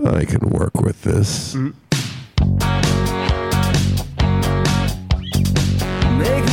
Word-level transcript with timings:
I 0.00 0.24
can 0.24 0.48
work 0.48 0.80
with 0.80 1.02
this. 1.02 1.54
Make 1.54 1.74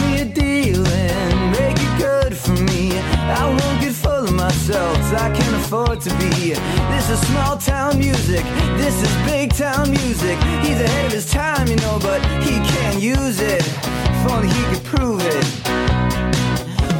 me 0.01 0.21
a 0.21 0.25
deal 0.25 0.85
and 0.85 1.51
make 1.51 1.77
it 1.79 1.97
good 1.97 2.35
for 2.37 2.51
me. 2.51 2.99
I 2.99 3.45
won't 3.45 3.81
get 3.81 3.93
full 3.93 4.25
of 4.25 4.33
myself, 4.33 4.97
I 5.13 5.31
can't 5.31 5.55
afford 5.55 6.01
to 6.01 6.09
be. 6.17 6.53
This 6.91 7.09
is 7.09 7.19
small 7.27 7.57
town 7.57 7.97
music, 7.97 8.43
this 8.77 9.01
is 9.01 9.15
big 9.25 9.53
town 9.53 9.89
music. 9.89 10.37
He's 10.61 10.81
ahead 10.81 11.05
of 11.05 11.13
his 11.13 11.31
time, 11.31 11.67
you 11.67 11.77
know, 11.77 11.97
but 12.01 12.21
he 12.43 12.59
can't 12.59 13.01
use 13.01 13.39
it. 13.39 13.63
If 13.65 14.31
only 14.31 14.49
he 14.49 14.63
could 14.75 14.83
prove 14.83 15.21
it. 15.21 15.45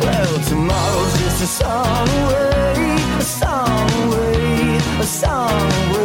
Well, 0.02 0.40
tomorrow's 0.48 1.20
just 1.20 1.44
a 1.44 1.48
song 1.48 2.08
away, 2.08 2.96
a 3.18 3.21
song 3.21 3.92
away, 4.04 4.78
a 5.00 5.04
song 5.04 5.71
away. 5.90 5.98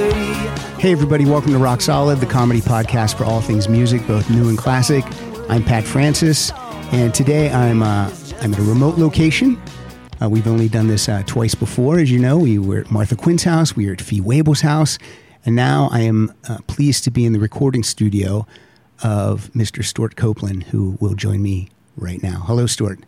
Hey, 0.85 0.93
everybody, 0.93 1.25
welcome 1.25 1.51
to 1.53 1.59
Rock 1.59 1.81
Solid, 1.81 2.21
the 2.21 2.27
comedy 2.27 2.61
podcast 2.61 3.17
for 3.17 3.25
all 3.25 3.41
things 3.41 3.71
music, 3.71 4.07
both 4.07 4.29
new 4.29 4.51
and 4.51 4.59
classic. 4.59 5.03
I'm 5.49 5.65
Pat 5.65 5.83
Francis, 5.83 6.53
and 6.93 7.15
today 7.15 7.51
I'm, 7.51 7.83
uh, 7.83 8.15
I'm 8.43 8.53
at 8.53 8.59
a 8.59 8.63
remote 8.63 8.99
location. 8.99 9.59
Uh, 10.21 10.29
we've 10.29 10.47
only 10.47 10.69
done 10.69 10.89
this 10.89 11.09
uh, 11.09 11.23
twice 11.25 11.55
before, 11.55 12.01
as 12.01 12.11
you 12.11 12.19
know. 12.19 12.37
We 12.37 12.59
were 12.59 12.81
at 12.81 12.91
Martha 12.91 13.17
Quinn's 13.17 13.45
house, 13.45 13.75
we 13.75 13.87
were 13.87 13.95
at 13.95 14.03
Fee 14.03 14.21
Waybill's 14.21 14.61
house, 14.61 14.99
and 15.47 15.57
now 15.57 15.89
I 15.91 16.01
am 16.01 16.35
uh, 16.51 16.59
pleased 16.67 17.03
to 17.05 17.11
be 17.11 17.25
in 17.25 17.33
the 17.33 17.41
recording 17.41 17.83
studio 17.83 18.47
of 19.03 19.51
Mr. 19.55 19.83
Stewart 19.83 20.17
Copeland, 20.17 20.65
who 20.65 20.99
will 21.01 21.15
join 21.15 21.43
me 21.43 21.71
right 21.97 22.23
now. 22.23 22.43
Hello, 22.45 22.67
Stewart. 22.67 22.99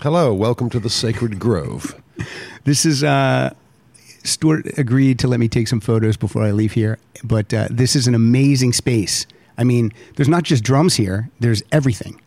Hello, 0.00 0.32
welcome 0.32 0.70
to 0.70 0.80
the 0.80 0.88
Sacred 0.88 1.38
Grove. 1.38 2.00
This 2.64 2.84
is 2.84 3.04
uh, 3.04 3.54
Stewart 4.26 4.66
agreed 4.78 5.18
to 5.20 5.28
let 5.28 5.40
me 5.40 5.48
take 5.48 5.68
some 5.68 5.80
photos 5.80 6.16
before 6.16 6.42
I 6.42 6.50
leave 6.50 6.72
here, 6.72 6.98
but 7.22 7.52
uh, 7.54 7.68
this 7.70 7.94
is 7.94 8.06
an 8.06 8.14
amazing 8.14 8.72
space. 8.72 9.26
I 9.56 9.64
mean, 9.64 9.92
there's 10.16 10.28
not 10.28 10.42
just 10.42 10.64
drums 10.64 10.96
here; 10.96 11.30
there's 11.40 11.62
everything. 11.72 12.20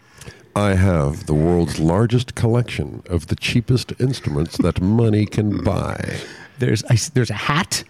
I 0.56 0.74
have 0.74 1.26
the 1.26 1.34
world's 1.34 1.80
largest 1.80 2.36
collection 2.36 3.04
of 3.08 3.28
the 3.28 3.36
cheapest 3.36 3.94
instruments 4.00 4.58
that 4.58 4.82
money 5.02 5.26
can 5.26 5.64
buy. 5.64 6.20
There's 6.58 6.84
I, 6.86 6.98
there's 7.14 7.30
a 7.30 7.36
hat, 7.36 7.84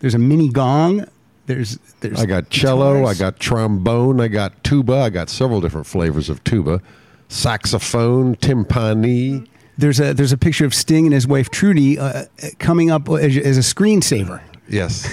there's 0.00 0.14
a 0.14 0.18
mini 0.18 0.48
gong, 0.48 1.06
there's 1.46 1.78
there's 2.00 2.20
I 2.20 2.26
got 2.26 2.50
cello, 2.50 3.04
I 3.04 3.14
got 3.14 3.38
trombone, 3.38 4.20
I 4.20 4.28
got 4.28 4.64
tuba, 4.64 4.94
I 4.94 5.10
got 5.10 5.28
several 5.28 5.60
different 5.60 5.86
flavors 5.86 6.28
of 6.28 6.42
tuba, 6.44 6.80
saxophone, 7.28 8.36
timpani. 8.36 9.46
There's 9.78 10.00
a 10.00 10.14
there's 10.14 10.32
a 10.32 10.38
picture 10.38 10.64
of 10.64 10.74
Sting 10.74 11.06
and 11.06 11.12
his 11.14 11.26
wife 11.26 11.50
Trudy 11.50 11.98
uh, 11.98 12.24
coming 12.58 12.90
up 12.90 13.08
as, 13.08 13.36
as 13.36 13.58
a 13.58 13.60
screensaver, 13.60 14.40
Yes. 14.68 15.06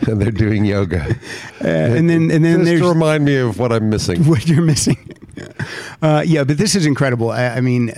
and 0.08 0.20
they're 0.20 0.30
doing 0.30 0.64
yoga. 0.64 1.04
uh, 1.64 1.66
and 1.66 2.08
then 2.08 2.30
and 2.30 2.44
then 2.44 2.64
Just 2.64 2.82
to 2.82 2.88
remind 2.88 3.24
me 3.24 3.36
of 3.36 3.58
what 3.58 3.72
I'm 3.72 3.90
missing. 3.90 4.24
what 4.28 4.46
you're 4.48 4.62
missing. 4.62 4.96
Uh, 6.02 6.22
yeah, 6.26 6.44
but 6.44 6.58
this 6.58 6.74
is 6.74 6.86
incredible. 6.86 7.30
I, 7.30 7.48
I 7.48 7.60
mean, 7.60 7.92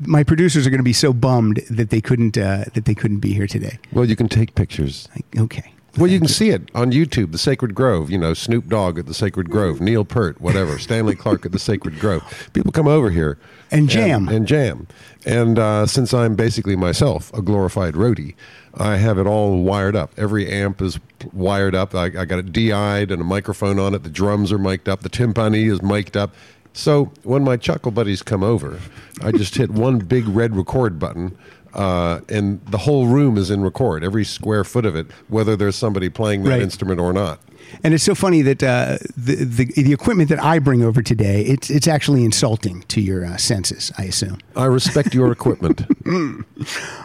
my 0.00 0.22
producers 0.22 0.66
are 0.66 0.70
going 0.70 0.78
to 0.78 0.84
be 0.84 0.92
so 0.92 1.12
bummed 1.12 1.62
that 1.70 1.90
they 1.90 2.00
couldn't 2.00 2.36
uh, 2.38 2.64
that 2.74 2.84
they 2.84 2.94
couldn't 2.94 3.20
be 3.20 3.32
here 3.32 3.46
today. 3.46 3.78
Well, 3.92 4.04
you 4.04 4.16
can 4.16 4.28
take 4.28 4.54
pictures. 4.54 5.08
Like, 5.14 5.26
okay. 5.38 5.72
Well, 5.98 6.06
you 6.08 6.18
can 6.18 6.28
see 6.28 6.50
it 6.50 6.70
on 6.74 6.92
YouTube, 6.92 7.32
The 7.32 7.38
Sacred 7.38 7.74
Grove. 7.74 8.10
You 8.10 8.18
know, 8.18 8.32
Snoop 8.32 8.68
Dogg 8.68 8.98
at 8.98 9.06
The 9.06 9.14
Sacred 9.14 9.50
Grove, 9.50 9.80
Neil 9.80 10.04
Peart, 10.04 10.40
whatever, 10.40 10.78
Stanley 10.78 11.16
Clarke 11.16 11.46
at 11.46 11.52
The 11.52 11.58
Sacred 11.58 11.98
Grove. 11.98 12.48
People 12.52 12.70
come 12.72 12.86
over 12.86 13.10
here 13.10 13.38
And 13.72 13.88
jam. 13.88 14.28
and, 14.28 14.46
jam. 14.46 14.86
And 15.26 15.58
uh, 15.58 15.86
since 15.86 16.14
I'm 16.14 16.36
basically 16.36 16.76
myself 16.76 17.32
a 17.34 17.42
glorified 17.42 17.94
roadie, 17.94 18.34
I 18.74 18.96
have 18.96 19.18
it 19.18 19.26
all 19.26 19.62
wired 19.64 19.96
up. 19.96 20.12
Every 20.16 20.48
amp 20.48 20.80
is 20.80 21.00
wired 21.32 21.74
up. 21.74 21.94
I, 21.94 22.04
I 22.04 22.24
got 22.24 22.38
it 22.38 22.52
DI'd 22.52 23.10
and 23.10 23.20
a 23.20 23.24
microphone 23.24 23.78
on 23.80 23.92
it. 23.94 24.04
The 24.04 24.10
drums 24.10 24.52
are 24.52 24.58
mic'd 24.58 24.88
up. 24.88 25.00
The 25.00 25.10
timpani 25.10 25.70
is 25.70 25.82
mic'd 25.82 26.16
up. 26.16 26.32
So 26.72 27.10
when 27.24 27.42
my 27.42 27.56
chuckle 27.56 27.90
buddies 27.90 28.22
come 28.22 28.44
over, 28.44 28.78
I 29.22 29.32
just 29.32 29.56
hit 29.56 29.70
one 29.70 29.98
big 29.98 30.28
red 30.28 30.54
record 30.56 31.00
button, 31.00 31.36
uh, 31.74 32.20
and 32.28 32.60
the 32.66 32.78
whole 32.78 33.06
room 33.06 33.36
is 33.38 33.50
in 33.50 33.62
record. 33.62 34.02
Every 34.04 34.24
square 34.24 34.64
foot 34.64 34.84
of 34.86 34.96
it, 34.96 35.06
whether 35.28 35.56
there's 35.56 35.76
somebody 35.76 36.08
playing 36.08 36.42
that 36.44 36.50
Right. 36.50 36.62
instrument 36.62 37.00
or 37.00 37.12
not. 37.12 37.40
And 37.84 37.94
it's 37.94 38.04
so 38.04 38.14
funny 38.14 38.42
that 38.42 38.62
uh, 38.62 38.98
the, 39.16 39.36
the 39.36 39.64
the 39.82 39.92
equipment 39.92 40.28
that 40.30 40.42
I 40.42 40.58
bring 40.58 40.82
over 40.82 41.02
today 41.02 41.42
it's 41.42 41.70
it's 41.70 41.88
actually 41.88 42.24
insulting 42.24 42.82
to 42.88 43.00
your 43.00 43.24
uh, 43.24 43.36
senses. 43.36 43.92
I 43.98 44.04
assume. 44.04 44.38
I 44.56 44.64
respect 44.66 45.14
your 45.14 45.32
equipment. 45.32 45.82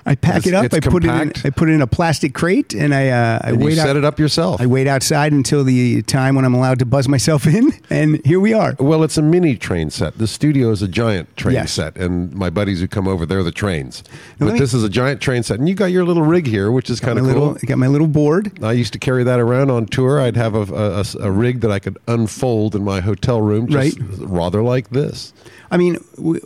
I 0.05 0.15
pack 0.15 0.45
It's- 0.45 0.47
it 0.47 0.53
up. 0.53 0.73
I 0.73 0.79
put 0.79 1.03
it 1.05 1.09
in. 1.09 1.31
I 1.43 1.49
put 1.49 1.69
it 1.69 1.73
in 1.73 1.81
a 1.81 1.87
plastic 1.87 2.33
crate, 2.33 2.73
and 2.73 2.93
I 2.93 3.09
uh, 3.09 3.39
I 3.43 3.49
And 3.49 3.63
wait 3.63 3.75
set 3.75 3.89
out, 3.89 3.95
it 3.95 4.03
up 4.05 4.19
yourself. 4.19 4.61
I 4.61 4.65
wait 4.65 4.87
outside 4.87 5.31
until 5.33 5.63
the 5.63 6.01
time 6.03 6.35
when 6.35 6.45
I'm 6.45 6.53
allowed 6.53 6.79
to 6.79 6.85
buzz 6.85 7.07
myself 7.07 7.45
in, 7.57 7.71
and 7.89 8.23
here 8.25 8.39
we 8.39 8.53
are. 8.53 8.75
Well, 8.79 9.03
it's 9.03 9.17
a 9.17 9.21
mini 9.21 9.55
train 9.55 9.89
set. 9.89 10.17
The 10.17 10.27
studio 10.27 10.71
is 10.71 10.81
a 10.81 10.87
giant 10.87 11.35
train 11.37 11.55
Yes. 11.55 11.71
set, 11.73 11.95
and 11.97 12.33
my 12.33 12.49
buddies 12.49 12.79
who 12.81 12.87
come 12.87 13.07
over, 13.07 13.25
they're 13.25 13.43
the 13.43 13.51
trains. 13.51 14.03
Now, 14.39 14.47
but 14.47 14.53
me- 14.53 14.59
this 14.59 14.73
is 14.73 14.83
a 14.83 14.89
giant 14.89 15.21
train 15.21 15.43
set, 15.43 15.59
and 15.59 15.69
you 15.69 15.75
got 15.75 15.85
your 15.91 16.03
little 16.05 16.23
rig 16.23 16.47
here, 16.47 16.71
which 16.71 16.89
is 16.89 16.99
kind 16.99 17.17
of 17.19 17.25
little, 17.25 17.49
cool. 17.53 17.57
I 17.61 17.65
got 17.65 17.77
my 17.77 17.87
little 17.87 18.07
board. 18.07 18.63
I 18.63 18.71
used 18.73 18.93
to 18.93 18.99
carry 18.99 19.23
that 19.23 19.39
around 19.39 19.69
on 19.71 19.85
tour. 19.85 20.19
I'd 20.19 20.35
have 20.37 20.54
a, 20.55 20.73
a- 20.73 20.99
a- 21.01 21.27
a 21.27 21.31
rig 21.31 21.61
that 21.61 21.71
I 21.71 21.79
could 21.79 21.97
unfold 22.07 22.75
in 22.75 22.83
my 22.83 23.01
hotel 23.01 23.41
room, 23.41 23.67
just 23.67 23.99
Right. 23.99 24.09
rather 24.19 24.61
like 24.61 24.89
this. 24.89 25.33
I 25.71 25.77
mean, 25.77 25.97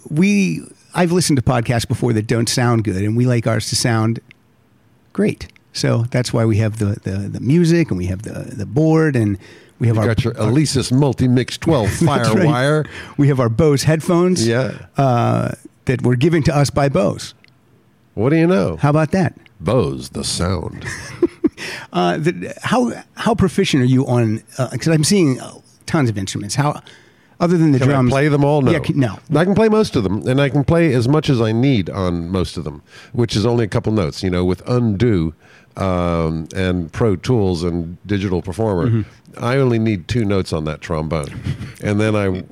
we. 0.10 0.62
I've 0.96 1.12
listened 1.12 1.38
to 1.38 1.44
podcasts 1.44 1.88
before 1.88 2.14
that 2.14 2.26
don't 2.28 2.50
sound 2.50 2.84
good, 2.84 3.04
and 3.04 3.16
we 3.16 3.26
like 3.28 3.46
ours 3.46 3.70
to 3.70 3.76
sound 3.76 4.20
great. 5.14 5.48
So 5.72 6.06
that's 6.10 6.34
why 6.34 6.46
we 6.46 6.58
have 6.58 6.80
the, 6.80 6.98
the, 7.04 7.30
the 7.30 7.40
music, 7.40 7.90
and 7.92 7.98
we 7.98 8.08
have 8.08 8.24
the, 8.24 8.56
the 8.56 8.66
board, 8.66 9.16
and 9.16 9.38
we 9.78 9.86
have 9.88 9.98
You 9.98 10.02
our 10.02 10.08
got 10.08 10.24
your 10.24 10.34
Alesis 10.34 10.92
Multi 10.92 11.28
Mix 11.28 11.58
12 11.60 11.86
That's 12.00 12.02
right. 12.02 12.26
Firewire. 12.38 12.88
We 13.18 13.28
have 13.28 13.40
our 13.40 13.50
Bose 13.50 13.84
headphones. 13.84 14.48
Yeah. 14.48 14.88
Uh, 14.98 15.52
that 15.86 16.02
were 16.04 16.16
given 16.16 16.42
to 16.44 16.56
us 16.56 16.70
by 16.72 16.90
Bose. 16.90 17.34
What 18.16 18.30
do 18.32 18.36
you 18.38 18.48
know? 18.48 18.78
How 18.78 18.90
about 18.90 19.12
that? 19.12 19.38
Bose, 19.60 20.10
the 20.10 20.24
sound. 20.24 20.86
Uh, 21.94 22.18
the, 22.18 22.54
how 22.62 22.92
how 23.16 23.36
proficient 23.36 23.84
are 23.84 23.88
you 23.88 24.06
on? 24.08 24.44
Because 24.72 24.88
I'm 24.88 25.04
seeing 25.04 25.40
uh, 25.40 25.54
tons 25.86 26.10
of 26.10 26.18
instruments. 26.18 26.56
How 26.56 26.82
other 27.40 27.58
than 27.58 27.72
the 27.72 27.78
drums. 27.80 27.88
Can 27.88 27.94
drums, 27.94 28.12
I 28.12 28.16
play 28.16 28.28
them 28.28 28.44
all? 28.44 28.62
No. 28.62 28.72
Yeah, 28.72 28.80
can- 28.80 29.00
no. 29.00 29.20
I 29.36 29.46
can 29.46 29.56
play 29.56 29.70
most 29.70 29.96
of 29.96 30.04
them, 30.04 30.28
and 30.28 30.42
I 30.42 30.50
can 30.50 30.64
play 30.64 30.94
as 30.94 31.08
much 31.08 31.30
as 31.30 31.40
I 31.42 31.52
need 31.52 31.90
on 31.90 32.30
most 32.30 32.58
of 32.58 32.64
them, 32.66 32.82
which 33.14 33.36
is 33.36 33.46
only 33.46 33.64
a 33.66 33.68
couple 33.70 33.94
notes. 33.94 34.22
You 34.24 34.30
know, 34.30 34.44
with 34.44 34.62
Undo 34.68 35.34
um, 35.78 36.48
and 36.56 36.92
Pro 36.92 37.16
Tools 37.16 37.64
and 37.64 37.98
Digital 38.06 38.42
Performer, 38.42 38.88
Mm-hmm. 38.90 39.44
I 39.44 39.58
only 39.58 39.78
need 39.78 40.08
two 40.08 40.26
notes 40.26 40.52
on 40.52 40.66
that 40.66 40.82
trombone, 40.82 41.30
and 41.84 42.02
then 42.02 42.16
I 42.16 42.44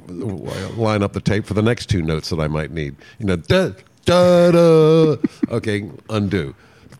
line 0.79 1.01
up 1.01 1.13
the 1.13 1.19
tape 1.21 1.45
for 1.45 1.55
the 1.55 1.63
next 1.63 1.87
two 1.89 2.03
notes 2.03 2.29
that 2.29 2.39
I 2.39 2.47
might 2.47 2.69
need. 2.71 2.95
You 3.17 3.25
know, 3.25 3.35
da 3.35 3.71
da 4.05 4.51
da. 4.51 5.15
Okay, 5.49 5.89
undo. 6.09 6.53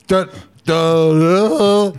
Da 0.08 0.26
da 0.68 1.92
da. 1.92 1.94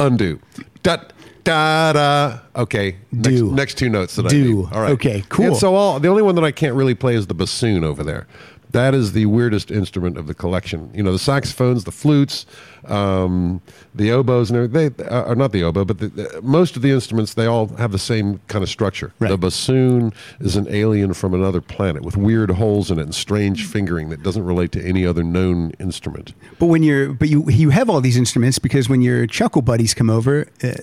Undo. 0.00 0.38
Da. 0.82 0.96
Da 1.44 1.92
da. 1.92 2.38
Okay. 2.56 2.96
Next, 3.12 3.36
Do. 3.36 3.52
next 3.52 3.78
two 3.78 3.88
notes 3.88 4.16
that 4.16 4.26
I 4.26 4.28
Do. 4.30 4.44
need. 4.44 4.72
All 4.72 4.80
right. 4.80 4.90
Okay, 4.92 5.22
cool. 5.28 5.46
And 5.46 5.56
so 5.56 5.76
all 5.76 6.00
the 6.00 6.08
only 6.08 6.22
one 6.22 6.34
that 6.34 6.44
I 6.44 6.50
can't 6.50 6.74
really 6.74 6.94
play 6.96 7.14
is 7.14 7.28
the 7.28 7.34
bassoon 7.34 7.84
over 7.84 8.02
there. 8.02 8.26
That 8.76 8.94
is 8.94 9.12
the 9.12 9.24
weirdest 9.24 9.70
instrument 9.70 10.18
of 10.18 10.26
the 10.26 10.34
collection. 10.34 10.90
You 10.92 11.02
know, 11.02 11.10
the 11.10 11.18
saxophones, 11.18 11.84
the 11.84 11.92
flutes, 11.92 12.44
um, 12.84 13.62
the 13.94 14.12
oboes, 14.12 14.50
and 14.50 14.58
everything. 14.58 14.92
They 14.98 15.04
uh, 15.04 15.24
are 15.24 15.34
not 15.34 15.52
the 15.52 15.62
oboe, 15.62 15.86
but 15.86 15.96
the, 15.96 16.08
the, 16.08 16.42
most 16.42 16.76
of 16.76 16.82
the 16.82 16.90
instruments 16.90 17.32
they 17.32 17.46
all 17.46 17.68
have 17.76 17.90
the 17.90 17.98
same 17.98 18.38
kind 18.48 18.62
of 18.62 18.68
structure. 18.68 19.14
Right. 19.18 19.30
The 19.30 19.38
bassoon 19.38 20.12
is 20.40 20.56
an 20.56 20.66
alien 20.68 21.14
from 21.14 21.32
another 21.32 21.62
planet 21.62 22.02
with 22.02 22.18
weird 22.18 22.50
holes 22.50 22.90
in 22.90 22.98
it 22.98 23.02
and 23.02 23.14
strange 23.14 23.66
fingering 23.66 24.10
that 24.10 24.22
doesn't 24.22 24.44
relate 24.44 24.72
to 24.72 24.86
any 24.86 25.06
other 25.06 25.24
known 25.24 25.70
instrument. 25.80 26.34
But 26.58 26.66
when 26.66 26.82
you're, 26.82 27.14
but 27.14 27.30
you 27.30 27.48
you 27.48 27.70
have 27.70 27.88
all 27.88 28.02
these 28.02 28.18
instruments 28.18 28.58
because 28.58 28.90
when 28.90 29.00
your 29.00 29.26
chuckle 29.26 29.62
buddies 29.62 29.94
come 29.94 30.10
over, 30.10 30.48
uh, 30.62 30.74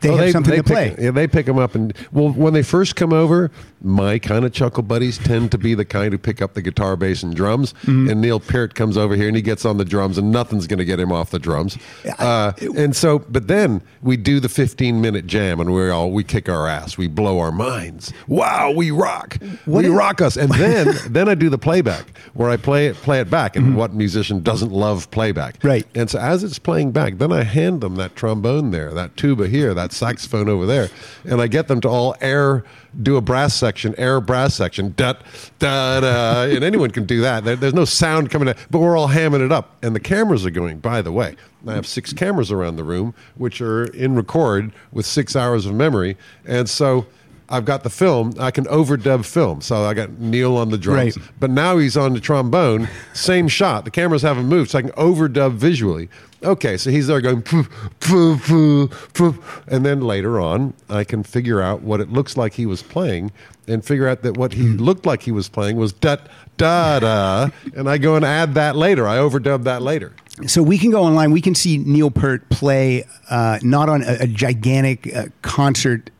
they 0.00 0.10
Oh, 0.10 0.16
have 0.16 0.30
something 0.32 0.54
to 0.56 0.62
pick, 0.62 0.66
play. 0.96 0.96
Yeah, 1.04 1.10
they 1.10 1.26
pick 1.26 1.46
them 1.46 1.58
up, 1.58 1.74
and 1.74 1.92
well, 2.12 2.30
when 2.30 2.52
they 2.52 2.62
first 2.62 2.96
come 2.96 3.12
over, 3.12 3.50
my 3.82 4.18
kind 4.18 4.44
of 4.44 4.52
chuckle 4.52 4.82
buddies 4.82 5.18
tend 5.18 5.50
to 5.52 5.58
be 5.58 5.74
the 5.74 5.84
kind 5.84 6.12
who 6.12 6.18
pick 6.18 6.42
up 6.42 6.54
the 6.54 6.62
guitar, 6.62 6.96
bass, 6.96 7.22
and 7.22 7.34
drums. 7.34 7.72
Mm-hmm. 7.82 8.10
And 8.10 8.20
Neil 8.20 8.40
Peart 8.40 8.74
comes 8.74 8.96
over 8.98 9.14
here 9.16 9.26
and 9.28 9.36
he 9.36 9.42
gets 9.42 9.64
on 9.64 9.78
the 9.78 9.84
drums, 9.84 10.18
and 10.18 10.30
nothing's 10.32 10.66
going 10.66 10.78
to 10.78 10.84
get 10.84 10.98
him 11.00 11.12
off 11.12 11.30
the 11.30 11.38
drums. 11.38 11.78
Uh, 12.18 12.52
and 12.76 12.94
so, 12.94 13.20
but 13.20 13.46
then 13.48 13.82
we 14.02 14.16
do 14.16 14.40
the 14.40 14.48
15 14.48 15.00
minute 15.00 15.26
jam, 15.26 15.60
and 15.60 15.72
we 15.72 15.88
all 15.90 16.10
we 16.10 16.24
kick 16.24 16.48
our 16.48 16.66
ass, 16.66 16.98
we 16.98 17.06
blow 17.06 17.38
our 17.38 17.52
minds. 17.52 18.12
Wow, 18.26 18.70
we 18.72 18.90
rock, 18.90 19.38
What 19.64 19.84
we 19.84 19.86
is- 19.90 19.94
rock 19.96 20.20
us. 20.20 20.36
And 20.36 20.50
then 20.52 20.94
then 21.08 21.28
I 21.28 21.34
do 21.34 21.48
the 21.48 21.58
playback 21.58 22.18
where 22.34 22.50
I 22.50 22.56
play 22.56 22.86
it 22.86 22.96
play 22.96 23.20
it 23.20 23.30
back, 23.30 23.56
and 23.56 23.76
what 23.76 23.94
musician 23.94 24.42
doesn't 24.42 24.72
love 24.72 25.10
playback? 25.10 25.58
Mm-hmm. 25.58 25.68
Right. 25.68 25.86
And 25.94 26.10
so 26.10 26.18
as 26.18 26.44
it's 26.44 26.58
playing 26.58 26.92
back, 26.92 27.18
then 27.18 27.32
I 27.32 27.44
hand 27.44 27.80
them 27.80 27.96
that 27.96 28.14
trombone 28.16 28.70
there, 28.72 28.90
that 28.92 29.16
tuba 29.16 29.48
here, 29.48 29.72
that 29.74 29.89
that 29.90 29.96
saxophone 29.96 30.48
over 30.48 30.66
there, 30.66 30.88
and 31.24 31.40
I 31.40 31.46
get 31.46 31.68
them 31.68 31.80
to 31.82 31.88
all 31.88 32.16
air 32.20 32.64
do 33.02 33.16
a 33.16 33.20
brass 33.20 33.54
section, 33.54 33.94
air 33.98 34.20
brass 34.20 34.54
section, 34.54 34.94
da 34.96 35.14
da 35.58 36.00
da, 36.00 36.42
and 36.44 36.64
anyone 36.64 36.90
can 36.90 37.04
do 37.04 37.20
that. 37.20 37.44
There, 37.44 37.56
there's 37.56 37.74
no 37.74 37.84
sound 37.84 38.30
coming 38.30 38.48
out, 38.48 38.56
but 38.70 38.78
we're 38.80 38.96
all 38.96 39.08
hamming 39.08 39.44
it 39.44 39.52
up, 39.52 39.76
and 39.82 39.94
the 39.94 40.00
cameras 40.00 40.44
are 40.46 40.50
going. 40.50 40.78
By 40.78 41.02
the 41.02 41.12
way, 41.12 41.36
I 41.66 41.74
have 41.74 41.86
six 41.86 42.12
cameras 42.12 42.50
around 42.50 42.76
the 42.76 42.84
room, 42.84 43.14
which 43.36 43.60
are 43.60 43.84
in 43.84 44.14
record 44.16 44.72
with 44.92 45.06
six 45.06 45.36
hours 45.36 45.66
of 45.66 45.74
memory, 45.74 46.16
and 46.46 46.68
so. 46.68 47.06
I've 47.52 47.64
got 47.64 47.82
the 47.82 47.90
film. 47.90 48.34
I 48.38 48.52
can 48.52 48.64
overdub 48.66 49.24
film. 49.24 49.60
So 49.60 49.82
I 49.84 49.92
got 49.92 50.20
Neil 50.20 50.56
on 50.56 50.70
the 50.70 50.78
drums, 50.78 51.16
Right. 51.18 51.28
but 51.40 51.50
now 51.50 51.78
he's 51.78 51.96
on 51.96 52.12
the 52.12 52.20
trombone. 52.20 52.88
Same 53.12 53.48
shot. 53.48 53.84
The 53.84 53.90
cameras 53.90 54.22
haven't 54.22 54.46
moved, 54.46 54.70
so 54.70 54.78
I 54.78 54.82
can 54.82 54.92
overdub 54.92 55.54
visually. 55.54 56.08
Okay, 56.42 56.78
so 56.78 56.90
he's 56.90 57.06
there 57.06 57.20
going, 57.20 57.42
poof, 57.42 57.68
poof, 58.00 58.46
poof, 58.46 59.12
poof. 59.12 59.62
and 59.66 59.84
then 59.84 60.00
later 60.00 60.40
on, 60.40 60.72
I 60.88 61.04
can 61.04 61.22
figure 61.22 61.60
out 61.60 61.82
what 61.82 62.00
it 62.00 62.10
looks 62.10 62.36
like 62.36 62.54
he 62.54 62.64
was 62.64 62.82
playing, 62.82 63.30
and 63.68 63.84
figure 63.84 64.08
out 64.08 64.22
that 64.22 64.38
what 64.38 64.54
he 64.54 64.62
looked 64.62 65.04
like 65.04 65.22
he 65.22 65.32
was 65.32 65.48
playing 65.50 65.76
was 65.76 65.92
da 65.92 66.16
da 66.56 67.00
da, 67.00 67.48
and 67.76 67.90
I 67.90 67.98
go 67.98 68.16
and 68.16 68.24
add 68.24 68.54
that 68.54 68.74
later. 68.74 69.06
I 69.06 69.18
overdub 69.18 69.64
that 69.64 69.82
later. 69.82 70.14
So 70.46 70.62
we 70.62 70.78
can 70.78 70.90
go 70.90 71.02
online. 71.02 71.30
We 71.32 71.42
can 71.42 71.54
see 71.54 71.76
Neil 71.76 72.10
Peart 72.10 72.48
play 72.48 73.04
uh, 73.28 73.58
not 73.62 73.90
on 73.90 74.02
a, 74.02 74.20
a 74.20 74.26
gigantic 74.26 75.14
uh, 75.14 75.26
concert 75.42 76.10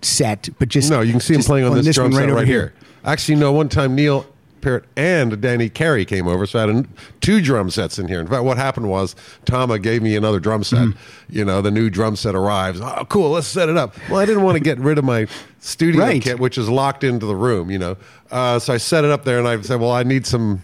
set, 0.00 0.48
but 0.58 0.68
just 0.68 0.90
No, 0.90 1.02
you 1.02 1.12
can 1.12 1.20
see 1.20 1.34
him 1.34 1.40
just 1.40 1.48
playing 1.48 1.66
on, 1.66 1.74
this, 1.82 1.94
drum 1.94 2.06
one 2.06 2.12
set 2.14 2.24
over 2.24 2.34
right 2.36 2.46
here. 2.46 2.72
Actually, 3.04 3.36
no. 3.36 3.52
One 3.52 3.68
time, 3.68 3.94
Neil 3.94 4.26
Peart 4.60 4.84
and 4.96 5.40
Danny 5.40 5.68
Carey 5.68 6.04
came 6.04 6.26
over, 6.26 6.46
so 6.46 6.58
I 6.58 6.72
had 6.74 6.88
two 7.20 7.40
drum 7.40 7.70
sets 7.70 7.98
in 7.98 8.08
here. 8.08 8.20
In 8.20 8.26
fact, 8.26 8.44
what 8.44 8.56
happened 8.56 8.88
was 8.88 9.14
Tama 9.44 9.78
gave 9.78 10.02
me 10.02 10.16
another 10.16 10.40
drum 10.40 10.64
set. 10.64 10.80
Mm-hmm. 10.80 10.98
You 11.36 11.44
know, 11.44 11.62
the 11.62 11.70
new 11.70 11.90
drum 11.90 12.16
set 12.16 12.34
arrives. 12.34 12.80
Oh, 12.80 13.04
cool. 13.08 13.30
Let's 13.30 13.46
set 13.46 13.68
it 13.68 13.76
up. 13.76 13.94
Well, 14.10 14.18
I 14.20 14.26
didn't 14.26 14.42
want 14.42 14.56
to 14.56 14.60
get 14.62 14.78
rid 14.78 14.98
of 14.98 15.04
my 15.04 15.26
studio 15.60 16.00
Right. 16.02 16.22
kit, 16.22 16.38
which 16.38 16.58
is 16.58 16.68
locked 16.68 17.04
into 17.04 17.26
the 17.26 17.36
room. 17.36 17.70
You 17.70 17.78
know, 17.78 17.96
uh, 18.30 18.58
so 18.58 18.74
I 18.74 18.76
set 18.78 19.04
it 19.04 19.10
up 19.10 19.24
there, 19.24 19.38
and 19.38 19.46
I 19.48 19.60
said, 19.62 19.80
"Well, 19.80 19.92
I 19.92 20.02
need 20.02 20.26
some." 20.26 20.62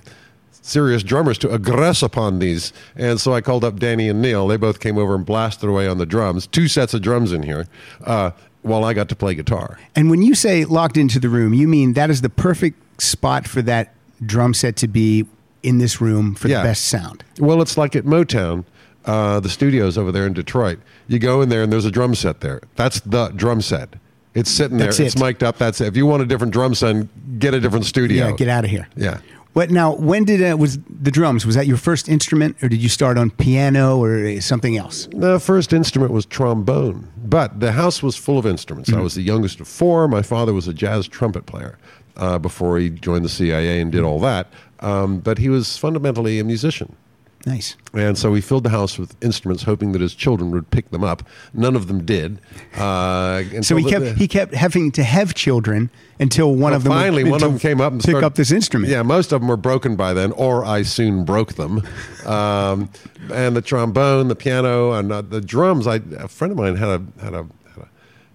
serious 0.65 1.03
drummers 1.03 1.39
to 1.39 1.49
aggress 1.49 2.05
upon 2.05 2.39
these. 2.39 2.73
And 2.95 3.21
so 3.21 3.35
I 3.35 3.41
called 3.41 3.65
up 3.65 3.81
Danny 3.81 4.09
and 4.09 4.23
Neil. 4.23 4.47
They 4.47 4.57
both 4.57 4.79
came 4.79 4.97
over 4.97 5.17
and 5.17 5.27
blasted 5.27 5.69
away 5.69 5.89
on 5.89 5.99
the 5.99 6.07
drums. 6.07 6.47
Two 6.47 6.69
sets 6.69 6.95
of 6.95 7.03
drums 7.03 7.33
in 7.33 7.43
here, 7.43 7.67
uh, 8.05 8.31
while 8.63 8.85
I 8.85 8.95
got 8.95 9.09
to 9.09 9.17
play 9.17 9.35
guitar. 9.35 9.79
And 9.97 10.09
when 10.09 10.23
you 10.23 10.37
say 10.37 10.65
locked 10.65 10.97
into 10.97 11.19
the 11.19 11.29
room, 11.29 11.53
you 11.53 11.67
mean 11.67 11.95
that 11.95 12.11
is 12.11 12.21
the 12.21 12.29
perfect 12.31 12.79
spot 13.03 13.47
for 13.49 13.63
that 13.63 13.95
drum 14.25 14.55
set 14.55 14.77
to 14.77 14.89
be 14.89 15.27
in 15.63 15.79
this 15.79 16.01
room 16.01 16.35
for 16.35 16.49
Yeah. 16.49 16.59
the 16.63 16.69
best 16.69 16.85
sound. 16.87 17.25
Well, 17.39 17.61
it's 17.63 17.77
like 17.77 17.95
at 17.97 18.05
Motown, 18.05 18.65
uh, 19.05 19.41
the 19.41 19.49
studios 19.49 19.97
over 19.99 20.13
there 20.13 20.27
in 20.27 20.33
Detroit. 20.33 20.79
You 21.09 21.19
go 21.19 21.43
in 21.43 21.49
there 21.49 21.63
and 21.63 21.73
there's 21.73 21.85
a 21.85 21.91
drum 21.91 22.15
set 22.15 22.41
there. 22.41 22.61
That's 22.77 23.01
the 23.01 23.29
drum 23.29 23.61
set. 23.61 23.95
It's 24.35 24.51
sitting 24.51 24.79
there. 24.79 24.87
That's 24.89 25.01
It's 25.01 25.15
it. 25.15 25.21
mic'd 25.21 25.43
up. 25.43 25.59
That's 25.59 25.81
it. 25.81 25.89
If 25.89 25.97
you 25.97 26.07
want 26.07 26.23
a 26.23 26.27
different 26.27 26.53
drum 26.53 26.75
set, 26.75 27.39
get 27.39 27.53
a 27.55 27.61
different 27.61 27.85
studio. 27.85 28.29
Yeah, 28.29 28.33
get 28.37 28.49
out 28.49 28.65
of 28.65 28.71
here. 28.71 28.89
Yeah. 28.97 29.19
What 29.53 29.71
now? 29.71 29.95
When 29.97 30.25
did 30.25 30.43
uh, 30.43 30.57
was 30.57 30.79
the 30.89 31.11
drums? 31.11 31.45
Was 31.45 31.55
that 31.57 31.67
your 31.67 31.77
first 31.77 32.09
instrument, 32.09 32.57
or 32.63 32.71
did 32.71 32.81
you 32.83 32.89
start 32.89 33.19
on 33.19 33.29
piano 33.31 33.99
or 34.03 34.41
something 34.41 34.79
else? 34.79 35.09
The 35.15 35.39
first 35.39 35.75
instrument 35.75 36.11
was 36.11 36.25
trombone, 36.25 37.07
but 37.23 37.61
the 37.61 37.73
house 37.73 38.03
was 38.03 38.17
full 38.17 38.39
of 38.39 38.47
instruments. 38.47 38.91
I 38.91 39.01
was 39.01 39.15
the 39.15 39.21
youngest 39.21 39.61
of 39.61 39.69
four. 39.69 40.09
My 40.09 40.23
father 40.23 40.55
was 40.55 40.67
a 40.69 40.73
jazz 40.73 41.07
trumpet 41.07 41.45
player 41.45 41.77
uh, 42.17 42.39
before 42.39 42.79
he 42.79 42.91
joined 42.91 43.25
the 43.25 43.29
CIA 43.31 43.81
and 43.81 43.91
did 43.93 44.03
all 44.03 44.21
that. 44.21 44.49
Um, 44.81 45.19
but 45.19 45.39
he 45.39 45.49
was 45.49 45.77
fundamentally 45.79 46.39
a 46.41 46.45
musician. 46.45 46.97
Nice. 47.45 47.75
And 47.93 48.17
so 48.17 48.33
he 48.35 48.41
filled 48.41 48.63
the 48.63 48.71
house 48.71 48.99
with 49.01 49.17
instruments, 49.21 49.65
hoping 49.65 49.91
that 49.93 50.01
his 50.01 50.15
children 50.15 50.53
would 50.53 50.71
pick 50.71 50.91
them 50.93 51.03
up. 51.03 51.25
None 51.53 51.75
of 51.75 51.89
them 51.89 52.05
did. 52.05 52.39
Uh, 52.77 53.43
So 53.63 53.75
he 53.75 53.83
the- 53.83 53.91
kept 53.91 54.19
he 54.19 54.29
kept 54.29 54.55
having 54.55 54.93
to 54.93 55.03
have 55.03 55.35
children 55.35 55.91
until 56.21 56.51
one 56.53 56.61
Well, 56.71 56.75
of 56.75 56.85
them 56.85 56.93
would- 56.93 56.99
finally 57.01 57.25
one 57.25 57.43
of 57.43 57.51
them 57.51 57.59
came 57.59 57.81
up 57.81 57.93
and 57.93 58.01
pick 58.01 58.11
started- 58.11 58.27
up 58.27 58.37
this 58.37 58.53
instrument. 58.53 58.93
Yeah, 58.93 59.03
most 59.03 59.33
of 59.33 59.41
them 59.41 59.49
were 59.49 59.57
broken 59.57 59.97
by 59.97 60.13
then, 60.15 60.31
or 60.33 60.65
I 60.65 60.83
soon 60.83 61.25
broke 61.25 61.55
them. 61.55 61.83
Um, 62.27 62.89
and 63.33 63.57
the 63.57 63.63
trombone, 63.63 64.29
the 64.29 64.37
piano, 64.37 64.93
and 64.93 65.11
uh, 65.11 65.23
the 65.23 65.41
drums. 65.41 65.89
I 65.89 65.97
a 66.19 66.29
friend 66.29 66.53
of 66.53 66.59
mine 66.59 66.77
had 66.77 66.89
a 66.89 67.03
had 67.25 67.35
a 67.35 67.47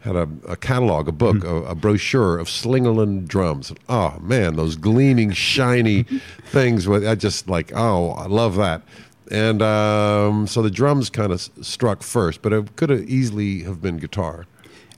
had 0.08 0.16
a, 0.16 0.28
a, 0.48 0.56
catalog, 0.56 1.08
a 1.08 1.12
book, 1.12 1.38
Hmm. 1.44 1.48
a, 1.48 1.56
a 1.64 1.76
brochure 1.76 2.38
of 2.40 2.48
Slingerland 2.48 3.28
drums. 3.28 3.74
Oh 3.90 4.18
man, 4.22 4.56
those 4.56 4.76
gleaming, 4.76 5.32
shiny 5.32 6.04
things. 6.46 6.88
With 6.88 7.06
I 7.06 7.16
just 7.16 7.48
like, 7.50 7.72
oh, 7.76 8.12
I 8.12 8.26
love 8.26 8.56
that. 8.56 8.82
And 9.30 9.62
um, 9.62 10.48
so 10.48 10.62
the 10.62 10.72
drums 10.72 11.10
kind 11.10 11.32
of 11.34 11.42
struck 11.62 12.02
first, 12.02 12.42
but 12.42 12.54
it 12.54 12.76
could 12.78 12.90
have 12.90 13.04
easily 13.10 13.64
have 13.64 13.82
been 13.82 13.98
guitar. 13.98 14.46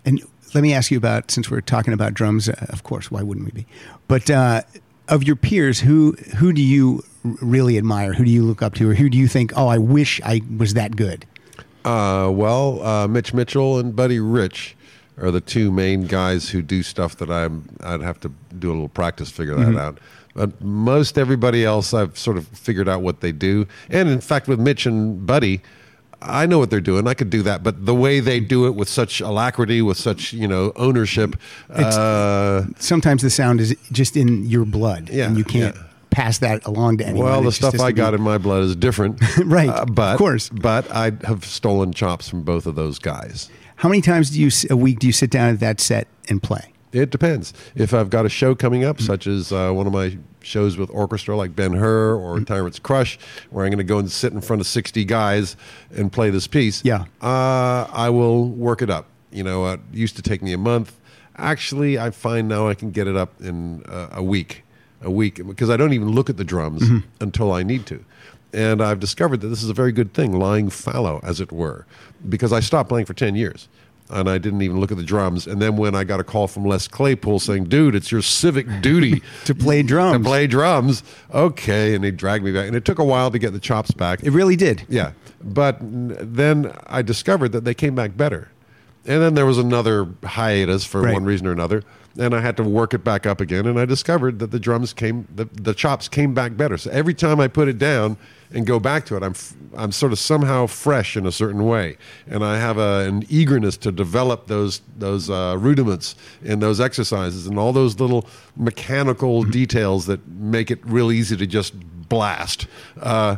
And 0.05 0.21
let 0.53 0.61
me 0.61 0.71
ask 0.73 0.91
you 0.91 0.97
about 0.97 1.31
since 1.31 1.49
we're 1.49 1.61
talking 1.61 1.93
about 1.93 2.13
drums, 2.13 2.47
uh, 2.47 2.65
of 2.69 2.83
course, 2.83 3.09
why 3.11 3.23
wouldn't 3.23 3.45
we 3.45 3.51
be? 3.63 3.67
But 4.07 4.29
uh, 4.29 4.61
of 5.07 5.23
your 5.23 5.35
peers, 5.35 5.79
who 5.79 6.11
who 6.37 6.53
do 6.53 6.61
you 6.61 7.03
r- 7.25 7.31
really 7.41 7.77
admire? 7.77 8.13
Who 8.13 8.23
do 8.23 8.29
you 8.31 8.43
look 8.43 8.61
up 8.61 8.75
to, 8.75 8.89
or 8.91 8.93
who 8.93 9.09
do 9.09 9.17
you 9.17 9.27
think, 9.27 9.51
oh, 9.55 9.67
I 9.67 9.79
wish 9.79 10.21
I 10.23 10.41
was 10.57 10.75
that 10.75 10.95
good? 10.95 11.25
Uh, 11.85 12.29
well, 12.31 12.83
uh, 12.83 13.07
Mitch 13.07 13.33
Mitchell 13.33 13.79
and 13.79 13.95
Buddy 13.95 14.19
Rich 14.19 14.75
are 15.19 15.31
the 15.31 15.41
two 15.41 15.71
main 15.71 16.05
guys 16.07 16.49
who 16.49 16.61
do 16.61 16.81
stuff 16.83 17.17
that 17.17 17.29
I'm. 17.29 17.67
I'd 17.81 18.01
have 18.01 18.19
to 18.21 18.31
do 18.57 18.69
a 18.69 18.73
little 18.73 18.89
practice 18.89 19.29
figure 19.29 19.55
that 19.55 19.77
out. 19.77 19.99
But 20.35 20.61
most 20.61 21.17
everybody 21.17 21.65
else, 21.65 21.93
I've 21.93 22.17
sort 22.17 22.37
of 22.37 22.47
figured 22.49 22.87
out 22.87 23.01
what 23.01 23.19
they 23.21 23.31
do. 23.31 23.67
And 23.89 24.07
in 24.09 24.21
fact, 24.21 24.47
with 24.47 24.59
Mitch 24.59 24.85
and 24.85 25.25
Buddy, 25.25 25.61
I 26.21 26.45
know 26.45 26.59
what 26.59 26.69
they're 26.69 26.79
doing. 26.81 27.07
I 27.07 27.13
could 27.13 27.29
do 27.29 27.41
that, 27.43 27.63
but 27.63 27.85
the 27.85 27.95
way 27.95 28.19
they 28.19 28.39
do 28.39 28.65
it 28.67 28.75
with 28.75 28.87
such 28.89 29.19
alacrity, 29.21 29.81
with 29.81 29.97
such 29.97 30.31
you 30.33 30.47
know 30.47 30.71
ownership, 30.75 31.35
uh, 31.69 32.63
Sometimes 32.77 33.21
the 33.21 33.29
sound 33.29 33.59
is 33.61 33.75
just 33.91 34.15
in 34.17 34.45
your 34.45 34.65
blood, 34.65 35.09
Yeah, 35.09 35.27
and 35.27 35.37
you 35.37 35.43
can't 35.43 35.75
yeah. 35.75 35.81
pass 36.11 36.37
that 36.39 36.65
along 36.65 36.97
to 36.97 37.07
anyone. 37.07 37.25
well, 37.25 37.41
the 37.41 37.51
stuff 37.51 37.79
I 37.79 37.89
be- 37.91 37.93
got 37.97 38.13
in 38.13 38.21
my 38.21 38.37
blood 38.37 38.63
is 38.63 38.75
different, 38.75 39.19
Right, 39.45 39.69
Uh, 39.69 39.85
but 39.85 40.13
of 40.13 40.17
course. 40.17 40.49
but 40.49 40.89
I 40.91 41.11
have 41.25 41.45
stolen 41.45 41.93
chops 41.93 42.29
from 42.29 42.43
both 42.43 42.65
of 42.65 42.75
those 42.75 42.99
guys. 42.99 43.49
How 43.79 43.87
many 43.89 44.01
times 44.01 44.29
do 44.31 44.41
you 44.41 44.49
a 44.69 44.75
week 44.75 44.99
do 44.99 45.07
you 45.07 45.13
sit 45.13 45.29
down 45.31 45.49
at 45.53 45.59
that 45.61 45.79
set 45.79 46.07
and 46.27 46.43
play? 46.43 46.73
It 46.91 47.11
depends. 47.11 47.53
If 47.75 47.93
I've 47.93 48.09
got 48.09 48.25
a 48.25 48.29
show 48.29 48.55
coming 48.55 48.83
up, 48.83 48.99
such 48.99 49.25
as 49.25 49.51
uh, 49.53 49.71
one 49.71 49.87
of 49.87 49.93
my 49.93 50.17
shows 50.41 50.75
with 50.75 50.89
orchestra 50.89 51.35
like 51.37 51.55
Ben 51.55 51.73
Hur 51.73 52.15
or 52.15 52.41
Tyrant's 52.41 52.79
Crush, 52.79 53.17
where 53.51 53.63
I'm 53.63 53.69
going 53.71 53.77
to 53.77 53.83
go 53.85 53.99
and 53.99 54.11
sit 54.11 54.33
in 54.33 54.41
front 54.41 54.59
of 54.59 54.67
60 54.67 55.05
guys 55.05 55.55
and 55.95 56.11
play 56.11 56.29
this 56.29 56.45
piece, 56.47 56.83
Yeah. 56.83 57.05
uh, 57.21 57.87
I 57.91 58.09
will 58.09 58.49
work 58.49 58.81
it 58.81 58.89
up. 58.89 59.05
You 59.31 59.43
know, 59.43 59.65
it 59.71 59.79
used 59.93 60.15
to 60.17 60.21
take 60.21 60.41
me 60.41 60.51
a 60.51 60.57
month. 60.57 60.99
Actually, 61.37 61.97
I 61.99 62.09
find 62.09 62.49
now 62.49 62.67
I 62.67 62.73
can 62.73 62.91
get 62.91 63.07
it 63.07 63.15
up 63.15 63.39
in 63.39 63.83
uh, 63.85 64.09
a 64.11 64.23
week, 64.23 64.63
a 65.01 65.11
week, 65.11 65.35
because 65.47 65.69
I 65.69 65.77
don't 65.77 65.93
even 65.93 66.09
look 66.09 66.29
at 66.29 66.35
the 66.35 66.43
drums 66.43 66.83
until 67.21 67.53
I 67.53 67.63
need 67.63 67.85
to. 67.85 68.03
And 68.53 68.81
I've 68.81 68.99
discovered 68.99 69.41
that 69.41 69.47
this 69.47 69.61
is 69.63 69.69
a 69.69 69.73
very 69.73 69.91
good 69.91 70.13
thing, 70.13 70.33
lying 70.37 70.69
fallow, 70.69 71.19
as 71.23 71.39
it 71.39 71.51
were, 71.51 71.85
because 72.27 72.51
I 72.51 72.59
stopped 72.61 72.89
playing 72.89 73.05
for 73.05 73.13
10 73.13 73.35
years 73.35 73.67
and 74.11 74.27
I 74.27 74.39
didn't 74.39 74.63
even 74.63 74.79
look 74.79 74.89
at 74.91 74.97
the 74.97 75.03
drums. 75.03 75.45
And 75.45 75.61
then 75.61 75.77
when 75.77 75.93
I 75.93 76.03
got 76.03 76.19
a 76.19 76.23
call 76.23 76.47
from 76.47 76.65
Les 76.65 76.87
Claypool 76.87 77.37
saying, 77.37 77.65
"Dude, 77.65 77.93
it's 77.93 78.11
your 78.11 78.23
civic 78.23 78.65
duty 78.81 79.21
To 79.45 79.53
play 79.53 79.83
drums. 79.83 80.17
to 80.17 80.23
play 80.27 80.47
drums," 80.47 81.03
okay, 81.31 81.93
and 81.93 82.03
they 82.03 82.09
dragged 82.09 82.43
me 82.43 82.51
back, 82.51 82.65
and 82.65 82.75
it 82.75 82.85
took 82.85 82.97
a 82.97 83.03
while 83.03 83.29
to 83.29 83.37
get 83.37 83.53
the 83.53 83.59
chops 83.59 83.91
back. 83.91 84.23
It 84.23 84.31
really 84.31 84.55
did. 84.55 84.83
yeah, 84.89 85.11
but 85.43 85.77
then 85.81 86.73
I 86.87 87.03
discovered 87.03 87.49
that 87.51 87.65
they 87.65 87.75
came 87.75 87.93
back 87.93 88.17
better, 88.17 88.49
and 89.09 89.21
then 89.21 89.33
there 89.33 89.45
was 89.45 89.57
another 89.57 90.07
hiatus 90.23 90.85
for 90.85 91.01
Right. 91.01 91.13
one 91.13 91.25
reason 91.25 91.47
or 91.47 91.51
another. 91.51 91.83
And 92.17 92.33
I 92.33 92.41
had 92.41 92.57
to 92.57 92.63
work 92.63 92.93
it 92.93 93.03
back 93.03 93.25
up 93.25 93.39
again, 93.39 93.65
and 93.65 93.79
I 93.79 93.85
discovered 93.85 94.39
that 94.39 94.51
the 94.51 94.59
drums 94.59 94.93
came, 94.93 95.27
the, 95.33 95.45
the 95.45 95.73
chops 95.73 96.07
came 96.09 96.33
back 96.33 96.57
better. 96.57 96.77
So 96.77 96.89
every 96.91 97.13
time 97.13 97.39
I 97.39 97.47
put 97.47 97.67
it 97.67 97.77
down 97.77 98.17
and 98.51 98.65
go 98.65 98.79
back 98.79 99.05
to 99.05 99.15
it, 99.15 99.21
I'm, 99.23 99.31
f- 99.31 99.53
I'm 99.77 99.91
sort 99.91 100.11
of 100.11 100.19
somehow 100.19 100.65
fresh 100.67 101.15
in 101.15 101.25
a 101.27 101.31
certain 101.31 101.65
way, 101.65 101.97
and 102.27 102.43
I 102.43 102.57
have 102.57 102.77
a, 102.79 103.05
an 103.07 103.25
eagerness 103.29 103.77
to 103.77 103.91
develop 103.91 104.47
those 104.47 104.81
those 104.97 105.29
uh, 105.29 105.55
rudiments 105.59 106.15
in 106.43 106.59
those 106.59 106.79
exercises 106.81 107.45
and 107.47 107.57
all 107.59 107.71
those 107.73 107.99
little 107.99 108.27
mechanical 108.57 109.43
details 109.43 110.05
that 110.07 110.27
make 110.27 110.71
it 110.71 110.79
real 110.85 111.11
easy 111.11 111.37
to 111.37 111.47
just 111.47 111.73
blast. 112.09 112.67
Uh, 112.99 113.37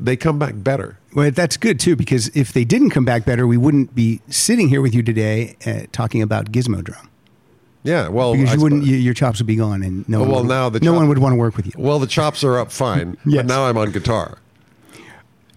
they 0.00 0.16
come 0.16 0.38
back 0.38 0.54
better. 0.56 0.96
Well, 1.14 1.30
that's 1.30 1.56
good 1.56 1.78
too 1.80 1.96
because 1.96 2.28
if 2.36 2.52
they 2.52 2.64
didn't 2.64 2.90
come 2.90 3.04
back 3.04 3.24
better, 3.24 3.46
we 3.46 3.56
wouldn't 3.56 3.94
be 3.94 4.20
sitting 4.28 4.68
here 4.68 4.80
with 4.80 4.94
you 4.94 5.02
today 5.02 5.56
uh, 5.66 5.82
talking 5.92 6.22
about 6.22 6.52
Gizmodrome. 6.52 7.06
Yeah, 7.82 8.08
well, 8.08 8.34
Because 8.34 8.54
you 8.54 8.60
wouldn't, 8.60 8.84
you, 8.84 8.96
your 8.96 9.14
chops 9.14 9.38
would 9.40 9.46
be 9.46 9.56
gone, 9.56 9.82
and 9.82 10.06
no 10.06 10.18
Oh, 10.18 10.20
one 10.20 10.30
well, 10.30 10.40
would, 10.42 10.48
now 10.48 10.68
the 10.68 10.80
no 10.80 10.90
chop- 10.92 10.96
one 10.96 11.08
would 11.08 11.18
want 11.18 11.32
to 11.32 11.36
work 11.36 11.56
with 11.56 11.64
you. 11.66 11.72
Well, 11.78 11.98
the 11.98 12.06
chops 12.06 12.44
are 12.44 12.58
up 12.58 12.70
fine, 12.70 13.16
Yes. 13.24 13.38
but 13.38 13.46
now 13.46 13.64
I'm 13.64 13.78
on 13.78 13.90
guitar. 13.90 14.36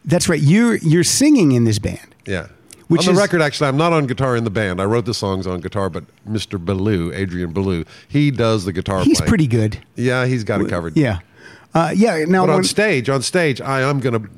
That's 0.05 0.27
right. 0.29 0.39
You're 0.41 0.75
you're 0.77 1.03
singing 1.03 1.51
in 1.53 1.63
this 1.65 1.79
band. 1.79 2.15
Yeah. 2.25 2.47
Which 2.88 3.01
on 3.01 3.05
the 3.07 3.12
is- 3.12 3.17
record, 3.19 3.41
actually, 3.41 3.67
I'm 3.69 3.77
not 3.77 3.93
on 3.93 4.05
guitar 4.07 4.35
in 4.35 4.43
the 4.43 4.50
band. 4.50 4.79
I 4.81 4.85
wrote 4.85 5.05
the 5.05 5.13
songs 5.13 5.47
on 5.47 5.62
guitar, 5.62 5.89
but 5.89 6.03
Mr. 6.27 6.63
Belew, 6.63 7.12
Adrian 7.13 7.51
Belew, 7.53 7.85
he 8.07 8.29
does 8.31 8.65
the 8.65 8.73
guitar 8.73 9.03
He's 9.03 9.17
playing. 9.17 9.29
pretty 9.29 9.47
good. 9.47 9.79
Yeah, 9.95 10.25
he's 10.25 10.43
got 10.43 10.62
it 10.62 10.69
covered. 10.69 10.95
Yeah, 10.97 11.19
uh, 11.74 11.92
yeah. 11.96 12.25
Now, 12.27 12.46
But 12.46 12.51
on 12.51 12.56
when- 12.58 12.63
stage, 12.63 13.10
on 13.10 13.22
stage, 13.22 13.62
I 13.62 13.82
am 13.82 14.00
going 14.00 14.22
to 14.24 14.30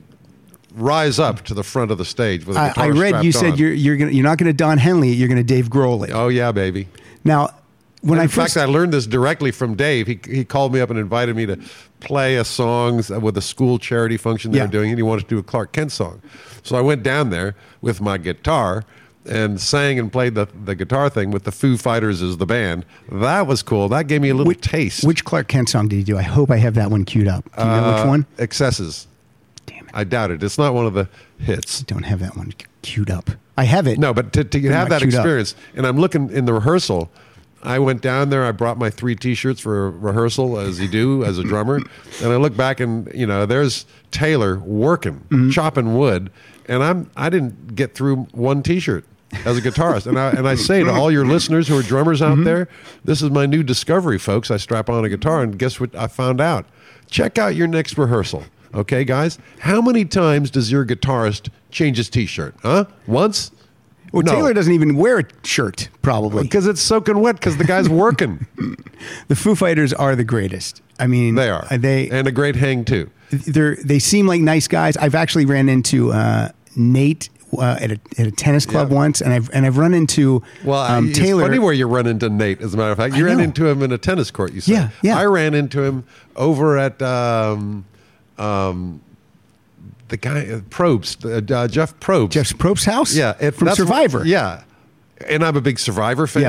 rise 0.74 1.20
up 1.20 1.42
to 1.46 1.54
the 1.54 1.64
front 1.64 1.92
of 1.92 1.98
the 1.98 2.06
stage 2.06 2.46
with 2.46 2.58
a 2.58 2.60
I, 2.60 2.68
guitar 2.70 2.84
I 2.84 2.88
read 2.90 3.24
you 3.24 3.32
said 3.32 3.54
on. 3.54 3.58
you're 3.58 3.72
you're 3.74 3.96
gonna 3.98 4.12
you're 4.12 4.24
not 4.26 4.38
going 4.38 4.48
to 4.48 4.54
Don 4.54 4.78
Henley. 4.78 5.10
You're 5.12 5.28
going 5.30 5.38
to 5.38 5.44
Dave 5.44 5.70
Grohl. 5.70 6.10
Oh 6.14 6.28
yeah, 6.28 6.52
baby. 6.52 6.88
Now, 7.24 7.50
when 8.02 8.20
in 8.20 8.26
I 8.26 8.28
fact, 8.28 8.34
first 8.54 8.58
I 8.58 8.66
learned 8.66 8.94
this 8.94 9.08
directly 9.08 9.52
from 9.52 9.76
Dave. 9.76 10.06
He 10.08 10.20
he 10.30 10.44
called 10.44 10.74
me 10.74 10.80
up 10.82 10.90
and 10.90 11.00
invited 11.00 11.36
me 11.36 11.46
to 11.46 11.58
play 12.02 12.36
a 12.36 12.44
song 12.46 12.98
with 13.22 13.38
a 13.38 13.42
school 13.42 13.80
charity 13.80 14.18
function 14.18 14.52
they 14.52 14.58
Yeah. 14.58 14.66
were 14.66 14.72
doing, 14.72 14.90
and 14.90 14.98
he 15.00 15.04
wanted 15.04 15.24
to 15.24 15.28
do 15.30 15.38
a 15.40 15.44
Klark 15.44 15.72
Kent 15.72 15.92
song. 15.92 16.22
So 16.64 16.76
I 16.78 16.82
went 16.82 17.04
down 17.04 17.30
there 17.30 17.56
with 17.82 18.02
my 18.02 18.18
guitar 18.18 18.84
and 19.26 19.60
sang 19.60 19.98
and 20.00 20.12
played 20.12 20.36
the, 20.36 20.48
the 20.66 20.76
guitar 20.76 21.10
thing 21.10 21.32
with 21.32 21.44
the 21.44 21.52
Foo 21.52 21.78
Fighters 21.78 22.22
as 22.22 22.38
the 22.38 22.46
band. 22.46 22.86
That 23.12 23.48
was 23.48 23.64
cool. 23.64 23.90
That 23.90 24.08
gave 24.08 24.22
me 24.22 24.30
a 24.30 24.34
little 24.36 24.48
which, 24.48 24.62
taste. 24.62 25.04
which 25.04 25.26
Klark 25.26 25.48
Kent 25.48 25.70
song 25.70 25.88
did 25.88 25.98
you 25.98 26.04
do? 26.04 26.18
I 26.18 26.22
hope 26.22 26.52
I 26.52 26.58
have 26.58 26.76
that 26.76 26.92
one 26.92 27.06
queued 27.06 27.28
up. 27.28 27.44
Do 27.56 27.64
you 27.64 27.68
know 27.70 27.92
which 27.94 28.02
Uh, 28.04 28.08
one? 28.08 28.26
Excesses. 28.38 29.08
Damn 29.66 29.86
it, 29.86 29.92
I 29.94 30.04
doubt 30.04 30.32
it. 30.32 30.44
It's 30.44 30.58
not 30.58 30.74
one 30.74 30.86
of 30.86 30.94
the 30.94 31.10
hits. 31.40 31.82
I 31.82 31.86
don't 31.86 32.04
have 32.04 32.20
that 32.20 32.38
one 32.38 32.54
queued 32.82 33.10
up. 33.10 33.32
I 33.58 33.64
have 33.64 33.88
it. 33.88 33.98
No, 33.98 34.14
but 34.14 34.32
to, 34.34 34.44
to 34.44 34.60
have 34.70 34.90
that 34.90 35.02
queued 35.02 35.14
up. 35.16 35.20
experience, 35.22 35.56
and 35.76 35.88
I'm 35.88 35.98
looking 35.98 36.30
in 36.30 36.46
the 36.46 36.54
rehearsal. 36.54 37.10
I 37.64 37.80
went 37.80 38.02
down 38.04 38.30
there. 38.30 38.44
I 38.46 38.52
brought 38.52 38.78
my 38.78 38.92
three 38.92 39.16
T-shirts 39.16 39.60
for 39.60 39.90
rehearsal, 39.90 40.60
as 40.60 40.80
you 40.80 40.88
do 40.88 41.24
as 41.24 41.40
a 41.40 41.44
drummer. 41.52 41.78
and 42.22 42.32
I 42.32 42.36
look 42.36 42.56
back, 42.56 42.80
and 42.80 43.12
you 43.16 43.26
know, 43.26 43.48
there's 43.48 43.88
Taylor 44.12 44.60
working, 44.60 45.22
Mm-hmm. 45.30 45.50
chopping 45.50 45.98
wood, 45.98 46.30
and 46.68 46.84
I'm 46.84 47.10
I 47.18 47.30
didn't 47.32 47.74
get 47.74 47.96
through 47.96 48.28
one 48.34 48.62
T-shirt 48.62 49.04
as 49.46 49.58
a 49.58 49.62
guitarist. 49.62 50.08
and 50.08 50.18
I 50.20 50.30
and 50.32 50.48
I 50.48 50.56
say 50.56 50.84
to 50.84 50.92
all 50.92 51.12
your 51.12 51.26
listeners 51.26 51.68
who 51.68 51.78
are 51.78 51.84
drummers 51.84 52.22
out 52.22 52.34
Mm-hmm. 52.36 52.44
there, 52.44 52.68
this 53.04 53.22
is 53.22 53.30
my 53.32 53.46
new 53.46 53.64
discovery, 53.64 54.18
folks. 54.18 54.50
I 54.52 54.58
strap 54.58 54.90
on 54.90 55.04
a 55.06 55.10
guitar, 55.10 55.42
and 55.42 55.58
guess 55.58 55.80
what? 55.80 55.96
I 55.96 56.08
found 56.08 56.40
out. 56.42 56.66
Check 57.10 57.38
out 57.38 57.56
your 57.56 57.68
next 57.68 57.98
rehearsal. 57.98 58.44
Okay, 58.74 59.04
guys. 59.06 59.38
How 59.60 59.82
many 59.82 60.04
times 60.06 60.50
does 60.52 60.72
your 60.72 60.86
guitarist 60.86 61.50
change 61.72 61.98
his 61.98 62.10
T-shirt? 62.10 62.56
Huh? 62.62 62.86
Once? 63.08 63.52
well, 64.12 64.24
No. 64.24 64.32
Taylor 64.34 64.54
doesn't 64.54 64.74
even 64.74 64.96
wear 64.98 65.20
a 65.20 65.24
shirt. 65.44 65.88
Probably 66.02 66.44
Because 66.44 66.68
it's 66.68 66.82
soaking 66.82 67.20
wet 67.20 67.36
because 67.36 67.58
the 67.58 67.64
guy's 67.64 67.88
working. 67.88 68.46
the 69.28 69.36
Foo 69.36 69.56
Fighters 69.56 69.94
are 69.94 70.16
the 70.16 70.24
greatest. 70.26 70.82
I 71.00 71.08
mean, 71.08 71.36
they 71.36 71.50
are. 71.50 71.66
uh, 71.70 71.78
They 71.78 72.10
and 72.10 72.28
a 72.28 72.32
great 72.32 72.56
hang 72.56 72.84
too. 72.86 73.10
they're 73.32 73.76
they 73.78 74.00
seem 74.00 74.28
like 74.28 74.42
nice 74.42 74.68
guys. 74.68 74.98
I've 74.98 75.16
actually 75.16 75.46
ran 75.46 75.70
into 75.70 76.12
uh, 76.12 76.50
Nate 76.76 77.30
uh, 77.58 77.78
at 77.80 77.92
a 77.92 78.00
at 78.18 78.28
a 78.28 78.32
tennis 78.32 78.66
club 78.66 78.90
Yeah. 78.90 78.96
once, 78.98 79.22
and 79.22 79.32
I've 79.34 79.50
and 79.54 79.66
I've 79.66 79.78
run 79.78 79.94
into 79.94 80.42
Well, 80.64 80.80
um, 80.82 81.10
it's 81.10 81.20
Taylor. 81.20 81.44
funny 81.44 81.60
where 81.60 81.74
you 81.74 81.88
run 81.88 82.08
into 82.08 82.30
Nate. 82.30 82.62
As 82.62 82.74
a 82.74 82.78
matter 82.78 82.92
of 82.92 82.98
fact, 82.98 83.16
you 83.16 83.24
I 83.26 83.28
ran 83.30 83.38
know. 83.38 83.44
into 83.44 83.68
him 83.68 83.82
in 83.84 83.92
a 83.92 83.98
tennis 83.98 84.32
court. 84.32 84.54
You 84.54 84.62
said, 84.62 84.72
Yeah, 84.74 84.90
yeah. 85.02 85.18
I 85.20 85.26
ran 85.26 85.54
into 85.54 85.84
him 85.84 86.04
over 86.36 86.78
at 86.78 87.02
um, 87.02 87.86
um, 88.38 89.02
the 90.10 90.18
guy 90.18 90.42
uh, 90.48 90.60
Probst, 90.70 91.26
uh, 91.26 91.54
uh, 91.56 91.68
Jeff 91.68 92.00
Probst. 92.00 92.30
Jeff's 92.32 92.54
Probst's 92.54 92.86
house. 92.86 93.16
Yeah, 93.16 93.34
it- 93.40 93.52
from 93.56 93.70
Survivor. 93.76 94.26
Yeah, 94.26 94.62
and 95.28 95.44
I'm 95.44 95.56
a 95.56 95.62
big 95.62 95.80
Survivor 95.80 96.28
fan, 96.28 96.42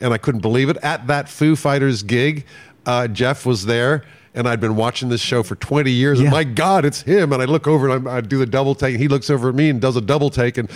Yeah. 0.00 0.06
and 0.06 0.14
I 0.14 0.18
couldn't 0.18 0.40
believe 0.40 0.68
it. 0.68 0.76
At 0.82 1.06
that 1.08 1.28
Foo 1.28 1.56
Fighters 1.56 2.02
gig, 2.02 2.44
uh, 2.86 3.06
Jeff 3.08 3.44
was 3.46 3.66
there, 3.66 4.02
and 4.34 4.48
I'd 4.48 4.60
been 4.60 4.76
watching 4.76 5.08
this 5.08 5.20
show 5.20 5.42
for 5.42 5.54
20 5.54 5.90
years. 5.90 6.18
Yeah. 6.18 6.24
And 6.26 6.32
my 6.32 6.44
God, 6.44 6.84
it's 6.84 7.02
him! 7.02 7.32
And 7.32 7.40
I 7.40 7.44
look 7.44 7.66
over 7.66 7.88
and 7.88 8.08
I, 8.08 8.16
I 8.16 8.20
do 8.20 8.38
the 8.38 8.46
double 8.46 8.74
take, 8.74 8.94
and 8.94 9.00
he 9.02 9.08
looks 9.08 9.30
over 9.30 9.48
at 9.48 9.54
me 9.54 9.70
and 9.70 9.80
does 9.80 9.96
a 9.96 10.00
double 10.00 10.30
take, 10.30 10.58
and 10.58 10.68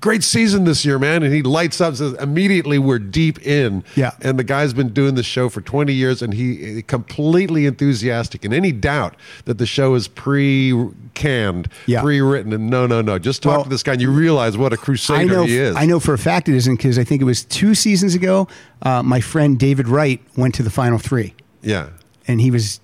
great 0.00 0.22
season 0.22 0.64
this 0.64 0.84
year, 0.84 0.98
man! 0.98 1.22
And 1.22 1.34
he 1.34 1.42
lights 1.42 1.80
up, 1.80 1.88
and 1.88 1.98
says 1.98 2.12
immediately 2.14 2.78
we're 2.78 2.98
deep 2.98 3.44
in. 3.46 3.84
Yeah. 3.96 4.12
and 4.22 4.38
the 4.38 4.44
guy's 4.44 4.72
been 4.72 4.90
doing 4.90 5.14
this 5.16 5.26
show 5.26 5.48
for 5.48 5.60
20 5.60 5.92
years, 5.92 6.22
and 6.22 6.34
he 6.34 6.82
completely 6.82 7.66
enthusiastic. 7.66 8.44
And 8.44 8.54
any 8.54 8.72
doubt 8.72 9.16
that 9.46 9.58
the 9.58 9.66
show 9.66 9.94
is 9.94 10.08
pre-canned, 10.08 11.68
Yeah. 11.86 12.02
pre-written, 12.02 12.52
and 12.52 12.70
no, 12.70 12.86
no, 12.86 13.00
no, 13.00 13.18
just 13.18 13.42
talk 13.42 13.52
Well, 13.52 13.64
to 13.64 13.70
this 13.70 13.82
guy, 13.82 13.92
and 13.92 14.00
you 14.02 14.10
realize 14.10 14.56
what 14.56 14.72
a 14.72 14.76
crusader 14.76 15.20
I 15.20 15.24
know. 15.24 15.44
he 15.44 15.56
is. 15.58 15.76
I 15.76 15.86
know 15.86 16.00
for 16.00 16.14
a 16.14 16.18
fact 16.18 16.48
it 16.48 16.54
isn't 16.54 16.76
because 16.76 16.98
I 16.98 17.04
think 17.04 17.20
it 17.22 17.24
was 17.24 17.44
two 17.44 17.74
seasons 17.74 18.14
ago. 18.14 18.48
Uh, 18.82 19.02
my 19.02 19.20
friend 19.20 19.58
David 19.58 19.88
Wright 19.88 20.20
went 20.36 20.54
to 20.56 20.62
the 20.62 20.70
final 20.70 20.98
three, 20.98 21.34
Yeah, 21.62 21.88
and 22.28 22.40
he 22.40 22.50
was 22.52 22.80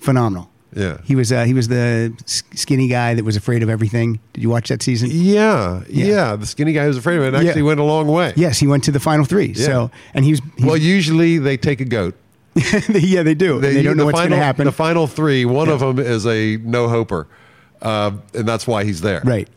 phenomenal. 0.00 0.50
Yeah. 0.74 0.98
he 1.04 1.14
was. 1.16 1.32
Uh, 1.32 1.44
he 1.44 1.54
was 1.54 1.68
the 1.68 2.12
skinny 2.26 2.88
guy 2.88 3.14
that 3.14 3.24
was 3.24 3.34
afraid 3.36 3.62
of 3.62 3.70
everything. 3.70 4.18
Did 4.34 4.42
you 4.42 4.50
watch 4.50 4.68
that 4.68 4.82
season? 4.82 5.08
yeah, 5.10 5.82
yeah. 5.88 6.36
The 6.36 6.44
skinny 6.46 6.72
guy 6.74 6.86
was 6.86 6.98
afraid 6.98 7.16
of 7.16 7.22
it 7.22 7.34
actually 7.34 7.62
Yeah. 7.62 7.66
went 7.68 7.80
a 7.80 7.84
long 7.84 8.08
way. 8.08 8.34
Yes, 8.36 8.58
he 8.58 8.66
went 8.66 8.84
to 8.84 8.90
the 8.92 9.00
final 9.00 9.24
three. 9.24 9.52
Yeah. 9.56 9.64
So, 9.66 9.90
and 10.12 10.24
he 10.24 10.32
was. 10.32 10.40
he's- 10.56 10.66
Well, 10.66 10.76
usually 10.76 11.38
they 11.38 11.56
take 11.56 11.80
a 11.80 11.84
goat. 11.86 12.14
yeah, 12.90 13.22
they 13.22 13.34
do. 13.34 13.58
They, 13.60 13.74
they 13.74 13.82
don't 13.82 13.96
know 13.96 14.02
the 14.02 14.06
what's 14.06 14.16
going 14.18 14.30
final, 14.30 14.38
to 14.38 14.44
happen. 14.44 14.64
The 14.66 14.72
final 14.72 15.06
three, 15.06 15.44
one 15.46 15.68
of 15.68 15.80
them 15.80 15.98
is 15.98 16.26
a 16.26 16.56
no 16.58 16.88
hoper, 16.88 17.26
uh, 17.80 18.12
and 18.34 18.46
that's 18.48 18.66
why 18.66 18.84
he's 18.84 19.00
there. 19.02 19.22
Right. 19.24 19.48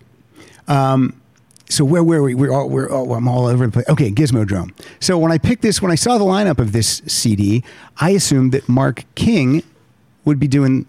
Um, 0.67 1.18
so 1.69 1.85
where 1.85 2.03
were 2.03 2.21
we? 2.23 2.33
We're 2.35 2.51
all, 2.51 2.67
we're 2.67 2.89
all, 2.89 3.13
I'm 3.13 3.27
all 3.27 3.45
over 3.45 3.65
the 3.65 3.71
place. 3.71 3.87
Okay, 3.89 4.11
Gizmodrome. 4.11 4.71
So 4.99 5.17
when 5.17 5.31
I 5.31 5.37
picked 5.37 5.61
this, 5.61 5.81
when 5.81 5.91
I 5.91 5.95
saw 5.95 6.17
the 6.17 6.25
lineup 6.25 6.57
of 6.59 6.71
this 6.71 7.01
CD, 7.07 7.63
I 7.97 8.09
assumed 8.11 8.51
that 8.53 8.67
Mark 8.67 9.05
King 9.15 9.63
would 10.25 10.39
be 10.39 10.47
doing 10.47 10.85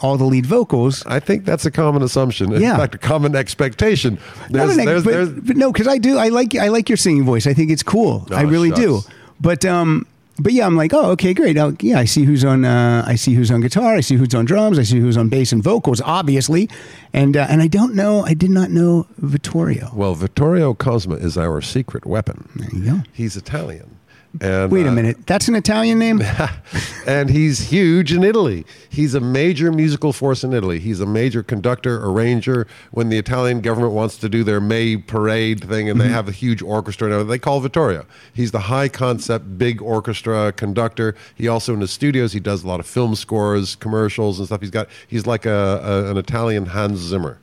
all 0.00 0.16
the 0.16 0.24
lead 0.24 0.46
vocals. 0.46 1.04
I 1.06 1.20
think 1.20 1.44
that's 1.44 1.64
a 1.64 1.70
common 1.70 2.02
assumption. 2.02 2.52
In 2.52 2.60
Yeah. 2.62 2.76
fact, 2.76 2.94
a 2.94 2.98
common 2.98 3.36
expectation. 3.36 4.18
There's, 4.50 4.76
an 4.76 4.84
there's, 4.84 5.04
but, 5.04 5.10
there's, 5.12 5.28
but 5.28 5.56
no, 5.56 5.70
because 5.70 5.86
I 5.86 5.98
do. 5.98 6.18
I 6.18 6.28
like 6.28 6.56
I 6.56 6.68
like 6.68 6.88
your 6.88 6.96
singing 6.96 7.24
voice. 7.24 7.46
I 7.46 7.54
think 7.54 7.70
it's 7.70 7.82
cool. 7.84 8.26
Oh, 8.30 8.34
I 8.34 8.42
really 8.42 8.70
do. 8.70 9.02
But 9.40 9.64
um, 9.64 10.06
but 10.42 10.52
yeah, 10.52 10.66
I'm 10.66 10.76
like, 10.76 10.92
oh, 10.92 11.10
okay, 11.12 11.32
great. 11.34 11.56
i 11.56 11.72
yeah, 11.80 11.98
I 11.98 12.04
see 12.04 12.24
who's 12.24 12.44
on. 12.44 12.64
Uh, 12.64 13.04
I 13.06 13.14
see 13.14 13.34
who's 13.34 13.50
on 13.50 13.60
guitar. 13.60 13.94
I 13.94 14.00
see 14.00 14.16
who's 14.16 14.34
on 14.34 14.44
drums. 14.44 14.78
I 14.78 14.82
see 14.82 14.98
who's 14.98 15.16
on 15.16 15.28
bass 15.28 15.52
and 15.52 15.62
vocals, 15.62 16.00
obviously. 16.00 16.68
And 17.12 17.36
uh, 17.36 17.46
and 17.48 17.62
I 17.62 17.68
don't 17.68 17.94
know. 17.94 18.24
I 18.24 18.34
did 18.34 18.50
not 18.50 18.70
know 18.70 19.06
Vittorio. 19.18 19.90
well, 19.94 20.14
Vittorio 20.14 20.74
Cosma 20.74 21.22
is 21.22 21.38
our 21.38 21.60
secret 21.60 22.04
weapon. 22.04 22.48
There 22.56 22.70
you 22.72 22.84
go. 22.84 23.00
He's 23.12 23.36
Italian. 23.36 23.98
And, 24.40 24.72
Wait 24.72 24.86
a 24.86 24.88
uh, 24.88 24.92
minute. 24.92 25.26
That's 25.26 25.48
an 25.48 25.54
Italian 25.54 25.98
name. 25.98 26.22
and 27.06 27.28
he's 27.28 27.60
huge 27.60 28.12
in 28.12 28.24
Italy. 28.24 28.64
He's 28.88 29.14
a 29.14 29.20
major 29.20 29.70
musical 29.70 30.12
force 30.12 30.42
in 30.42 30.54
Italy. 30.54 30.78
He's 30.78 31.00
a 31.00 31.06
major 31.06 31.42
conductor, 31.42 32.02
arranger. 32.02 32.66
When 32.92 33.10
the 33.10 33.18
Italian 33.18 33.60
government 33.60 33.92
wants 33.92 34.16
to 34.18 34.28
do 34.28 34.42
their 34.42 34.60
May 34.60 34.96
parade 34.96 35.62
thing 35.64 35.90
and 35.90 36.00
they 36.00 36.08
have 36.08 36.28
a 36.28 36.32
huge 36.32 36.62
orchestra, 36.62 37.06
and 37.06 37.14
everything, 37.14 37.30
they 37.30 37.38
call 37.38 37.60
Vittorio. 37.60 38.06
He's 38.32 38.52
the 38.52 38.60
high 38.60 38.88
concept, 38.88 39.58
big 39.58 39.82
orchestra 39.82 40.52
conductor. 40.52 41.14
He 41.34 41.46
also 41.46 41.74
in 41.74 41.80
the 41.80 41.88
studios 41.88 42.32
he 42.32 42.40
does 42.40 42.64
a 42.64 42.68
lot 42.68 42.80
of 42.80 42.86
film 42.86 43.14
scores, 43.14 43.76
commercials, 43.76 44.38
and 44.38 44.46
stuff. 44.46 44.60
He's 44.60 44.70
got 44.70 44.88
he's 45.06 45.26
like 45.26 45.44
a, 45.44 45.80
a 45.82 46.10
an 46.10 46.16
Italian 46.16 46.66
Hans 46.66 46.98
Zimmer. 46.98 47.38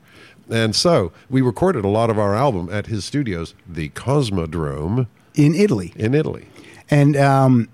And 0.49 0.75
so 0.75 1.11
we 1.29 1.41
recorded 1.41 1.85
a 1.85 1.89
lot 1.89 2.09
of 2.09 2.17
our 2.17 2.33
album 2.33 2.69
at 2.71 2.87
his 2.87 3.05
studios, 3.05 3.53
the 3.67 3.89
Cosmodrome 3.89 5.07
in 5.35 5.53
Italy, 5.53 5.93
in 5.95 6.15
Italy. 6.15 6.47
And 6.89 7.15
um, 7.17 7.69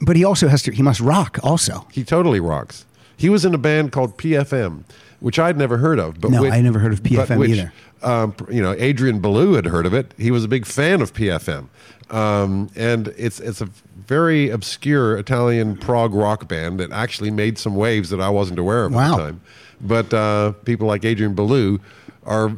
but 0.00 0.16
he 0.16 0.24
also 0.24 0.48
has 0.48 0.62
to. 0.62 0.72
He 0.72 0.82
must 0.82 1.00
rock 1.00 1.38
also. 1.42 1.86
He 1.92 2.04
totally 2.04 2.40
rocks. 2.40 2.86
He 3.16 3.28
was 3.28 3.44
in 3.44 3.54
a 3.54 3.58
band 3.58 3.92
called 3.92 4.16
PFM, 4.18 4.84
which 5.20 5.38
I'd 5.38 5.56
never 5.56 5.78
heard 5.78 5.98
of. 5.98 6.20
But 6.20 6.30
No, 6.32 6.42
which- 6.42 6.52
I 6.52 6.60
never 6.60 6.78
heard 6.78 6.92
of 6.92 7.02
PFM 7.02 7.38
which, 7.38 7.50
either. 7.50 7.72
Um, 8.02 8.34
you 8.50 8.60
know, 8.60 8.74
Adrian 8.76 9.20
Belew 9.20 9.54
had 9.54 9.66
heard 9.66 9.86
of 9.86 9.94
it. 9.94 10.12
He 10.18 10.30
was 10.30 10.44
a 10.44 10.48
big 10.48 10.66
fan 10.66 11.00
of 11.00 11.14
PFM, 11.14 11.68
um, 12.10 12.68
and 12.76 13.08
it's 13.16 13.40
it's 13.40 13.62
a 13.62 13.68
very 13.96 14.50
obscure 14.50 15.16
Italian 15.16 15.76
prog 15.76 16.12
rock 16.12 16.46
band 16.46 16.80
that 16.80 16.92
actually 16.92 17.30
made 17.30 17.56
some 17.56 17.74
waves 17.74 18.10
that 18.10 18.20
I 18.20 18.28
wasn't 18.28 18.58
aware 18.58 18.84
of 18.84 18.94
at 18.94 19.10
the 19.10 19.16
time. 19.16 19.40
But 19.80 20.12
uh, 20.12 20.52
people 20.64 20.86
like 20.86 21.04
Adrian 21.04 21.34
Belew 21.34 21.78
are 22.24 22.52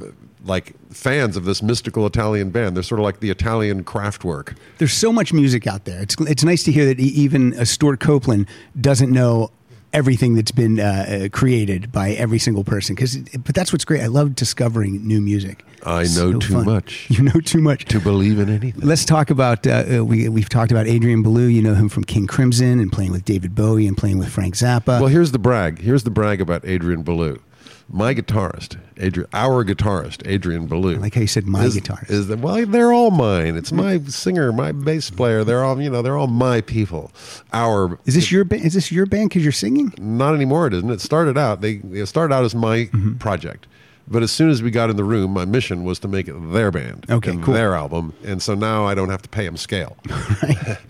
like 0.47 0.75
fans 0.91 1.37
of 1.37 1.45
this 1.45 1.63
mystical 1.63 2.07
Italian 2.07 2.51
band. 2.51 2.77
They're 2.77 2.83
sort 2.83 3.01
of 3.01 3.05
like 3.05 3.21
the 3.21 3.31
Italian 3.31 3.85
Kraftwerk. 3.85 4.57
There's 4.79 4.93
so 4.93 5.13
much 5.13 5.33
music 5.33 5.67
out 5.67 5.85
there. 5.85 6.01
It's 6.01 6.17
it's 6.21 6.45
nice 6.45 6.63
to 6.65 6.73
hear 6.73 6.87
that 6.87 7.01
even 7.01 7.53
a 7.55 7.67
Stewart 7.67 8.01
Copeland 8.01 8.47
doesn't 8.81 9.11
know 9.11 9.51
everything 9.93 10.35
that's 10.35 10.51
been 10.51 10.79
uh, 10.79 10.83
uh, 11.25 11.29
created 11.31 11.91
by 11.91 12.11
every 12.11 12.39
single 12.39 12.65
person. 12.65 12.95
Because, 12.95 13.17
but 13.17 13.55
that's 13.55 13.73
what's 13.73 13.85
great. 13.85 14.03
I 14.03 14.07
love 14.07 14.35
discovering 14.35 15.07
new 15.07 15.21
music. 15.23 15.65
I 15.85 16.03
know 16.03 16.05
so 16.05 16.39
too 16.39 16.53
fun. 16.55 16.67
much. 16.67 17.07
You 17.17 17.23
know 17.23 17.41
too 17.41 17.63
much. 17.63 17.87
To 17.87 18.01
believe 18.01 18.39
in 18.39 18.51
anything. 18.51 18.87
Let's 18.87 19.07
talk 19.07 19.31
about 19.31 19.67
uh, 19.67 19.85
uh, 19.99 20.05
we 20.05 20.29
we've 20.29 20.49
talked 20.49 20.71
about 20.71 20.87
Adrian 20.87 21.23
Belew. 21.23 21.47
You 21.47 21.63
know 21.63 21.75
him 21.75 21.89
from 21.89 22.05
King 22.05 22.27
Crimson 22.27 22.79
and 22.79 22.93
playing 22.93 23.13
with 23.13 23.25
David 23.25 23.55
Bowie 23.55 23.87
and 23.87 23.97
playing 23.97 24.19
with 24.19 24.29
Frank 24.29 24.55
Zappa. 24.55 25.01
Well, 25.01 25.07
here's 25.07 25.33
the 25.33 25.39
brag. 25.39 25.81
Here's 25.81 26.03
the 26.03 26.11
brag 26.11 26.41
about 26.41 26.67
Adrian 26.67 27.03
Belew. 27.03 27.41
My 27.89 28.15
guitarist, 28.15 28.79
Adrian, 28.97 29.29
our 29.33 29.65
guitarist, 29.65 30.27
Adrian 30.27 30.67
Belew. 30.67 30.97
I 30.97 30.99
like 30.99 31.15
how 31.15 31.21
you 31.21 31.27
said 31.29 31.47
my 31.47 31.65
is, 31.67 31.77
guitarist. 31.77 32.11
Is 32.11 32.27
that, 32.27 32.41
well, 32.41 32.67
they're 32.67 32.93
all 32.93 33.13
mine. 33.13 33.57
It's 33.57 33.71
my 33.71 33.99
singer, 34.01 34.53
my 34.53 34.73
bass 34.73 35.09
player. 35.09 35.45
They're 35.45 35.63
all, 35.63 35.81
you 35.81 35.89
know, 35.89 36.03
they're 36.03 36.17
all 36.17 36.27
my 36.27 36.63
people. 36.63 37.13
Our 37.53 37.97
is 38.05 38.15
this 38.17 38.33
your 38.33 38.45
ba- 38.45 38.57
is 38.59 38.75
this 38.75 38.91
your 38.91 39.07
band 39.07 39.31
because 39.31 39.45
you're 39.45 39.53
singing? 39.53 39.93
not 39.99 40.35
anymore, 40.35 40.67
it 40.67 40.75
isn't. 40.75 40.91
It 40.91 41.01
started 41.01 41.39
out. 41.39 41.61
They 41.61 41.81
it 41.93 42.07
started 42.07 42.35
out 42.35 42.45
as 42.45 42.55
my 42.57 42.87
Mm-hmm. 42.87 43.15
project, 43.19 43.67
but 44.09 44.23
as 44.23 44.31
soon 44.31 44.51
as 44.51 44.63
we 44.63 44.71
got 44.71 44.91
in 44.91 44.97
the 44.97 45.05
room, 45.05 45.33
my 45.33 45.45
mission 45.45 45.85
was 45.85 45.99
to 46.01 46.09
make 46.09 46.29
it 46.29 46.35
their 46.53 46.71
band, 46.71 47.07
Okay, 47.11 47.31
and 47.31 47.43
cool. 47.43 47.55
their 47.55 47.75
album, 47.75 48.13
and 48.25 48.41
so 48.43 48.55
now 48.55 48.85
I 48.87 48.95
don't 48.95 49.11
have 49.11 49.23
to 49.23 49.29
pay 49.29 49.45
them 49.45 49.57
scale. 49.57 49.97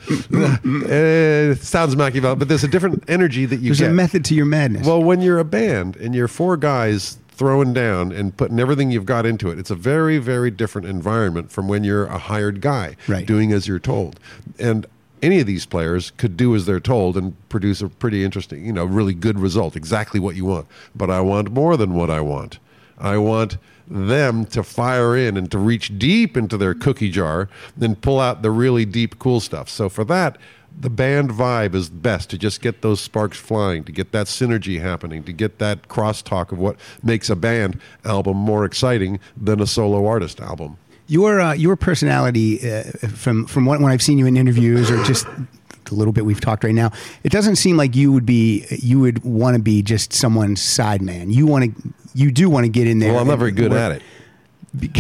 it 0.09 0.91
eh, 0.91 1.55
sounds 1.63 1.97
Machiavellian, 1.97 2.39
but 2.39 2.49
there's 2.49 2.65
a 2.65 2.69
different 2.69 3.05
energy 3.09 3.47
that 3.47 3.57
you 3.57 3.71
There's 3.71 3.81
get. 3.81 3.91
a 3.91 3.95
method 3.95 4.25
to 4.27 4.35
your 4.35 4.47
madness. 4.47 4.87
Well, 4.87 5.03
when 5.03 5.21
you're 5.21 5.39
a 5.39 5.45
band 5.45 5.97
and 5.97 6.15
you're 6.15 6.29
four 6.29 6.57
guys 6.57 7.19
throwing 7.31 7.75
down 7.75 8.13
and 8.13 8.35
putting 8.35 8.59
everything 8.59 8.91
you've 8.91 9.05
got 9.05 9.27
into 9.27 9.51
it. 9.51 9.59
It's 9.59 9.71
a 9.71 9.75
very, 9.75 10.17
very 10.17 10.51
different 10.51 10.89
environment 10.89 11.53
from 11.53 11.69
when 11.69 11.85
you're 11.85 12.07
a 12.07 12.17
hired 12.17 12.63
guy 12.63 12.97
Right. 13.07 13.27
doing 13.27 13.53
as 13.53 13.69
you're 13.69 13.79
told. 13.79 14.19
And 14.59 14.87
any 15.23 15.41
of 15.41 15.47
these 15.47 15.67
players 15.67 16.13
could 16.17 16.39
do 16.39 16.55
as 16.55 16.65
they're 16.65 16.81
told 16.81 17.15
and 17.15 17.35
produce 17.51 17.83
a 17.83 17.89
pretty 17.91 18.25
interesting, 18.25 18.65
you 18.65 18.73
know, 18.73 18.87
really 18.87 19.13
good 19.13 19.39
result, 19.39 19.77
exactly 19.77 20.19
what 20.19 20.35
you 20.35 20.47
want. 20.47 20.67
But 20.95 21.11
I 21.11 21.21
want 21.21 21.51
more 21.53 21.77
than 21.77 21.93
what 21.93 22.09
I 22.11 22.23
want. 22.23 22.59
I 22.99 23.19
want 23.19 23.59
them 23.89 24.45
to 24.47 24.63
fire 24.63 25.17
in 25.17 25.37
and 25.37 25.51
to 25.51 25.59
reach 25.59 25.99
deep 25.99 26.37
into 26.37 26.57
their 26.57 26.75
cookie 26.75 27.11
jar 27.11 27.49
and 27.81 28.01
pull 28.01 28.21
out 28.21 28.43
the 28.43 28.51
really 28.51 28.85
deep, 28.85 29.19
cool 29.19 29.41
stuff. 29.41 29.69
So 29.69 29.89
for 29.89 30.05
that, 30.05 30.39
the 30.79 30.91
band 30.91 31.31
vibe 31.31 31.75
is 31.75 31.89
best 31.89 32.31
to 32.31 32.39
just 32.39 32.61
get 32.61 32.83
those 32.83 33.01
sparks 33.01 33.39
flying, 33.39 33.85
to 33.85 33.93
get 33.93 34.13
that 34.13 34.27
synergy 34.27 34.81
happening, 34.81 35.23
to 35.25 35.33
get 35.33 35.59
that 35.59 35.89
crosstalk 35.89 36.53
of 36.53 36.59
what 36.59 36.77
makes 37.03 37.31
a 37.31 37.37
band 37.37 37.81
album 38.05 38.37
more 38.37 38.65
exciting 38.65 39.19
than 39.37 39.61
a 39.61 39.67
solo 39.67 40.07
artist 40.07 40.41
album. 40.41 40.77
Your 41.09 41.41
uh, 41.41 41.53
your 41.53 41.77
personality 41.77 42.69
uh, 42.69 42.83
from 43.09 43.47
from 43.47 43.65
what, 43.65 43.81
when 43.81 43.93
I've 43.93 44.03
seen 44.03 44.19
you 44.19 44.27
in 44.27 44.37
interviews 44.37 44.91
or 44.91 45.03
just 45.05 45.25
the 45.85 45.95
little 45.95 46.13
bit 46.13 46.27
we've 46.27 46.41
talked 46.41 46.65
right 46.65 46.75
now, 46.75 46.91
it 47.23 47.31
doesn't 47.31 47.57
seem 47.57 47.77
like 47.77 47.95
you 47.95 48.13
would 48.13 48.27
be 48.27 48.67
you 48.71 48.99
would 48.99 49.25
want 49.25 49.57
to 49.57 49.63
be 49.63 49.83
just 49.83 50.13
someone's 50.13 50.61
side 50.61 51.01
man. 51.01 51.31
You 51.31 51.47
want 51.47 51.65
to 51.65 51.95
you 52.17 52.31
do 52.33 52.49
want 52.51 52.65
to 52.65 52.71
get 52.71 52.87
in 52.87 52.99
there. 52.99 53.13
Well, 53.13 53.23
I'm 53.23 53.29
not 53.29 53.39
very 53.39 53.53
good 53.53 53.73
at 53.73 53.93
it. 53.93 54.03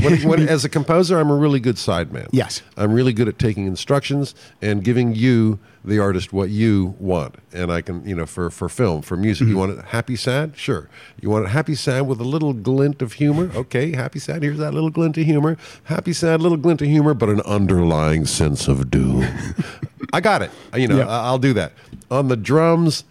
What, 0.02 0.24
what, 0.24 0.40
as 0.40 0.64
a 0.64 0.70
composer, 0.70 1.18
I'm 1.18 1.28
a 1.30 1.36
really 1.36 1.60
good 1.60 1.76
sideman. 1.76 2.28
Yes. 2.32 2.62
I'm 2.78 2.92
really 2.92 3.12
good 3.12 3.28
at 3.28 3.38
taking 3.38 3.66
instructions 3.66 4.34
and 4.62 4.82
giving 4.82 5.14
you, 5.14 5.58
the 5.84 5.98
artist, 5.98 6.32
what 6.32 6.48
you 6.48 6.94
want. 6.98 7.34
And 7.52 7.70
I 7.70 7.82
can, 7.82 8.06
you 8.08 8.14
know, 8.14 8.24
for, 8.24 8.48
for 8.48 8.70
film, 8.70 9.02
for 9.02 9.18
music, 9.18 9.44
Mm-hmm. 9.44 9.52
you 9.52 9.58
want 9.58 9.78
it 9.78 9.84
happy, 9.86 10.16
sad? 10.16 10.56
Sure. 10.56 10.88
You 11.20 11.28
want 11.28 11.44
it 11.44 11.48
happy, 11.48 11.74
sad 11.74 12.06
with 12.06 12.20
a 12.20 12.24
little 12.24 12.54
glint 12.54 13.02
of 13.02 13.14
humor? 13.14 13.50
Okay, 13.54 13.94
happy, 13.94 14.18
sad. 14.18 14.42
Here's 14.42 14.56
that 14.58 14.72
little 14.72 14.88
glint 14.90 15.18
of 15.18 15.26
humor. 15.26 15.58
Happy, 15.84 16.14
sad, 16.14 16.40
little 16.40 16.56
glint 16.58 16.80
of 16.80 16.88
humor, 16.88 17.12
but 17.12 17.28
an 17.28 17.42
underlying 17.42 18.24
sense 18.24 18.68
of 18.68 18.90
doom. 18.90 19.26
I 20.14 20.22
got 20.22 20.40
it. 20.40 20.50
You 20.74 20.88
know, 20.88 20.96
Yeah. 20.98 21.06
I'll 21.08 21.38
do 21.38 21.52
that. 21.52 21.72
On 22.10 22.28
the 22.28 22.36
drums, 22.36 23.04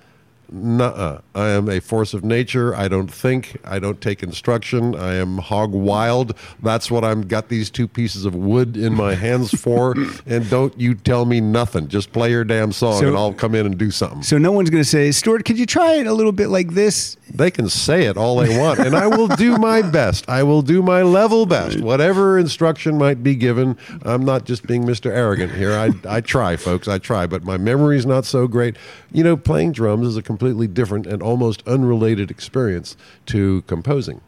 Nuh-uh. 0.51 1.21
I 1.33 1.49
am 1.49 1.69
a 1.69 1.79
force 1.79 2.13
of 2.13 2.23
nature. 2.23 2.75
I 2.75 2.87
don't 2.87 3.11
think. 3.11 3.57
I 3.63 3.79
don't 3.79 3.99
take 4.01 4.23
instruction. 4.23 4.95
I 4.95 5.15
am 5.15 5.37
hog 5.39 5.71
wild. 5.71 6.33
That's 6.61 6.89
what 6.91 7.03
I'm 7.03 7.21
got 7.27 7.49
these 7.49 7.69
two 7.69 7.87
pieces 7.87 8.25
of 8.25 8.35
wood 8.35 8.77
in 8.77 8.93
my 8.93 9.15
hands 9.25 9.51
for. 9.59 9.95
and 10.25 10.49
don't 10.49 10.77
you 10.79 10.93
tell 10.95 11.25
me 11.25 11.41
nothing. 11.41 11.87
Just 11.87 12.11
play 12.13 12.31
your 12.31 12.43
damn 12.43 12.71
song 12.71 12.99
So- 13.01 13.07
and 13.07 13.17
I'll 13.17 13.33
come 13.33 13.55
in 13.55 13.65
and 13.65 13.77
do 13.77 13.91
something. 13.91 14.23
So 14.23 14.37
no 14.37 14.51
one's 14.51 14.69
going 14.69 14.83
to 14.83 14.89
say, 14.89 15.11
Stewart, 15.11 15.45
could 15.45 15.57
you 15.59 15.65
try 15.65 15.95
it 15.95 16.07
a 16.07 16.13
little 16.13 16.31
bit 16.31 16.47
like 16.49 16.71
this? 16.71 17.17
They 17.33 17.49
can 17.51 17.67
say 17.69 18.03
it 18.05 18.17
all 18.17 18.37
they 18.37 18.57
want, 18.57 18.79
and 18.79 18.95
I 18.95 19.07
will 19.07 19.27
do 19.27 19.57
my 19.57 19.81
best. 19.91 20.29
I 20.29 20.43
will 20.43 20.61
do 20.61 20.81
my 20.83 21.01
level 21.01 21.45
best. 21.45 21.79
Whatever 21.81 22.37
instruction 22.37 22.97
might 22.97 23.23
be 23.23 23.35
given, 23.35 23.77
I'm 24.03 24.23
not 24.23 24.45
just 24.45 24.65
being 24.67 24.83
Mr. 24.83 25.09
Arrogant 25.11 25.51
here. 25.51 25.71
I, 25.73 25.89
I 26.07 26.21
try, 26.21 26.55
folks. 26.55 26.87
I 26.87 26.99
try, 26.99 27.25
but 27.25 27.43
my 27.43 27.57
memory's 27.57 28.05
not 28.05 28.25
so 28.25 28.47
great. 28.47 28.75
You 29.11 29.23
know, 29.23 29.35
playing 29.35 29.71
drums 29.71 30.07
is 30.07 30.17
a 30.17 30.21
completely 30.37 30.67
different 30.67 31.07
and 31.07 31.21
almost 31.23 31.65
unrelated 31.65 32.29
experience 32.29 32.97
to 33.25 33.61
composing. 33.67 34.19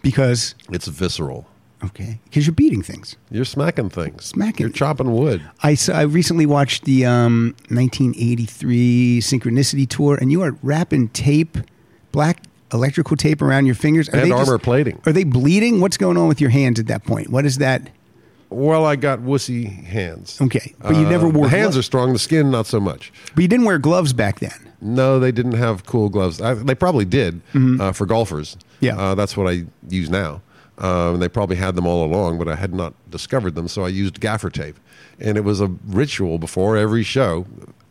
Because 0.00 0.54
It's 0.70 0.86
visceral. 0.88 1.46
okay, 1.84 2.20
because 2.24 2.46
you're 2.46 2.54
beating 2.54 2.82
things. 2.82 3.16
You're 3.30 3.44
smacking 3.44 3.90
things. 3.90 4.24
Smacking. 4.26 4.64
You're 4.66 4.72
chopping 4.72 5.12
wood. 5.12 5.42
I 5.62 5.74
saw, 5.74 5.94
I 5.94 6.02
recently 6.02 6.46
watched 6.46 6.84
the 6.84 7.04
um, 7.06 7.54
1983 7.68 9.20
Synchronicity 9.20 9.88
tour, 9.88 10.16
and 10.20 10.30
you 10.32 10.42
are 10.42 10.56
wrapping 10.62 11.08
tape, 11.08 11.58
black 12.12 12.42
electrical 12.72 13.16
tape 13.16 13.42
around 13.42 13.66
your 13.66 13.74
fingers. 13.74 14.08
Are 14.08 14.12
And 14.16 14.24
they 14.24 14.28
just- 14.30 14.48
armor 14.48 14.58
plating. 14.58 15.00
Are 15.06 15.12
they 15.12 15.24
bleeding? 15.24 15.80
What's 15.80 15.96
going 15.96 16.16
on 16.16 16.26
with 16.28 16.40
your 16.40 16.50
hands 16.50 16.78
at 16.80 16.86
that 16.86 17.04
point? 17.04 17.28
What 17.28 17.44
is 17.44 17.58
that? 17.58 17.90
Well, 18.52 18.84
I 18.86 18.96
got 18.96 19.20
wussy 19.20 19.84
hands. 19.84 20.38
Okay, 20.40 20.74
but 20.80 20.94
you 20.96 21.06
never 21.08 21.26
Uh, 21.26 21.30
wore 21.30 21.44
the 21.46 21.50
hands 21.56 21.72
glo- 21.74 21.80
are 21.80 21.82
strong. 21.82 22.12
The 22.12 22.18
skin, 22.18 22.50
not 22.50 22.66
so 22.66 22.80
much. 22.80 23.12
But 23.34 23.42
you 23.42 23.48
didn't 23.48 23.66
wear 23.66 23.78
gloves 23.78 24.12
back 24.12 24.40
then. 24.40 24.52
No, 24.80 25.18
they 25.20 25.32
didn't 25.32 25.52
have 25.54 25.86
cool 25.86 26.08
gloves. 26.08 26.40
I, 26.40 26.54
they 26.54 26.74
probably 26.74 27.04
did 27.04 27.40
uh, 27.54 27.92
for 27.92 28.04
golfers. 28.06 28.56
Mm-hmm. 28.56 28.84
Yeah. 28.86 28.98
uh, 28.98 29.14
that's 29.14 29.36
what 29.36 29.46
I 29.48 29.64
use 29.88 30.10
now. 30.10 30.42
Um, 30.78 31.20
they 31.20 31.28
probably 31.28 31.56
had 31.56 31.76
them 31.76 31.86
all 31.86 32.04
along, 32.04 32.38
but 32.38 32.48
I 32.48 32.56
had 32.56 32.74
not 32.74 32.94
discovered 33.10 33.54
them, 33.54 33.68
so 33.68 33.84
I 33.84 33.88
used 33.88 34.18
gaffer 34.20 34.50
tape, 34.50 34.76
and 35.20 35.36
it 35.36 35.42
was 35.44 35.60
a 35.60 35.68
ritual 35.86 36.38
before 36.38 36.76
every 36.76 37.04
show 37.04 37.46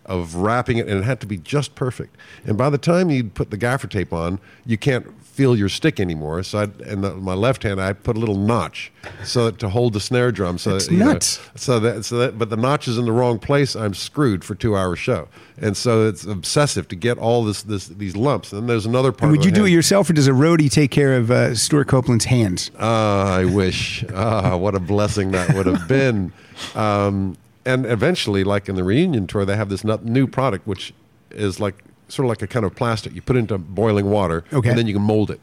of 0.06 0.36
wrapping 0.36 0.78
it, 0.78 0.88
and 0.90 0.98
it 1.00 1.04
had 1.04 1.22
to 1.22 1.28
be 1.28 1.38
just 1.38 1.76
perfect. 1.76 2.18
And 2.44 2.58
by 2.58 2.70
the 2.70 2.80
time 2.80 3.10
you 3.10 3.26
put 3.26 3.52
the 3.52 3.56
gaffer 3.58 3.88
tape 3.88 4.12
on, 4.12 4.40
you 4.66 4.78
can't 4.78 5.06
feel 5.32 5.56
your 5.58 5.70
stick 5.70 6.00
anymore. 6.00 6.44
So, 6.44 6.60
I, 6.60 6.64
and 6.86 7.04
the, 7.04 7.16
my 7.16 7.34
left 7.34 7.64
hand, 7.64 7.82
I 7.82 7.94
put 7.94 8.18
a 8.18 8.20
little 8.20 8.36
notch 8.36 8.92
so 9.24 9.46
that, 9.46 9.60
to 9.60 9.70
hold 9.70 9.94
the 9.94 10.00
snare 10.00 10.32
drum. 10.32 10.58
So 10.58 10.74
That's 10.74 10.88
that, 10.88 10.94
you 10.94 11.00
know, 11.00 11.14
nuts. 11.14 11.40
so 11.56 11.80
that, 11.80 12.04
so 12.06 12.18
that, 12.18 12.38
but 12.38 12.50
the 12.50 12.58
notch 12.58 12.88
is 12.88 12.98
in 12.98 13.06
the 13.06 13.12
wrong 13.12 13.40
place. 13.40 13.76
I'm 13.76 13.94
screwed 13.94 14.44
for 14.44 14.56
two 14.56 14.76
hour 14.76 14.96
show, 14.96 15.30
and 15.58 15.76
so 15.76 16.08
it's 16.08 16.26
obsessive 16.26 16.88
to 16.90 16.96
get 16.96 17.18
all 17.18 17.44
this, 17.44 17.64
this 17.64 17.88
these 17.88 18.16
lumps. 18.16 18.52
And 18.52 18.62
then 18.62 18.68
there's 18.68 18.86
another 18.86 19.12
part. 19.12 19.30
And 19.30 19.32
would 19.32 19.46
you 19.46 19.52
do 19.52 19.66
it 19.66 19.72
yourself, 19.72 20.10
or 20.10 20.14
does 20.14 20.28
a 20.28 20.32
roadie 20.32 20.70
take 20.70 20.92
care 20.92 21.16
of 21.16 21.32
uh, 21.32 21.56
Stewart 21.56 21.88
Copeland's 21.88 22.26
hands? 22.26 22.70
Ah, 22.78 23.36
I 23.36 23.46
wish. 23.46 24.04
Ah, 24.14 24.58
what 24.58 24.76
a 24.76 24.80
blessing 24.80 25.32
that 25.32 25.56
would 25.56 25.66
have 25.66 25.88
been. 25.88 26.34
Um, 26.76 27.38
and 27.66 27.86
eventually, 27.86 28.44
like 28.44 28.68
in 28.68 28.76
the 28.76 28.84
reunion 28.84 29.28
tour, 29.28 29.46
they 29.46 29.56
have 29.56 29.70
this 29.70 29.84
new 29.84 30.28
product, 30.28 30.68
which 30.68 30.94
is 31.32 31.60
like 31.60 31.76
sort 32.12 32.26
of 32.26 32.30
like 32.30 32.42
a 32.42 32.48
kind 32.48 32.66
of 32.66 32.76
plastic. 32.76 33.14
You 33.16 33.22
put 33.22 33.36
it 33.36 33.40
into 33.40 33.58
boiling 33.58 34.10
water, 34.10 34.44
Okay. 34.54 34.70
and 34.70 34.78
then 34.78 34.88
you 34.88 34.94
can 34.94 35.02
mold 35.04 35.32
it. 35.32 35.40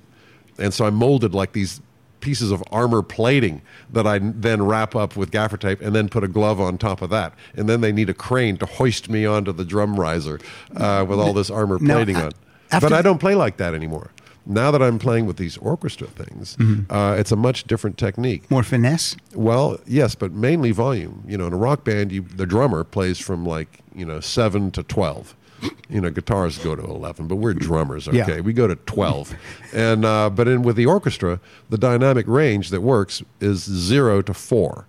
And 0.58 0.72
so 0.74 0.84
I 0.86 0.90
molded 0.90 1.34
like 1.34 1.52
these 1.52 1.80
pieces 2.20 2.50
of 2.50 2.62
armor 2.72 3.00
plating 3.00 3.62
that 3.92 4.04
I 4.06 4.18
then 4.18 4.62
wrap 4.64 4.96
up 4.96 5.16
with 5.16 5.30
gaffer 5.30 5.56
tape 5.56 5.80
and 5.80 5.94
then 5.94 6.08
put 6.08 6.24
a 6.24 6.28
glove 6.28 6.60
on 6.60 6.76
top 6.76 7.00
of 7.00 7.10
that. 7.10 7.32
And 7.56 7.68
then 7.68 7.80
they 7.80 7.92
need 7.92 8.10
a 8.10 8.14
crane 8.14 8.56
to 8.56 8.66
hoist 8.66 9.08
me 9.08 9.24
onto 9.24 9.52
the 9.52 9.64
drum 9.64 9.98
riser 9.98 10.40
uh, 10.76 11.06
with 11.08 11.20
all 11.20 11.32
this 11.32 11.48
armor 11.48 11.78
plating 11.78 12.16
a- 12.16 12.24
on. 12.26 12.32
but 12.80 12.92
I 12.92 13.02
don't 13.02 13.18
play 13.18 13.36
like 13.36 13.56
that 13.58 13.72
anymore. 13.72 14.10
Now 14.46 14.70
that 14.72 14.82
I'm 14.82 14.98
playing 14.98 15.26
with 15.26 15.36
these 15.36 15.58
orchestra 15.58 16.06
things, 16.08 16.56
Mm-hmm. 16.56 16.90
uh, 16.90 17.14
it's 17.14 17.30
a 17.30 17.36
much 17.36 17.64
different 17.64 17.98
technique. 17.98 18.50
More 18.50 18.62
finesse. 18.64 19.14
Well, 19.34 19.78
yes, 19.86 20.14
but 20.16 20.32
mainly 20.32 20.70
volume. 20.72 21.22
You 21.28 21.36
know, 21.38 21.46
in 21.46 21.52
a 21.52 21.56
rock 21.58 21.84
band, 21.84 22.10
you, 22.10 22.22
the 22.22 22.46
drummer 22.46 22.82
plays 22.82 23.18
from 23.18 23.44
like 23.44 23.80
you 23.94 24.06
know 24.06 24.20
seven 24.20 24.70
to 24.72 24.82
twelve. 24.82 25.36
You 25.90 26.02
know, 26.02 26.10
guitarists 26.10 26.62
go 26.62 26.76
to 26.76 26.82
eleven, 26.84 27.28
but 27.28 27.36
we're 27.36 27.54
drummers. 27.54 28.08
Yeah. 28.12 28.24
Okay, 28.24 28.40
we 28.42 28.52
go 28.52 28.66
to 28.66 28.76
twelve. 28.76 29.34
and 29.72 30.04
uh, 30.04 30.28
but 30.28 30.46
in 30.46 30.62
with 30.62 30.76
the 30.76 30.84
orchestra, 30.84 31.40
the 31.70 31.78
dynamic 31.78 32.26
range 32.28 32.68
that 32.68 32.82
works 32.82 33.22
is 33.40 33.64
zero 33.64 34.20
to 34.20 34.34
four. 34.34 34.84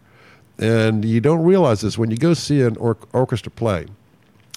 And 0.57 1.05
you 1.05 1.21
don't 1.21 1.43
realize 1.45 1.79
this 1.79 1.97
when 1.97 2.11
you 2.11 2.17
go 2.17 2.33
see 2.33 2.61
an 2.61 2.75
or- 2.77 2.97
orchestra 3.13 3.49
play. 3.49 3.85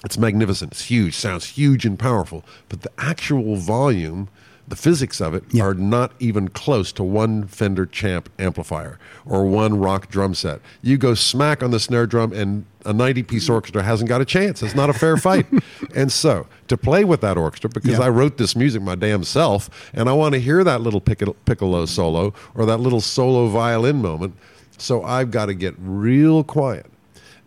It's 0.03 0.17
magnificent. 0.17 0.73
It's 0.73 0.83
huge. 0.83 1.15
Sounds 1.15 1.45
huge 1.45 1.85
and 1.85 1.97
powerful. 1.97 2.43
But 2.67 2.81
the 2.81 2.91
actual 2.97 3.55
volume, 3.55 4.27
the 4.73 4.81
physics 4.81 5.21
of 5.21 5.35
it, 5.35 5.43
Yeah. 5.51 5.65
are 5.65 5.73
not 5.75 6.13
even 6.19 6.47
close 6.47 6.91
to 6.93 7.03
one 7.03 7.45
Fender 7.45 7.85
Champ 7.85 8.27
amplifier 8.39 8.97
or 9.23 9.45
one 9.45 9.77
rock 9.79 10.09
drum 10.09 10.33
set. 10.33 10.61
You 10.81 10.97
go 10.97 11.13
smack 11.13 11.61
on 11.61 11.69
the 11.69 11.79
snare 11.79 12.07
drum, 12.07 12.33
and 12.33 12.65
a 12.85 12.91
90 12.91 13.21
piece 13.21 13.47
orchestra 13.49 13.83
hasn't 13.83 14.09
got 14.09 14.19
a 14.19 14.25
chance. 14.25 14.63
It's 14.63 14.73
not 14.73 14.89
a 14.89 14.93
fair 14.93 15.15
fight. 15.17 15.45
and 15.95 16.11
so, 16.11 16.47
to 16.69 16.75
play 16.75 17.03
with 17.05 17.21
that 17.21 17.37
orchestra, 17.37 17.69
because 17.69 17.99
Yeah. 17.99 18.05
I 18.05 18.09
wrote 18.09 18.37
this 18.37 18.55
music 18.55 18.81
my 18.81 18.95
damn 18.95 19.23
self, 19.23 19.69
and 19.93 20.09
I 20.09 20.13
want 20.13 20.33
to 20.33 20.39
hear 20.39 20.63
that 20.63 20.81
little 20.81 20.99
piccolo, 21.01 21.85
solo 21.85 22.33
or 22.55 22.65
that 22.65 22.79
little 22.79 23.01
solo 23.01 23.47
violin 23.49 24.01
moment, 24.01 24.33
so 24.79 25.03
I've 25.03 25.29
got 25.29 25.45
to 25.45 25.53
get 25.53 25.75
real 25.77 26.43
quiet. 26.43 26.87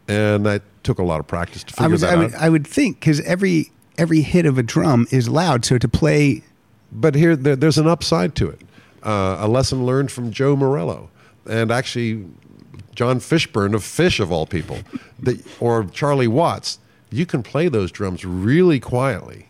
And 0.07 0.47
that 0.47 0.63
took 0.85 1.01
a 1.01 1.03
lot 1.03 1.19
of 1.19 1.27
practice 1.27 1.65
to 1.65 1.73
figure 1.75 1.85
I 1.85 1.89
was, 1.89 2.01
that 2.03 2.13
I 2.13 2.17
would, 2.17 2.35
out. 2.35 2.41
I 2.43 2.49
would 2.49 2.67
think 2.67 3.01
because 3.01 3.21
every 3.23 3.73
every 3.99 4.21
hit 4.21 4.47
of 4.47 4.59
a 4.59 4.63
drum 4.63 5.09
is 5.11 5.29
loud. 5.29 5.65
So 5.65 5.79
to 5.79 5.89
play, 5.89 6.43
but 6.97 7.15
here 7.15 7.37
there, 7.37 7.55
there's 7.57 7.79
an 7.79 7.87
upside 7.87 8.35
to 8.37 8.49
it. 8.49 8.61
Uh, 9.03 9.37
a 9.41 9.47
lesson 9.49 9.87
learned 9.87 10.11
from 10.11 10.33
Joe 10.33 10.57
Morello, 10.57 11.11
and 11.49 11.71
actually 11.71 12.25
John 12.95 13.21
Fishman 13.21 13.75
of 13.75 13.83
Phish 13.83 14.19
of 14.19 14.33
all 14.33 14.47
people, 14.47 14.79
that, 15.21 15.41
or 15.61 15.85
Charlie 15.85 16.27
Watts. 16.29 16.79
You 17.11 17.25
can 17.25 17.43
play 17.45 17.69
those 17.69 17.93
drums 17.93 18.25
really 18.25 18.81
quietly, 18.81 19.47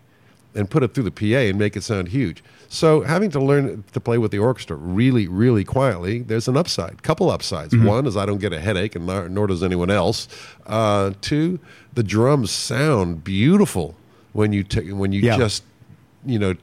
and 0.54 0.68
put 0.68 0.82
it 0.82 0.92
through 0.92 1.04
the 1.04 1.10
PA 1.10 1.38
and 1.48 1.58
make 1.58 1.74
it 1.76 1.82
sound 1.82 2.08
huge. 2.08 2.42
So 2.68 3.02
having 3.02 3.30
to 3.30 3.40
learn 3.40 3.84
to 3.92 4.00
play 4.00 4.18
with 4.18 4.30
the 4.32 4.38
orchestra 4.40 4.76
really, 4.76 5.26
really 5.28 5.64
quietly, 5.64 6.18
there's 6.20 6.48
an 6.48 6.56
upside. 6.56 7.02
Couple 7.02 7.30
upsides. 7.30 7.72
Mm-hmm. 7.72 7.86
One 7.86 8.06
is 8.06 8.16
I 8.16 8.26
don't 8.26 8.40
get 8.40 8.52
a 8.52 8.60
headache, 8.60 8.94
and 8.96 9.06
nor, 9.06 9.28
nor 9.28 9.46
does 9.46 9.62
anyone 9.62 9.90
else. 9.90 10.28
Uh, 10.66 11.12
two, 11.22 11.60
the 11.94 12.02
drums 12.02 12.50
sound 12.50 13.22
beautiful 13.24 13.94
when 14.32 14.52
you 14.52 14.64
t- 14.64 14.92
when 14.92 15.12
you 15.12 15.20
Yeah. 15.22 15.38
just 15.38 15.62
you 16.26 16.38
know 16.38 16.54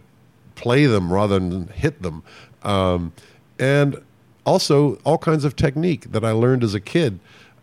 play 0.55 0.85
them 0.85 1.11
rather 1.11 1.39
than 1.39 1.67
hit 1.67 2.01
them 2.01 2.23
um, 2.63 3.11
and 3.59 4.01
also 4.45 4.95
all 5.03 5.17
kinds 5.17 5.45
of 5.45 5.55
technique 5.55 6.11
that 6.11 6.23
i 6.23 6.31
learned 6.31 6.63
as 6.63 6.73
a 6.73 6.79
kid 6.79 7.19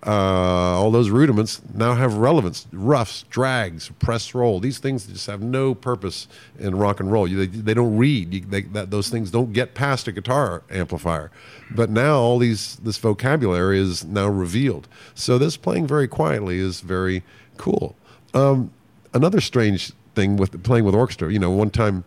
uh, 0.07 0.81
all 0.81 0.91
those 0.91 1.11
rudiments 1.11 1.61
now 1.75 1.95
have 1.95 2.15
relevance. 2.15 2.67
Roughs, 2.73 3.25
drags, 3.29 3.91
press 3.99 4.35
roll. 4.35 4.59
These 4.59 4.79
things 4.79 5.07
just 5.07 5.27
have 5.27 5.43
no 5.43 5.75
purpose 5.75 6.27
in 6.59 6.75
rock 6.77 7.01
and 7.01 7.13
roll. 7.13 7.29
You, 7.29 7.47
they, 7.47 7.59
they 7.59 7.75
don't 7.75 7.99
read. 7.99 8.33
You, 8.33 8.41
they, 8.41 8.63
that, 8.63 8.91
those 8.91 9.11
things 9.11 9.31
don't 9.31 9.53
get 9.53 9.75
past 9.75 10.09
a 10.09 10.13
guitar 10.13 10.63
amplifier. 10.71 11.31
But 11.71 11.91
now 11.91 12.19
all 12.19 12.39
these 12.39 12.77
this 12.77 12.97
vocabulary 12.97 13.79
is 13.79 14.03
now 14.03 14.29
revealed. 14.29 14.89
So 15.15 15.37
this 15.37 15.59
playing 15.59 15.87
very 15.87 16.09
quietly 16.09 16.59
is 16.59 16.81
very 16.81 17.23
cool. 17.59 17.95
Um, 18.33 18.71
another 19.13 19.43
strange 19.43 19.93
thing 20.15 20.39
with 20.39 20.63
playing 20.63 20.87
with 20.87 20.95
orchestra. 20.95 21.31
You 21.31 21.39
know, 21.39 21.51
one 21.51 21.71
time. 21.71 22.05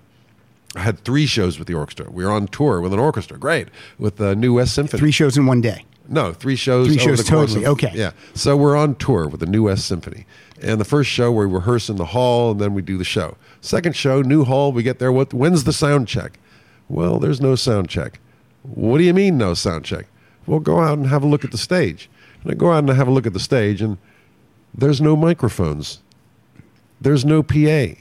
I 0.76 0.80
had 0.82 1.00
three 1.04 1.26
shows 1.26 1.60
with 1.60 1.68
the 1.68 1.74
orchestra. 1.76 2.10
We 2.10 2.24
were 2.26 2.32
on 2.32 2.48
tour 2.48 2.82
with 2.82 2.94
an 2.94 3.00
orchestra. 3.00 3.38
Great. 3.38 3.68
With 4.00 4.16
the 4.18 4.36
New 4.36 4.56
West 4.56 4.74
Symphony. 4.74 5.00
Three 5.00 5.12
shows 5.12 5.38
in 5.38 5.46
one 5.46 5.62
day. 5.62 5.86
No, 6.10 6.34
three 6.34 6.56
shows. 6.56 6.88
Three 6.88 6.98
shows 6.98 7.24
totally, 7.24 7.64
of- 7.64 7.72
okay. 7.74 7.92
Yeah. 7.94 8.12
So 8.34 8.58
we're 8.58 8.76
on 8.76 8.96
tour 8.96 9.28
with 9.28 9.40
the 9.40 9.46
New 9.46 9.64
West 9.64 9.86
Symphony, 9.86 10.26
and 10.62 10.80
the 10.80 10.86
first 10.86 11.10
show 11.10 11.32
we 11.32 11.46
rehearse 11.46 11.90
in 11.90 11.96
the 11.96 12.06
hall, 12.06 12.52
and 12.52 12.60
then 12.60 12.74
we 12.74 12.82
do 12.82 12.98
the 12.98 13.06
show. 13.06 13.38
Second 13.62 13.96
show, 13.96 14.22
new 14.22 14.44
hall. 14.44 14.72
We 14.74 14.84
get 14.84 15.00
there. 15.00 15.12
What? 15.12 15.34
When's 15.34 15.64
the 15.64 15.72
sound 15.74 16.08
check? 16.08 16.40
Well, 16.90 17.20
there's 17.20 17.40
no 17.40 17.56
sound 17.56 17.88
check. 17.90 18.20
What 18.64 18.98
do 18.98 19.04
you 19.06 19.14
mean 19.14 19.38
no 19.38 19.54
sound 19.54 19.86
check? 19.86 20.08
Well, 20.46 20.60
go 20.60 20.80
out 20.80 20.98
and 20.98 21.08
have 21.08 21.24
a 21.24 21.28
look 21.28 21.46
at 21.46 21.52
the 21.52 21.58
stage. 21.58 22.10
And 22.44 22.52
I 22.52 22.56
go 22.56 22.72
out 22.72 22.80
and 22.80 22.90
have 22.90 23.08
a 23.08 23.12
look 23.12 23.26
at 23.26 23.34
the 23.34 23.40
stage, 23.40 23.82
and 23.82 23.98
there's 24.74 25.00
no 25.00 25.16
microphones. 25.16 26.02
There's 27.00 27.24
no 27.24 27.44
PA. 27.44 27.96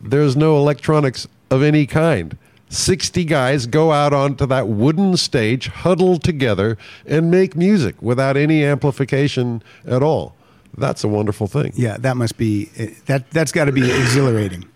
There's 0.00 0.36
no 0.36 0.56
electronics 0.56 1.26
of 1.50 1.62
any 1.62 1.86
kind. 1.86 2.36
60 2.70 3.24
guys 3.24 3.64
go 3.66 3.92
out 3.92 4.12
onto 4.12 4.44
that 4.46 4.68
wooden 4.68 5.16
stage, 5.16 5.68
huddle 5.68 6.18
together, 6.18 6.76
and 7.06 7.30
make 7.30 7.56
music 7.56 7.94
without 8.02 8.36
any 8.36 8.62
amplification 8.64 9.62
at 9.86 10.02
all. 10.02 10.34
That's 10.76 11.02
a 11.02 11.08
wonderful 11.08 11.46
thing. 11.46 11.72
Yeah, 11.74 11.96
that 11.98 12.16
must 12.18 12.36
be 12.36 12.70
eh, 12.76 12.90
that. 13.06 13.30
That's 13.30 13.52
got 13.52 13.64
to 13.64 13.72
be 13.72 13.90
exhilarating. 13.90 14.66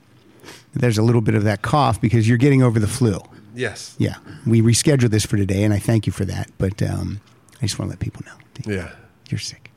There's 0.73 0.97
a 0.97 1.03
little 1.03 1.21
bit 1.21 1.35
of 1.35 1.45
that 1.45 1.61
cough 1.61 2.01
because 2.01 2.27
you're 2.27 2.39
getting 2.39 2.63
over 2.63 2.81
the 2.81 2.89
flu. 2.89 3.19
Yes. 3.55 3.95
Yeah, 3.99 4.17
we 4.47 4.63
rescheduled 4.63 5.11
this 5.11 5.27
for 5.27 5.37
today, 5.37 5.63
and 5.63 5.75
I 5.75 5.79
thank 5.79 6.07
you 6.07 6.13
for 6.13 6.25
that. 6.25 6.51
But 6.57 6.83
um, 6.83 7.21
I 7.59 7.67
just 7.67 7.79
want 7.79 7.91
to 7.91 7.93
let 7.93 8.01
people 8.01 8.23
know 8.27 8.73
Yeah. 8.75 8.91
you're 9.29 9.39
sick. 9.39 9.71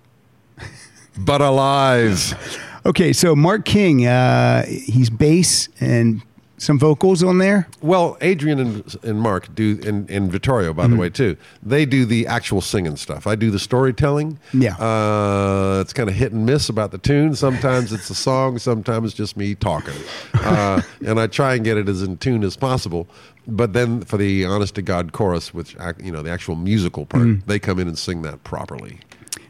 But 1.18 1.42
alive. 1.42 2.62
Okay, 2.88 3.14
so 3.14 3.36
Mark 3.36 3.66
King, 3.66 4.06
uh, 4.06 4.64
he's 4.68 5.10
bass 5.10 5.70
and 5.80 6.22
some 6.58 6.80
vocals 6.80 7.22
on 7.22 7.38
there. 7.38 7.68
Well, 7.82 8.18
Adrian 8.22 8.60
and, 8.60 8.96
and 9.04 9.20
Mark 9.20 9.54
do, 9.54 9.80
and, 9.86 10.10
and 10.10 10.32
Vittorio, 10.32 10.74
by 10.74 10.88
the 10.88 10.96
way, 10.96 11.10
too. 11.10 11.36
They 11.62 11.86
do 11.86 12.06
the 12.06 12.28
actual 12.28 12.62
singing 12.62 12.96
stuff. 12.96 13.28
I 13.28 13.36
do 13.36 13.52
the 13.52 13.60
storytelling. 13.60 14.40
Yeah. 14.54 14.76
Uh, 14.78 15.80
it's 15.82 15.92
kind 15.94 16.10
of 16.10 16.16
hit 16.16 16.32
and 16.32 16.46
miss 16.46 16.70
about 16.70 16.92
the 16.92 16.98
tune. 16.98 17.36
Sometimes 17.36 17.92
it's 17.92 18.10
a 18.10 18.16
song, 18.16 18.58
sometimes 18.58 19.08
it's 19.08 19.18
just 19.18 19.36
me 19.36 19.54
talking. 19.56 19.94
Uh, 20.34 20.82
and 21.06 21.20
I 21.20 21.28
try 21.28 21.56
and 21.56 21.64
get 21.66 21.78
it 21.78 21.90
as 21.90 22.02
in 22.02 22.18
tune 22.18 22.44
as 22.44 22.56
possible. 22.56 23.08
But 23.48 23.74
then 23.74 24.02
for 24.02 24.18
the 24.18 24.46
honest 24.46 24.76
to 24.76 24.82
God 24.82 25.12
chorus, 25.12 25.54
which, 25.54 25.76
ac- 25.80 25.98
you 26.04 26.12
know, 26.12 26.22
the 26.22 26.32
actual 26.32 26.56
musical 26.56 27.06
part, 27.06 27.46
they 27.48 27.60
come 27.60 27.80
in 27.80 27.88
and 27.88 27.98
sing 27.98 28.22
that 28.24 28.44
properly. 28.44 29.00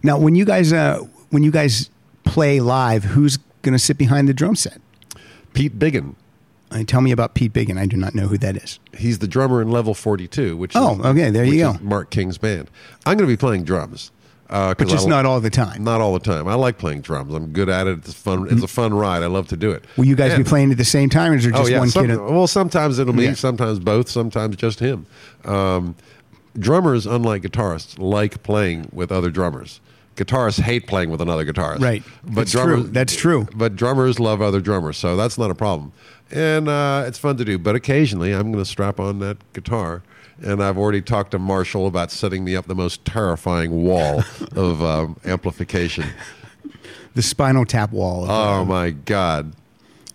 Now, 0.03 0.17
when 0.17 0.35
you 0.35 0.43
guys 0.45 0.73
uh, 0.73 0.99
when 1.29 1.43
you 1.43 1.51
guys 1.51 1.89
play 2.23 2.59
live, 2.59 3.03
who's 3.03 3.37
going 3.61 3.73
to 3.73 3.79
sit 3.79 3.97
behind 3.97 4.27
the 4.27 4.33
drum 4.33 4.55
set? 4.55 4.81
Pete 5.53 5.79
Biggin. 5.79 6.15
Uh, 6.75 6.83
tell 6.85 7.01
me 7.01 7.11
about 7.11 7.33
Pete 7.35 7.53
Biggin. 7.53 7.77
I 7.77 7.85
do 7.85 7.95
not 7.97 8.13
know 8.15 8.27
who 8.27 8.38
that 8.39 8.57
is. 8.57 8.79
He's 8.97 9.19
the 9.19 9.27
drummer 9.27 9.61
in 9.61 9.69
Level 9.71 9.93
42, 9.93 10.57
which 10.57 10.73
Oh, 10.75 10.99
is, 10.99 11.05
okay, 11.05 11.29
there 11.29 11.43
you 11.45 11.51
which 11.51 11.59
go. 11.59 11.71
is 11.71 11.81
Mark 11.81 12.09
King's 12.09 12.38
band. 12.38 12.69
I'm 13.05 13.17
going 13.17 13.27
to 13.29 13.33
be 13.33 13.38
playing 13.38 13.63
drums. 13.63 14.11
Uh, 14.47 14.75
'cause 14.75 14.85
But 14.85 14.88
just 14.89 15.07
I- 15.07 15.09
not 15.09 15.25
all 15.25 15.39
the 15.41 15.49
time. 15.49 15.83
Not 15.83 16.01
all 16.01 16.13
the 16.13 16.19
time. 16.19 16.47
I 16.47 16.53
like 16.53 16.77
playing 16.77 17.01
drums. 17.01 17.33
I'm 17.33 17.47
good 17.47 17.67
at 17.69 17.88
it. 17.88 17.99
It's 17.99 18.13
fun. 18.13 18.47
It's 18.51 18.61
a 18.61 18.67
fun 18.67 18.93
ride. 18.93 19.23
I 19.23 19.27
love 19.27 19.47
to 19.47 19.57
do 19.57 19.71
it. 19.71 19.85
Will 19.97 20.05
you 20.05 20.15
guys 20.15 20.33
And- 20.33 20.43
be 20.43 20.47
playing 20.47 20.69
at 20.71 20.77
the 20.77 20.85
same 20.85 21.09
time, 21.09 21.31
or 21.31 21.35
is 21.35 21.43
there 21.43 21.51
just 21.51 21.63
oh 21.63 21.67
yeah. 21.67 21.79
one 21.79 21.89
some- 21.89 22.05
kid? 22.07 22.19
well, 22.19 22.45
sometimes 22.45 22.99
it'll 22.99 23.13
be. 23.13 23.23
Yeah. 23.23 23.33
Sometimes 23.33 23.79
both. 23.79 24.07
Sometimes 24.07 24.55
just 24.57 24.79
him. 24.79 25.07
Um, 25.45 25.95
drummers, 26.59 27.05
unlike 27.07 27.41
guitarists, 27.41 27.97
like 27.97 28.43
playing 28.43 28.89
with 28.93 29.11
other 29.11 29.29
drummers. 29.31 29.79
Guitarists 30.15 30.62
hate 30.62 30.88
playing 30.88 31.10
with 31.10 31.21
another 31.21 31.45
guitarist. 31.45 31.82
Right. 31.82 32.04
But 32.23 32.36
That's 32.36 32.51
true. 32.51 32.65
drummers, 32.65 32.91
That's 32.91 33.15
true. 33.15 33.47
But 33.56 33.75
drummers 33.75 34.19
love 34.19 34.41
other 34.41 34.62
drummers, 34.62 34.97
so 34.97 35.15
that's 35.15 35.38
not 35.38 35.51
a 35.51 35.56
problem. 35.56 35.91
And 36.32 36.67
uh, 36.69 37.04
it's 37.08 37.17
fun 37.19 37.38
to 37.38 37.45
do. 37.45 37.58
But 37.58 37.75
occasionally, 37.75 38.32
I'm 38.34 38.51
going 38.51 38.63
to 38.63 38.69
strap 38.69 38.99
on 38.99 39.19
that 39.19 39.38
guitar. 39.54 40.01
And 40.41 40.62
I've 40.62 40.78
already 40.78 41.01
talked 41.01 41.32
to 41.32 41.39
Marshall 41.39 41.88
about 41.88 42.12
setting 42.12 42.43
me 42.43 42.56
up 42.56 42.65
the 42.65 42.75
most 42.75 43.06
terrifying 43.06 43.84
wall 43.84 44.23
of 44.56 44.84
um, 44.84 45.17
amplification. 45.25 46.06
the 47.13 47.21
Spinal 47.21 47.65
Tap 47.65 47.91
wall. 47.91 48.25
Oh 48.30 48.65
my 48.65 48.91
God! 48.91 49.54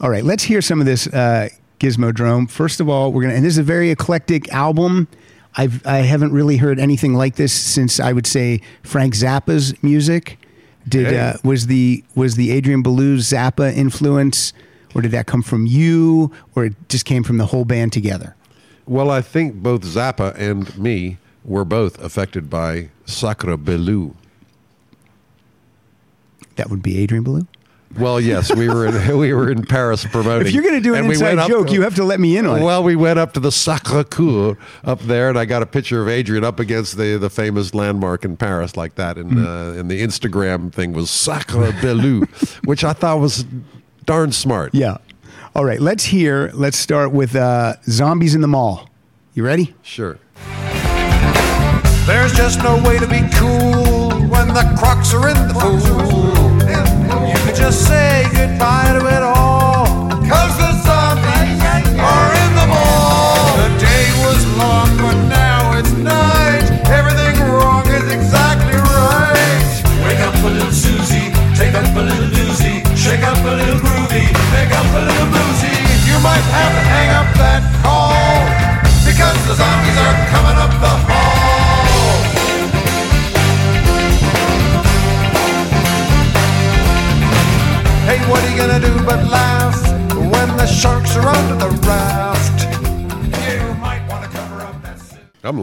All 0.00 0.10
right, 0.10 0.24
let's 0.24 0.42
hear 0.42 0.60
some 0.60 0.80
of 0.80 0.86
this 0.86 1.06
uh, 1.06 1.48
Gizmodrome. 1.78 2.50
First 2.50 2.80
of 2.80 2.88
all, 2.88 3.12
we're 3.12 3.22
gonna, 3.22 3.34
and 3.34 3.44
this 3.44 3.54
is 3.54 3.58
a 3.58 3.62
very 3.62 3.90
eclectic 3.90 4.50
album. 4.52 5.08
I've 5.56 5.84
I 5.86 5.98
haven't 5.98 6.32
really 6.32 6.56
heard 6.56 6.78
anything 6.78 7.14
like 7.14 7.36
this 7.36 7.52
since 7.52 7.98
I 8.00 8.12
would 8.12 8.26
say 8.26 8.60
Frank 8.82 9.14
Zappa's 9.14 9.80
music. 9.82 10.38
Did 10.88 11.06
Hey. 11.08 11.18
uh, 11.18 11.32
was 11.44 11.66
the 11.66 12.04
was 12.14 12.36
the 12.36 12.50
Adrian 12.52 12.82
Belew 12.82 13.16
Zappa 13.18 13.74
influence, 13.74 14.52
or 14.94 15.02
did 15.02 15.10
that 15.10 15.26
come 15.26 15.42
from 15.42 15.66
you, 15.66 16.30
or 16.54 16.66
it 16.66 16.74
just 16.88 17.04
came 17.04 17.22
from 17.22 17.36
the 17.38 17.46
whole 17.46 17.64
band 17.64 17.92
together? 17.92 18.34
Well, 18.86 19.10
I 19.10 19.20
think 19.22 19.56
both 19.56 19.82
Zappa 19.82 20.34
and 20.36 20.76
me 20.78 21.18
were 21.44 21.64
both 21.64 21.98
affected 22.02 22.48
by 22.48 22.88
Sacre 23.04 23.56
Belou. 23.56 24.14
That 26.56 26.70
would 26.70 26.82
be 26.82 26.98
Adrian 26.98 27.24
Belew. 27.24 27.46
Well, 27.98 28.20
yes, 28.20 28.54
we 28.54 28.68
were 28.68 28.86
in 28.86 29.18
we 29.18 29.32
were 29.34 29.50
in 29.50 29.64
Paris 29.64 30.04
promoting. 30.06 30.46
If 30.46 30.54
you're 30.54 30.62
going 30.62 30.76
to 30.76 30.80
do 30.80 30.92
an 30.94 31.00
and 31.00 31.08
we 31.08 31.14
inside 31.14 31.26
went 31.28 31.40
up 31.40 31.48
joke, 31.48 31.66
to- 31.68 31.72
you 31.72 31.82
have 31.82 31.96
to 31.96 32.04
let 32.04 32.20
me 32.20 32.36
in 32.36 32.46
on 32.46 32.60
it. 32.60 32.64
Well, 32.64 32.84
we 32.84 32.94
went 32.94 33.18
up 33.18 33.32
to 33.34 33.40
the 33.40 33.50
Sacre 33.50 34.04
Coeur 34.04 34.56
up 34.84 35.00
there, 35.00 35.28
and 35.28 35.36
I 35.38 35.44
got 35.44 35.62
a 35.62 35.66
picture 35.66 36.00
of 36.00 36.08
Adrian 36.08 36.44
up 36.44 36.60
against 36.60 36.96
the, 36.96 37.16
the 37.18 37.28
famous 37.28 37.74
landmark 37.74 38.24
in 38.24 38.36
Paris, 38.36 38.76
like 38.76 38.94
that. 38.94 39.18
And 39.18 39.32
Hmm. 39.32 39.44
uh, 39.44 39.72
and 39.72 39.90
the 39.90 40.00
Instagram 40.02 40.72
thing 40.72 40.92
was 40.92 41.10
Sacre 41.10 41.72
Belou, 41.82 42.28
which 42.64 42.84
I 42.84 42.92
thought 42.92 43.18
was 43.18 43.44
darn 44.06 44.30
smart. 44.32 44.72
Yeah. 44.74 44.98
All 45.56 45.64
right, 45.64 45.80
let's 45.80 46.04
hear. 46.04 46.52
Let's 46.54 46.78
start 46.78 47.10
with 47.10 47.34
uh, 47.34 47.74
Zombies 47.88 48.36
in 48.36 48.40
the 48.40 48.46
Mall. 48.48 48.88
You 49.34 49.44
ready? 49.44 49.74
Sure. 49.82 50.16
There's 52.06 52.32
just 52.34 52.62
no 52.62 52.80
way 52.84 52.98
to 52.98 53.06
be 53.08 53.20
cool 53.34 54.10
when 54.28 54.48
the 54.48 54.74
crocs 54.78 55.12
are 55.12 55.28
in 55.28 55.34
the 55.48 55.54
pool. 55.54 56.19
Just 57.60 57.86
say 57.86 58.24
goodbye 58.32 58.98
to 58.98 59.06
it 59.06 59.22
all. 59.22 59.84
Cause 60.32 60.54
the 60.56 60.72
zombies 60.82 61.60
are 62.00 62.32
in 62.42 62.50
the 62.56 62.66
mall. 62.72 63.56
The 63.60 63.68
day 63.78 64.06
was 64.24 64.40
long, 64.56 64.88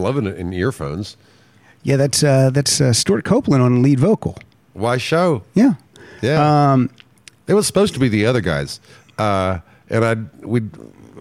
loving 0.08 0.26
it 0.26 0.38
in 0.38 0.52
earphones. 0.54 1.16
Yeah, 1.82 1.96
that's 1.96 2.22
uh, 2.24 2.50
that's 2.50 2.80
uh, 2.80 2.92
Stewart 2.92 3.24
Copeland 3.24 3.62
on 3.62 3.82
lead 3.82 4.00
vocal. 4.00 4.38
Why 4.72 4.96
show? 4.96 5.42
Yeah. 5.54 5.74
Yeah. 6.22 6.72
Um, 6.72 6.90
It 7.46 7.54
was 7.54 7.66
supposed 7.66 7.94
to 7.94 8.00
be 8.00 8.08
the 8.08 8.26
other 8.26 8.40
guys, 8.40 8.80
uh, 9.18 9.58
and 9.90 10.04
I'd 10.04 10.42
we'd 10.44 10.70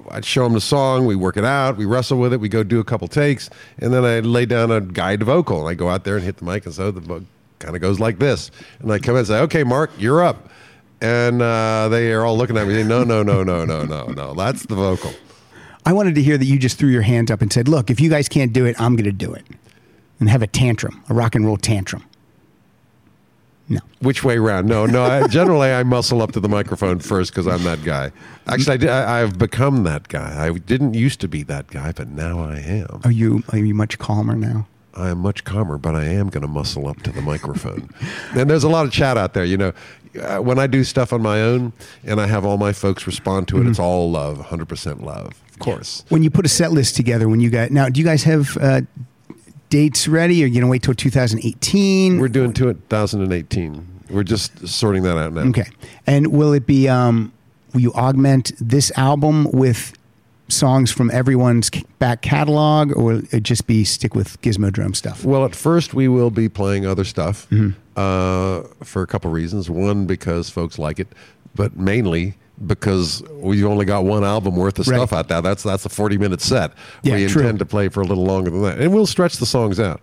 I'd 0.10 0.26
show 0.26 0.44
them 0.46 0.54
the 0.54 0.62
song, 0.62 1.06
we 1.06 1.16
work 1.16 1.36
it 1.38 1.44
out, 1.46 1.76
we 1.78 1.86
wrestle 1.86 2.18
with 2.18 2.32
it, 2.34 2.40
we 2.40 2.48
go 2.50 2.64
do 2.64 2.80
a 2.80 2.84
couple 2.84 3.08
takes, 3.10 3.50
and 3.80 3.94
then 3.94 4.04
I 4.06 4.20
lay 4.22 4.46
down 4.46 4.72
a 4.72 4.80
guide 4.82 5.22
vocal, 5.24 5.60
and 5.60 5.70
I 5.70 5.74
go 5.74 5.90
out 5.90 6.04
there 6.06 6.16
and 6.16 6.24
hit 6.24 6.38
the 6.38 6.46
mic, 6.46 6.66
and 6.66 6.74
so 6.74 6.92
the 6.92 7.02
book 7.02 7.24
kind 7.60 7.76
of 7.76 7.82
goes 7.82 8.00
like 8.00 8.18
this, 8.20 8.50
and 8.80 8.92
I 8.92 9.00
come 9.00 9.16
in 9.16 9.20
and 9.20 9.28
say, 9.28 9.40
"Okay, 9.42 9.64
Mark, 9.64 9.92
you're 10.00 10.24
up," 10.24 10.50
and 11.02 11.42
uh, 11.42 11.90
they 11.90 12.12
are 12.14 12.24
all 12.26 12.38
looking 12.38 12.58
at 12.58 12.68
me, 12.68 12.74
saying, 12.74 12.88
"No, 12.88 13.04
no, 13.04 13.22
no, 13.22 13.44
no, 13.44 13.66
no, 13.66 13.84
no, 13.84 14.08
no, 14.08 14.34
that's 14.34 14.66
the 14.66 14.76
vocal." 14.76 15.12
I 15.88 15.94
wanted 15.94 16.16
to 16.16 16.22
hear 16.22 16.38
that 16.38 16.46
you 16.46 16.60
just 16.60 16.78
threw 16.78 16.90
your 16.90 17.04
hands 17.04 17.32
up 17.32 17.42
and 17.42 17.52
said, 17.52 17.70
"Look, 17.70 17.90
if 17.90 18.02
you 18.02 18.10
guys 18.10 18.28
can't 18.28 18.52
do 18.52 18.66
it, 18.66 18.76
I'm 18.78 18.98
going 18.98 19.06
to 19.06 19.12
do 19.14 19.34
it," 19.34 19.46
and 20.20 20.30
have 20.30 20.42
a 20.42 20.48
tantrum, 20.48 21.02
a 21.08 21.14
rock 21.14 21.34
and 21.34 21.46
roll 21.46 21.56
tantrum. 21.56 22.04
No. 23.70 23.80
Which 24.00 24.22
way 24.22 24.38
around? 24.38 24.68
No, 24.68 24.86
no. 24.86 25.04
I, 25.04 25.28
generally, 25.28 25.72
I 25.72 25.84
muscle 25.84 26.22
up 26.22 26.34
to 26.34 26.42
the 26.42 26.50
microphone 26.50 27.00
first 27.00 27.32
because 27.32 27.48
I'm 27.48 27.64
that 27.64 27.84
guy. 27.84 28.12
Actually, 28.48 28.88
I, 28.88 29.20
I, 29.20 29.22
I've 29.24 29.38
become 29.38 29.84
that 29.84 30.10
guy. 30.10 30.46
I 30.46 30.52
didn't 30.58 30.94
used 30.94 31.22
to 31.22 31.30
be 31.30 31.44
that 31.44 31.68
guy, 31.68 31.94
but 31.94 32.10
now 32.10 32.40
I 32.40 32.58
am. 32.58 33.02
Are 33.06 33.12
you 33.12 33.44
are 33.50 33.58
you 33.58 33.74
much 33.74 33.98
calmer 33.98 34.36
now? 34.36 34.68
I 34.94 35.10
am 35.10 35.20
much 35.20 35.46
calmer, 35.46 35.78
but 35.78 35.96
I 35.96 36.04
am 36.04 36.28
going 36.30 36.42
to 36.42 36.48
muscle 36.50 36.88
up 36.88 37.02
to 37.04 37.12
the 37.12 37.22
microphone. 37.22 37.90
and 38.32 38.50
there's 38.50 38.64
a 38.64 38.70
lot 38.70 38.86
of 38.86 38.92
chat 38.92 39.16
out 39.16 39.34
there. 39.34 39.46
You 39.46 39.58
know, 39.58 39.74
uh, 40.22 40.40
when 40.40 40.60
I 40.60 40.68
do 40.68 40.84
stuff 40.84 41.14
on 41.14 41.22
my 41.22 41.42
own 41.42 41.72
and 42.04 42.20
I 42.20 42.28
have 42.28 42.46
all 42.46 42.58
my 42.58 42.74
folks 42.74 43.06
respond 43.06 43.48
to 43.50 43.62
it, 43.62 43.68
it's 43.68 43.80
all 43.80 44.10
love, 44.10 44.40
100% 44.40 45.02
love, 45.02 45.42
of 45.60 45.66
course. 45.66 46.04
When 46.10 46.24
you 46.24 46.30
put 46.30 46.46
a 46.46 46.50
set 46.50 46.72
list 46.72 46.96
together, 46.96 47.28
when 47.30 47.40
you 47.40 47.50
guys 47.50 47.72
now, 47.72 47.90
do 47.90 48.00
you 48.00 48.06
guys 48.06 48.24
have 48.24 48.58
uh, 48.58 48.82
dates 49.70 50.08
ready? 50.08 50.44
Or 50.44 50.48
you 50.48 50.60
gonna 50.60 50.70
wait 50.72 50.84
till 50.84 50.94
2018? 50.94 52.20
We're 52.20 52.28
doing 52.28 52.54
2018. 52.54 53.88
We're 54.10 54.24
just 54.24 54.68
sorting 54.68 55.04
that 55.04 55.18
out 55.18 55.34
now. 55.34 55.42
okay. 55.50 55.66
And 56.06 56.28
will 56.28 56.54
it 56.54 56.66
be? 56.66 56.88
Um, 56.88 57.34
will 57.74 57.82
you 57.82 57.94
augment 57.94 58.54
this 58.60 58.92
album 58.98 59.50
with 59.52 59.94
songs 60.50 60.90
from 60.92 61.12
everyone's 61.12 61.70
back 62.00 62.22
catalog, 62.22 62.96
or 62.96 63.04
will 63.04 63.22
it 63.32 63.44
just 63.44 63.68
be 63.68 63.84
stick 63.84 64.16
with 64.16 64.42
Gizmodrome 64.42 64.96
stuff? 64.96 65.26
Well, 65.26 65.44
at 65.44 65.54
first 65.54 65.94
we 65.94 66.08
will 66.08 66.32
be 66.32 66.48
playing 66.48 66.86
other 66.86 67.04
stuff 67.04 67.50
Mm-hmm. 67.50 67.72
uh, 67.98 68.64
for 68.86 69.02
a 69.02 69.08
couple 69.08 69.30
reasons. 69.32 69.70
One, 69.70 70.06
because 70.06 70.50
folks 70.50 70.80
like 70.80 71.00
it, 71.00 71.10
but 71.54 71.76
mainly 71.76 72.36
because 72.66 73.22
we've 73.32 73.66
only 73.66 73.86
got 73.86 74.04
one 74.06 74.24
album 74.24 74.56
worth 74.56 74.80
of 74.80 74.88
Right. 74.88 74.98
stuff 74.98 75.14
out 75.14 75.28
there. 75.28 75.42
That's 75.42 75.64
that's 75.64 75.86
a 75.86 75.90
forty 75.90 76.18
minute 76.18 76.42
set. 76.42 76.72
Yeah, 77.04 77.16
we 77.16 77.28
true. 77.28 77.42
intend 77.42 77.60
to 77.60 77.66
play 77.66 77.90
for 77.90 78.02
a 78.02 78.06
little 78.06 78.24
longer 78.26 78.50
than 78.50 78.62
that, 78.64 78.80
and 78.80 78.94
we'll 78.94 79.06
stretch 79.06 79.38
the 79.38 79.46
songs 79.46 79.80
out. 79.80 80.02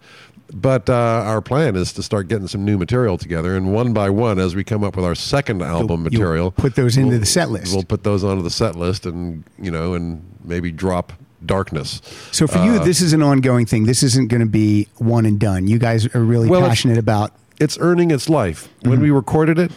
But 0.53 0.89
uh, 0.91 0.93
our 0.95 1.41
plan 1.41 1.75
is 1.75 1.93
to 1.95 2.03
start 2.03 2.29
getting 2.29 2.47
some 2.47 2.65
new 2.65 2.79
material 2.79 3.19
together, 3.19 3.57
and 3.57 3.73
one 3.73 3.93
by 3.93 4.11
one, 4.11 4.39
as 4.39 4.55
we 4.55 4.63
come 4.63 4.85
up 4.85 4.95
with 4.95 5.05
our 5.05 5.15
second 5.15 5.63
album 5.63 6.03
You'll- 6.05 6.13
you'll 6.13 6.21
material, 6.21 6.51
put 6.53 6.77
those 6.77 6.97
into 6.97 7.11
we'll- 7.11 7.21
the 7.21 7.27
set 7.27 7.51
list. 7.51 7.75
We'll 7.75 7.83
put 7.83 8.05
those 8.05 8.23
onto 8.23 8.43
the 8.43 8.51
set 8.51 8.77
list, 8.77 9.07
and 9.07 9.43
you 9.61 9.71
know, 9.71 9.95
and 9.95 10.23
maybe 10.45 10.71
drop 10.71 11.13
darkness. 11.45 12.01
So 12.31 12.47
for 12.47 12.59
you, 12.65 12.79
this 12.79 13.01
is 13.01 13.13
an 13.13 13.23
ongoing 13.23 13.67
thing. 13.67 13.85
This 13.85 14.03
isn't 14.03 14.29
going 14.29 14.41
to 14.41 14.47
be 14.47 14.87
one 14.97 15.27
and 15.27 15.39
done. 15.41 15.67
You 15.67 15.79
guys 15.79 16.07
are 16.15 16.23
really 16.23 16.49
Well, 16.49 16.61
passionate 16.67 16.99
about. 16.99 17.33
it's 17.59 17.77
earning 17.81 18.11
its 18.11 18.29
life. 18.29 18.69
When 18.83 18.93
Mm-hmm. 18.95 19.03
we 19.03 19.11
recorded 19.11 19.59
it, 19.59 19.73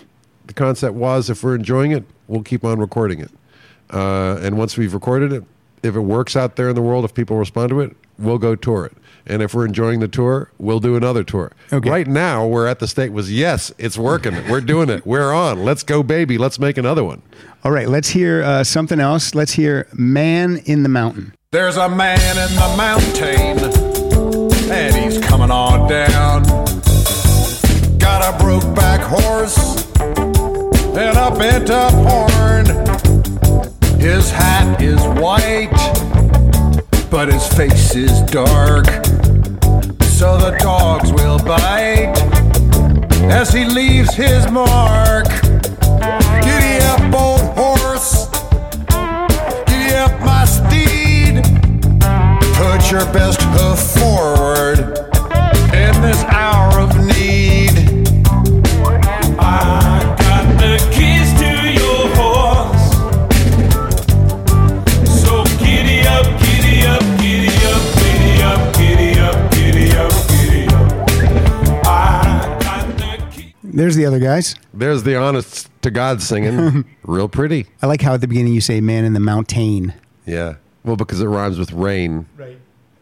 the 0.45 0.53
concept 0.53 0.93
was 0.95 1.29
if 1.29 1.43
we're 1.43 1.55
enjoying 1.55 1.91
it, 1.91 2.05
we'll 2.27 2.43
keep 2.43 2.63
on 2.63 2.79
recording 2.79 3.19
it. 3.19 3.31
Uh, 3.91 4.37
and 4.41 4.57
once 4.57 4.77
we've 4.77 4.93
recorded 4.93 5.31
it, 5.31 5.43
if 5.83 5.95
it 5.95 6.01
works 6.01 6.35
out 6.35 6.55
there 6.55 6.69
in 6.69 6.75
the 6.75 6.81
world, 6.81 7.05
if 7.05 7.13
people 7.13 7.37
respond 7.37 7.69
to 7.69 7.81
it, 7.81 7.95
we'll 8.17 8.37
go 8.37 8.55
tour 8.55 8.85
it. 8.85 8.93
And 9.25 9.41
if 9.41 9.53
we're 9.53 9.65
enjoying 9.65 9.99
the 9.99 10.07
tour, 10.07 10.51
we'll 10.57 10.79
do 10.79 10.95
another 10.95 11.23
tour. 11.23 11.51
Okay. 11.71 11.89
Right 11.89 12.07
now, 12.07 12.47
we're 12.47 12.67
at 12.67 12.79
the 12.79 12.87
state 12.87 13.11
was 13.11 13.31
yes, 13.31 13.73
it's 13.77 13.97
working. 13.97 14.35
We're 14.49 14.61
doing 14.61 14.89
it. 14.89 15.05
We're 15.05 15.33
on. 15.33 15.63
Let's 15.63 15.83
go, 15.83 16.01
baby. 16.01 16.37
Let's 16.37 16.59
make 16.59 16.77
another 16.77 17.03
one. 17.03 17.21
All 17.63 17.71
right, 17.71 17.89
let's 17.89 18.09
hear 18.09 18.43
uh, 18.43 18.63
something 18.63 18.99
else. 18.99 19.35
Let's 19.35 19.51
hear 19.51 19.87
"Man 19.93 20.57
in 20.65 20.83
the 20.83 20.89
Mountain." 20.89 21.33
There's 21.51 21.75
a 21.75 21.89
man 21.89 22.19
in 22.19 22.55
the 22.55 22.75
mountain, 22.77 23.59
and 24.71 24.95
he's 24.95 25.19
coming 25.19 25.51
on 25.51 25.89
down. 25.89 26.43
Got 27.97 28.33
a 28.33 28.43
broke 28.43 28.75
back 28.75 29.01
horse 29.01 29.87
up 31.29 31.93
horn. 31.93 32.65
His 33.99 34.31
hat 34.31 34.81
is 34.81 35.01
white, 35.19 35.69
but 37.11 37.27
his 37.27 37.45
face 37.49 37.95
is 37.95 38.21
dark. 38.31 38.85
So 40.17 40.37
the 40.37 40.57
dogs 40.59 41.11
will 41.11 41.37
bite 41.39 42.13
as 43.29 43.51
he 43.51 43.65
leaves 43.65 44.13
his 44.13 44.49
mark. 44.49 45.27
Giddy 46.45 46.79
up, 46.85 47.13
old 47.13 47.41
horse. 47.57 48.29
Giddy 49.67 49.95
up, 49.95 50.17
my 50.21 50.45
steed. 50.45 51.43
Put 52.55 52.89
your 52.89 53.05
best 53.11 53.41
hoof 53.41 53.79
forward 53.99 54.79
in 55.73 56.01
this 56.01 56.23
hour 56.29 56.76
There's 73.77 73.95
the 73.95 74.05
other 74.05 74.19
guys. 74.19 74.55
There's 74.73 75.03
the 75.03 75.15
honest 75.17 75.69
to 75.83 75.91
God 75.91 76.21
singing. 76.21 76.83
Real 77.03 77.29
pretty. 77.29 77.67
I 77.81 77.85
like 77.85 78.01
how 78.01 78.15
at 78.15 78.21
the 78.21 78.27
beginning 78.27 78.53
you 78.53 78.61
say 78.61 78.81
"Man 78.81 79.05
in 79.05 79.13
the 79.13 79.19
Mountain," 79.19 79.93
Yeah. 80.25 80.55
Well, 80.83 80.95
because 80.95 81.21
it 81.21 81.27
rhymes 81.27 81.59
with 81.59 81.71
rain. 81.73 82.25
Right. 82.37 82.57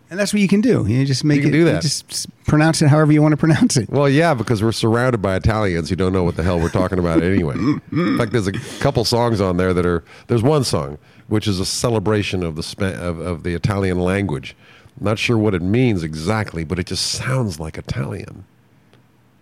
And 0.09 0.19
that's 0.19 0.33
what 0.33 0.41
you 0.41 0.47
can 0.47 0.59
do. 0.61 0.85
You 0.88 1.05
just 1.05 1.23
make 1.23 1.38
You 1.38 1.43
can 1.43 1.49
it. 1.49 1.57
do 1.57 1.63
that. 1.65 1.81
Just 1.81 2.27
pronounce 2.45 2.81
it 2.81 2.89
however 2.89 3.11
you 3.13 3.21
want 3.21 3.31
to 3.33 3.38
pronounce 3.38 3.77
it. 3.77 3.89
Well, 3.89 4.09
yeah, 4.09 4.33
because 4.33 4.61
we're 4.61 4.71
surrounded 4.71 5.21
by 5.21 5.35
Italians 5.35 5.89
who 5.89 5.95
don't 5.95 6.11
know 6.13 6.23
what 6.23 6.35
the 6.35 6.43
hell 6.43 6.59
we're 6.59 6.69
talking 6.69 6.99
about 6.99 7.23
anyway. 7.23 7.55
In 7.91 8.17
fact, 8.17 8.31
there's 8.33 8.47
a 8.47 8.51
couple 8.79 9.05
songs 9.05 9.39
on 9.41 9.57
there 9.57 9.73
that 9.73 9.85
are. 9.85 10.03
There's 10.27 10.43
one 10.43 10.63
song 10.65 10.97
which 11.27 11.47
is 11.47 11.59
a 11.59 11.65
celebration 11.65 12.43
of 12.43 12.55
the 12.55 12.63
Spa- 12.63 12.85
of, 12.99 13.19
of 13.19 13.43
the 13.43 13.53
Italian 13.55 13.99
language. 13.99 14.55
Not 14.99 15.17
sure 15.19 15.38
what 15.38 15.53
it 15.55 15.61
means 15.61 16.03
exactly, 16.03 16.63
but 16.65 16.79
it 16.79 16.85
just 16.88 17.05
sounds 17.11 17.59
like 17.59 17.77
Italian. 17.77 18.45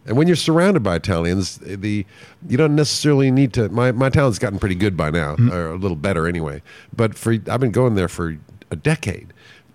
And 0.05 0.17
when 0.17 0.27
you're 0.27 0.35
surrounded 0.35 0.83
by 0.83 0.95
Italians, 0.97 1.57
the 1.59 2.05
you 2.47 2.57
don't 2.57 2.75
necessarily 2.75 3.31
need 3.31 3.53
to. 3.53 3.69
My 3.69 3.91
my 3.91 4.09
town's 4.09 4.39
gotten 4.39 4.59
pretty 4.59 4.75
good 4.75 4.97
by 4.97 5.09
now, 5.11 5.35
mm-hmm. 5.35 5.51
or 5.51 5.71
a 5.71 5.77
little 5.77 5.95
better 5.97 6.27
anyway. 6.27 6.61
But 6.95 7.15
for 7.15 7.31
I've 7.33 7.59
been 7.61 7.71
going 7.71 7.95
there 7.95 8.09
for 8.09 8.37
a 8.69 8.75
decade, 8.75 9.33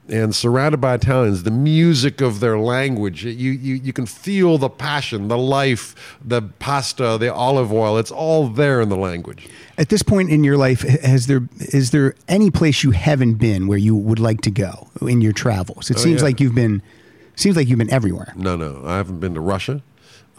and 0.08 0.34
surrounded 0.34 0.80
by 0.80 0.94
Italians, 0.94 1.44
the 1.44 1.50
music 1.50 2.20
of 2.20 2.40
their 2.40 2.58
language, 2.58 3.24
you 3.24 3.32
you 3.32 3.74
you 3.76 3.92
can 3.94 4.04
feel 4.04 4.58
the 4.58 4.68
passion, 4.68 5.28
the 5.28 5.38
life, 5.38 6.16
the 6.22 6.42
pasta, 6.42 7.16
the 7.18 7.32
olive 7.32 7.72
oil. 7.72 7.96
It's 7.96 8.10
all 8.10 8.48
there 8.48 8.82
in 8.82 8.90
the 8.90 8.96
language. 8.96 9.48
At 9.78 9.88
this 9.88 10.02
point 10.02 10.30
in 10.30 10.44
your 10.44 10.56
life, 10.58 10.82
has 10.82 11.26
there 11.26 11.48
is 11.58 11.90
there 11.90 12.14
any 12.28 12.50
place 12.50 12.82
you 12.84 12.90
haven't 12.90 13.34
been 13.34 13.66
where 13.66 13.78
you 13.78 13.96
would 13.96 14.18
like 14.18 14.42
to 14.42 14.50
go 14.50 14.88
in 15.00 15.22
your 15.22 15.32
travels? 15.32 15.90
It 15.90 15.96
Oh, 15.96 16.00
seems 16.00 16.20
yeah. 16.20 16.26
like 16.26 16.40
you've 16.40 16.54
been 16.54 16.82
seems 17.36 17.56
like 17.56 17.68
you've 17.68 17.78
been 17.78 17.90
everywhere. 17.90 18.32
No, 18.36 18.56
no, 18.56 18.82
I 18.84 18.96
haven't 18.96 19.20
been 19.20 19.32
to 19.34 19.40
Russia. 19.40 19.82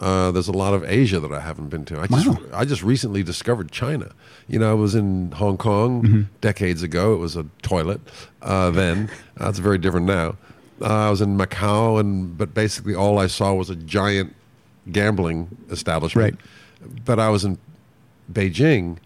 Uh, 0.00 0.30
there's 0.32 0.48
a 0.48 0.52
lot 0.52 0.72
of 0.72 0.82
Asia 0.84 1.20
that 1.20 1.30
I 1.30 1.40
haven't 1.40 1.68
been 1.68 1.84
to. 1.84 2.00
I 2.00 2.06
just, 2.06 2.26
Wow. 2.26 2.38
I 2.54 2.64
just 2.64 2.82
recently 2.82 3.22
discovered 3.22 3.70
China. 3.70 4.12
You 4.48 4.58
know, 4.58 4.70
I 4.70 4.74
was 4.74 4.94
in 4.94 5.30
Hong 5.32 5.58
Kong 5.58 6.02
Mm-hmm. 6.02 6.22
decades 6.40 6.82
ago. 6.82 7.12
It 7.14 7.18
was 7.18 7.36
a 7.36 7.44
toilet 7.62 8.00
uh, 8.40 8.70
then. 8.70 9.10
Uh, 9.38 9.50
it's 9.50 9.58
very 9.58 9.76
different 9.78 10.06
now. 10.06 10.36
Uh, 10.80 11.08
I 11.08 11.10
was 11.10 11.20
in 11.20 11.36
Macau, 11.36 12.00
and 12.00 12.38
but 12.38 12.54
basically 12.54 12.94
all 12.94 13.18
I 13.18 13.26
saw 13.26 13.52
was 13.52 13.68
a 13.68 13.76
giant 13.76 14.34
gambling 14.90 15.54
establishment. 15.70 16.38
Right. 16.82 16.94
But 17.04 17.18
I 17.18 17.28
was 17.28 17.44
in 17.44 17.58
Beijing. 18.32 18.96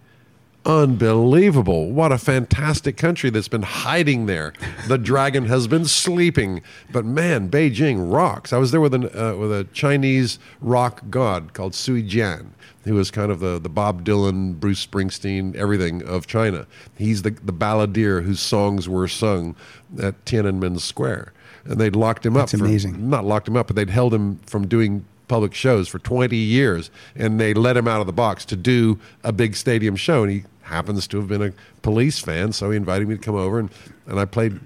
Unbelievable. 0.66 1.90
What 1.92 2.10
a 2.10 2.16
fantastic 2.18 2.96
country 2.96 3.28
that's 3.28 3.48
been 3.48 3.62
hiding 3.62 4.26
there. 4.26 4.54
The 4.88 4.96
dragon 4.96 5.44
has 5.46 5.66
been 5.66 5.84
sleeping. 5.84 6.62
But 6.90 7.04
man, 7.04 7.50
Beijing 7.50 8.10
rocks. 8.12 8.52
I 8.52 8.58
was 8.58 8.70
there 8.70 8.80
with, 8.80 8.94
an, 8.94 9.04
uh, 9.14 9.36
with 9.36 9.52
a 9.52 9.64
Chinese 9.72 10.38
rock 10.62 11.02
god 11.10 11.52
called 11.52 11.72
Cui 11.74 12.02
Jian, 12.02 12.48
who 12.84 12.94
was 12.94 13.10
kind 13.10 13.30
of 13.30 13.40
the, 13.40 13.58
the 13.58 13.68
Bob 13.68 14.04
Dylan, 14.04 14.58
Bruce 14.58 14.84
Springsteen, 14.86 15.54
everything 15.54 16.02
of 16.02 16.26
China. 16.26 16.66
He's 16.96 17.22
the, 17.22 17.30
the 17.30 17.52
balladeer 17.52 18.24
whose 18.24 18.40
songs 18.40 18.88
were 18.88 19.06
sung 19.06 19.54
at 20.00 20.24
Tiananmen 20.24 20.80
Square. 20.80 21.32
And 21.66 21.78
they'd 21.78 21.96
locked 21.96 22.24
him 22.24 22.34
That's 22.34 22.54
up. 22.54 22.60
for- 22.60 22.66
amazing. 22.66 23.10
not 23.10 23.24
locked 23.24 23.48
him 23.48 23.56
up, 23.56 23.66
but 23.66 23.76
they'd 23.76 23.90
held 23.90 24.14
him 24.14 24.38
from 24.46 24.66
doing 24.66 25.04
public 25.28 25.54
shows 25.54 25.88
for 25.88 25.98
20 25.98 26.36
years, 26.36 26.90
and 27.16 27.40
they 27.40 27.54
let 27.54 27.78
him 27.78 27.88
out 27.88 28.00
of 28.02 28.06
the 28.06 28.12
box 28.12 28.44
to 28.44 28.56
do 28.56 28.98
a 29.22 29.32
big 29.32 29.56
stadium 29.56 29.96
show. 29.96 30.22
And 30.22 30.30
he 30.32 30.44
happens 30.64 31.06
to 31.08 31.18
have 31.18 31.28
been 31.28 31.42
a 31.42 31.52
police 31.82 32.18
fan, 32.18 32.52
so 32.52 32.70
he 32.70 32.76
invited 32.76 33.08
me 33.08 33.16
to 33.16 33.20
come 33.20 33.36
over, 33.36 33.58
and, 33.58 33.70
and 34.06 34.18
I 34.18 34.24
played 34.24 34.60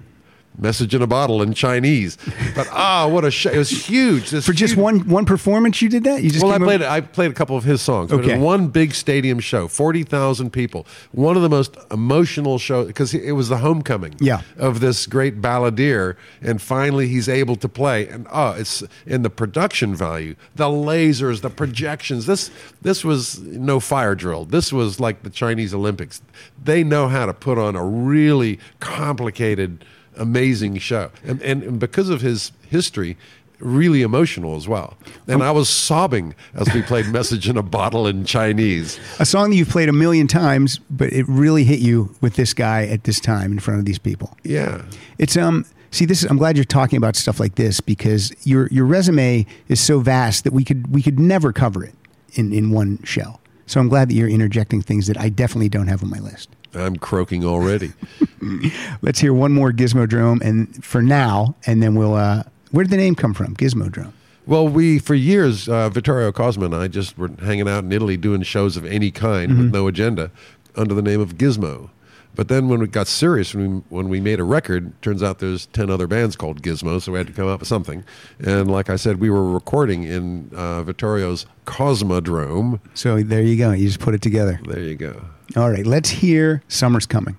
Message 0.59 0.93
in 0.93 1.01
a 1.01 1.07
Bottle 1.07 1.41
in 1.41 1.53
Chinese. 1.53 2.17
But 2.55 2.67
ah, 2.71 3.07
what 3.07 3.23
a 3.25 3.31
show! 3.31 3.49
It 3.49 3.57
was 3.57 3.69
huge. 3.69 4.29
This 4.29 4.45
For 4.45 4.53
just 4.53 4.73
huge- 4.73 4.83
one 4.83 5.07
one 5.07 5.25
performance, 5.25 5.81
you 5.81 5.89
did 5.89 6.03
that. 6.03 6.21
You 6.21 6.29
just 6.29 6.43
well, 6.43 6.53
I 6.53 6.57
played. 6.57 6.81
over- 6.81 6.91
I 6.91 7.01
played 7.01 7.31
a 7.31 7.33
couple 7.33 7.55
of 7.55 7.63
his 7.63 7.81
songs. 7.81 8.11
Okay. 8.11 8.37
one 8.37 8.67
big 8.67 8.93
stadium 8.93 9.39
show, 9.39 9.67
forty 9.67 10.03
thousand 10.03 10.51
people. 10.51 10.85
One 11.11 11.35
of 11.35 11.41
the 11.41 11.49
most 11.49 11.77
emotional 11.91 12.57
shows 12.59 12.87
because 12.87 13.13
it 13.13 13.31
was 13.31 13.49
the 13.49 13.57
homecoming. 13.57 14.15
Yeah. 14.19 14.41
of 14.57 14.79
this 14.81 15.05
great 15.07 15.41
balladeer, 15.41 16.15
and 16.41 16.61
finally 16.61 17.07
he's 17.07 17.29
able 17.29 17.55
to 17.57 17.69
play. 17.69 18.07
And 18.07 18.27
oh, 18.31 18.51
it's 18.51 18.83
in 19.05 19.21
the 19.21 19.29
production 19.29 19.95
value, 19.95 20.35
the 20.55 20.65
lasers, 20.65 21.41
the 21.41 21.49
projections. 21.49 22.25
This 22.25 22.51
this 22.81 23.03
was 23.05 23.39
no 23.39 23.79
fire 23.79 24.15
drill. 24.15 24.45
This 24.45 24.73
was 24.73 24.99
like 24.99 25.23
the 25.23 25.29
Chinese 25.29 25.73
Olympics. 25.73 26.21
They 26.61 26.83
know 26.83 27.07
how 27.07 27.25
to 27.25 27.33
put 27.33 27.57
on 27.57 27.75
a 27.75 27.83
really 27.83 28.59
complicated, 28.79 29.85
amazing 30.19 30.77
show, 30.77 31.11
and 31.23 31.41
and, 31.41 31.63
and 31.63 31.79
because 31.79 32.09
of 32.09 32.21
his 32.21 32.51
history. 32.69 33.17
Really 33.61 34.03
emotional 34.03 34.55
as 34.55 34.69
well, 34.69 34.95
and 35.27 35.43
I 35.43 35.51
was 35.51 35.67
sobbing 35.67 36.33
as 36.53 36.73
we 36.73 36.81
played 36.81 37.07
"Message 37.11 37.49
in 37.49 37.57
a 37.57 37.61
Bottle" 37.61 38.07
in 38.07 38.23
Chinese. 38.23 38.97
a 39.19 39.25
song 39.25 39.49
that 39.49 39.57
you've 39.57 39.67
played 39.67 39.89
a 39.89 39.93
million 39.93 40.27
times, 40.27 40.79
but 40.89 41.11
it 41.11 41.25
really 41.27 41.65
hit 41.65 41.79
you 41.79 42.15
with 42.21 42.35
this 42.35 42.53
guy 42.53 42.85
at 42.87 43.03
this 43.03 43.19
time 43.19 43.51
in 43.51 43.59
front 43.59 43.81
of 43.81 43.85
these 43.85 43.99
people. 43.99 44.37
Yeah, 44.45 44.83
It's 45.17 45.35
um 45.35 45.65
See, 45.91 46.05
this 46.05 46.23
is, 46.23 46.29
I'm 46.29 46.37
glad 46.37 46.55
you're 46.55 46.63
talking 46.63 46.95
about 46.95 47.17
stuff 47.17 47.37
like 47.37 47.55
this 47.55 47.81
because 47.81 48.31
your 48.47 48.67
your 48.67 48.85
resume 48.85 49.45
is 49.67 49.81
so 49.81 49.99
vast 49.99 50.45
that 50.45 50.53
we 50.53 50.63
could 50.63 50.87
we 50.93 51.01
could 51.01 51.19
never 51.19 51.51
cover 51.51 51.83
it 51.83 51.95
in 52.35 52.53
in 52.53 52.71
one 52.71 52.99
show. 53.03 53.41
So 53.65 53.81
I'm 53.81 53.89
glad 53.89 54.09
that 54.09 54.13
you're 54.13 54.29
interjecting 54.29 54.81
things 54.81 55.07
that 55.07 55.19
I 55.19 55.27
definitely 55.27 55.67
don't 55.67 55.87
have 55.87 56.01
on 56.01 56.09
my 56.09 56.19
list. 56.19 56.49
I'm 56.73 56.95
croaking 56.97 57.43
already. 57.45 57.93
Let's 59.01 59.19
hear 59.19 59.33
one 59.33 59.51
more 59.53 59.71
Gizmodrome, 59.71 60.41
and 60.41 60.83
for 60.83 61.01
now, 61.01 61.55
and 61.65 61.81
then 61.81 61.95
we'll. 61.95 62.15
Uh, 62.15 62.43
where 62.71 62.83
did 62.83 62.91
the 62.91 62.97
name 62.97 63.15
come 63.15 63.33
from? 63.33 63.55
Gizmodrome. 63.55 64.13
Well, 64.45 64.67
we 64.67 64.99
for 64.99 65.13
years, 65.15 65.67
uh, 65.69 65.89
Vittorio 65.89 66.31
Cosma 66.31 66.65
and 66.65 66.75
I 66.75 66.87
just 66.87 67.17
were 67.17 67.29
hanging 67.39 67.67
out 67.67 67.83
in 67.83 67.91
Italy 67.91 68.17
doing 68.17 68.41
shows 68.43 68.77
of 68.77 68.85
any 68.85 69.11
kind 69.11 69.51
Mm-hmm. 69.51 69.61
with 69.63 69.73
no 69.73 69.87
agenda 69.87 70.31
under 70.75 70.93
the 70.93 71.01
name 71.01 71.19
of 71.21 71.35
Gizmo. 71.35 71.89
But 72.35 72.47
then 72.47 72.69
when 72.69 72.81
it 72.81 72.91
got 72.91 73.07
serious, 73.07 73.53
when 73.53 73.75
we, 73.75 73.81
when 73.89 74.07
we 74.09 74.21
made 74.21 74.39
a 74.39 74.43
record, 74.43 74.93
turns 75.01 75.21
out 75.21 75.39
there's 75.39 75.65
10 75.67 75.89
other 75.89 76.07
bands 76.07 76.35
called 76.35 76.61
Gizmo, 76.61 77.01
so 77.01 77.11
we 77.11 77.17
had 77.17 77.27
to 77.27 77.33
come 77.33 77.47
up 77.47 77.59
with 77.59 77.67
something. 77.67 78.03
And 78.39 78.71
like 78.71 78.89
I 78.89 78.95
said, 78.95 79.19
we 79.19 79.29
were 79.29 79.51
recording 79.51 80.03
in 80.03 80.49
uh, 80.55 80.83
Vittorio's 80.83 81.45
Cosmodrome. 81.65 82.79
So 82.93 83.21
there 83.21 83.41
you 83.41 83.57
go. 83.57 83.71
You 83.71 83.87
just 83.87 83.99
put 83.99 84.13
it 84.13 84.21
together. 84.21 84.59
There 84.65 84.79
you 84.79 84.95
go. 84.95 85.21
All 85.55 85.71
right, 85.71 85.85
let's 85.85 86.09
hear 86.09 86.61
"Summer's 86.67 87.07
Coming." 87.07 87.35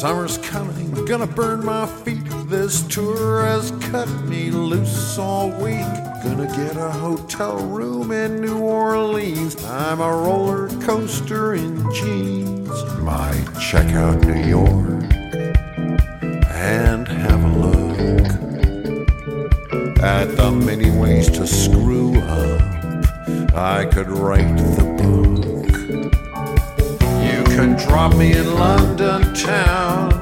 Summer's 0.00 0.38
coming, 0.38 1.04
gonna 1.04 1.26
burn 1.26 1.64
my 1.64 1.86
feet. 1.86 2.24
This 2.48 2.82
tour 2.82 3.44
has 3.44 3.70
cut 3.92 4.08
me 4.24 4.50
loose 4.50 5.18
all 5.18 5.50
week. 5.50 5.86
Gonna 6.24 6.48
get 6.56 6.76
a 6.76 6.90
hotel 6.90 7.58
room 7.58 8.10
in 8.10 8.40
New 8.40 8.58
Orleans. 8.58 9.62
I'm 9.64 10.00
a 10.00 10.10
roller 10.10 10.68
coaster 10.80 11.54
in 11.54 11.88
jeans. 11.92 12.70
Might 12.98 13.46
check 13.60 13.94
out 13.94 14.20
New 14.24 14.42
York 14.42 15.12
and 16.50 17.06
have 17.06 17.44
a 17.44 17.48
look 17.56 18.26
at 20.02 20.36
the 20.36 20.50
many 20.50 20.90
ways 20.90 21.30
to 21.30 21.46
screw 21.46 22.16
up. 22.18 22.79
I 23.54 23.84
could 23.92 24.08
write 24.10 24.56
the 24.56 24.84
book. 24.84 25.66
You 27.24 27.44
can 27.56 27.76
drop 27.76 28.14
me 28.16 28.32
in 28.36 28.54
London 28.54 29.34
town. 29.34 30.12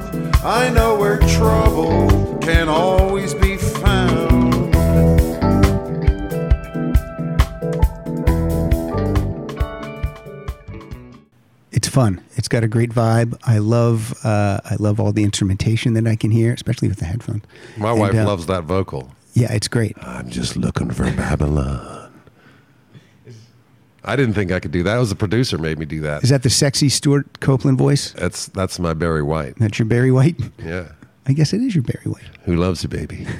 I 0.43 0.69
know 0.69 0.95
where 0.97 1.17
trouble 1.19 2.37
can 2.39 2.69
always 2.69 3.33
be 3.33 3.57
found. 3.57 4.69
It's 11.71 11.87
fun. 11.87 12.21
It's 12.35 12.47
got 12.47 12.63
a 12.63 12.67
great 12.67 12.89
vibe. 12.91 13.37
I 13.45 13.59
love. 13.59 14.13
Uh, 14.23 14.59
I 14.65 14.75
love 14.79 14.99
all 14.99 15.11
the 15.11 15.23
instrumentation 15.23 15.93
that 15.93 16.07
I 16.07 16.15
can 16.15 16.31
hear, 16.31 16.53
especially 16.53 16.87
with 16.87 16.97
the 16.97 17.05
headphones. 17.05 17.43
My 17.77 17.91
And, 17.91 17.99
wife 17.99 18.15
uh, 18.15 18.25
loves 18.25 18.47
that 18.47 18.63
vocal. 18.63 19.11
Yeah, 19.33 19.53
it's 19.53 19.67
great. 19.67 19.95
I'm 20.01 20.29
just 20.29 20.57
looking 20.57 20.89
for 20.91 21.03
Babylon. 21.11 21.98
I 24.03 24.15
didn't 24.15 24.33
think 24.33 24.51
I 24.51 24.59
could 24.59 24.71
do 24.71 24.83
that. 24.83 24.95
It 24.95 24.99
was 24.99 25.09
the 25.09 25.15
producer 25.15 25.57
made 25.57 25.77
me 25.77 25.85
do 25.85 25.99
that. 26.01 26.23
Is 26.23 26.29
that 26.29 26.43
the 26.43 26.49
sexy 26.49 26.89
Stewart 26.89 27.39
Copeland 27.41 27.77
voice? 27.77 28.11
That's 28.13 28.47
that's 28.47 28.79
my 28.79 28.93
Barry 28.93 29.23
White. 29.23 29.55
That's 29.57 29.77
your 29.79 29.87
Barry 29.87 30.11
White. 30.11 30.39
Yeah. 30.63 30.89
I 31.27 31.33
guess 31.33 31.53
it 31.53 31.61
is 31.61 31.75
your 31.75 31.83
Barry 31.83 32.05
White. 32.05 32.23
Who 32.45 32.55
loves 32.55 32.83
you, 32.83 32.89
baby? 32.89 33.27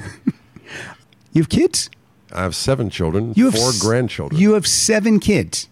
You 1.32 1.42
have 1.42 1.48
kids. 1.48 1.88
I 2.32 2.42
have 2.42 2.56
seven 2.56 2.90
children, 2.90 3.34
You 3.36 3.44
have 3.46 3.54
four 3.54 3.68
s- 3.68 3.80
grandchildren. 3.80 4.40
You 4.40 4.54
have 4.54 4.66
seven 4.66 5.20
kids. 5.20 5.68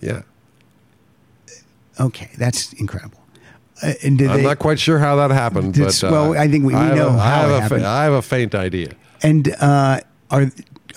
yeah. 0.00 0.22
Okay, 1.98 2.30
that's 2.38 2.72
incredible. 2.74 3.18
Uh, 3.82 3.92
and 4.04 4.18
did 4.18 4.30
I'm 4.30 4.36
they, 4.38 4.42
not 4.44 4.58
quite 4.58 4.78
sure 4.78 4.98
how 4.98 5.16
that 5.16 5.30
happened, 5.30 5.76
but 5.78 6.02
uh, 6.04 6.08
well, 6.10 6.38
I 6.38 6.48
think 6.48 6.64
we- 6.64 6.74
we 6.74 6.80
have 6.80 6.96
know 6.96 7.08
a- 7.08 7.16
I 7.18 7.28
how 7.28 7.40
have 7.42 7.50
it 7.50 7.54
a 7.54 7.60
happened. 7.62 7.86
I 7.86 8.04
have 8.04 8.12
a 8.12 8.22
faint 8.22 8.54
idea. 8.54 8.92
and 9.22 9.52
uh, 9.60 10.00
are 10.30 10.50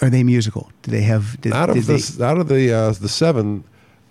are 0.04 0.10
they 0.10 0.24
musical? 0.24 0.72
Do 0.84 0.92
they 0.92 1.02
have? 1.02 1.40
Did, 1.42 1.54
Out 1.54 1.70
of 1.70 1.86
this, 1.86 2.20
out 2.22 2.38
of 2.38 2.48
the 2.48 2.72
uh, 2.74 2.92
the 2.92 3.10
seven, 3.10 3.64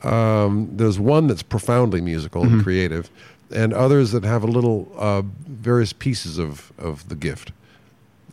um, 0.02 0.68
there's 0.72 0.98
one 0.98 1.26
that's 1.26 1.42
profoundly 1.42 2.00
musical 2.00 2.42
Mm-hmm. 2.42 2.55
and 2.55 2.62
creative, 2.64 3.11
and 3.55 3.72
others 3.72 4.11
that 4.12 4.24
have 4.24 4.42
a 4.42 4.46
little 4.46 4.90
uh, 4.98 5.22
various 5.46 5.92
pieces 5.92 6.38
of 6.38 6.72
of 6.78 7.09
the 7.09 7.14
gift. 7.14 7.52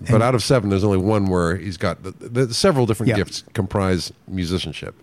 But 0.01 0.13
And- 0.15 0.23
out 0.23 0.33
of 0.35 0.43
seven, 0.43 0.69
there's 0.69 0.83
only 0.83 0.97
one 0.97 1.25
where 1.25 1.57
he's 1.57 1.75
got 1.77 2.03
the, 2.03 2.11
the, 2.11 2.53
several 2.53 2.85
different 2.85 3.09
Yeah. 3.09 3.17
gifts 3.17 3.43
comprise 3.53 4.13
musicianship. 4.27 4.95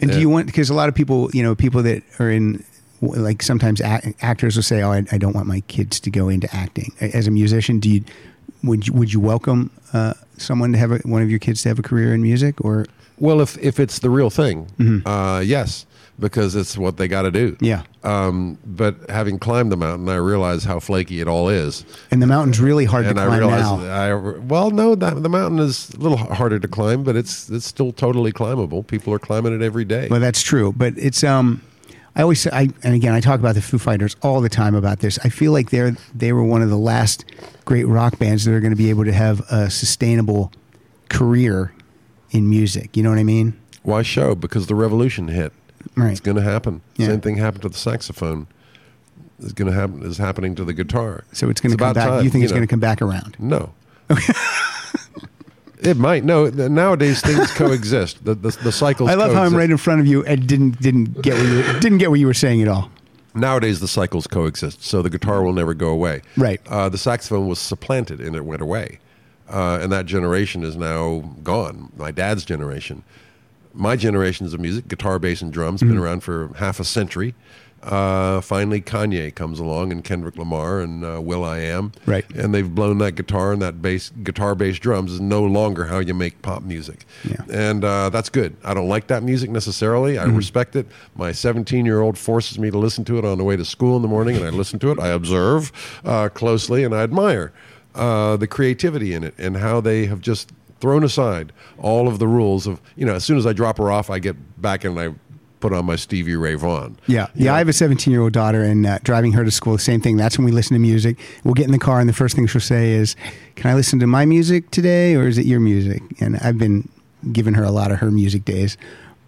And 0.00 0.10
do 0.10 0.18
you 0.20 0.30
want 0.30 0.46
because 0.46 0.70
a 0.70 0.74
lot 0.74 0.88
of 0.88 0.94
people, 0.94 1.28
you 1.34 1.42
know, 1.42 1.54
people 1.54 1.82
that 1.82 2.02
are 2.18 2.30
in 2.30 2.64
like 3.02 3.42
sometimes 3.42 3.80
act, 3.80 4.06
actors 4.22 4.56
will 4.56 4.62
say, 4.62 4.82
"Oh, 4.82 4.92
I, 4.92 5.04
I 5.12 5.18
don't 5.18 5.34
want 5.34 5.46
my 5.46 5.60
kids 5.68 6.00
to 6.00 6.10
go 6.10 6.28
into 6.30 6.48
acting." 6.54 6.92
As 7.00 7.26
a 7.26 7.30
musician, 7.30 7.80
do 7.80 7.90
you 7.90 8.02
would 8.62 8.86
you, 8.86 8.92
would 8.92 9.12
you 9.12 9.20
welcome 9.20 9.70
uh, 9.92 10.14
someone 10.36 10.72
to 10.72 10.78
have 10.78 10.92
a, 10.92 10.98
one 10.98 11.22
of 11.22 11.30
your 11.30 11.38
kids 11.38 11.62
to 11.62 11.68
have 11.68 11.78
a 11.78 11.82
career 11.82 12.14
in 12.14 12.22
music 12.22 12.62
or 12.64 12.86
Well, 13.18 13.40
if 13.40 13.58
if 13.58 13.78
it's 13.78 13.98
the 14.00 14.10
real 14.10 14.30
thing, 14.30 15.02
uh, 15.06 15.42
yes, 15.44 15.86
because 16.18 16.54
it's 16.54 16.76
what 16.76 16.96
they 16.96 17.08
got 17.08 17.22
to 17.22 17.30
do. 17.30 17.52
Mm-hmm. 17.52 17.64
Yeah. 17.64 17.82
Um, 18.02 18.58
but 18.64 18.94
having 19.10 19.38
climbed 19.38 19.72
the 19.72 19.76
mountain, 19.76 20.08
I 20.08 20.16
realize 20.16 20.64
how 20.64 20.80
flaky 20.80 21.20
it 21.20 21.28
all 21.28 21.48
is, 21.48 21.84
and 22.10 22.22
the 22.22 22.26
mountain's 22.26 22.60
really 22.60 22.86
hard 22.86 23.06
and 23.06 23.16
to 23.16 23.22
I 23.22 23.26
climb 23.26 23.38
realize 23.38 23.62
now. 23.62 23.78
I 23.84 24.38
well, 24.38 24.70
no, 24.70 24.94
that, 24.94 25.22
the 25.22 25.28
mountain 25.28 25.58
is 25.58 25.90
a 25.94 25.98
little 25.98 26.16
harder 26.16 26.58
to 26.58 26.68
climb, 26.68 27.02
but 27.04 27.16
it's 27.16 27.50
it's 27.50 27.66
still 27.66 27.92
totally 27.92 28.32
climbable. 28.32 28.82
People 28.82 29.12
are 29.12 29.18
climbing 29.18 29.54
it 29.54 29.62
every 29.62 29.84
day. 29.84 30.08
Well, 30.10 30.20
that's 30.20 30.42
true, 30.42 30.72
but 30.76 30.94
it's 30.96 31.24
um. 31.24 31.62
I 32.16 32.22
always 32.22 32.40
say, 32.40 32.50
I, 32.52 32.68
and 32.82 32.94
again, 32.94 33.12
I 33.14 33.20
talk 33.20 33.38
about 33.40 33.54
the 33.54 33.62
Foo 33.62 33.78
Fighters 33.78 34.16
all 34.22 34.40
the 34.40 34.48
time 34.48 34.74
about 34.74 34.98
this. 35.00 35.18
I 35.24 35.28
feel 35.28 35.52
like 35.52 35.70
they're 35.70 35.96
they 36.14 36.32
were 36.32 36.42
one 36.42 36.62
of 36.62 36.68
the 36.68 36.78
last 36.78 37.24
great 37.64 37.84
rock 37.84 38.18
bands 38.18 38.44
that 38.44 38.52
are 38.52 38.60
going 38.60 38.72
to 38.72 38.76
be 38.76 38.90
able 38.90 39.04
to 39.04 39.12
have 39.12 39.40
a 39.50 39.70
sustainable 39.70 40.52
career 41.08 41.72
in 42.30 42.50
music. 42.50 42.96
You 42.96 43.02
know 43.02 43.10
what 43.10 43.18
I 43.18 43.24
mean? 43.24 43.58
Why 43.82 44.02
show? 44.02 44.34
Because 44.34 44.66
the 44.66 44.74
revolution 44.74 45.28
hit. 45.28 45.52
Right. 45.96 46.10
It's 46.10 46.20
going 46.20 46.36
to 46.36 46.42
happen. 46.42 46.82
Yeah. 46.96 47.06
Same 47.06 47.20
thing 47.20 47.36
happened 47.36 47.62
to 47.62 47.68
the 47.68 47.78
saxophone. 47.78 48.46
Is 49.38 49.52
going 49.52 49.70
to 49.70 49.74
happen. 49.74 50.02
Is 50.02 50.18
happening 50.18 50.54
to 50.56 50.64
the 50.64 50.74
guitar. 50.74 51.24
So 51.32 51.48
it's 51.48 51.60
going 51.60 51.72
to 51.72 51.78
come 51.78 51.94
back. 51.94 52.08
time, 52.08 52.24
you 52.24 52.30
think 52.30 52.44
it's 52.44 52.52
going 52.52 52.64
to 52.64 52.70
come 52.70 52.80
back 52.80 53.00
around? 53.00 53.36
No. 53.38 53.72
it 55.82 55.96
might. 55.96 56.24
No. 56.24 56.46
Nowadays 56.48 57.20
things 57.20 57.50
coexist. 57.54 58.24
The 58.24 58.34
the, 58.34 58.50
the 58.62 58.72
cycles. 58.72 59.10
I 59.10 59.14
love 59.14 59.32
how 59.32 59.42
I'm 59.42 59.54
right 59.56 59.70
in 59.70 59.76
front 59.76 60.00
of 60.00 60.06
you 60.06 60.24
and 60.24 60.46
didn't 60.46 60.80
didn't 60.80 61.20
get 61.22 61.34
what 61.34 61.46
you 61.46 61.56
were, 61.58 61.80
didn't 61.80 61.98
get 61.98 62.10
what 62.10 62.20
you 62.20 62.26
were 62.26 62.34
saying 62.34 62.62
at 62.62 62.68
all. 62.68 62.90
Nowadays 63.34 63.78
the 63.80 63.86
cycles 63.88 64.26
coexist, 64.26 64.82
so 64.84 65.02
the 65.02 65.10
guitar 65.10 65.42
will 65.44 65.52
never 65.52 65.72
go 65.74 65.88
away. 65.90 66.22
Right. 66.36 66.60
Uh, 66.66 66.88
the 66.88 66.98
saxophone 66.98 67.46
was 67.46 67.58
supplanted 67.60 68.20
and 68.20 68.34
it 68.34 68.44
went 68.44 68.60
away, 68.60 68.98
uh, 69.48 69.78
and 69.80 69.92
that 69.92 70.06
generation 70.06 70.64
is 70.64 70.74
now 70.76 71.20
gone. 71.44 71.92
My 71.96 72.10
dad's 72.10 72.44
generation. 72.44 73.04
My 73.72 73.94
generations 73.94 74.52
of 74.52 74.58
music, 74.58 74.88
guitar, 74.88 75.20
bass, 75.20 75.42
and 75.42 75.52
drums, 75.52 75.80
Mm-hmm. 75.80 75.90
been 75.94 76.02
around 76.02 76.24
for 76.24 76.48
half 76.56 76.80
a 76.80 76.84
century. 76.84 77.36
Uh, 77.82 78.40
finally, 78.42 78.80
Kanye 78.80 79.34
comes 79.34 79.58
along, 79.58 79.90
and 79.90 80.04
Kendrick 80.04 80.36
Lamar, 80.36 80.80
and 80.80 81.02
uh, 81.04 81.20
will.i.am, 81.22 81.92
Right. 82.04 82.28
And 82.34 82.54
they've 82.54 82.72
blown 82.74 82.98
that 82.98 83.12
guitar 83.12 83.52
and 83.52 83.62
that 83.62 83.80
bass, 83.80 84.10
guitar, 84.22 84.54
bass, 84.54 84.78
drums 84.78 85.12
is 85.12 85.20
no 85.20 85.42
longer 85.42 85.86
how 85.86 85.98
you 85.98 86.12
make 86.12 86.42
pop 86.42 86.62
music, 86.62 87.06
Yeah. 87.24 87.36
and 87.50 87.82
uh, 87.84 88.10
that's 88.10 88.28
good. 88.28 88.54
I 88.64 88.74
don't 88.74 88.88
like 88.88 89.06
that 89.06 89.22
music 89.22 89.48
necessarily. 89.50 90.16
Mm-hmm. 90.16 90.30
I 90.30 90.36
respect 90.36 90.76
it. 90.76 90.86
My 91.16 91.32
17 91.32 91.86
year 91.86 92.00
old 92.02 92.18
forces 92.18 92.58
me 92.58 92.70
to 92.70 92.76
listen 92.78 93.04
to 93.06 93.18
it 93.18 93.24
on 93.24 93.38
the 93.38 93.44
way 93.44 93.56
to 93.56 93.64
school 93.64 93.96
in 93.96 94.02
the 94.02 94.08
morning, 94.08 94.36
and 94.36 94.44
I 94.44 94.50
listen 94.50 94.78
to 94.80 94.90
it. 94.90 94.98
I 94.98 95.08
observe 95.08 95.72
uh, 96.04 96.28
closely, 96.28 96.84
and 96.84 96.94
I 96.94 97.02
admire 97.02 97.52
uh, 97.94 98.36
the 98.36 98.46
creativity 98.46 99.14
in 99.14 99.24
it 99.24 99.34
and 99.38 99.56
how 99.56 99.80
they 99.80 100.04
have 100.06 100.20
just 100.20 100.52
thrown 100.80 101.02
aside 101.04 101.52
all 101.78 102.08
of 102.08 102.18
the 102.18 102.26
rules 102.28 102.66
of 102.66 102.80
you 102.96 103.04
know. 103.06 103.14
As 103.14 103.24
soon 103.24 103.38
as 103.38 103.46
I 103.46 103.52
drop 103.54 103.78
her 103.78 103.90
off, 103.90 104.10
I 104.10 104.18
get 104.18 104.60
back 104.60 104.84
and 104.84 104.98
I 105.00 105.14
put 105.60 105.72
on 105.72 105.84
my 105.86 105.96
Stevie 105.96 106.36
Ray 106.36 106.54
Vaughan. 106.54 106.98
Yeah, 107.06 107.28
yeah. 107.34 107.46
know? 107.46 107.54
I 107.54 107.58
have 107.58 107.68
a 107.68 107.72
17 107.72 108.10
year 108.10 108.22
old 108.22 108.32
daughter, 108.32 108.62
and 108.62 108.86
uh, 108.86 108.98
driving 109.02 109.32
her 109.32 109.44
to 109.44 109.50
school, 109.50 109.74
the 109.74 109.78
same 109.78 110.00
thing. 110.00 110.16
That's 110.16 110.38
when 110.38 110.44
we 110.44 110.52
listen 110.52 110.74
to 110.74 110.80
music. 110.80 111.18
We'll 111.44 111.54
get 111.54 111.66
in 111.66 111.72
the 111.72 111.78
car, 111.78 112.00
and 112.00 112.08
the 112.08 112.12
first 112.14 112.34
thing 112.36 112.46
she'll 112.46 112.60
say 112.60 112.92
is, 112.92 113.14
"Can 113.56 113.70
I 113.70 113.74
listen 113.74 113.98
to 114.00 114.06
my 114.06 114.24
music 114.24 114.70
today, 114.70 115.14
or 115.14 115.28
is 115.28 115.38
it 115.38 115.46
your 115.46 115.60
music?" 115.60 116.02
And 116.20 116.36
I've 116.38 116.58
been 116.58 116.88
giving 117.32 117.54
her 117.54 117.64
a 117.64 117.70
lot 117.70 117.92
of 117.92 117.98
her 117.98 118.10
music 118.10 118.44
days. 118.44 118.76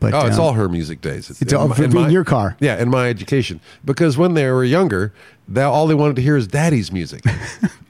But 0.01 0.15
Oh, 0.15 0.27
it's 0.27 0.37
um, 0.37 0.43
all 0.45 0.53
her 0.55 0.69
music 0.69 1.01
days. 1.01 1.31
it's 1.31 1.41
in 1.43 1.55
all 1.55 1.69
my- 1.69 1.77
for- 1.77 1.85
in 1.85 1.97
in 1.97 2.11
your 2.11 2.25
car. 2.25 2.57
Yeah, 2.59 2.81
in 2.83 2.89
my 2.91 3.09
education. 3.09 3.61
Because 3.85 4.19
when 4.19 4.35
they 4.35 4.51
were 4.51 4.65
younger, 4.65 5.13
they, 5.49 5.63
all 5.63 5.87
they 5.87 5.95
wanted 5.95 6.17
to 6.17 6.23
hear 6.23 6.37
is 6.37 6.47
daddy's 6.49 6.91
music. 6.91 7.23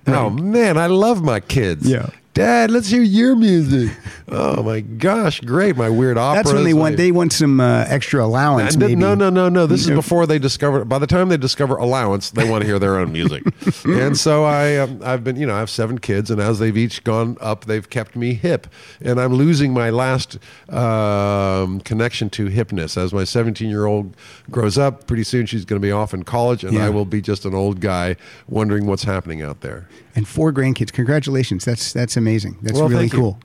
Oh 0.04 0.30
man, 0.30 0.78
I 0.78 0.86
love 0.86 1.22
my 1.22 1.38
kids. 1.38 1.88
Yeah. 1.88 2.10
Dad, 2.34 2.70
let's 2.70 2.88
hear 2.88 3.02
your 3.02 3.36
music. 3.36 3.94
Oh 4.28 4.62
my 4.62 4.80
gosh, 4.80 5.42
great! 5.42 5.76
My 5.76 5.90
weird 5.90 6.16
opera. 6.16 6.42
That's 6.42 6.54
when 6.54 6.64
they 6.64 6.72
want 6.72 6.96
they 6.96 7.12
want 7.12 7.34
some 7.34 7.60
uh, 7.60 7.84
extra 7.86 8.24
allowance. 8.24 8.74
no, 8.74 8.86
maybe. 8.86 8.98
no, 8.98 9.14
no, 9.14 9.28
no, 9.28 9.50
no. 9.50 9.66
This 9.66 9.82
is 9.82 9.90
before 9.90 10.26
they 10.26 10.38
discover. 10.38 10.86
By 10.86 10.98
the 10.98 11.06
time 11.06 11.28
they 11.28 11.36
discover 11.36 11.76
allowance, 11.76 12.30
they 12.30 12.48
want 12.48 12.62
to 12.62 12.66
hear 12.66 12.78
their 12.78 12.96
own 12.96 13.12
music. 13.12 13.42
and 13.84 14.16
so 14.16 14.44
I, 14.44 14.78
um, 14.78 15.02
I've 15.04 15.22
been, 15.22 15.36
you 15.36 15.44
know, 15.44 15.54
I 15.54 15.58
have 15.58 15.68
seven 15.68 15.98
kids, 15.98 16.30
and 16.30 16.40
as 16.40 16.58
they've 16.58 16.76
each 16.76 17.04
gone 17.04 17.36
up, 17.42 17.66
they've 17.66 17.88
kept 17.90 18.16
me 18.16 18.32
hip, 18.32 18.66
and 19.02 19.20
I'm 19.20 19.34
losing 19.34 19.74
my 19.74 19.90
last 19.90 20.38
um, 20.70 21.80
connection 21.80 22.30
to 22.30 22.46
hipness. 22.46 22.96
As 22.96 23.12
my 23.12 23.24
17 23.24 23.68
year 23.68 23.84
old 23.84 24.16
grows 24.50 24.78
up, 24.78 25.06
pretty 25.06 25.24
soon 25.24 25.44
she's 25.44 25.66
going 25.66 25.80
to 25.80 25.86
be 25.86 25.92
off 25.92 26.14
in 26.14 26.22
college, 26.22 26.64
and 26.64 26.72
Yeah. 26.72 26.86
I 26.86 26.88
will 26.88 27.04
be 27.04 27.20
just 27.20 27.44
an 27.44 27.54
old 27.54 27.80
guy 27.80 28.16
wondering 28.48 28.86
what's 28.86 29.04
happening 29.04 29.42
out 29.42 29.60
there. 29.60 29.86
And 30.14 30.26
four 30.28 30.52
grandkids. 30.52 30.92
Congratulations. 30.92 31.64
That's 31.64 31.92
that's 31.92 32.16
amazing. 32.16 32.58
That's 32.62 32.78
Well, 32.78 32.88
really 32.88 33.08
cool. 33.08 33.38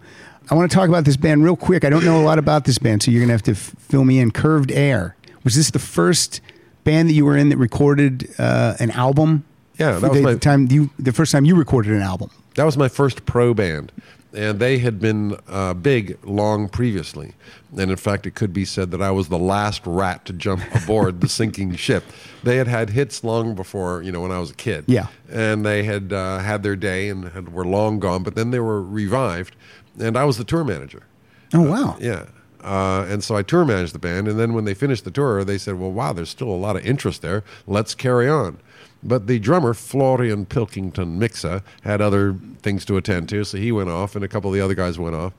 I 0.50 0.56
want 0.56 0.72
to 0.72 0.76
talk 0.76 0.88
about 0.88 1.04
this 1.06 1.18
band 1.18 1.44
real 1.44 1.58
quick. 1.58 1.84
I 1.84 1.90
don't 1.90 2.06
know 2.06 2.22
a 2.22 2.24
lot 2.24 2.40
about 2.40 2.64
this 2.66 2.78
band, 2.78 3.04
so 3.04 3.12
you're 3.12 3.20
going 3.20 3.28
to 3.28 3.34
have 3.34 3.44
to 3.44 3.52
f- 3.52 3.76
fill 3.80 4.06
me 4.06 4.20
in. 4.20 4.32
Curved 4.32 4.72
Air. 4.72 5.16
Was 5.44 5.56
this 5.56 5.72
the 5.72 5.80
first 5.80 6.40
band 6.86 7.10
that 7.10 7.14
you 7.14 7.26
were 7.26 7.36
in 7.36 7.50
that 7.50 7.58
recorded 7.58 8.30
uh, 8.40 8.76
an 8.80 8.92
album? 8.92 9.44
Yeah, 9.78 10.00
that 10.00 10.10
was 10.10 10.18
the 10.20 10.24
my- 10.24 10.36
time 10.36 10.68
you 10.72 10.90
the 10.98 11.12
first 11.12 11.32
time 11.34 11.44
you 11.46 11.56
recorded 11.56 11.92
an 11.92 12.02
album. 12.02 12.30
That 12.56 12.64
was 12.64 12.78
my 12.78 12.88
first 12.88 13.26
pro 13.26 13.54
band, 13.54 13.92
and 14.34 14.60
they 14.60 14.78
had 14.80 15.00
been 15.00 15.38
uh, 15.48 15.74
big 15.74 16.18
long 16.26 16.70
previously. 16.70 17.34
And 17.78 17.92
in 17.92 17.98
fact, 17.98 18.26
it 18.26 18.36
could 18.36 18.54
be 18.54 18.66
said 18.66 18.92
that 18.92 19.02
I 19.02 19.12
was 19.12 19.30
the 19.30 19.40
last 19.40 19.82
rat 19.86 20.26
to 20.26 20.34
jump 20.34 20.62
aboard 20.76 21.22
the 21.22 21.30
sinking 21.30 21.76
ship. 21.78 22.04
They 22.44 22.58
had 22.58 22.68
had 22.68 22.92
hits 22.92 23.24
long 23.24 23.56
before, 23.56 24.02
you 24.02 24.12
know, 24.12 24.22
when 24.22 24.32
I 24.32 24.40
was 24.40 24.52
a 24.52 24.56
kid. 24.56 24.86
Yeah. 24.88 25.08
and 25.30 25.66
they 25.66 25.84
had 25.84 26.14
uh, 26.14 26.40
had 26.40 26.64
their 26.64 26.76
day 26.76 27.10
and 27.10 27.30
had, 27.30 27.54
were 27.54 27.66
long 27.66 28.00
gone. 28.00 28.24
But 28.24 28.36
then 28.36 28.52
they 28.52 28.60
were 28.60 28.82
revived, 28.82 29.56
and 30.00 30.18
I 30.18 30.26
was 30.26 30.38
the 30.38 30.44
tour 30.44 30.64
manager. 30.64 31.04
Oh 31.54 31.62
wow. 31.62 31.98
Yeah. 32.00 32.26
Uh, 32.64 33.06
and 33.08 33.24
so 33.24 33.36
I 33.36 33.44
tour 33.44 33.64
managed 33.64 33.94
the 33.94 34.00
band. 34.00 34.28
And 34.28 34.38
then 34.38 34.54
when 34.54 34.66
they 34.66 34.74
finished 34.74 35.06
the 35.06 35.12
tour, 35.12 35.44
they 35.46 35.58
said, 35.58 35.76
well, 35.80 35.92
wow, 35.92 36.12
there's 36.12 36.30
still 36.30 36.50
a 36.50 36.58
lot 36.58 36.76
of 36.76 36.86
interest 36.86 37.22
there. 37.22 37.44
Let's 37.66 37.96
carry 37.96 38.28
on. 38.28 38.58
But 39.04 39.28
the 39.28 39.40
drummer, 39.40 39.74
Florian 39.74 40.46
Pilkington 40.46 41.20
Miksa, 41.20 41.62
had 41.84 42.02
other 42.02 42.36
things 42.62 42.84
to 42.86 42.98
attend 42.98 43.30
to. 43.30 43.44
So 43.44 43.58
he 43.58 43.72
went 43.72 43.90
off, 43.90 44.16
and 44.16 44.24
a 44.26 44.28
couple 44.28 44.50
of 44.50 44.56
the 44.56 44.62
other 44.62 44.74
guys 44.74 44.98
went 44.98 45.16
off. 45.16 45.34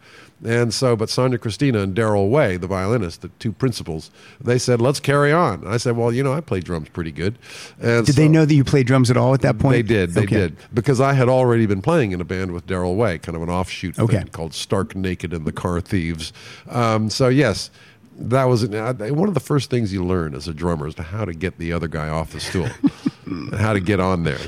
And 0.44 0.72
so, 0.72 0.94
but 0.94 1.08
Sonja 1.08 1.36
Kristina 1.36 1.82
and 1.82 1.96
Darryl 1.96 2.30
Way, 2.30 2.56
the 2.56 2.68
violinist, 2.68 3.22
the 3.22 3.28
two 3.40 3.50
principals, 3.50 4.12
they 4.40 4.56
said, 4.56 4.80
let's 4.80 5.00
carry 5.00 5.32
on. 5.32 5.66
I 5.66 5.78
said, 5.78 5.96
well, 5.96 6.12
you 6.12 6.22
know, 6.22 6.32
I 6.32 6.40
play 6.40 6.60
drums 6.60 6.88
pretty 6.90 7.10
good. 7.10 7.36
And 7.80 8.06
Did 8.06 8.14
so- 8.14 8.20
they 8.22 8.28
know 8.28 8.44
that 8.44 8.54
you 8.54 8.62
played 8.62 8.86
drums 8.86 9.10
at 9.10 9.16
all 9.16 9.34
at 9.34 9.40
that 9.40 9.58
point? 9.58 9.72
they 9.74 9.82
did. 9.82 10.10
They 10.14 10.22
Okay. 10.22 10.36
did 10.36 10.56
because 10.72 11.00
I 11.00 11.14
had 11.14 11.28
already 11.28 11.66
been 11.66 11.82
playing 11.82 12.12
in 12.12 12.20
a 12.20 12.24
band 12.24 12.52
with 12.52 12.68
Darryl 12.68 12.94
Way, 12.94 13.18
kind 13.18 13.34
of 13.34 13.42
an 13.42 13.48
offshoot 13.50 13.98
Okay. 13.98 14.18
thing 14.18 14.28
called 14.28 14.54
Stark 14.54 14.94
Naked 14.94 15.32
and 15.32 15.44
the 15.44 15.50
Car 15.52 15.80
Thieves. 15.80 16.32
Um, 16.70 17.10
so 17.10 17.26
yes, 17.26 17.70
that 18.18 18.44
was 18.44 18.64
uh, 18.64 18.94
one 19.10 19.28
of 19.28 19.34
the 19.34 19.40
first 19.40 19.70
things 19.70 19.92
you 19.92 20.04
learn 20.04 20.34
as 20.34 20.48
a 20.48 20.54
drummer 20.54 20.86
is 20.86 20.94
to 20.96 21.02
how 21.02 21.24
to 21.24 21.32
get 21.32 21.58
the 21.58 21.72
other 21.72 21.88
guy 21.88 22.08
off 22.08 22.32
the 22.32 22.40
stool 22.40 22.68
and 23.26 23.54
how 23.54 23.72
to 23.72 23.80
get 23.80 24.00
on 24.00 24.24
there. 24.24 24.38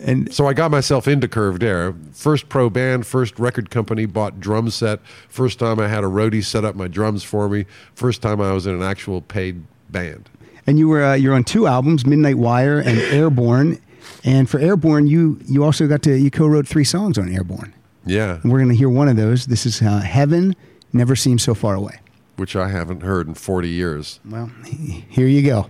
And 0.00 0.32
So 0.32 0.46
I 0.46 0.54
got 0.54 0.70
myself 0.70 1.06
into 1.06 1.28
Curved 1.28 1.62
Air. 1.62 1.94
First 2.12 2.48
pro 2.48 2.70
band, 2.70 3.06
first 3.06 3.38
record 3.38 3.68
company, 3.70 4.06
bought 4.06 4.40
drum 4.40 4.70
set. 4.70 5.00
First 5.28 5.58
time 5.58 5.78
I 5.78 5.88
had 5.88 6.04
a 6.04 6.06
roadie 6.06 6.42
set 6.42 6.64
up 6.64 6.74
my 6.74 6.88
drums 6.88 7.22
for 7.22 7.50
me. 7.50 7.66
First 7.94 8.22
time 8.22 8.40
I 8.40 8.52
was 8.52 8.66
in 8.66 8.74
an 8.74 8.82
actual 8.82 9.20
paid 9.20 9.62
band. 9.90 10.30
and 10.66 10.78
you 10.78 10.88
were 10.88 11.04
uh, 11.04 11.14
you're 11.14 11.34
on 11.34 11.44
two 11.44 11.66
albums, 11.66 12.06
Midnight 12.06 12.38
Wire 12.38 12.78
and 12.78 12.98
Airborne. 13.12 13.78
And 14.24 14.48
for 14.48 14.58
Airborne, 14.58 15.06
you 15.06 15.38
you 15.46 15.62
also 15.62 15.86
got 15.86 16.02
to 16.04 16.14
you 16.18 16.30
co-wrote 16.30 16.66
three 16.66 16.84
songs 16.84 17.18
on 17.18 17.28
Airborne. 17.28 17.74
Yeah, 18.06 18.38
And 18.42 18.50
we're 18.52 18.58
going 18.58 18.70
to 18.70 18.76
hear 18.76 18.90
one 18.90 19.08
of 19.08 19.16
those. 19.16 19.46
This 19.46 19.64
is 19.66 19.80
uh, 19.82 20.00
Heaven 20.00 20.54
Never 20.94 21.14
Seems 21.16 21.42
So 21.42 21.54
Far 21.54 21.74
Away. 21.74 21.98
Which 22.36 22.56
I 22.56 22.68
haven't 22.68 23.02
heard 23.02 23.26
in 23.28 23.34
40 23.34 23.68
years. 23.68 24.20
Well, 24.24 24.50
here 24.66 25.26
you 25.26 25.42
go. 25.42 25.68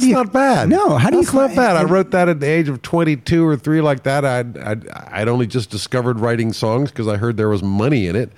That's 0.00 0.06
you- 0.06 0.14
not 0.14 0.32
bad. 0.32 0.68
No, 0.68 0.96
how 0.98 1.10
do 1.10 1.16
you 1.16 1.22
That's 1.22 1.34
not 1.34 1.48
cla- 1.52 1.56
bad. 1.56 1.76
I 1.76 1.84
wrote 1.84 2.10
that 2.12 2.28
at 2.28 2.40
the 2.40 2.46
age 2.46 2.68
of 2.68 2.82
22 2.82 3.46
or 3.46 3.56
3 3.56 3.80
like 3.80 4.02
that. 4.04 4.24
I'd, 4.24 4.56
I'd, 4.58 4.88
I'd 4.88 5.28
only 5.28 5.46
just 5.46 5.70
discovered 5.70 6.20
writing 6.20 6.52
songs 6.52 6.90
because 6.90 7.08
I 7.08 7.16
heard 7.16 7.36
there 7.36 7.48
was 7.48 7.62
money 7.62 8.06
in 8.06 8.16
it. 8.16 8.32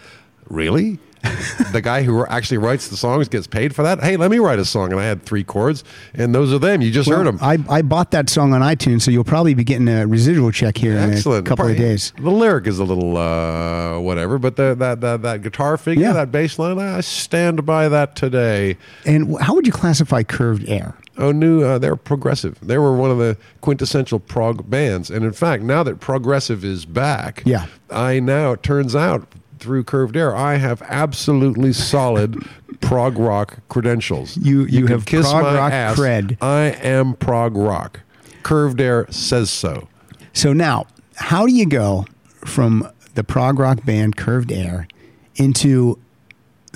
Really? 0.48 0.98
the 1.72 1.80
guy 1.82 2.02
who 2.02 2.24
actually 2.26 2.58
writes 2.58 2.88
the 2.88 2.96
songs 2.96 3.28
gets 3.28 3.46
paid 3.46 3.74
for 3.74 3.82
that? 3.82 4.02
Hey, 4.02 4.16
let 4.16 4.30
me 4.30 4.38
write 4.38 4.58
a 4.58 4.64
song. 4.64 4.90
And 4.92 5.00
I 5.00 5.04
had 5.04 5.22
three 5.22 5.44
chords, 5.44 5.84
and 6.14 6.34
those 6.34 6.52
are 6.52 6.58
them. 6.58 6.80
You 6.82 6.90
just 6.90 7.08
heard 7.10 7.26
them. 7.26 7.38
I, 7.42 7.58
I 7.68 7.82
bought 7.82 8.10
that 8.12 8.28
song 8.30 8.52
on 8.54 8.62
iTunes, 8.62 9.02
so 9.02 9.10
you'll 9.10 9.24
probably 9.24 9.54
be 9.54 9.64
getting 9.64 9.88
a 9.88 10.06
residual 10.06 10.50
check 10.50 10.76
here 10.78 10.96
Excellent. 10.96 11.40
in 11.40 11.46
a 11.46 11.48
couple 11.48 11.70
of 11.70 11.76
days. 11.76 12.12
The 12.16 12.30
lyric 12.30 12.66
is 12.66 12.78
a 12.78 12.84
little 12.84 13.16
uh, 13.16 13.98
whatever, 14.00 14.38
but 14.38 14.56
the, 14.56 14.74
that, 14.76 15.00
that, 15.02 15.22
that 15.22 15.42
guitar 15.42 15.76
figure, 15.76 16.04
Yeah. 16.04 16.12
that 16.14 16.32
bass 16.32 16.58
line, 16.58 16.78
I 16.78 17.00
stand 17.00 17.66
by 17.66 17.88
that 17.88 18.16
today. 18.16 18.76
And 19.04 19.38
how 19.40 19.54
would 19.54 19.66
you 19.66 19.72
classify 19.72 20.22
Curved 20.22 20.68
Air? 20.68 20.94
Oh, 21.18 21.32
new. 21.32 21.62
Uh, 21.62 21.76
they're 21.78 21.96
progressive. 21.96 22.58
They 22.62 22.78
were 22.78 22.96
one 22.96 23.10
of 23.10 23.18
the 23.18 23.36
quintessential 23.60 24.20
prog 24.20 24.70
bands, 24.70 25.10
and 25.10 25.22
in 25.24 25.32
fact, 25.32 25.62
now 25.62 25.82
that 25.82 26.00
progressive 26.00 26.64
is 26.64 26.86
back, 26.86 27.42
Yeah. 27.44 27.66
I 27.90 28.20
now 28.20 28.52
it 28.52 28.62
turns 28.62 28.96
out 28.96 29.26
through 29.60 29.84
Curved 29.84 30.16
Air, 30.16 30.34
I 30.34 30.56
have 30.56 30.82
absolutely 30.82 31.72
solid 31.72 32.36
prog 32.80 33.18
rock 33.18 33.58
credentials. 33.68 34.36
You- 34.38 34.64
you 34.64 34.86
can 34.86 34.98
have 34.98 35.06
prog 35.06 35.42
rock 35.44 35.72
cred. 35.96 36.36
I 36.42 36.62
am 36.82 37.14
prog 37.14 37.56
rock. 37.56 38.00
Curved 38.42 38.80
Air 38.80 39.06
says 39.10 39.50
so. 39.50 39.88
So 40.32 40.52
now, 40.52 40.86
how 41.16 41.46
do 41.46 41.52
you 41.52 41.66
go 41.66 42.06
from 42.44 42.88
the 43.14 43.22
prog 43.22 43.58
rock 43.58 43.84
band 43.84 44.16
Curved 44.16 44.50
Air 44.50 44.88
into 45.36 45.98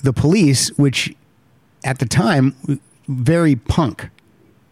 the 0.03 0.13
Police, 0.13 0.69
which 0.77 1.15
at 1.85 1.99
the 2.01 2.07
time 2.07 2.55
very 3.09 3.57
punk, 3.57 4.11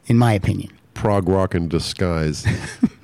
in 0.07 0.19
my 0.19 0.33
opinion. 0.35 0.71
prog 0.95 1.29
rock 1.29 1.55
in 1.55 1.69
disguise. 1.69 2.45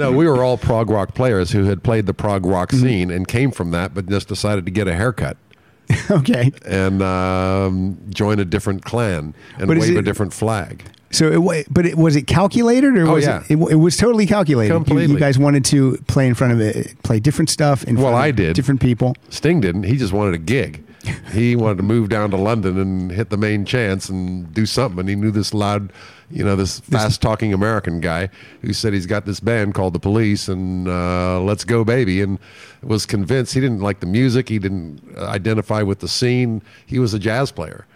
no, 0.00 0.12
we 0.12 0.26
were 0.26 0.42
all 0.42 0.56
prog 0.58 0.90
rock 0.90 1.14
players 1.14 1.52
who 1.52 1.64
had 1.64 1.82
played 1.82 2.06
the 2.06 2.14
prog 2.14 2.44
rock 2.44 2.70
Mm-hmm. 2.70 2.82
scene 2.86 3.10
and 3.10 3.28
came 3.28 3.50
from 3.50 3.70
that, 3.70 3.94
but 3.94 4.08
just 4.08 4.26
decided 4.28 4.64
to 4.66 4.70
get 4.70 4.88
a 4.88 4.94
haircut 4.94 5.36
okay, 6.10 6.52
and 6.66 7.02
um, 7.02 7.98
join 8.10 8.38
a 8.38 8.44
different 8.44 8.84
clan 8.84 9.34
and 9.58 9.66
But 9.68 9.78
wave 9.78 9.96
a 9.96 10.02
different 10.02 10.32
flag. 10.32 10.84
so 11.10 11.50
it, 11.50 11.66
but 11.72 11.84
it, 11.86 11.96
was 11.96 12.14
it 12.14 12.26
calculated 12.28 12.96
or 12.96 13.06
Oh, 13.08 13.14
was 13.14 13.24
yeah. 13.24 13.42
it, 13.48 13.58
it? 13.58 13.70
It 13.72 13.74
was 13.76 13.96
totally 13.96 14.26
calculated. 14.26 14.88
You- 14.88 15.00
You, 15.00 15.18
guys 15.18 15.36
wanted 15.38 15.64
to 15.66 15.96
play 16.06 16.28
in 16.28 16.34
front 16.34 16.52
of 16.52 16.60
it, 16.60 17.02
play 17.02 17.18
different 17.18 17.50
stuff. 17.50 17.82
In 17.84 17.96
Well, 17.96 18.04
front 18.12 18.16
of 18.16 18.20
I 18.22 18.30
did. 18.30 18.54
different 18.54 18.80
people. 18.80 19.16
Sting 19.30 19.60
didn't. 19.60 19.82
He 19.84 19.96
just 19.96 20.12
wanted 20.12 20.34
a 20.34 20.38
gig. 20.38 20.84
He 21.32 21.56
wanted 21.56 21.78
to 21.78 21.82
move 21.82 22.08
down 22.10 22.30
to 22.30 22.36
London 22.36 22.78
and 22.78 23.10
hit 23.10 23.30
the 23.30 23.36
main 23.38 23.64
chance 23.64 24.08
and 24.08 24.52
do 24.54 24.66
something. 24.66 25.00
And 25.00 25.08
he 25.08 25.16
knew 25.16 25.30
this 25.32 25.52
loud, 25.54 25.92
you 26.30 26.44
know, 26.44 26.54
this 26.56 26.80
fast 26.80 27.20
talking 27.20 27.52
American 27.52 28.00
guy 28.00 28.28
who 28.62 28.72
said 28.72 28.92
he's 28.92 29.06
got 29.06 29.26
this 29.26 29.40
band 29.40 29.74
called 29.74 29.94
The 29.94 29.98
Police 29.98 30.48
and 30.48 30.88
uh, 30.88 31.40
Let's 31.40 31.64
Go 31.64 31.84
Baby 31.84 32.22
and 32.22 32.38
was 32.82 33.04
convinced 33.04 33.54
he 33.54 33.60
didn't 33.60 33.80
like 33.80 34.00
the 34.00 34.06
music. 34.06 34.48
He 34.48 34.58
didn't 34.58 35.02
uh, 35.16 35.26
identify 35.26 35.82
with 35.82 35.98
the 35.98 36.08
scene. 36.08 36.62
He 36.86 36.98
was 36.98 37.14
a 37.14 37.18
jazz 37.18 37.50
player. 37.50 37.86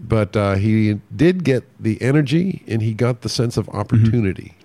But 0.00 0.36
uh, 0.36 0.54
he 0.54 1.00
did 1.14 1.44
get 1.44 1.64
the 1.80 2.00
energy 2.02 2.64
and 2.66 2.82
he 2.82 2.94
got 2.94 3.20
the 3.20 3.28
sense 3.28 3.56
of 3.56 3.68
opportunity. 3.68 4.56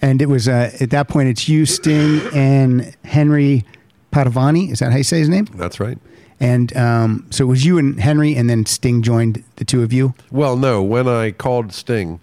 And 0.00 0.22
it 0.22 0.26
was 0.26 0.48
uh, 0.48 0.70
at 0.80 0.90
that 0.90 1.08
point. 1.08 1.28
It's 1.28 1.48
you, 1.48 1.66
Sting, 1.66 2.20
and 2.32 2.96
Henry 3.04 3.64
Padovani. 4.12 4.70
Is 4.70 4.78
that 4.78 4.92
how 4.92 4.98
you 4.98 5.04
say 5.04 5.18
his 5.18 5.28
name? 5.28 5.46
That's 5.54 5.80
right. 5.80 5.98
And 6.40 6.74
um, 6.76 7.26
so 7.30 7.44
it 7.44 7.48
was 7.48 7.66
you 7.66 7.78
and 7.78 7.98
Henry, 7.98 8.36
and 8.36 8.48
then 8.48 8.64
Sting 8.64 9.02
joined 9.02 9.42
the 9.56 9.64
two 9.64 9.82
of 9.82 9.92
you. 9.92 10.14
Well, 10.30 10.56
no. 10.56 10.82
When 10.82 11.08
I 11.08 11.32
called 11.32 11.72
Sting 11.72 12.20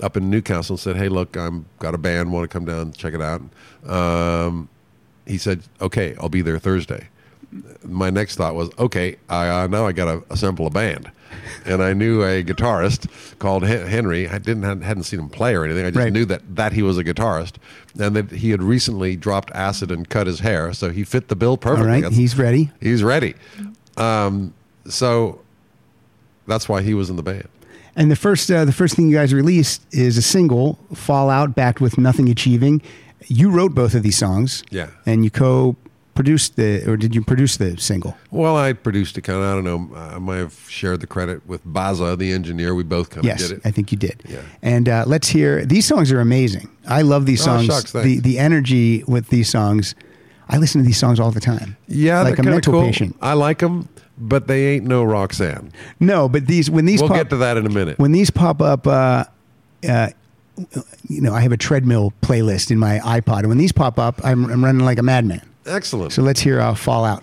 up 0.00 0.16
in 0.16 0.28
Newcastle 0.30 0.74
and 0.74 0.80
said, 0.80 0.96
"Hey, 0.96 1.08
look, 1.08 1.36
I'm 1.36 1.66
got 1.78 1.94
a 1.94 1.98
band. 1.98 2.32
Want 2.32 2.44
to 2.44 2.48
come 2.48 2.64
down 2.64 2.78
and 2.80 2.96
check 2.96 3.14
it 3.14 3.22
out?" 3.22 3.40
Um, 3.88 4.68
he 5.26 5.38
said, 5.38 5.62
"Okay, 5.80 6.14
I'll 6.20 6.28
be 6.28 6.42
there 6.42 6.58
Thursday." 6.58 7.08
My 7.84 8.10
next 8.10 8.36
thought 8.36 8.54
was, 8.54 8.70
"Okay, 8.78 9.16
I, 9.28 9.48
uh, 9.48 9.66
now 9.68 9.86
I 9.86 9.92
got 9.92 10.06
to 10.06 10.22
assemble 10.30 10.66
a 10.66 10.70
band," 10.70 11.10
and 11.64 11.82
I 11.82 11.92
knew 11.94 12.22
a 12.22 12.42
guitarist 12.42 13.06
called 13.38 13.62
Hen- 13.64 13.86
Henry. 13.86 14.28
I 14.28 14.38
didn't 14.38 14.82
hadn't 14.82 15.04
seen 15.04 15.20
him 15.20 15.28
play 15.28 15.54
or 15.54 15.64
anything. 15.64 15.86
I 15.86 15.90
just 15.90 15.98
Right. 15.98 16.12
knew 16.12 16.24
that 16.26 16.42
that 16.56 16.72
he 16.74 16.82
was 16.82 16.98
a 16.98 17.04
guitarist, 17.04 17.52
and 17.98 18.14
that 18.16 18.30
he 18.32 18.50
had 18.50 18.62
recently 18.62 19.16
dropped 19.16 19.50
acid 19.54 19.90
and 19.90 20.06
cut 20.08 20.26
his 20.26 20.40
hair, 20.40 20.72
so 20.74 20.90
he 20.90 21.04
fit 21.04 21.28
the 21.28 21.36
bill 21.36 21.56
perfectly. 21.56 21.88
right, 21.88 22.02
That's- 22.02 22.18
he's 22.18 22.36
ready. 22.36 22.72
he's 22.80 23.02
ready. 23.02 23.34
Um, 23.96 24.52
so 24.86 25.40
that's 26.46 26.68
why 26.68 26.82
he 26.82 26.92
was 26.94 27.08
in 27.08 27.16
the 27.16 27.22
band. 27.22 27.48
And 27.96 28.10
the 28.10 28.16
first 28.16 28.50
uh, 28.50 28.64
the 28.66 28.72
first 28.72 28.94
thing 28.94 29.08
you 29.08 29.16
guys 29.16 29.32
released 29.32 29.82
is 29.90 30.16
a 30.18 30.22
single, 30.22 30.78
Fallout, 30.94 31.54
backed 31.54 31.80
with 31.80 31.96
Nothing 31.98 32.28
Achieving. 32.28 32.82
You 33.26 33.50
wrote 33.50 33.74
both 33.74 33.94
of 33.94 34.02
these 34.02 34.18
songs. 34.18 34.62
Yeah. 34.70 34.90
And 35.06 35.24
you 35.24 35.30
co-produced 35.30 36.56
the, 36.56 36.88
or 36.88 36.96
did 36.96 37.14
you 37.14 37.22
produce 37.24 37.56
the 37.56 37.76
single? 37.78 38.16
Well, 38.30 38.56
I 38.56 38.72
produced 38.74 39.16
it 39.18 39.22
kind 39.22 39.38
of. 39.38 39.44
I 39.44 39.54
don't 39.54 39.64
know. 39.64 39.96
I 39.96 40.18
might 40.18 40.36
have 40.36 40.54
shared 40.68 41.00
the 41.00 41.06
credit 41.06 41.46
with 41.46 41.62
Baza, 41.64 42.16
the 42.16 42.32
engineer. 42.32 42.74
We 42.74 42.82
both 42.84 43.08
kind 43.10 43.20
of 43.20 43.24
Yes, 43.24 43.48
did 43.48 43.58
it. 43.58 43.62
I 43.64 43.70
think 43.70 43.90
you 43.90 43.98
did. 43.98 44.22
Yeah. 44.28 44.42
And 44.62 44.88
uh, 44.88 45.04
let's 45.06 45.28
hear 45.28 45.64
these 45.64 45.86
songs 45.86 46.12
are 46.12 46.20
amazing. 46.20 46.68
I 46.86 47.02
love 47.02 47.24
these 47.26 47.40
Oh, 47.42 47.44
songs. 47.44 47.66
shucks, 47.66 47.92
the 47.92 48.20
the 48.20 48.38
energy 48.38 49.02
with 49.08 49.28
these 49.30 49.48
songs. 49.48 49.94
I 50.48 50.58
listen 50.58 50.80
to 50.82 50.86
these 50.86 50.98
songs 50.98 51.18
all 51.18 51.32
the 51.32 51.40
time. 51.40 51.76
Yeah, 51.88 52.22
like 52.22 52.36
they're 52.36 52.46
a 52.46 52.50
mental 52.52 52.72
cool. 52.74 52.82
patient. 52.82 53.16
I 53.20 53.32
like 53.32 53.58
them, 53.58 53.88
but 54.18 54.46
they 54.46 54.74
ain't 54.74 54.84
no 54.84 55.02
Roxanne. 55.04 55.72
No, 56.00 56.28
but 56.28 56.46
these 56.46 56.70
when 56.70 56.84
these 56.86 57.00
We'll 57.00 57.08
pop, 57.08 57.18
get 57.18 57.30
to 57.30 57.36
that 57.38 57.56
in 57.56 57.66
a 57.66 57.70
minute. 57.70 57.98
when 57.98 58.12
these 58.12 58.30
pop 58.30 58.60
up, 58.62 58.86
uh, 58.86 59.24
uh, 59.88 60.08
you 61.08 61.20
know, 61.20 61.34
I 61.34 61.40
have 61.40 61.52
a 61.52 61.56
treadmill 61.56 62.12
playlist 62.22 62.70
in 62.70 62.78
my 62.78 62.98
iPod, 63.00 63.40
and 63.40 63.48
when 63.48 63.58
these 63.58 63.72
pop 63.72 63.98
up, 63.98 64.20
I'm, 64.24 64.44
I'm 64.50 64.64
running 64.64 64.84
like 64.84 64.98
a 64.98 65.02
madman. 65.02 65.42
Excellent. 65.66 66.12
So 66.12 66.22
let's 66.22 66.40
hear 66.40 66.60
uh, 66.60 66.74
"Fallout." 66.74 67.22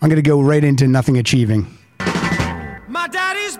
I'm 0.00 0.08
going 0.08 0.22
to 0.22 0.22
go 0.22 0.40
right 0.40 0.62
into 0.62 0.86
"Nothing 0.86 1.18
Achieving." 1.18 1.66
My 2.88 3.08
daddy's 3.10 3.56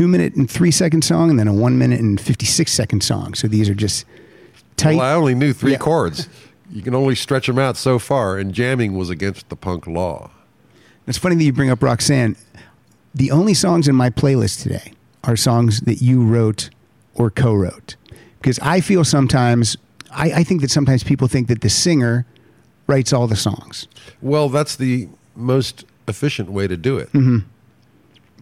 two 0.00 0.08
minute 0.08 0.34
and 0.34 0.50
three 0.50 0.70
second 0.70 1.02
song, 1.04 1.28
and 1.28 1.38
then 1.38 1.46
a 1.46 1.52
one 1.52 1.76
minute 1.76 2.00
and 2.00 2.18
fifty 2.18 2.46
six 2.46 2.72
second 2.72 3.02
song. 3.02 3.34
So 3.34 3.46
these 3.46 3.68
are 3.68 3.74
just 3.74 4.06
tight. 4.78 4.96
well, 4.96 5.04
I 5.04 5.12
only 5.12 5.34
knew 5.34 5.52
three 5.52 5.72
Yeah. 5.72 5.76
chords. 5.78 6.26
You 6.72 6.80
can 6.80 6.94
only 6.94 7.14
stretch 7.14 7.46
them 7.48 7.58
out 7.58 7.76
so 7.76 7.98
far, 7.98 8.38
and 8.38 8.54
jamming 8.54 8.96
was 8.96 9.10
against 9.10 9.50
the 9.50 9.56
punk 9.56 9.86
law. 9.86 10.30
It's 11.06 11.18
funny 11.18 11.34
that 11.36 11.44
you 11.44 11.52
bring 11.52 11.68
up 11.68 11.82
Roxanne. 11.82 12.36
The 13.14 13.30
only 13.30 13.52
songs 13.52 13.88
in 13.88 13.94
my 13.94 14.08
playlist 14.08 14.62
today 14.62 14.92
are 15.24 15.36
songs 15.36 15.80
that 15.82 16.00
you 16.00 16.24
wrote 16.24 16.70
or 17.14 17.28
co-wrote, 17.30 17.96
because 18.40 18.58
I 18.60 18.80
feel 18.80 19.04
sometimes 19.04 19.76
I, 20.12 20.32
I 20.32 20.44
think 20.44 20.62
that 20.62 20.70
sometimes 20.70 21.04
people 21.04 21.28
think 21.28 21.48
that 21.48 21.60
the 21.60 21.68
singer 21.68 22.24
writes 22.86 23.12
all 23.12 23.26
the 23.26 23.36
songs 23.36 23.86
Well, 24.22 24.48
that's 24.48 24.76
the 24.76 25.08
most 25.36 25.84
efficient 26.08 26.50
way 26.50 26.66
to 26.68 26.78
do 26.78 26.96
it. 26.96 27.12
Mm-hmm. 27.12 27.38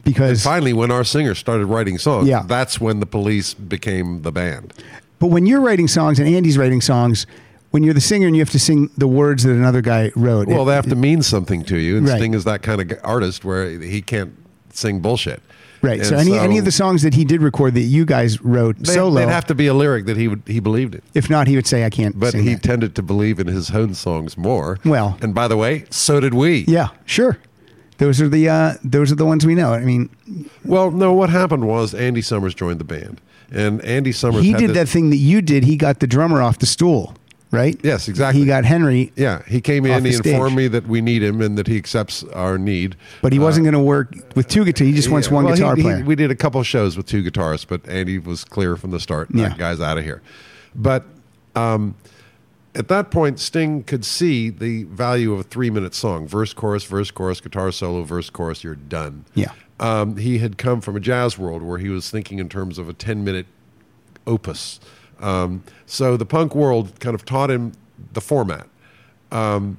And 0.08 0.14
because 0.14 0.42
finally, 0.42 0.72
when 0.72 0.90
our 0.90 1.04
singer 1.04 1.34
started 1.34 1.66
writing 1.66 1.98
songs, 1.98 2.28
Yeah. 2.28 2.42
that's 2.46 2.80
when 2.80 3.00
the 3.00 3.06
police 3.06 3.54
became 3.54 4.22
the 4.22 4.32
band. 4.32 4.72
But 5.18 5.28
when 5.28 5.46
you're 5.46 5.60
writing 5.60 5.88
songs 5.88 6.18
and 6.18 6.28
Andy's 6.28 6.56
writing 6.56 6.80
songs, 6.80 7.26
when 7.70 7.82
you're 7.82 7.94
the 7.94 8.00
singer 8.00 8.26
and 8.26 8.34
you 8.36 8.40
have 8.40 8.50
to 8.50 8.58
sing 8.58 8.88
the 8.96 9.08
words 9.08 9.42
that 9.44 9.52
another 9.52 9.82
guy 9.82 10.10
wrote, 10.16 10.48
Well, 10.48 10.62
it- 10.62 10.66
they 10.66 10.74
have 10.74 10.88
to 10.88 10.96
mean 10.96 11.22
something 11.22 11.62
to 11.64 11.76
you, 11.76 11.96
and 11.98 12.08
Right. 12.08 12.16
Sting 12.18 12.34
is 12.34 12.44
that 12.44 12.62
kind 12.62 12.80
of 12.80 12.98
artist 13.04 13.44
where 13.44 13.68
he 13.80 14.00
can't 14.00 14.30
sing 14.72 15.00
bullshit. 15.00 15.42
right. 15.82 15.98
And 16.00 16.08
So 16.08 16.16
any 16.16 16.36
any 16.38 16.58
of 16.58 16.64
the 16.64 16.72
songs 16.72 17.02
that 17.02 17.14
he 17.14 17.24
did 17.24 17.40
record 17.42 17.74
that 17.74 17.82
you 17.82 18.04
guys 18.04 18.40
wrote 18.42 18.76
they, 18.80 18.94
solo, 18.94 19.20
they'd 19.20 19.28
have 19.32 19.46
to 19.46 19.54
be 19.54 19.66
a 19.68 19.74
lyric 19.74 20.06
that 20.06 20.16
he 20.16 20.26
would 20.28 20.42
he 20.46 20.58
believed 20.60 20.94
in. 20.96 21.02
if 21.14 21.28
not, 21.30 21.46
he 21.46 21.54
would 21.56 21.66
say, 21.68 21.84
"I 21.84 21.90
can't." 21.90 22.18
But 22.18 22.34
he 22.34 22.54
that." 22.54 22.62
tended 22.64 22.94
to 22.96 23.02
believe 23.02 23.38
in 23.38 23.46
his 23.48 23.70
own 23.70 23.94
songs 23.94 24.36
more. 24.38 24.78
Well- 24.84 25.16
and 25.20 25.34
by 25.34 25.46
the 25.48 25.56
way, 25.56 25.84
so 25.90 26.18
did 26.20 26.34
we. 26.34 26.64
yeah, 26.66 26.88
sure. 27.04 27.38
Those 27.98 28.20
are 28.20 28.28
the 28.28 28.48
uh, 28.48 28.74
those 28.84 29.10
are 29.12 29.16
the 29.16 29.26
ones 29.26 29.44
we 29.44 29.54
know. 29.54 29.72
I 29.72 29.80
mean, 29.84 30.08
Well, 30.64 30.90
no, 30.90 31.12
what 31.12 31.30
happened 31.30 31.66
was 31.66 31.94
Andy 31.94 32.22
Summers 32.22 32.54
joined 32.54 32.78
the 32.80 32.84
band, 32.84 33.20
and 33.50 33.84
Andy 33.84 34.12
Summers 34.12 34.44
he 34.44 34.52
did 34.54 34.70
this- 34.70 34.76
that 34.76 34.88
thing 34.88 35.10
that 35.10 35.16
you 35.16 35.42
did. 35.42 35.64
He 35.64 35.76
got 35.76 36.00
the 36.00 36.06
drummer 36.06 36.40
off 36.40 36.60
the 36.60 36.66
stool, 36.66 37.14
right? 37.50 37.76
Yes, 37.82 38.06
exactly. 38.08 38.40
He 38.40 38.46
got 38.46 38.64
Henry, 38.64 39.12
Yeah, 39.16 39.42
he 39.48 39.60
came 39.60 39.84
in. 39.84 40.04
He 40.04 40.12
stage. 40.12 40.32
informed 40.32 40.56
me 40.56 40.68
that 40.68 40.86
we 40.86 41.00
need 41.00 41.24
him 41.24 41.40
and 41.40 41.58
that 41.58 41.66
he 41.66 41.76
accepts 41.76 42.22
our 42.34 42.56
need. 42.56 42.94
but 43.20 43.32
he 43.32 43.40
wasn't 43.40 43.64
going 43.64 43.72
to 43.74 43.80
work 43.80 44.14
with 44.36 44.46
two 44.46 44.64
guitars. 44.64 44.86
He 44.88 44.94
just 44.94 45.10
wants 45.10 45.26
Uh, 45.26 45.30
Yeah, 45.30 45.34
one 45.34 45.44
well, 45.46 45.54
guitar 45.56 45.74
he- 45.76 45.82
player. 45.82 46.04
we 46.04 46.14
did 46.14 46.30
a 46.30 46.36
couple 46.36 46.62
shows 46.62 46.96
with 46.96 47.06
two 47.06 47.24
guitarists, 47.24 47.66
but 47.68 47.80
Andy 47.88 48.18
was 48.20 48.44
clear 48.44 48.76
from 48.76 48.92
the 48.92 49.00
start. 49.00 49.28
Yeah. 49.34 49.48
That 49.48 49.58
guy's 49.58 49.80
out 49.80 49.98
of 49.98 50.04
here. 50.04 50.22
But 50.76 51.04
um, 51.56 51.96
at 52.78 52.88
that 52.88 53.10
point, 53.10 53.38
Sting 53.40 53.82
could 53.82 54.04
see 54.04 54.48
the 54.48 54.84
value 54.84 55.32
of 55.34 55.40
a 55.40 55.42
three-minute 55.42 55.94
song: 55.94 56.26
verse, 56.26 56.54
chorus, 56.54 56.84
verse, 56.84 57.10
chorus, 57.10 57.40
guitar 57.40 57.72
solo, 57.72 58.04
verse, 58.04 58.30
chorus. 58.30 58.64
You're 58.64 58.76
done. 58.76 59.24
Yeah. 59.34 59.52
Um, 59.80 60.16
he 60.16 60.38
had 60.38 60.56
come 60.56 60.80
from 60.80 60.96
a 60.96 61.00
jazz 61.00 61.36
world 61.36 61.62
where 61.62 61.78
he 61.78 61.88
was 61.88 62.10
thinking 62.10 62.38
in 62.38 62.48
terms 62.48 62.78
of 62.78 62.88
a 62.88 62.92
ten-minute 62.92 63.46
opus. 64.26 64.80
Um, 65.20 65.64
so 65.86 66.16
the 66.16 66.26
punk 66.26 66.54
world 66.54 66.98
kind 67.00 67.14
of 67.14 67.24
taught 67.24 67.50
him 67.50 67.72
the 68.12 68.20
format. 68.20 68.68
Um, 69.32 69.78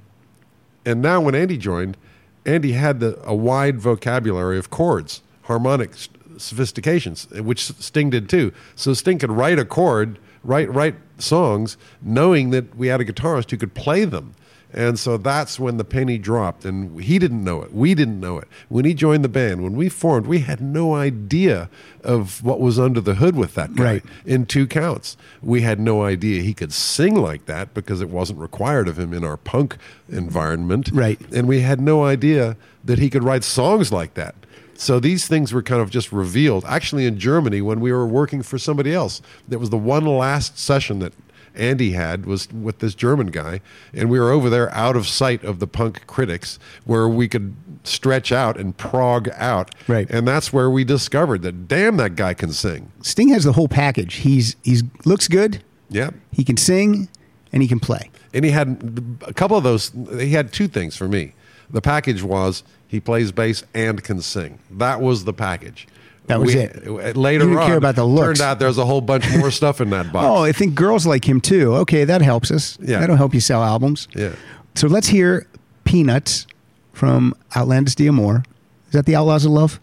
and 0.86 1.02
now 1.02 1.22
when 1.22 1.36
Andy 1.36 1.58
joined, 1.58 1.98
Andy 2.46 2.74
had 2.74 3.00
the, 3.00 3.20
a 3.24 3.34
wide 3.36 3.80
vocabulary 3.80 4.58
of 4.58 4.70
chords, 4.70 5.22
harmonic 5.44 5.92
sophistications, 6.38 7.28
which 7.32 7.64
Sting 7.64 8.10
did 8.10 8.30
too. 8.30 8.52
So 8.76 8.94
Sting 8.94 9.20
could 9.20 9.32
write 9.32 9.60
a 9.60 9.66
chord, 9.66 10.20
write 10.44 10.72
write 10.74 10.96
songs, 11.18 11.78
knowing 12.02 12.50
that 12.52 12.76
we 12.76 12.88
had 12.88 13.02
a 13.02 13.06
guitarist 13.06 13.52
who 13.52 13.58
could 13.58 13.74
play 13.74 14.06
them. 14.06 14.34
And 14.72 15.00
so 15.00 15.18
that's 15.18 15.60
when 15.60 15.78
the 15.78 15.84
penny 15.84 16.20
dropped, 16.20 16.64
and 16.64 17.02
he 17.02 17.18
didn't 17.18 17.44
know 17.44 17.64
it. 17.64 17.74
We 17.74 17.96
didn't 17.96 18.20
know 18.20 18.38
it. 18.38 18.48
When 18.68 18.86
he 18.86 18.94
joined 18.94 19.24
the 19.24 19.30
band, 19.30 19.64
when 19.64 19.76
we 19.76 19.90
formed, 19.90 20.28
we 20.28 20.40
had 20.42 20.62
no 20.62 20.94
idea 20.94 21.72
of 22.04 22.44
what 22.44 22.60
was 22.60 22.78
under 22.78 23.02
the 23.02 23.16
hood 23.16 23.36
with 23.36 23.56
that 23.56 23.74
guy 23.76 23.84
Right. 23.84 24.04
in 24.28 24.46
two 24.46 24.68
counts. 24.68 25.18
We 25.42 25.62
had 25.62 25.80
no 25.80 26.04
idea 26.04 26.44
he 26.44 26.54
could 26.54 26.72
sing 26.72 27.16
like 27.16 27.48
that 27.48 27.74
because 27.74 28.00
it 28.00 28.12
wasn't 28.12 28.38
required 28.38 28.88
of 28.88 29.00
him 29.00 29.12
in 29.12 29.24
our 29.24 29.38
punk 29.38 29.76
environment. 30.08 30.92
Right. 30.94 31.20
And 31.34 31.48
we 31.48 31.62
had 31.62 31.82
no 31.82 32.04
idea 32.06 32.56
that 32.86 33.00
he 33.00 33.10
could 33.10 33.24
write 33.24 33.44
songs 33.44 33.92
like 33.92 34.14
that. 34.14 34.36
So 34.80 34.98
these 34.98 35.28
things 35.28 35.52
were 35.52 35.62
kind 35.62 35.82
of 35.82 35.90
just 35.90 36.14
revealed. 36.14 36.64
Actually, 36.66 37.06
in 37.06 37.20
Germany, 37.20 37.62
when 37.62 37.82
we 37.82 37.92
were 37.92 38.08
working 38.08 38.42
for 38.42 38.58
somebody 38.58 38.94
else, 38.94 39.22
that 39.46 39.60
was 39.60 39.72
the 39.72 39.78
one 39.78 40.06
last 40.06 40.58
session 40.58 41.00
that 41.00 41.12
Andy 41.54 41.92
had 41.92 42.26
was 42.26 42.48
with 42.54 42.80
this 42.80 42.96
German 42.96 43.28
guy, 43.28 43.60
and 43.94 44.10
we 44.10 44.18
were 44.18 44.32
over 44.32 44.50
there 44.50 44.74
out 44.74 44.96
of 44.96 45.06
sight 45.06 45.44
of 45.44 45.60
the 45.60 45.68
punk 45.68 46.08
critics, 46.08 46.60
where 46.86 47.10
we 47.10 47.28
could 47.28 47.58
stretch 47.84 48.32
out 48.32 48.56
and 48.56 48.78
prog 48.78 49.28
out, 49.36 49.76
Right. 49.90 50.10
And 50.10 50.26
that's 50.26 50.54
where 50.54 50.70
we 50.70 50.86
discovered 50.86 51.42
that 51.42 51.68
damn 51.68 51.98
that 51.98 52.16
guy 52.16 52.34
can 52.34 52.54
sing. 52.54 52.90
Sting 53.02 53.28
has 53.30 53.44
the 53.44 53.54
whole 53.54 53.68
package. 53.68 54.16
He's 54.16 54.56
he's 54.64 54.84
looks 55.04 55.28
good. 55.28 55.62
Yeah. 55.90 56.12
He 56.32 56.46
can 56.46 56.56
sing, 56.56 57.10
and 57.52 57.62
he 57.62 57.68
can 57.68 57.82
play. 57.82 58.12
And 58.34 58.46
he 58.46 58.52
had 58.52 59.18
a 59.28 59.34
couple 59.34 59.58
of 59.58 59.64
those. 59.64 59.92
He 60.20 60.32
had 60.32 60.54
two 60.54 60.70
things 60.70 60.96
for 60.96 61.10
me. 61.10 61.34
The 61.72 61.82
package 61.82 62.24
was 62.24 62.64
he 62.88 63.00
plays 63.00 63.32
bass 63.32 63.64
and 63.74 64.04
can 64.04 64.22
sing. 64.22 64.60
That 64.72 65.02
was 65.02 65.24
the 65.26 65.34
package. 65.34 65.88
That 66.28 66.40
was 66.40 66.54
We- 66.54 66.62
it. 66.62 66.88
Uh, 66.88 67.20
later 67.20 67.44
You 67.46 67.50
didn't 67.52 67.58
on, 67.64 67.68
care 67.68 67.78
about 67.78 67.96
the 67.96 68.06
looks. 68.06 68.40
Turned 68.40 68.42
out 68.42 68.60
there's 68.60 68.78
a 68.78 68.86
whole 68.86 69.02
bunch 69.02 69.26
more 69.38 69.50
stuff 69.52 69.82
in 69.82 69.90
that 69.92 70.12
box. 70.14 70.26
Oh, 70.28 70.44
I 70.44 70.52
think 70.52 70.76
girls 70.76 71.06
like 71.08 71.28
him 71.28 71.42
too. 71.42 71.74
Okay, 71.78 72.04
that 72.04 72.22
helps 72.22 72.52
us. 72.52 72.78
Yeah. 72.82 73.00
That'll 73.00 73.16
help 73.16 73.34
you 73.34 73.40
sell 73.40 73.64
albums. 73.64 74.08
Yeah. 74.16 74.34
So 74.76 74.88
let's 74.88 75.08
hear 75.08 75.48
Peanuts 75.86 76.46
from 76.94 77.34
Outlandish 77.56 77.96
D'Amour. 77.96 78.44
Is 78.88 78.94
that 78.94 79.06
the 79.06 79.16
Outlaws 79.16 79.46
of 79.46 79.52
Love? 79.52 79.80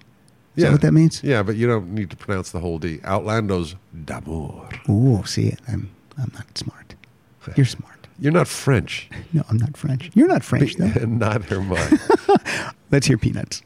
Is 0.57 0.63
that 0.63 0.73
what 0.73 0.81
that 0.83 0.93
means? 0.93 1.21
Yeah, 1.23 1.43
but 1.43 1.57
you 1.57 1.67
don't 1.67 1.93
need 1.93 2.09
to 2.11 2.17
pronounce 2.17 2.51
the 2.51 2.61
whole 2.61 2.79
D. 2.79 2.99
Outlandos 2.99 3.75
d'amour. 4.07 4.69
Ooh, 4.89 5.23
see. 5.27 5.55
I'm 5.69 5.91
I'm 6.17 6.31
not 6.35 6.57
smart. 6.57 6.95
You're 7.57 7.67
smart. 7.67 7.96
You're 8.19 8.33
not 8.33 8.49
French, 8.49 9.09
No, 9.33 9.43
I'm 9.51 9.59
not 9.59 9.77
French. 9.77 10.11
You're 10.15 10.29
not 10.29 10.43
French 10.43 10.77
though. 10.77 10.87
neither 11.07 11.61
am 11.61 11.73
I. 11.73 12.73
Let's 12.91 13.07
hear 13.07 13.19
Peanuts. 13.19 13.63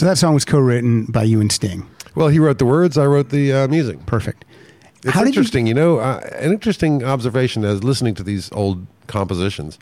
So 0.00 0.06
that 0.06 0.16
song 0.16 0.32
was 0.32 0.46
co-written 0.46 1.04
by 1.04 1.24
you 1.24 1.42
and 1.42 1.52
Sting. 1.52 1.86
well, 2.14 2.28
he 2.28 2.38
wrote 2.38 2.56
the 2.56 2.64
words. 2.64 2.96
I 2.96 3.04
wrote 3.04 3.28
the 3.28 3.52
uh, 3.52 3.68
music. 3.68 4.06
Perfect. 4.06 4.46
It's 5.04 5.12
How 5.12 5.20
did 5.24 5.34
you- 5.34 5.40
interesting, 5.40 5.66
you, 5.66 5.74
know, 5.74 5.98
uh, 5.98 6.26
an 6.36 6.52
interesting 6.52 7.04
observation 7.04 7.66
as 7.66 7.84
listening 7.84 8.14
to 8.14 8.22
these 8.22 8.50
old 8.52 8.86
compositions. 9.08 9.78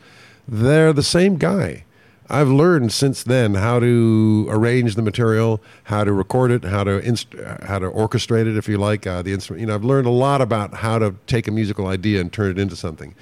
They're 0.48 0.92
the 0.92 1.04
same 1.04 1.36
guy. 1.36 1.84
I've 2.28 2.48
learned 2.48 2.92
since 2.92 3.22
then 3.22 3.54
how 3.54 3.78
to 3.78 4.48
arrange 4.50 4.96
the 4.96 5.02
material, 5.02 5.62
how 5.84 6.02
to 6.02 6.12
record 6.12 6.50
it, 6.50 6.64
how 6.64 6.82
to 6.82 6.98
inst- 6.98 7.36
uh, 7.36 7.64
how 7.64 7.78
to 7.78 7.88
orchestrate 7.88 8.48
it, 8.50 8.56
if 8.56 8.66
you 8.66 8.76
like, 8.76 9.06
uh, 9.06 9.22
the 9.22 9.32
instrument. 9.32 9.60
You 9.60 9.66
know, 9.68 9.76
I've 9.76 9.84
learned 9.84 10.08
a 10.08 10.10
lot 10.10 10.40
about 10.40 10.74
how 10.74 10.98
to 10.98 11.14
take 11.28 11.46
a 11.46 11.52
musical 11.52 11.86
idea 11.86 12.20
and 12.20 12.32
turn 12.32 12.50
it 12.50 12.58
into 12.58 12.74
something. 12.74 13.14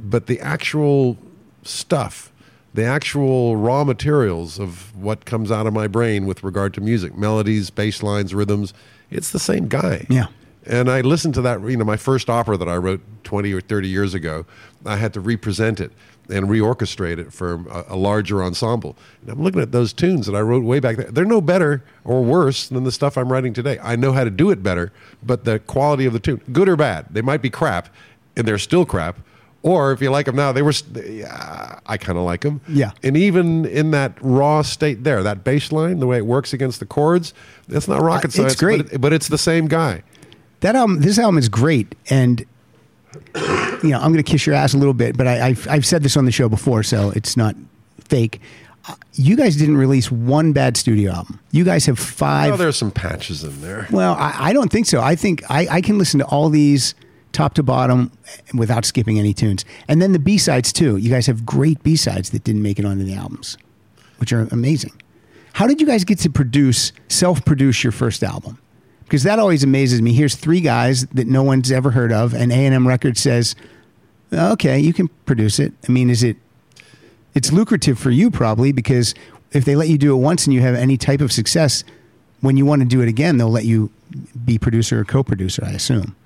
But 0.00 0.24
the 0.24 0.40
actual 0.40 1.18
stuff, 1.64 2.32
the 2.74 2.84
actual 2.84 3.56
raw 3.56 3.84
materials 3.84 4.58
of 4.58 4.94
what 4.96 5.24
comes 5.24 5.50
out 5.50 5.66
of 5.66 5.72
my 5.72 5.86
brain 5.86 6.26
with 6.26 6.42
regard 6.42 6.74
to 6.74 6.80
music, 6.80 7.16
melodies, 7.16 7.70
bass 7.70 8.02
lines, 8.02 8.34
rhythms, 8.34 8.74
it's 9.10 9.30
the 9.30 9.38
same 9.38 9.68
guy. 9.68 10.06
Yeah. 10.10 10.26
And 10.66 10.90
I 10.90 11.02
listened 11.02 11.34
to 11.34 11.42
that, 11.42 11.60
you 11.62 11.76
know, 11.76 11.84
my 11.84 11.96
first 11.96 12.28
opera 12.28 12.56
that 12.56 12.68
I 12.68 12.76
wrote 12.76 13.00
20 13.22 13.52
or 13.52 13.60
30 13.60 13.88
years 13.88 14.14
ago, 14.14 14.44
I 14.84 14.96
had 14.96 15.12
to 15.14 15.20
represent 15.20 15.78
it 15.78 15.92
and 16.30 16.46
reorchestrate 16.46 17.18
it 17.18 17.32
for 17.32 17.54
a, 17.68 17.84
a 17.90 17.96
larger 17.96 18.42
ensemble. 18.42 18.96
And 19.20 19.30
I'm 19.30 19.42
looking 19.42 19.60
at 19.60 19.72
those 19.72 19.92
tunes 19.92 20.26
that 20.26 20.34
I 20.34 20.40
wrote 20.40 20.64
way 20.64 20.80
back 20.80 20.96
then. 20.96 21.12
They're 21.12 21.24
no 21.24 21.42
better 21.42 21.84
or 22.02 22.24
worse 22.24 22.68
than 22.68 22.84
the 22.84 22.92
stuff 22.92 23.18
I'm 23.18 23.30
writing 23.30 23.52
today. 23.52 23.78
I 23.82 23.94
know 23.96 24.12
how 24.12 24.24
to 24.24 24.30
do 24.30 24.50
it 24.50 24.62
better, 24.62 24.90
but 25.22 25.44
the 25.44 25.58
quality 25.60 26.06
of 26.06 26.12
the 26.12 26.18
tune, 26.18 26.40
good 26.50 26.68
or 26.68 26.76
bad, 26.76 27.06
they 27.10 27.22
might 27.22 27.42
be 27.42 27.50
crap, 27.50 27.88
and 28.36 28.48
they're 28.48 28.58
still 28.58 28.86
crap. 28.86 29.18
Or 29.64 29.92
if 29.92 30.02
you 30.02 30.10
like 30.10 30.26
them 30.26 30.36
now, 30.36 30.52
they 30.52 30.60
were. 30.62 30.74
Yeah, 30.94 31.78
I 31.86 31.96
kind 31.96 32.18
of 32.18 32.24
like 32.24 32.42
them. 32.42 32.60
Yeah. 32.68 32.90
And 33.02 33.16
even 33.16 33.64
in 33.64 33.92
that 33.92 34.12
raw 34.20 34.60
state 34.60 35.04
there, 35.04 35.22
that 35.22 35.42
bass 35.42 35.72
line, 35.72 36.00
the 36.00 36.06
way 36.06 36.18
it 36.18 36.26
works 36.26 36.52
against 36.52 36.80
the 36.80 36.86
chords, 36.86 37.32
that's 37.66 37.88
not 37.88 38.02
rocket 38.02 38.38
Uh, 38.38 38.42
it's 38.44 38.56
great. 38.56 38.82
But, 38.84 38.92
it- 38.92 39.00
but 39.00 39.12
it's 39.14 39.28
the 39.28 39.38
same 39.38 39.66
guy. 39.66 40.02
That 40.60 40.76
album, 40.76 41.00
this 41.00 41.18
album 41.18 41.38
is 41.38 41.48
great, 41.48 41.94
and 42.10 42.44
you 43.34 43.90
know 43.90 43.98
I'm 44.00 44.12
going 44.12 44.16
to 44.16 44.22
kiss 44.22 44.46
your 44.46 44.54
ass 44.54 44.74
a 44.74 44.78
little 44.78 44.94
bit, 44.94 45.16
but 45.16 45.26
I, 45.26 45.48
I've 45.48 45.68
I've 45.68 45.86
said 45.86 46.02
this 46.02 46.16
on 46.16 46.24
the 46.24 46.32
show 46.32 46.48
before, 46.48 46.82
so 46.82 47.10
it's 47.10 47.36
not 47.36 47.54
fake. 48.00 48.40
Uh, 48.88 48.94
You 49.14 49.36
guys 49.36 49.56
didn't 49.56 49.76
release 49.78 50.10
one 50.10 50.52
bad 50.52 50.76
studio 50.76 51.12
album. 51.12 51.40
You 51.52 51.64
guys 51.64 51.86
have 51.86 51.98
five. 51.98 52.52
Oh, 52.52 52.56
there's 52.56 52.76
some 52.76 52.90
patches 52.90 53.42
in 53.44 53.60
there. 53.62 53.86
Well, 53.90 54.14
I, 54.14 54.34
I 54.50 54.52
don't 54.52 54.70
think 54.70 54.86
so. 54.86 55.00
I 55.00 55.16
think 55.16 55.42
I, 55.50 55.66
I 55.70 55.80
can 55.80 55.96
listen 55.98 56.20
to 56.20 56.26
all 56.26 56.48
these 56.50 56.94
top 57.34 57.54
to 57.54 57.62
bottom 57.62 58.10
without 58.54 58.84
skipping 58.84 59.18
any 59.18 59.34
tunes. 59.34 59.64
And 59.88 60.00
then 60.00 60.12
the 60.12 60.18
B 60.18 60.38
sides 60.38 60.72
too. 60.72 60.96
You 60.96 61.10
guys 61.10 61.26
have 61.26 61.44
great 61.44 61.82
B 61.82 61.96
sides 61.96 62.30
that 62.30 62.44
didn't 62.44 62.62
make 62.62 62.78
it 62.78 62.84
onto 62.84 63.04
the 63.04 63.14
albums, 63.14 63.58
which 64.18 64.32
are 64.32 64.48
amazing. 64.50 64.92
How 65.54 65.66
did 65.66 65.80
you 65.80 65.86
guys 65.86 66.04
get 66.04 66.18
to 66.20 66.30
produce, 66.30 66.92
self 67.08 67.44
produce 67.44 67.84
your 67.84 67.92
first 67.92 68.22
album? 68.22 68.58
Because 69.04 69.22
that 69.24 69.38
always 69.38 69.62
amazes 69.62 70.00
me. 70.00 70.12
Here's 70.12 70.34
three 70.34 70.60
guys 70.60 71.06
that 71.08 71.26
no 71.26 71.42
one's 71.42 71.70
ever 71.70 71.90
heard 71.90 72.10
of, 72.10 72.34
and 72.34 72.50
A&M 72.50 72.88
Records 72.88 73.20
says, 73.20 73.54
okay, 74.32 74.78
you 74.78 74.92
can 74.92 75.08
produce 75.26 75.58
it. 75.58 75.72
I 75.86 75.92
mean, 75.92 76.10
is 76.10 76.22
it, 76.22 76.36
it's 77.34 77.52
lucrative 77.52 77.98
for 77.98 78.10
you 78.10 78.30
probably 78.30 78.72
because 78.72 79.14
if 79.52 79.64
they 79.64 79.76
let 79.76 79.88
you 79.88 79.98
do 79.98 80.12
it 80.14 80.18
once 80.18 80.46
and 80.46 80.54
you 80.54 80.60
have 80.62 80.74
any 80.74 80.96
type 80.96 81.20
of 81.20 81.30
success, 81.32 81.84
when 82.40 82.56
you 82.56 82.66
want 82.66 82.82
to 82.82 82.88
do 82.88 83.00
it 83.00 83.08
again, 83.08 83.36
they'll 83.36 83.50
let 83.50 83.64
you 83.64 83.90
be 84.44 84.58
producer 84.58 85.00
or 85.00 85.04
co-producer, 85.04 85.64
I 85.64 85.70
assume. 85.70 86.16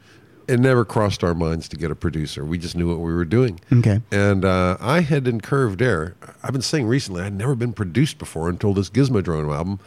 It 0.49 0.59
never 0.59 0.85
crossed 0.85 1.23
our 1.23 1.35
minds 1.35 1.69
to 1.69 1.77
get 1.77 1.91
a 1.91 1.95
producer. 1.95 2.45
We 2.45 2.57
just 2.57 2.75
knew 2.75 2.89
what 2.89 2.99
we 2.99 3.13
were 3.13 3.27
doing. 3.27 3.61
Okay. 3.73 4.01
And 4.11 4.45
uh, 4.45 4.79
I 4.81 5.01
had 5.01 5.29
in 5.29 5.43
Curved 5.43 5.83
Air, 5.83 6.17
I've 6.43 6.53
been 6.53 6.63
saying 6.63 6.87
recently, 6.87 7.23
I'd 7.23 7.35
never 7.35 7.55
been 7.55 7.75
produced 7.75 8.19
before 8.19 8.49
until 8.49 8.73
this 8.73 8.89
Gizmodrome 8.89 9.55
album. 9.55 9.79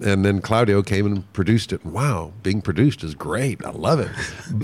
And 0.00 0.24
then 0.24 0.40
Claudio 0.40 0.82
came 0.82 1.06
and 1.06 1.32
produced 1.32 1.72
it. 1.72 1.84
Wow, 1.84 2.32
being 2.42 2.62
produced 2.62 3.02
is 3.02 3.14
great. 3.14 3.64
I 3.64 3.70
love 3.70 4.00
it. 4.00 4.10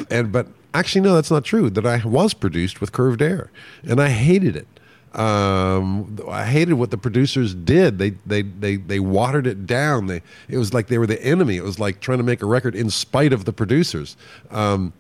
and 0.11 0.33
but 0.33 0.49
actually, 0.73 1.03
no, 1.03 1.15
that's 1.15 1.31
not 1.31 1.45
true. 1.45 1.71
That 1.71 1.87
I 1.87 2.05
was 2.05 2.35
produced 2.35 2.81
with 2.81 2.93
Curved 2.93 3.23
Air, 3.23 3.51
and 3.85 4.01
I 4.01 4.09
hated 4.09 4.57
it. 4.57 4.67
Um, 5.13 6.19
I 6.29 6.45
hated 6.47 6.75
what 6.75 6.93
the 6.93 6.99
producers 6.99 7.55
did. 7.55 7.99
They 7.99 8.11
they 8.27 8.43
they 8.43 8.77
they 8.77 9.01
watered 9.01 9.47
it 9.47 9.67
down. 9.67 10.07
They 10.07 10.23
it 10.49 10.59
was 10.59 10.73
like 10.73 10.87
they 10.87 10.99
were 10.99 11.07
the 11.07 11.23
enemy. 11.25 11.57
It 11.57 11.65
was 11.65 11.81
like 11.81 12.01
trying 12.01 12.19
to 12.19 12.25
make 12.25 12.43
a 12.43 12.47
record 12.47 12.77
in 12.77 12.91
spite 12.91 13.33
of 13.33 13.45
the 13.45 13.53
producers. 13.53 14.17
Um, 14.51 14.93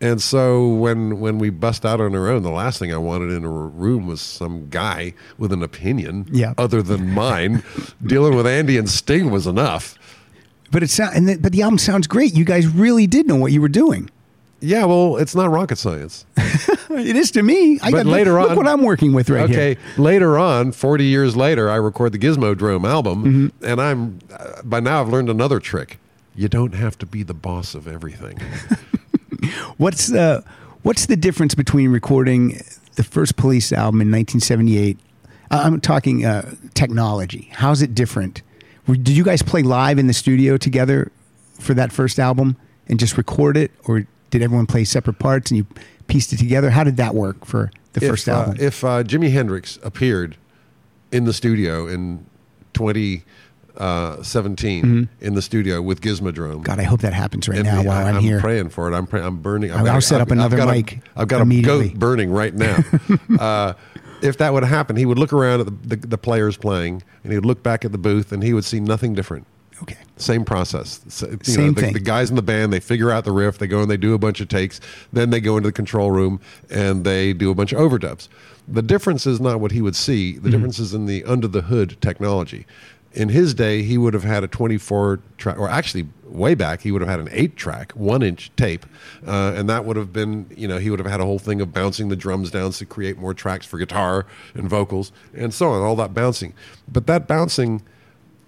and 0.00 0.20
so 0.22 0.68
when 0.68 1.18
when 1.20 1.38
we 1.38 1.50
bust 1.50 1.84
out 1.84 2.00
on 2.00 2.14
our 2.14 2.28
own, 2.28 2.42
the 2.42 2.50
last 2.50 2.78
thing 2.78 2.92
I 2.92 2.96
wanted 2.98 3.30
in 3.32 3.44
a 3.44 3.48
room 3.50 4.06
was 4.06 4.20
some 4.20 4.68
guy 4.68 5.14
with 5.38 5.52
an 5.52 5.62
opinion 5.62 6.26
Yeah. 6.30 6.54
other 6.58 6.82
than 6.82 7.10
mine. 7.10 7.62
Dealing 8.06 8.34
with 8.36 8.46
Andy 8.46 8.76
and 8.78 8.88
Sting 8.88 9.30
was 9.30 9.46
enough. 9.46 9.96
But 10.70 10.82
it 10.82 10.90
sound, 10.90 11.16
and 11.16 11.28
the, 11.28 11.36
but 11.38 11.52
the 11.52 11.62
album 11.62 11.78
sounds 11.78 12.06
great. 12.06 12.34
You 12.34 12.44
guys 12.44 12.66
really 12.66 13.06
did 13.06 13.26
know 13.26 13.36
what 13.36 13.52
you 13.52 13.60
were 13.62 13.68
doing. 13.70 14.10
Yeah, 14.60 14.84
well, 14.86 15.16
it's 15.16 15.34
not 15.34 15.50
rocket 15.50 15.78
science. 15.78 16.26
It 16.90 17.16
is 17.16 17.30
to 17.32 17.42
me. 17.42 17.78
I 17.80 17.90
But 17.90 18.04
got, 18.04 18.06
later 18.06 18.40
look 18.40 18.50
on- 18.52 18.56
what 18.56 18.66
I'm 18.66 18.82
working 18.82 19.12
with 19.12 19.28
right 19.30 19.42
okay, 19.48 19.74
here. 19.74 20.02
later 20.02 20.38
on, 20.38 20.72
40 20.72 21.04
years 21.04 21.36
later, 21.36 21.68
I 21.70 21.76
record 21.76 22.12
the 22.12 22.18
Gizmodrome 22.18 22.88
album, 22.88 23.24
Mm-hmm. 23.52 23.64
and 23.64 23.80
I'm 23.80 24.18
uh, 24.32 24.62
by 24.64 24.80
now 24.80 25.02
I've 25.02 25.08
learned 25.08 25.28
another 25.28 25.60
trick. 25.60 25.98
You 26.34 26.48
don't 26.48 26.74
have 26.74 26.96
to 26.98 27.06
be 27.06 27.22
the 27.22 27.34
boss 27.34 27.74
of 27.74 27.86
everything. 27.86 28.38
What's 29.76 30.06
the 30.08 30.44
what's 30.82 31.06
the 31.06 31.16
difference 31.16 31.54
between 31.54 31.90
recording 31.90 32.60
the 32.96 33.04
first 33.04 33.36
Police 33.36 33.72
album 33.72 34.00
in 34.00 34.10
1978? 34.10 34.98
I- 35.50 35.62
I'm 35.62 35.80
talking 35.80 36.24
uh, 36.24 36.54
technology. 36.74 37.50
How's 37.52 37.82
it 37.82 37.94
different? 37.94 38.42
Did 38.86 39.08
you 39.10 39.24
guys 39.24 39.42
play 39.42 39.62
live 39.62 39.98
in 39.98 40.06
the 40.06 40.14
studio 40.14 40.56
together 40.56 41.12
for 41.58 41.74
that 41.74 41.92
first 41.92 42.18
album 42.18 42.56
and 42.88 42.98
just 42.98 43.18
record 43.18 43.56
it, 43.56 43.70
or 43.84 44.06
did 44.30 44.42
everyone 44.42 44.66
play 44.66 44.84
separate 44.84 45.18
parts 45.18 45.50
and 45.50 45.58
you 45.58 45.66
pieced 46.06 46.32
it 46.32 46.38
together? 46.38 46.70
How 46.70 46.84
did 46.84 46.96
that 46.96 47.14
work 47.14 47.44
for 47.44 47.70
the 47.92 48.04
if, 48.04 48.10
first 48.10 48.28
uh, 48.28 48.32
album? 48.32 48.56
if 48.58 48.82
uh, 48.84 49.02
Jimi 49.02 49.30
Hendrix 49.30 49.78
appeared 49.82 50.36
in 51.12 51.24
the 51.24 51.32
studio 51.32 51.86
in 51.86 52.24
20, 52.72 53.24
uh, 53.78 54.22
17 54.22 55.08
in 55.20 55.34
the 55.34 55.42
studio 55.42 55.80
with 55.80 56.00
Gizmodrome. 56.00 56.34
Mm-hmm. 56.54 56.62
God, 56.62 56.78
I 56.80 56.82
hope 56.82 57.00
that 57.00 57.12
happens 57.12 57.48
right 57.48 57.58
And 57.58 57.66
now 57.66 57.82
while 57.82 58.04
I- 58.04 58.10
I'm, 58.10 58.16
I'm 58.16 58.22
here. 58.22 58.40
praying 58.40 58.70
for 58.70 58.90
it. 58.90 58.94
I'm 58.96 59.06
praying. 59.06 59.26
I'm 59.26 59.38
burning. 59.38 59.70
I've 59.72 59.86
I'll- 59.86 60.00
set 60.00 60.20
up 60.20 60.28
I've- 60.30 60.40
I've 60.40 60.52
another 60.52 60.56
got 60.56 60.68
a- 60.68 60.72
mic 60.72 61.00
I've 61.16 61.28
got 61.28 61.40
a 61.50 61.62
goat 61.62 61.94
burning 61.94 62.30
right 62.30 62.54
now. 62.54 62.78
uh, 63.40 63.72
if 64.20 64.38
that 64.38 64.52
would 64.52 64.64
happen, 64.64 64.96
he 64.96 65.06
would 65.06 65.18
look 65.18 65.32
around 65.32 65.60
at 65.60 65.66
the, 65.66 65.96
the, 65.96 66.06
the 66.08 66.18
players 66.18 66.56
playing, 66.56 67.02
and 67.22 67.32
he 67.32 67.38
would 67.38 67.46
look 67.46 67.62
back 67.62 67.84
at 67.84 67.92
the 67.92 67.98
booth, 67.98 68.32
and 68.32 68.42
he 68.42 68.52
would 68.52 68.64
see 68.64 68.80
nothing 68.80 69.14
different. 69.14 69.46
Okay. 69.80 69.96
Same 70.16 70.44
process. 70.44 71.00
So, 71.06 71.28
you 71.28 71.38
Same 71.44 71.66
know, 71.66 71.70
the, 71.74 71.80
thing. 71.82 71.92
the 71.92 72.00
guys 72.00 72.30
in 72.30 72.34
the 72.34 72.42
band, 72.42 72.72
they 72.72 72.80
figure 72.80 73.12
out 73.12 73.24
the 73.24 73.30
riff, 73.30 73.58
they 73.58 73.68
go 73.68 73.80
and 73.80 73.88
they 73.88 73.96
do 73.96 74.12
a 74.12 74.18
bunch 74.18 74.40
of 74.40 74.48
takes, 74.48 74.80
then 75.12 75.30
they 75.30 75.40
go 75.40 75.56
into 75.56 75.68
the 75.68 75.72
control 75.72 76.10
room 76.10 76.40
and 76.68 77.04
they 77.04 77.32
do 77.32 77.48
a 77.48 77.54
bunch 77.54 77.72
of 77.72 77.78
overdubs. 77.78 78.26
The 78.66 78.82
difference 78.82 79.24
is 79.24 79.40
not 79.40 79.60
what 79.60 79.70
he 79.70 79.80
would 79.80 79.94
see, 79.94 80.32
Mm-hmm. 80.34 80.42
the 80.42 80.50
difference 80.50 80.78
is 80.80 80.94
in 80.94 81.06
the 81.06 81.22
under 81.22 81.46
the 81.46 81.62
hood 81.62 81.96
technology. 82.00 82.66
In 83.18 83.30
his 83.30 83.52
day, 83.52 83.82
he 83.82 83.98
would 83.98 84.14
have 84.14 84.22
had 84.22 84.44
a 84.44 84.46
24 84.46 85.18
track, 85.38 85.58
or 85.58 85.68
actually, 85.68 86.06
way 86.24 86.54
back, 86.54 86.82
he 86.82 86.92
would 86.92 87.02
have 87.02 87.08
had 87.10 87.18
an 87.18 87.28
8 87.32 87.56
track, 87.56 87.90
1 87.92 88.22
inch 88.22 88.52
tape. 88.54 88.86
Uh, 89.26 89.52
and 89.56 89.68
that 89.68 89.84
would 89.84 89.96
have 89.96 90.12
been, 90.12 90.46
you 90.56 90.68
know, 90.68 90.78
he 90.78 90.88
would 90.88 91.00
have 91.00 91.08
had 91.10 91.20
a 91.20 91.24
whole 91.24 91.40
thing 91.40 91.60
of 91.60 91.72
bouncing 91.72 92.08
the 92.10 92.16
drums 92.16 92.50
down 92.52 92.70
to 92.70 92.86
create 92.86 93.18
more 93.18 93.34
tracks 93.34 93.66
for 93.66 93.76
guitar 93.76 94.24
and 94.54 94.68
vocals 94.70 95.10
and 95.34 95.52
so 95.52 95.70
on, 95.70 95.82
all 95.82 95.96
that 95.96 96.14
bouncing. 96.14 96.54
But 96.86 97.08
that 97.08 97.26
bouncing 97.26 97.82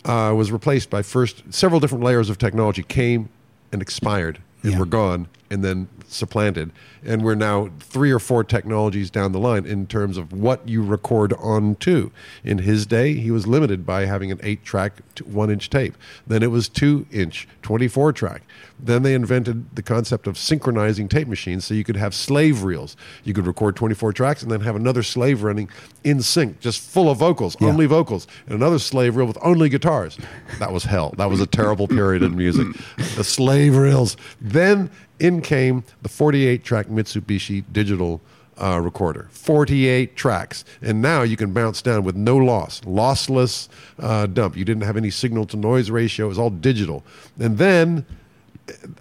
uh, 0.04 0.32
was 0.36 0.52
replaced 0.52 0.88
by 0.88 1.02
first 1.02 1.42
several 1.52 1.80
different 1.80 2.04
layers 2.04 2.30
of 2.30 2.38
technology 2.38 2.84
came 2.84 3.28
and 3.72 3.82
expired 3.82 4.38
and 4.62 4.72
Yeah. 4.72 4.78
were 4.78 4.86
gone 4.86 5.26
and 5.50 5.64
then 5.64 5.88
supplanted 6.06 6.70
and 7.04 7.22
we're 7.24 7.34
now 7.34 7.70
three 7.80 8.10
or 8.10 8.18
four 8.18 8.42
technologies 8.44 9.10
down 9.10 9.32
the 9.32 9.38
line 9.38 9.64
in 9.64 9.86
terms 9.86 10.16
of 10.16 10.32
what 10.32 10.68
you 10.68 10.82
record 10.82 11.32
onto 11.34 12.10
in 12.44 12.58
his 12.58 12.84
day 12.86 13.14
he 13.14 13.30
was 13.30 13.46
limited 13.46 13.84
by 13.86 14.04
having 14.04 14.30
an 14.30 14.38
eight 14.42 14.64
track 14.64 15.00
one 15.24 15.50
inch 15.50 15.70
tape 15.70 15.96
then 16.26 16.42
it 16.42 16.50
was 16.50 16.68
two 16.68 17.06
inch 17.10 17.46
24 17.62 18.12
track 18.12 18.42
then 18.78 19.02
they 19.02 19.14
invented 19.14 19.74
the 19.76 19.82
concept 19.82 20.26
of 20.26 20.36
synchronizing 20.38 21.08
tape 21.08 21.28
machines 21.28 21.64
so 21.64 21.74
you 21.74 21.84
could 21.84 21.96
have 21.96 22.14
slave 22.14 22.62
reels 22.64 22.96
you 23.24 23.32
could 23.34 23.46
record 23.46 23.76
24 23.76 24.12
tracks 24.12 24.42
and 24.42 24.50
then 24.50 24.60
have 24.60 24.76
another 24.76 25.02
slave 25.02 25.42
running 25.42 25.68
in 26.04 26.20
sync 26.22 26.58
just 26.60 26.80
full 26.80 27.10
of 27.10 27.18
vocals 27.18 27.56
Yeah. 27.60 27.68
only 27.68 27.86
vocals 27.86 28.26
and 28.46 28.54
another 28.54 28.78
slave 28.78 29.16
reel 29.16 29.26
with 29.26 29.38
only 29.42 29.68
guitars. 29.68 30.18
That 30.58 30.72
was 30.72 30.84
hell. 30.84 31.14
That 31.16 31.30
was 31.30 31.40
a 31.40 31.46
terrible 31.46 31.86
period 31.88 32.22
in 32.22 32.36
music. 32.36 32.66
The 33.16 33.24
slave 33.24 33.76
reels. 33.76 34.16
Then 34.40 34.90
in 35.20 35.40
came 35.42 35.84
the 36.02 36.08
48 36.08 36.64
track 36.64 36.86
Mitsubishi 36.86 37.64
digital 37.72 38.20
uh, 38.60 38.80
recorder. 38.80 39.28
48 39.30 40.16
tracks. 40.16 40.64
And 40.82 41.00
now 41.00 41.22
you 41.22 41.36
can 41.36 41.52
bounce 41.52 41.82
down 41.82 42.04
with 42.04 42.16
no 42.16 42.36
loss, 42.36 42.80
lossless 42.80 43.68
uh, 43.98 44.26
dump. 44.26 44.56
You 44.56 44.64
didn't 44.64 44.82
have 44.82 44.96
any 44.96 45.10
signal 45.10 45.46
to 45.46 45.56
noise 45.56 45.90
ratio. 45.90 46.26
It 46.26 46.28
was 46.30 46.38
all 46.38 46.50
digital. 46.50 47.02
And 47.38 47.58
then 47.58 48.04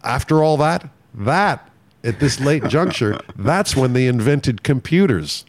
after 0.03 0.43
all 0.43 0.57
that, 0.57 0.89
that 1.13 1.69
at 2.03 2.19
this 2.19 2.39
late 2.39 2.63
juncture, 2.67 3.19
that's 3.35 3.75
when 3.75 3.93
they 3.93 4.07
invented 4.07 4.63
computers. 4.63 5.45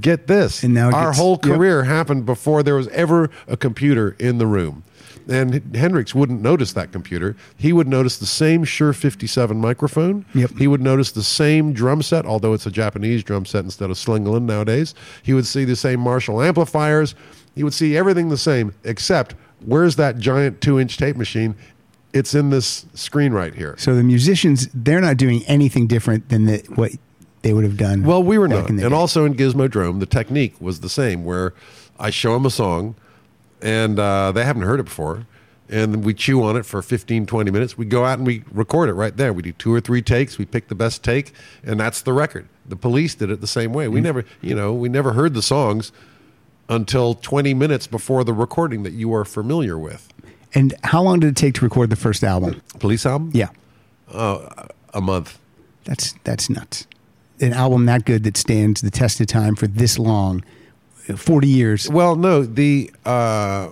Get 0.00 0.26
this. 0.26 0.62
And 0.62 0.74
now 0.74 0.90
our 0.90 1.08
gets- 1.08 1.18
whole 1.18 1.38
yep. 1.42 1.54
career 1.54 1.84
happened 1.84 2.26
before 2.26 2.62
there 2.62 2.74
was 2.74 2.88
ever 2.88 3.30
a 3.46 3.56
computer 3.56 4.16
in 4.18 4.38
the 4.38 4.46
room. 4.46 4.84
And 5.28 5.74
Hendrix 5.74 6.14
wouldn't 6.14 6.42
notice 6.42 6.72
that 6.74 6.92
computer. 6.92 7.36
He 7.56 7.72
would 7.72 7.88
notice 7.88 8.18
the 8.18 8.26
same 8.26 8.64
Shure 8.64 8.92
57 8.92 9.58
microphone. 9.58 10.26
Yep. 10.34 10.58
He 10.58 10.66
would 10.66 10.82
notice 10.82 11.12
the 11.12 11.22
same 11.22 11.72
drum 11.72 12.02
set, 12.02 12.26
although 12.26 12.52
it's 12.52 12.66
a 12.66 12.70
Japanese 12.70 13.24
drum 13.24 13.46
set 13.46 13.64
instead 13.64 13.90
of 13.90 13.96
Slingerland 13.96 14.42
nowadays. 14.42 14.94
He 15.22 15.32
would 15.32 15.46
see 15.46 15.64
the 15.64 15.76
same 15.76 16.00
Marshall 16.00 16.42
amplifiers. 16.42 17.14
He 17.54 17.62
would 17.62 17.74
see 17.74 17.96
everything 17.96 18.28
the 18.28 18.36
same, 18.36 18.74
except 18.84 19.34
where's 19.64 19.96
that 19.96 20.18
giant 20.18 20.60
two 20.60 20.78
inch 20.78 20.96
tape 20.96 21.16
machine? 21.16 21.54
It's 22.12 22.34
in 22.34 22.50
this 22.50 22.86
screen 22.94 23.32
right 23.32 23.54
here. 23.54 23.74
So 23.78 23.96
the 23.96 24.04
musicians, 24.04 24.68
they're 24.72 25.00
not 25.00 25.16
doing 25.16 25.42
anything 25.46 25.88
different 25.88 26.28
than 26.28 26.44
the, 26.44 26.58
what 26.74 26.92
they 27.42 27.52
would 27.52 27.64
have 27.64 27.76
done. 27.76 28.04
Well, 28.04 28.22
we 28.22 28.38
were 28.38 28.48
not. 28.48 28.68
And 28.68 28.78
day. 28.78 28.86
also 28.86 29.24
in 29.24 29.34
Gizmodrome, 29.34 30.00
the 30.00 30.06
technique 30.06 30.60
was 30.60 30.80
the 30.80 30.88
same, 30.88 31.24
where 31.24 31.54
I 31.98 32.10
show 32.10 32.34
them 32.34 32.46
a 32.46 32.50
song, 32.50 32.94
and 33.62 33.98
uh, 33.98 34.32
they 34.32 34.44
haven't 34.44 34.62
heard 34.62 34.80
it 34.80 34.84
before, 34.84 35.26
and 35.68 36.04
we 36.04 36.14
chew 36.14 36.42
on 36.42 36.56
it 36.56 36.64
for 36.66 36.82
15, 36.82 37.26
20 37.26 37.50
minutes. 37.50 37.78
We 37.78 37.84
go 37.86 38.04
out 38.04 38.18
and 38.18 38.26
we 38.26 38.44
record 38.52 38.88
it 38.88 38.94
right 38.94 39.16
there. 39.16 39.32
We 39.32 39.42
do 39.42 39.52
two 39.52 39.72
or 39.72 39.80
three 39.80 40.02
takes. 40.02 40.36
We 40.38 40.44
pick 40.44 40.68
the 40.68 40.74
best 40.74 41.02
take, 41.02 41.32
and 41.64 41.78
that's 41.80 42.02
the 42.02 42.12
record. 42.12 42.48
The 42.66 42.76
police 42.76 43.14
did 43.14 43.30
it 43.30 43.40
the 43.40 43.46
same 43.46 43.72
way. 43.72 43.88
We 43.88 43.96
Mm-hmm. 43.98 44.04
never, 44.04 44.24
you 44.40 44.54
know, 44.54 44.72
we 44.74 44.88
never 44.88 45.12
heard 45.12 45.34
the 45.34 45.42
songs 45.42 45.92
until 46.68 47.14
20 47.14 47.52
minutes 47.54 47.86
before 47.86 48.24
the 48.24 48.32
recording 48.32 48.82
that 48.84 48.92
you 48.94 49.14
are 49.14 49.24
familiar 49.24 49.78
with. 49.78 50.08
And 50.54 50.72
how 50.84 51.02
long 51.02 51.20
did 51.20 51.28
it 51.30 51.36
take 51.36 51.54
to 51.56 51.60
record 51.64 51.90
the 51.90 51.96
first 51.96 52.22
album? 52.24 52.62
Police 52.78 53.04
album? 53.04 53.30
Yeah, 53.34 53.48
A 54.08 55.00
month. 55.00 55.38
that's 55.84 56.14
that's 56.24 56.48
nuts. 56.48 56.86
An 57.40 57.52
album 57.52 57.86
that 57.86 58.04
good 58.04 58.22
that 58.24 58.36
stands 58.36 58.80
the 58.80 58.90
test 58.90 59.20
of 59.20 59.26
time 59.26 59.56
for 59.56 59.66
this 59.66 59.98
long, 59.98 60.44
forty 61.16 61.48
years. 61.48 61.88
Well, 61.88 62.16
no, 62.16 62.42
the 62.42 62.90
uh, 63.04 63.70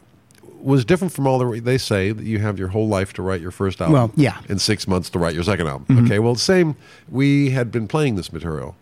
was 0.63 0.85
different 0.85 1.13
from 1.13 1.27
all 1.27 1.39
the. 1.39 1.61
They 1.61 1.79
say 1.79 2.13
that 2.13 2.25
you 2.25 2.39
have 2.39 2.59
your 2.59 2.69
whole 2.69 2.89
life 2.89 3.13
to 3.15 3.23
write 3.23 3.41
your 3.41 3.51
first 3.51 3.81
album. 3.81 3.95
Well, 3.95 4.13
yeah. 4.17 4.41
and 4.49 4.61
six 4.61 4.87
months 4.87 5.11
to 5.11 5.19
write 5.19 5.35
your 5.35 5.45
second 5.45 5.67
album. 5.67 6.05
Okay, 6.07 6.19
well, 6.19 6.35
same. 6.35 6.77
We 7.09 7.51
had 7.51 7.71
been 7.71 7.89
playing 7.89 8.17
this 8.17 8.33
material 8.33 8.77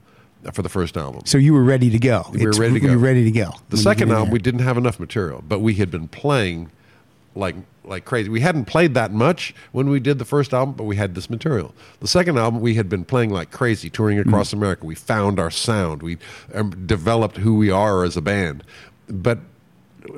for 0.53 0.63
the 0.63 0.69
first 0.69 0.97
album. 0.97 1.23
So 1.27 1.39
you 1.39 1.53
were 1.53 1.65
ready 1.65 1.91
to 1.91 1.99
go. 1.99 2.25
We 2.33 2.45
were 2.45 2.53
ready 2.53 2.75
to 2.75 2.81
go. 2.81 2.93
were 2.93 2.99
ready 2.99 3.25
to 3.25 3.31
go. 3.31 3.53
The 3.69 3.77
second 3.77 4.11
album, 4.11 4.31
we 4.31 4.39
didn't 4.39 4.61
have 4.61 4.79
enough 4.79 4.99
material, 4.99 5.43
but 5.47 5.61
we 5.61 5.75
had 5.75 5.91
been 5.91 6.09
playing 6.09 6.71
like 7.41 7.57
like 7.85 8.05
crazy. 8.05 8.29
We 8.29 8.41
hadn't 8.41 8.67
played 8.67 8.95
that 8.95 9.11
much 9.13 9.53
when 9.73 9.89
we 9.91 9.99
did 9.99 10.19
the 10.19 10.25
first 10.25 10.55
album, 10.55 10.75
but 10.77 10.85
we 10.85 10.95
had 10.97 11.15
this 11.17 11.29
material. 11.29 11.75
The 11.99 12.07
second 12.07 12.39
album, 12.39 12.61
we 12.61 12.75
had 12.75 12.89
been 12.89 13.05
playing 13.05 13.31
like 13.31 13.51
crazy, 13.51 13.91
touring 13.91 14.19
Mm. 14.19 14.27
across 14.27 14.53
America. 14.53 14.87
We 14.87 14.95
found 14.95 15.41
our 15.41 15.51
sound. 15.51 16.03
We 16.03 16.19
um, 16.55 16.71
developed 16.87 17.39
who 17.39 17.57
we 17.57 17.71
are 17.71 18.05
as 18.05 18.17
a 18.17 18.21
band, 18.23 18.63
but 19.09 19.39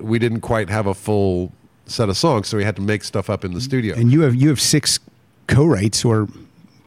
we 0.00 0.18
didn't 0.18 0.40
quite 0.42 0.68
have 0.68 0.86
a 0.86 0.94
full 0.94 1.52
set 1.86 2.08
of 2.08 2.16
songs, 2.16 2.48
so 2.48 2.56
we 2.58 2.64
had 2.64 2.76
to 2.76 2.82
make 2.82 3.04
stuff 3.04 3.30
up 3.30 3.44
in 3.44 3.54
the 3.54 3.60
studio. 3.60 3.94
and 3.96 4.12
you 4.12 4.20
have 4.22 4.34
you 4.34 4.48
have 4.48 4.60
six 4.60 4.98
co-writes 5.46 6.04
or 6.04 6.22
a 6.22 6.28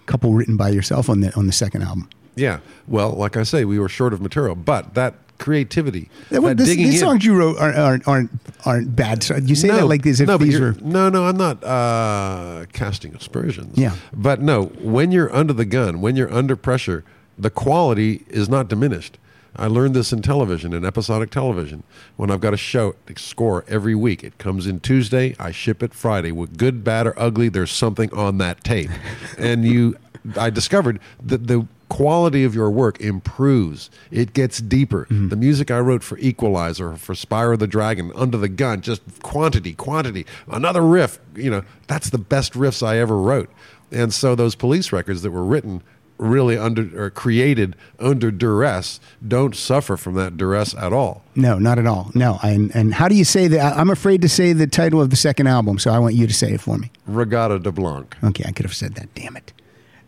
couple 0.06 0.34
written 0.34 0.58
by 0.58 0.70
yourself 0.70 1.10
on 1.10 1.22
the 1.22 1.34
on 1.36 1.46
the 1.48 1.52
second 1.54 1.82
album. 1.84 2.08
yeah, 2.36 2.60
well, 2.88 3.12
like 3.12 3.38
I 3.38 3.44
say, 3.44 3.66
we 3.66 3.80
were 3.80 3.90
short 3.90 4.14
of 4.14 4.22
material, 4.22 4.56
but 4.56 4.94
that 4.94 5.16
creativity, 5.38 6.10
That- 6.30 6.42
that 6.42 6.58
this- 6.58 6.70
these 6.76 6.94
in, 6.96 7.00
songs 7.00 7.26
you 7.26 7.36
wrote 7.36 7.58
aren't 7.60 7.78
aren't 7.78 8.08
aren't, 8.08 8.30
aren't 8.66 8.96
bad. 8.96 9.24
So 9.24 9.36
you 9.38 9.56
say 9.56 9.68
that 9.70 9.88
like 9.88 10.06
as 10.06 10.22
if 10.22 10.28
no, 10.28 10.38
these 10.38 10.60
were. 10.60 10.76
no, 10.82 11.10
no. 11.10 11.26
I'm 11.26 11.38
not 11.38 11.64
uh, 11.64 12.66
casting 12.74 13.16
aspersions. 13.16 13.78
Yeah. 13.78 13.96
but 14.14 14.42
no. 14.42 14.66
When 14.82 15.12
you're 15.12 15.34
under 15.36 15.54
the 15.54 15.66
gun, 15.66 16.02
when 16.02 16.16
you're 16.16 16.34
under 16.34 16.56
pressure, 16.56 17.04
the 17.38 17.50
quality 17.50 18.24
is 18.30 18.48
not 18.50 18.68
diminished. 18.68 19.18
I 19.58 19.68
learned 19.68 19.94
this 19.96 20.12
in 20.12 20.22
television, 20.22 20.74
in 20.74 20.84
episodic 20.84 21.30
television. 21.32 21.84
When 22.18 22.30
I've 22.30 22.42
got 22.42 22.54
a 22.54 22.58
show 22.58 22.96
a 23.08 23.18
score 23.18 23.64
every 23.70 23.96
week, 23.96 24.22
it 24.22 24.38
comes 24.38 24.68
in 24.68 24.82
Tuesday. 24.82 25.34
I 25.40 25.52
ship 25.52 25.82
it 25.82 25.94
Friday. 25.94 26.34
With 26.34 26.58
good, 26.58 26.84
bad, 26.84 27.08
or 27.08 27.18
ugly, 27.18 27.48
there's 27.48 27.72
something 27.72 28.14
on 28.14 28.38
that 28.40 28.64
tape, 28.66 28.90
and 29.38 29.64
you. 29.66 29.96
I 30.38 30.50
discovered 30.50 31.00
that 31.24 31.46
the 31.48 31.68
quality 31.90 32.44
of 32.44 32.56
your 32.56 32.70
work 32.70 33.00
improves. 33.00 33.90
It 34.12 34.34
gets 34.34 34.60
deeper. 34.60 35.06
Mm-hmm. 35.06 35.30
The 35.30 35.36
music 35.36 35.72
I 35.72 35.80
wrote 35.80 36.04
for 36.04 36.18
Equalizer, 36.18 36.96
for 36.96 37.14
Spyro 37.14 37.58
the 37.58 37.68
Dragon, 37.68 38.12
Under 38.16 38.38
the 38.38 38.50
Gun, 38.50 38.82
just 38.82 39.02
quantity, 39.22 39.74
quantity. 39.74 40.26
Another 40.48 40.82
riff, 40.82 41.20
you 41.36 41.50
know, 41.50 41.64
that's 41.88 42.10
the 42.10 42.18
best 42.18 42.54
riffs 42.54 42.86
I 42.86 42.98
ever 42.98 43.18
wrote. 43.18 43.50
And 43.92 44.14
so 44.14 44.36
those 44.36 44.56
police 44.56 44.92
records 44.92 45.22
that 45.22 45.32
were 45.32 45.46
written 45.46 45.84
really 46.18 46.58
under 46.58 47.06
or 47.06 47.10
created 47.10 47.76
under 48.00 48.32
duress 48.32 49.00
don't 49.26 49.56
suffer 49.56 49.98
from 49.98 50.14
that 50.16 50.38
duress 50.38 50.74
at 50.76 50.94
all. 50.94 51.24
No, 51.36 51.60
not 51.60 51.78
at 51.78 51.86
all. 51.86 52.12
No, 52.16 52.40
and 52.42 52.74
and 52.76 52.94
how 52.94 53.08
do 53.08 53.16
you 53.16 53.26
say 53.26 53.48
that? 53.50 53.78
I'm 53.78 53.90
afraid 53.90 54.22
to 54.22 54.30
say 54.30 54.54
the 54.54 54.68
title 54.68 55.02
of 55.02 55.10
the 55.10 55.16
second 55.16 55.48
album, 55.48 55.78
so 55.78 55.92
I 55.92 56.00
want 56.00 56.16
you 56.16 56.26
to 56.28 56.34
say 56.34 56.54
it 56.54 56.62
for 56.62 56.78
me. 56.78 56.92
Reggatta 57.10 57.62
de 57.62 57.72
Blanc. 57.72 58.16
Okay, 58.24 58.46
I 58.48 58.52
could 58.52 58.66
have 58.66 58.76
said 58.76 58.96
that. 58.96 59.14
Damn 59.14 59.36
it. 59.36 59.52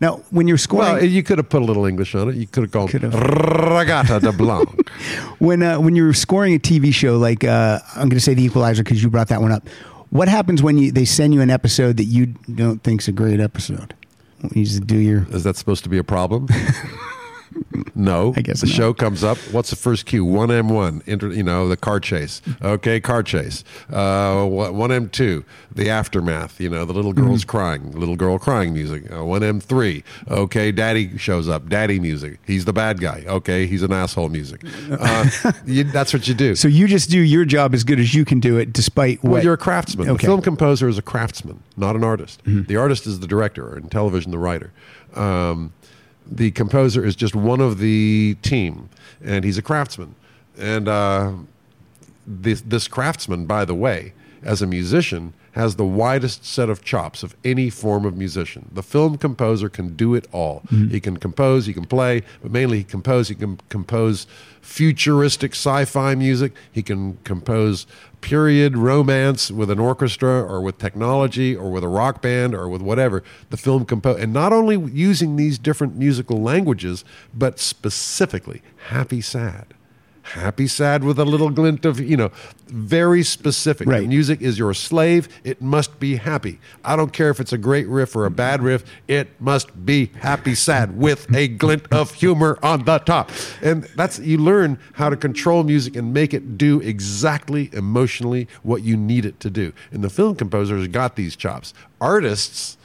Now, 0.00 0.22
when 0.30 0.46
you're 0.46 0.58
scoring, 0.58 0.92
Well, 0.94 1.04
you 1.04 1.22
could 1.22 1.38
have 1.38 1.48
put 1.48 1.60
a 1.60 1.64
little 1.64 1.84
English 1.84 2.14
on 2.14 2.28
it. 2.28 2.36
You 2.36 2.46
could 2.46 2.64
have 2.64 2.72
called 2.72 2.90
Could 2.90 3.02
have. 3.02 3.12
Reggatta 3.12 4.20
de 4.20 4.32
Blanc. 4.32 4.88
when 5.40 5.62
uh, 5.62 5.80
when 5.80 5.96
you're 5.96 6.14
scoring 6.14 6.54
a 6.54 6.58
TV 6.58 6.92
show, 6.94 7.18
like 7.18 7.42
uh, 7.44 7.80
I'm 7.96 8.08
going 8.08 8.10
to 8.10 8.20
say 8.20 8.34
The 8.34 8.44
Equalizer 8.44 8.84
because 8.84 9.02
you 9.02 9.10
brought 9.10 9.28
that 9.28 9.40
one 9.40 9.50
up. 9.52 9.68
What 10.10 10.28
happens 10.28 10.62
when 10.62 10.78
you 10.78 10.92
they 10.92 11.04
send 11.04 11.34
you 11.34 11.40
an 11.40 11.50
episode 11.50 11.96
that 11.96 12.04
you 12.04 12.26
don't 12.26 12.82
think's 12.82 13.08
a 13.08 13.12
great 13.12 13.40
episode? 13.40 13.94
You 14.54 14.64
just 14.64 14.86
do 14.86 14.96
your 14.96 15.26
Is 15.30 15.42
that 15.44 15.56
supposed 15.56 15.82
to 15.84 15.90
be 15.90 15.98
a 15.98 16.04
problem? 16.04 16.48
No, 17.94 18.32
I 18.36 18.42
guess 18.42 18.60
the 18.60 18.66
not. 18.66 18.76
show 18.76 18.94
comes 18.94 19.24
up. 19.24 19.38
What's 19.52 19.70
the 19.70 19.76
first 19.76 20.06
cue? 20.06 20.24
One 20.24 20.50
M 20.50 20.68
one. 20.68 21.02
You 21.06 21.42
know 21.42 21.68
the 21.68 21.76
car 21.76 22.00
chase. 22.00 22.40
Okay, 22.62 23.00
car 23.00 23.22
chase. 23.22 23.64
Uh, 23.90 24.44
one 24.44 24.92
M 24.92 25.08
two. 25.08 25.44
The 25.74 25.90
aftermath. 25.90 26.60
You 26.60 26.70
know 26.70 26.84
the 26.84 26.92
little 26.92 27.12
girl's 27.12 27.42
Mm-hmm. 27.42 27.50
crying. 27.50 27.92
Little 27.92 28.16
girl 28.16 28.38
crying 28.38 28.72
music. 28.72 29.10
Uh, 29.12 29.24
One 29.24 29.42
M 29.42 29.60
three. 29.60 30.02
Okay, 30.28 30.72
daddy 30.72 31.16
shows 31.18 31.48
up. 31.48 31.68
Daddy 31.68 31.98
music. 32.00 32.38
He's 32.46 32.64
the 32.64 32.72
bad 32.72 33.00
guy. 33.00 33.24
Okay, 33.26 33.66
he's 33.66 33.82
an 33.82 33.92
asshole 33.92 34.28
music. 34.28 34.62
Uh, 34.90 35.28
you, 35.66 35.84
that's 35.84 36.12
what 36.12 36.26
you 36.28 36.34
do. 36.34 36.54
So 36.56 36.68
you 36.68 36.86
just 36.88 37.10
do 37.10 37.20
your 37.20 37.44
job 37.44 37.74
as 37.74 37.84
good 37.84 38.00
as 38.00 38.14
you 38.14 38.24
can 38.24 38.40
do 38.40 38.56
it, 38.58 38.72
despite 38.72 39.22
Well, 39.22 39.32
what 39.32 39.44
you're 39.44 39.54
a 39.54 39.58
craftsman. 39.58 40.06
The 40.06 40.12
Okay. 40.14 40.26
film 40.26 40.42
composer 40.42 40.88
is 40.88 40.98
a 40.98 41.02
craftsman, 41.02 41.62
not 41.76 41.94
an 41.96 42.04
artist. 42.04 42.40
The 42.44 42.76
artist 42.76 43.06
is 43.06 43.20
the 43.20 43.26
director, 43.26 43.68
or 43.68 43.76
in 43.78 43.88
television, 43.88 44.30
the 44.30 44.38
writer. 44.38 44.72
Um, 45.14 45.72
the 46.30 46.50
composer 46.50 47.04
is 47.04 47.16
just 47.16 47.34
one 47.34 47.60
of 47.60 47.78
the 47.78 48.36
team, 48.42 48.88
and 49.22 49.44
he's 49.44 49.58
a 49.58 49.62
craftsman. 49.62 50.14
And 50.58 50.88
uh, 50.88 51.32
this, 52.26 52.60
this 52.62 52.88
craftsman, 52.88 53.46
by 53.46 53.64
the 53.64 53.74
way, 53.74 54.12
as 54.42 54.62
a 54.62 54.66
musician, 54.66 55.32
has 55.52 55.76
the 55.76 55.84
widest 55.84 56.44
set 56.44 56.68
of 56.68 56.84
chops 56.84 57.22
of 57.22 57.36
any 57.44 57.70
form 57.70 58.04
of 58.04 58.16
musician. 58.16 58.70
The 58.72 58.82
film 58.82 59.18
composer 59.18 59.68
can 59.68 59.96
do 59.96 60.14
it 60.14 60.26
all. 60.32 60.62
Mm-hmm. 60.66 60.88
He 60.88 61.00
can 61.00 61.16
compose, 61.16 61.66
he 61.66 61.72
can 61.72 61.86
play, 61.86 62.22
but 62.42 62.50
mainly 62.50 62.78
he 62.78 62.84
compose. 62.84 63.28
He 63.28 63.34
can 63.34 63.58
compose 63.68 64.26
futuristic 64.60 65.52
sci-fi 65.52 66.14
music. 66.14 66.52
He 66.70 66.82
can 66.82 67.18
compose 67.24 67.86
period 68.20 68.76
romance 68.76 69.50
with 69.50 69.70
an 69.70 69.78
orchestra 69.78 70.42
or 70.42 70.60
with 70.60 70.78
technology 70.78 71.54
or 71.56 71.70
with 71.70 71.84
a 71.84 71.88
rock 71.88 72.20
band 72.20 72.54
or 72.54 72.68
with 72.68 72.82
whatever. 72.82 73.22
The 73.50 73.56
film 73.56 73.84
compose 73.84 74.20
and 74.20 74.32
not 74.32 74.52
only 74.52 74.78
using 74.90 75.36
these 75.36 75.58
different 75.58 75.96
musical 75.96 76.42
languages, 76.42 77.04
but 77.32 77.58
specifically 77.58 78.62
happy, 78.88 79.20
sad 79.20 79.74
happy 80.28 80.66
sad 80.66 81.04
with 81.04 81.18
a 81.18 81.24
little 81.24 81.50
glint 81.50 81.84
of 81.84 82.00
you 82.00 82.16
know 82.16 82.30
very 82.66 83.22
specific. 83.22 83.88
Right. 83.88 84.00
The 84.00 84.08
music 84.08 84.40
is 84.42 84.58
your 84.58 84.74
slave. 84.74 85.28
It 85.44 85.60
must 85.60 85.98
be 85.98 86.16
happy. 86.16 86.58
I 86.84 86.96
don't 86.96 87.12
care 87.12 87.30
if 87.30 87.40
it's 87.40 87.52
a 87.52 87.58
great 87.58 87.88
riff 87.88 88.14
or 88.14 88.26
a 88.26 88.30
bad 88.30 88.62
riff. 88.62 88.84
It 89.06 89.28
must 89.40 89.84
be 89.84 90.06
happy 90.20 90.54
sad 90.54 90.96
with 90.96 91.34
a 91.34 91.48
glint 91.48 91.86
of 91.92 92.12
humor 92.14 92.58
on 92.62 92.84
the 92.84 92.98
top. 92.98 93.30
And 93.62 93.84
that's 93.96 94.18
you 94.18 94.38
learn 94.38 94.78
how 94.94 95.08
to 95.10 95.16
control 95.16 95.64
music 95.64 95.96
and 95.96 96.12
make 96.12 96.34
it 96.34 96.58
do 96.58 96.80
exactly 96.80 97.70
emotionally 97.72 98.48
what 98.62 98.82
you 98.82 98.96
need 98.96 99.24
it 99.24 99.40
to 99.40 99.50
do. 99.50 99.72
And 99.90 100.02
the 100.02 100.10
film 100.10 100.36
composers 100.36 100.86
got 100.88 101.16
these 101.16 101.36
chops. 101.36 101.74
Artists 102.00 102.77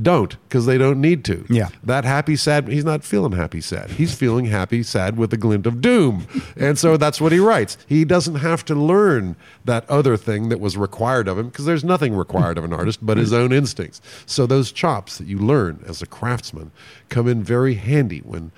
don't 0.00 0.36
because 0.48 0.66
they 0.66 0.78
don't 0.78 1.00
need 1.00 1.24
to. 1.24 1.44
Yeah. 1.48 1.68
That 1.82 2.04
happy 2.04 2.36
sad, 2.36 2.68
he's 2.68 2.84
not 2.84 3.04
feeling 3.04 3.32
happy 3.32 3.60
sad. 3.60 3.90
He's 3.90 4.14
feeling 4.14 4.46
happy 4.46 4.82
sad 4.82 5.16
with 5.16 5.32
a 5.32 5.36
glint 5.36 5.66
of 5.66 5.80
doom. 5.80 6.26
And 6.56 6.78
so 6.78 6.96
that's 6.96 7.20
what 7.20 7.32
he 7.32 7.38
writes. 7.38 7.76
He 7.86 8.04
doesn't 8.04 8.36
have 8.36 8.64
to 8.66 8.74
learn 8.74 9.36
that 9.64 9.88
other 9.90 10.16
thing 10.16 10.48
that 10.48 10.60
was 10.60 10.76
required 10.76 11.28
of 11.28 11.38
him 11.38 11.48
because 11.48 11.64
there's 11.64 11.84
nothing 11.84 12.14
required 12.16 12.58
of 12.58 12.64
an 12.64 12.72
artist 12.72 13.04
but 13.04 13.16
his 13.16 13.32
own 13.32 13.52
instincts. 13.52 14.00
So 14.26 14.46
those 14.46 14.72
chops 14.72 15.18
that 15.18 15.26
you 15.26 15.38
learn 15.38 15.82
as 15.86 16.02
a 16.02 16.06
craftsman 16.06 16.70
come 17.08 17.28
in 17.28 17.42
very 17.42 17.74
handy 17.74 18.20
when. 18.20 18.52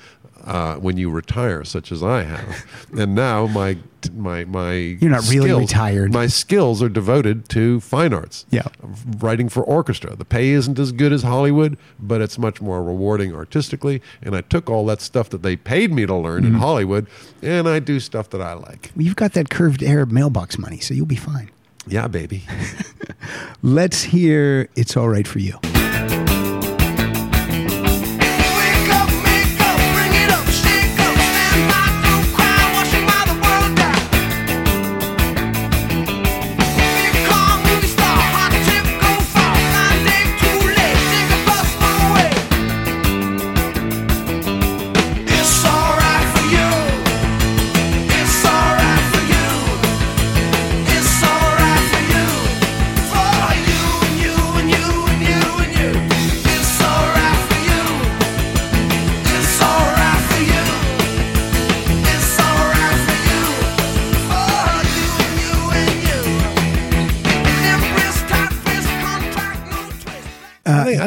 Uh, 0.45 0.75
when 0.75 0.97
you 0.97 1.09
retire, 1.09 1.63
such 1.63 1.93
as 1.93 2.03
I 2.03 2.25
have, 2.25 2.67
and 2.99 3.15
now 3.15 3.47
my 3.47 3.77
my 4.13 4.45
my 4.45 4.73
You're 4.73 5.09
not 5.09 5.23
really 5.31 5.51
skills- 5.51 5.61
retired. 5.61 6.13
My 6.13 6.27
skills 6.27 6.83
are 6.83 6.89
devoted 6.89 7.49
to 7.51 7.79
fine 7.79 8.13
arts 8.13 8.45
Yeah. 8.51 8.63
writing 9.21 9.49
for 9.49 9.63
orchestra. 9.63 10.17
The 10.17 10.25
pay 10.25 10.51
isn't 10.51 10.81
as 10.81 10.91
good 10.91 11.13
as 11.13 11.23
Hollywood, 11.23 11.79
but 12.01 12.21
it's 12.21 12.39
much 12.41 12.61
more 12.61 12.83
rewarding 12.83 13.33
artistically. 13.33 14.03
And 14.21 14.35
I 14.35 14.41
took 14.41 14.69
all 14.69 14.85
that 14.87 15.01
stuff 15.01 15.31
that 15.31 15.43
they 15.45 15.55
paid 15.55 15.93
me 15.93 16.07
to 16.07 16.15
learn 16.17 16.43
Mm-hmm. 16.43 16.55
in 16.57 16.61
Hollywood, 16.61 17.07
and 17.41 17.69
I 17.69 17.79
do 17.79 18.01
stuff 18.01 18.29
that 18.31 18.41
I 18.43 18.55
like. 18.55 18.91
Well, 18.97 19.05
You've 19.07 19.15
got 19.15 19.35
that 19.35 19.49
curved 19.49 19.85
Arab 19.85 20.11
mailbox 20.11 20.59
money, 20.59 20.81
so 20.81 20.93
you'll 20.93 21.07
be 21.07 21.15
fine. 21.15 21.51
Yeah, 21.87 22.09
baby. 22.09 22.43
Let's 23.63 24.03
hear 24.03 24.69
"It's 24.75 24.97
All 24.97 25.09
Right 25.09 25.29
for 25.29 25.39
You." 25.39 25.59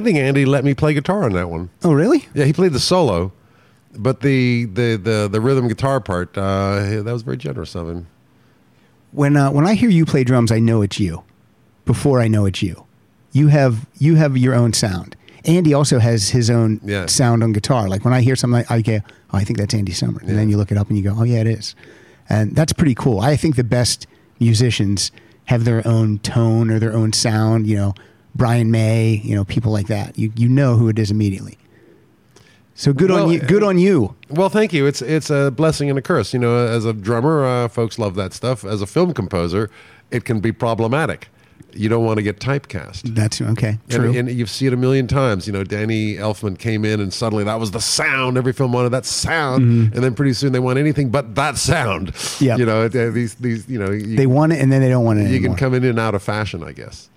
Think, 0.05 0.15
I 0.17 0.19
think 0.21 0.27
Andy 0.29 0.45
let 0.45 0.63
me 0.63 0.73
play 0.73 0.93
guitar 0.93 1.23
on 1.23 1.33
that 1.33 1.49
one. 1.49 1.69
Oh, 1.83 1.91
really? 1.93 2.25
Yeah, 2.33 2.45
he 2.45 2.53
played 2.53 2.71
the 2.73 2.79
solo, 2.79 3.31
but 3.97 4.21
the 4.21 4.65
the 4.65 4.95
the, 4.95 5.27
the 5.29 5.41
rhythm 5.41 5.67
guitar 5.67 5.99
part 5.99 6.37
uh, 6.37 7.01
that 7.03 7.11
was 7.11 7.23
very 7.23 7.37
generous 7.37 7.75
of 7.75 7.89
him. 7.89 8.07
When 9.11 9.35
uh, 9.37 9.51
when 9.51 9.65
I 9.67 9.73
hear 9.73 9.89
you 9.89 10.05
play 10.05 10.23
drums, 10.23 10.51
I 10.51 10.59
know 10.59 10.81
it's 10.81 10.99
you. 10.99 11.23
Before 11.85 12.19
I 12.21 12.27
know 12.27 12.45
it's 12.45 12.61
you, 12.61 12.85
you 13.31 13.47
have 13.49 13.85
you 13.97 14.15
have 14.15 14.37
your 14.37 14.55
own 14.55 14.73
sound. 14.73 15.15
Andy 15.45 15.73
also 15.75 15.99
has 15.99 16.29
his 16.29 16.49
own 16.49 16.79
Yeah. 16.83 17.05
sound 17.05 17.43
on 17.43 17.53
guitar. 17.53 17.87
Like 17.87 18.03
when 18.03 18.13
I 18.15 18.21
hear 18.21 18.35
something, 18.35 18.57
like, 18.67 18.71
I 18.71 18.81
go, 18.81 18.99
"Oh, 19.31 19.37
I 19.37 19.43
think 19.43 19.59
that's 19.59 19.73
Andy 19.75 19.91
Summers," 19.91 20.27
and 20.27 20.37
then 20.37 20.49
you 20.49 20.57
look 20.57 20.71
it 20.71 20.77
up 20.77 20.87
and 20.89 20.97
you 20.97 21.03
go, 21.03 21.13
"Oh, 21.15 21.23
yeah, 21.23 21.41
it 21.41 21.47
is," 21.47 21.75
and 22.27 22.55
that's 22.55 22.73
pretty 22.73 22.95
cool. 22.95 23.19
I 23.19 23.35
think 23.37 23.55
the 23.55 23.63
best 23.63 24.07
musicians 24.39 25.11
have 25.45 25.63
their 25.63 25.87
own 25.87 26.17
tone 26.19 26.71
or 26.71 26.79
their 26.79 26.93
own 26.93 27.13
sound. 27.13 27.67
You 27.67 27.75
know, 27.77 27.93
Brian 28.35 28.69
May, 28.69 29.21
you 29.23 29.33
know, 29.33 29.45
people 29.45 29.71
like 29.71 29.87
that. 29.87 30.17
You 30.17 30.31
you 30.35 30.49
know 30.49 30.75
who 30.75 30.89
it 30.89 30.99
is 30.99 31.09
immediately. 31.09 31.57
So 32.77 32.91
good 32.91 33.09
on 33.09 33.31
you. 33.31 33.39
Good 33.39 33.63
on 33.63 33.77
you. 33.79 34.15
Well, 34.29 34.49
thank 34.49 34.73
you. 34.73 34.85
It's 34.85 35.01
it's 35.01 35.29
a 35.29 35.49
blessing 35.49 35.89
and 35.89 35.97
a 35.97 36.01
curse. 36.01 36.33
You 36.33 36.39
know, 36.39 36.57
as 36.67 36.83
a 36.83 36.91
drummer, 36.91 37.45
uh, 37.45 37.67
folks 37.69 37.97
love 37.97 38.15
that 38.15 38.33
stuff. 38.33 38.65
As 38.65 38.81
a 38.81 38.85
film 38.85 39.13
composer, 39.13 39.71
it 40.11 40.25
can 40.25 40.41
be 40.41 40.51
problematic. 40.51 41.29
You 41.71 41.89
don't 41.89 42.05
want 42.05 42.17
to 42.17 42.23
get 42.23 42.39
typecast. 42.39 43.15
That's 43.15 43.41
okay. 43.41 43.79
True. 43.89 44.09
And, 44.09 44.29
and 44.29 44.31
you've 44.31 44.49
seen 44.49 44.69
it 44.69 44.73
a 44.73 44.77
million 44.77 45.07
times. 45.07 45.45
You 45.45 45.51
know, 45.51 45.63
Danny 45.63 46.15
Elfman 46.15 46.57
came 46.57 46.85
in 46.85 47.01
and 47.01 47.13
suddenly 47.13 47.43
that 47.43 47.59
was 47.59 47.71
the 47.71 47.81
sound. 47.81 48.37
Every 48.37 48.53
film 48.53 48.71
wanted 48.71 48.89
that 48.89 49.05
sound, 49.05 49.93
and 49.93 50.03
then 50.03 50.13
pretty 50.13 50.33
soon 50.33 50.51
they 50.53 50.59
want 50.59 50.77
anything 50.77 51.09
but 51.09 51.35
that 51.35 51.57
sound. 51.57 52.13
Mm-hmm. 52.13 52.59
You 52.59 52.65
know, 52.65 52.87
these 52.89 53.35
these 53.35 53.69
you 53.69 53.79
know 53.79 53.91
you, 53.91 54.17
they 54.17 54.27
want 54.27 54.51
it 54.51 54.59
and 54.59 54.69
then 54.71 54.81
they 54.81 54.89
don't 54.89 55.05
want 55.05 55.19
it 55.19 55.23
you 55.23 55.35
anymore. 55.35 55.55
can 55.55 55.57
come 55.57 55.73
in 55.73 55.85
and 55.85 55.97
out 55.99 56.13
of 56.13 56.21
fashion, 56.21 56.61
I 56.61 56.73
guess. 56.73 57.09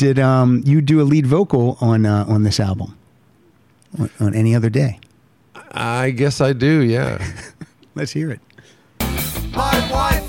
Did 0.00 0.18
um, 0.18 0.62
you 0.64 0.80
do 0.80 1.02
a 1.02 1.04
lead 1.04 1.26
vocal 1.26 1.76
on 1.78 2.06
uh, 2.06 2.24
on 2.26 2.42
this 2.42 2.58
album? 2.58 2.96
On, 3.98 4.08
on 4.18 4.34
any 4.34 4.54
other 4.54 4.70
day? 4.70 4.98
I 5.72 6.08
guess 6.08 6.40
I 6.40 6.54
do. 6.54 6.80
Yeah. 6.80 7.22
Let's 7.94 8.10
hear 8.10 8.30
it. 8.30 8.40
My 9.54 9.90
wife 9.92 10.19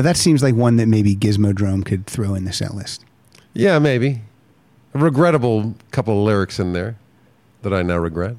Now 0.00 0.04
that 0.04 0.16
seems 0.16 0.42
like 0.42 0.54
one 0.54 0.76
that 0.76 0.86
maybe 0.86 1.14
Gizmodrome 1.14 1.84
could 1.84 2.06
throw 2.06 2.34
in 2.34 2.46
the 2.46 2.54
set 2.54 2.72
list. 2.72 3.04
Yeah, 3.52 3.78
maybe. 3.78 4.22
A 4.94 4.98
regrettable 4.98 5.74
couple 5.90 6.18
of 6.18 6.24
lyrics 6.24 6.58
in 6.58 6.72
there 6.72 6.96
that 7.60 7.74
I 7.74 7.82
now 7.82 7.98
regret. 7.98 8.36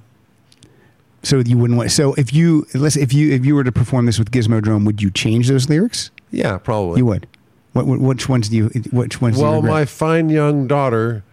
So 1.22 1.38
you 1.38 1.60
wouldn't 1.60 1.78
want. 1.78 1.92
So 1.92 2.16
if 2.16 2.34
you 2.34 2.66
let's 2.74 2.98
if 2.98 3.14
you 3.14 3.32
if 3.32 3.46
you 3.46 3.54
were 3.54 3.64
to 3.64 3.72
perform 3.72 4.08
this 4.08 4.18
with 4.18 4.32
Gizmodrome, 4.32 4.88
would 4.88 5.04
you 5.04 5.12
change 5.12 5.50
those 5.50 5.70
lyrics? 5.70 6.10
Yeah, 6.32 6.58
probably. 6.58 6.98
You 6.98 7.06
would. 7.06 7.28
What, 7.74 7.86
which 7.86 8.28
ones 8.28 8.50
do 8.50 8.58
you 8.58 8.70
which 8.92 9.22
ones? 9.22 9.36
do 9.36 9.44
you 9.44 9.48
Well, 9.48 9.62
my 9.62 9.86
fine 9.86 10.30
young 10.30 10.66
daughter 10.66 11.24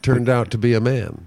turned 0.00 0.28
out 0.28 0.52
to 0.52 0.58
be 0.58 0.74
a 0.74 0.80
man. 0.80 1.26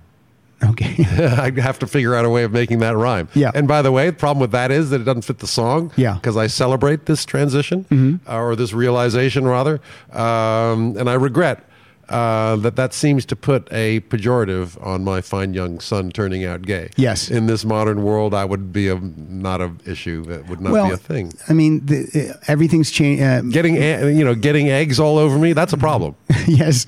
Okay. 0.64 0.95
I 1.10 1.51
have 1.60 1.80
to 1.80 1.88
figure 1.88 2.16
out 2.16 2.26
a 2.26 2.30
way 2.30 2.43
of 2.43 2.51
making 2.51 2.80
that 2.80 2.95
rhyme. 2.95 3.28
Yeah. 3.34 3.51
And 3.53 3.68
by 3.68 3.82
the 3.82 3.91
way, 3.91 4.10
the 4.10 4.16
problem 4.16 4.39
with 4.39 4.51
that 4.51 4.72
is 4.72 4.89
that 4.89 5.01
it 5.01 5.03
doesn't 5.03 5.24
fit 5.24 5.39
the 5.39 5.47
song. 5.47 5.91
Yeah. 5.95 6.12
Mm-hmm. 6.12 6.18
Because 6.20 6.38
I 6.38 6.47
celebrate 6.47 7.06
this 7.06 7.26
transition 7.26 8.22
uh, 8.28 8.38
or 8.38 8.56
this 8.56 8.74
realization 8.74 9.45
rather, 9.45 9.82
um, 10.12 10.95
and 10.97 11.10
I 11.10 11.14
regret. 11.14 11.64
Uh, 12.10 12.56
that 12.58 12.76
that 12.76 12.93
seems 12.93 13.26
to 13.26 13.36
put 13.36 13.68
a 13.72 13.99
pejorative 14.01 14.84
on 14.86 15.03
my 15.03 15.22
fine 15.22 15.53
young 15.53 15.80
son 15.80 16.12
turning 16.12 16.45
out 16.45 16.62
gay. 16.62 16.89
Yes. 16.97 17.32
In 17.32 17.47
this 17.47 17.66
modern 17.66 18.03
world, 18.03 18.34
I 18.34 18.45
would 18.45 18.72
be 18.72 18.89
a 18.89 18.99
not 18.99 19.60
an 19.62 19.80
issue. 19.86 20.24
That 20.26 20.47
would 20.47 20.62
not 20.62 20.72
well, 20.72 20.88
be 20.88 20.93
a 20.93 20.97
thing. 20.97 21.34
I 21.49 21.53
mean, 21.53 21.86
the, 21.86 22.32
uh, 22.32 22.38
everything's 22.47 22.91
changed. 22.91 23.24
Uh, 23.24 23.41
Getting 23.41 23.76
you 23.76 24.24
know 24.24 24.36
getting 24.36 24.70
eggs 24.70 24.99
all 24.99 25.18
over 25.18 25.39
me. 25.39 25.53
That's 25.53 25.74
a 25.74 25.78
problem. 25.78 26.16
yes. 26.47 26.86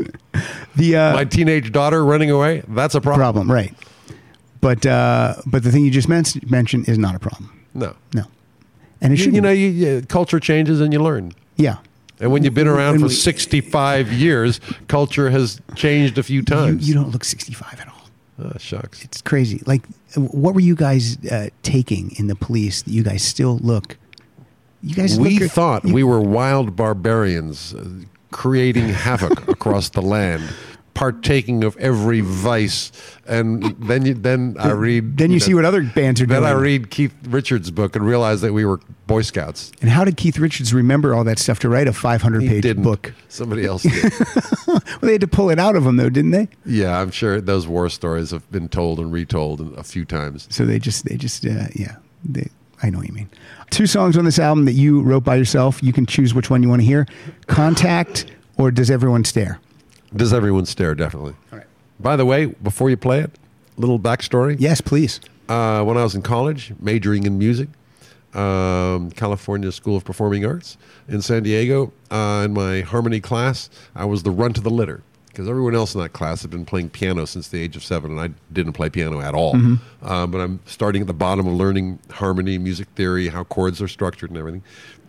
The 0.75 0.95
uh, 0.95 1.13
my 1.13 1.25
teenage 1.25 1.71
daughter 1.71 2.05
running 2.05 2.29
away. 2.29 2.63
That's 2.67 2.93
a 2.93 3.01
problem. 3.01 3.47
problem, 3.47 3.51
right? 3.51 3.73
But 4.61 4.85
uh, 4.85 5.35
but 5.45 5.63
the 5.63 5.71
thing 5.71 5.83
you 5.83 5.91
just 5.91 6.09
men- 6.09 6.25
mentioned 6.47 6.87
is 6.89 6.97
not 6.97 7.15
a 7.15 7.19
problem. 7.19 7.51
No. 7.73 7.95
No, 8.13 8.23
and 9.01 9.13
it 9.13 9.17
should. 9.17 9.33
you 9.33 9.41
know, 9.41 9.51
you, 9.51 9.67
you, 9.67 10.01
culture 10.07 10.39
changes 10.39 10.79
and 10.81 10.93
you 10.93 11.01
learn. 11.01 11.33
yeah. 11.55 11.77
And 12.19 12.31
when 12.31 12.43
you've 12.43 12.53
been 12.55 12.67
around 12.67 12.93
When 12.93 13.01
for 13.01 13.07
we- 13.07 13.13
65 13.13 14.11
years, 14.11 14.59
culture 14.87 15.29
has 15.29 15.61
changed 15.75 16.17
a 16.17 16.23
few 16.23 16.37
You, 16.39 16.43
times. 16.43 16.87
you 16.87 16.93
don't 16.95 17.11
look 17.11 17.23
65 17.23 17.79
at 17.79 17.87
all. 17.87 18.09
oh, 18.45 18.53
shucks. 18.57 19.03
It's 19.03 19.21
crazy. 19.21 19.61
Like, 19.65 19.83
what 20.15 20.53
were 20.55 20.61
you 20.61 20.75
guys 20.75 21.17
uh, 21.27 21.49
taking 21.63 22.11
in 22.17 22.27
the 22.27 22.35
police 22.35 22.81
that 22.83 22.91
you 22.91 23.03
guys 23.03 23.23
still 23.23 23.59
look? 23.59 23.97
You 24.81 24.95
guys 24.95 25.19
We 25.19 25.39
look, 25.39 25.51
thought 25.51 25.85
you- 25.85 25.93
we 25.93 26.03
were 26.03 26.19
wild 26.21 26.75
barbarians 26.75 27.73
uh, 27.75 27.85
creating 28.31 28.89
havoc 28.89 29.47
across 29.55 29.89
the 29.89 30.01
land, 30.01 30.43
partaking 30.97 31.63
of 31.63 31.77
every 31.77 32.21
vice. 32.21 32.91
And 33.27 33.63
then 33.79 34.03
you, 34.03 34.15
then 34.15 34.55
I 34.59 34.71
read. 34.71 35.15
Then 35.17 35.29
you 35.29 35.37
know, 35.37 35.45
see 35.45 35.53
what 35.53 35.63
other 35.63 35.83
bands 35.83 36.19
are 36.21 36.25
Then 36.25 36.41
doing. 36.41 36.49
Then 36.49 36.57
I 36.57 36.59
read 36.59 36.89
Keith 36.89 37.13
Richards' 37.27 37.69
book 37.69 37.95
and 37.95 38.03
realize 38.03 38.41
that 38.41 38.51
we 38.51 38.65
were 38.65 38.79
Boy 39.05 39.21
Scouts. 39.21 39.71
And 39.79 39.91
how 39.91 40.03
did 40.03 40.17
Keith 40.17 40.39
Richards 40.39 40.73
remember 40.73 41.13
all 41.13 41.23
that 41.25 41.37
stuff 41.37 41.59
to 41.59 41.69
write 41.69 41.87
a 41.87 41.93
500 41.93 42.41
He 42.41 42.49
page 42.49 42.63
didn't. 42.63 42.81
book? 42.81 43.13
Somebody 43.29 43.65
else 43.65 43.83
did. 43.83 44.11
Well, 44.65 44.81
they 45.01 45.11
had 45.11 45.21
to 45.21 45.27
pull 45.27 45.51
it 45.51 45.59
out 45.59 45.75
of 45.75 45.85
him, 45.85 45.97
though, 45.97 46.09
didn't 46.09 46.31
they? 46.31 46.47
yeah, 46.65 46.99
I'm 46.99 47.11
sure 47.11 47.39
those 47.39 47.67
war 47.67 47.89
stories 47.89 48.31
have 48.31 48.49
been 48.51 48.67
told 48.67 48.99
and 48.99 49.13
retold 49.13 49.77
a 49.77 49.83
few 49.83 50.03
times. 50.03 50.47
So 50.49 50.65
they 50.65 50.79
just, 50.79 51.05
they 51.05 51.15
just, 51.15 51.45
uh, 51.45 51.67
yeah, 51.75 51.97
they, 52.25 52.49
I 52.81 52.89
know 52.89 52.97
what 52.97 53.07
you 53.07 53.13
mean. 53.13 53.29
Two 53.69 53.85
songs 53.85 54.17
on 54.17 54.25
this 54.25 54.39
album 54.39 54.65
that 54.65 54.73
you 54.73 55.01
wrote 55.01 55.23
by 55.23 55.35
yourself. 55.35 55.83
You 55.83 55.93
can 55.93 56.05
choose 56.07 56.33
which 56.33 56.49
one 56.49 56.63
you 56.63 56.69
want 56.69 56.81
to 56.81 56.85
hear 56.87 57.05
Contact 57.45 58.25
or 58.57 58.71
Does 58.71 58.89
Everyone 58.89 59.23
Stare? 59.23 59.59
Does 60.15 60.33
everyone 60.33 60.65
stare? 60.65 60.95
Definitely. 60.95 61.35
All 61.51 61.59
right. 61.59 61.67
By 61.99 62.15
the 62.15 62.25
way, 62.25 62.45
before 62.45 62.89
you 62.89 62.97
play 62.97 63.19
it, 63.19 63.31
little 63.77 63.99
backstory. 63.99 64.55
Yes, 64.59 64.81
please. 64.81 65.19
Uh, 65.49 65.83
when 65.83 65.97
I 65.97 66.03
was 66.03 66.15
in 66.15 66.21
college, 66.21 66.73
majoring 66.79 67.25
in 67.25 67.37
music, 67.37 67.69
um, 68.33 69.11
California 69.11 69.71
School 69.71 69.95
of 69.97 70.03
Performing 70.05 70.45
Arts 70.45 70.77
in 71.07 71.21
San 71.21 71.43
Diego, 71.43 71.91
uh, 72.11 72.43
in 72.45 72.53
my 72.53 72.81
harmony 72.81 73.19
class, 73.19 73.69
I 73.95 74.05
was 74.05 74.23
the 74.23 74.31
runt 74.31 74.57
of 74.57 74.63
the 74.63 74.69
litter 74.69 75.01
because 75.27 75.47
everyone 75.47 75.75
else 75.75 75.93
in 75.93 76.01
that 76.01 76.13
class 76.13 76.41
had 76.41 76.49
been 76.49 76.65
playing 76.65 76.89
piano 76.89 77.23
since 77.25 77.49
the 77.49 77.61
age 77.61 77.75
of 77.75 77.83
seven, 77.83 78.09
and 78.09 78.19
I 78.19 78.29
didn't 78.51 78.73
play 78.73 78.89
piano 78.89 79.21
at 79.21 79.35
all. 79.35 79.55
Uh, 80.01 80.25
but 80.25 80.39
I'm 80.39 80.59
starting 80.65 81.01
at 81.01 81.07
the 81.07 81.13
bottom 81.13 81.45
of 81.45 81.53
learning 81.53 81.99
harmony, 82.09 82.57
music 82.57 82.87
theory, 82.95 83.27
how 83.27 83.43
chords 83.43 83.79
are 83.79 83.87
structured, 83.87 84.31
and 84.31 84.39
everything. 84.39 84.63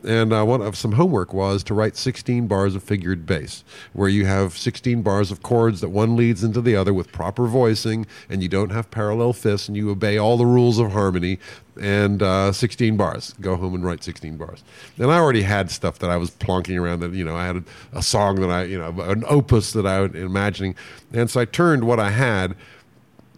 And 0.04 0.32
uh, 0.32 0.44
one 0.44 0.62
of 0.62 0.76
some 0.76 0.92
homework 0.92 1.34
was 1.34 1.64
to 1.64 1.74
write 1.74 1.96
16 1.96 2.46
bars 2.46 2.74
of 2.74 2.82
figured 2.82 3.26
bass, 3.26 3.64
where 3.92 4.08
you 4.08 4.26
have 4.26 4.56
16 4.56 5.02
bars 5.02 5.30
of 5.32 5.42
chords 5.42 5.80
that 5.80 5.88
one 5.88 6.16
leads 6.16 6.44
into 6.44 6.60
the 6.60 6.76
other 6.76 6.94
with 6.94 7.10
proper 7.10 7.46
voicing, 7.46 8.06
and 8.28 8.42
you 8.42 8.48
don't 8.48 8.70
have 8.70 8.90
parallel 8.90 9.32
fifths, 9.32 9.66
and 9.66 9.76
you 9.76 9.90
obey 9.90 10.16
all 10.16 10.36
the 10.36 10.46
rules 10.46 10.78
of 10.78 10.92
harmony. 10.92 11.38
And 11.80 12.24
uh, 12.24 12.50
16 12.50 12.96
bars. 12.96 13.34
Go 13.40 13.54
home 13.54 13.72
and 13.72 13.84
write 13.84 14.02
16 14.02 14.36
bars. 14.36 14.64
And 14.96 15.12
I 15.12 15.18
already 15.18 15.42
had 15.42 15.70
stuff 15.70 16.00
that 16.00 16.10
I 16.10 16.16
was 16.16 16.32
plonking 16.32 16.80
around. 16.80 17.00
That 17.00 17.12
you 17.12 17.24
know, 17.24 17.36
I 17.36 17.46
had 17.46 17.56
a, 17.58 17.64
a 17.92 18.02
song 18.02 18.40
that 18.40 18.50
I, 18.50 18.64
you 18.64 18.78
know, 18.78 18.88
an 19.02 19.22
opus 19.28 19.72
that 19.74 19.86
I 19.86 20.00
was 20.00 20.14
imagining, 20.14 20.74
and 21.12 21.30
so 21.30 21.40
I 21.40 21.44
turned 21.44 21.84
what 21.84 22.00
I 22.00 22.10
had 22.10 22.56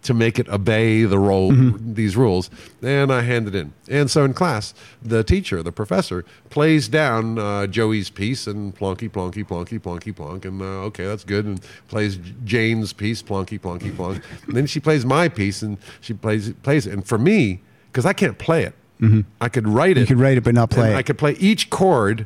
to 0.03 0.13
make 0.13 0.39
it 0.39 0.49
obey 0.49 1.03
the 1.03 1.19
role 1.19 1.51
these 1.51 2.15
rules 2.17 2.49
and 2.81 3.11
i 3.13 3.21
hand 3.21 3.47
it 3.47 3.55
in. 3.55 3.73
And 3.89 4.09
so 4.09 4.23
in 4.25 4.33
class 4.33 4.73
the 5.01 5.23
teacher 5.23 5.61
the 5.61 5.71
professor 5.71 6.25
plays 6.49 6.87
down 6.87 7.37
uh, 7.37 7.67
joey's 7.67 8.09
piece 8.09 8.47
and 8.47 8.75
plonky 8.75 9.09
plonky 9.09 9.45
plonky 9.45 9.79
plonky 9.79 10.15
plonk 10.15 10.45
and 10.45 10.61
uh, 10.61 10.65
okay 10.89 11.05
that's 11.05 11.23
good 11.23 11.45
and 11.45 11.61
plays 11.87 12.17
jane's 12.43 12.93
piece 12.93 13.21
plonky 13.21 13.59
plonky 13.59 13.95
plonk. 13.95 14.23
And 14.47 14.55
then 14.55 14.65
she 14.65 14.79
plays 14.79 15.05
my 15.05 15.29
piece 15.29 15.61
and 15.61 15.77
she 16.01 16.13
plays 16.13 16.51
plays 16.63 16.87
it. 16.87 16.93
And 16.93 17.05
for 17.05 17.17
me 17.17 17.61
because 17.87 18.05
i 18.05 18.13
can't 18.13 18.37
play 18.37 18.63
it. 18.63 18.73
I 19.41 19.49
could 19.49 19.67
write 19.67 19.97
it. 19.97 20.01
You 20.01 20.05
could 20.05 20.19
write 20.19 20.37
it 20.37 20.43
but 20.43 20.53
not 20.53 20.69
play 20.69 20.93
it. 20.93 20.95
i 20.95 21.01
could 21.01 21.17
play 21.17 21.33
each 21.33 21.69
chord 21.69 22.25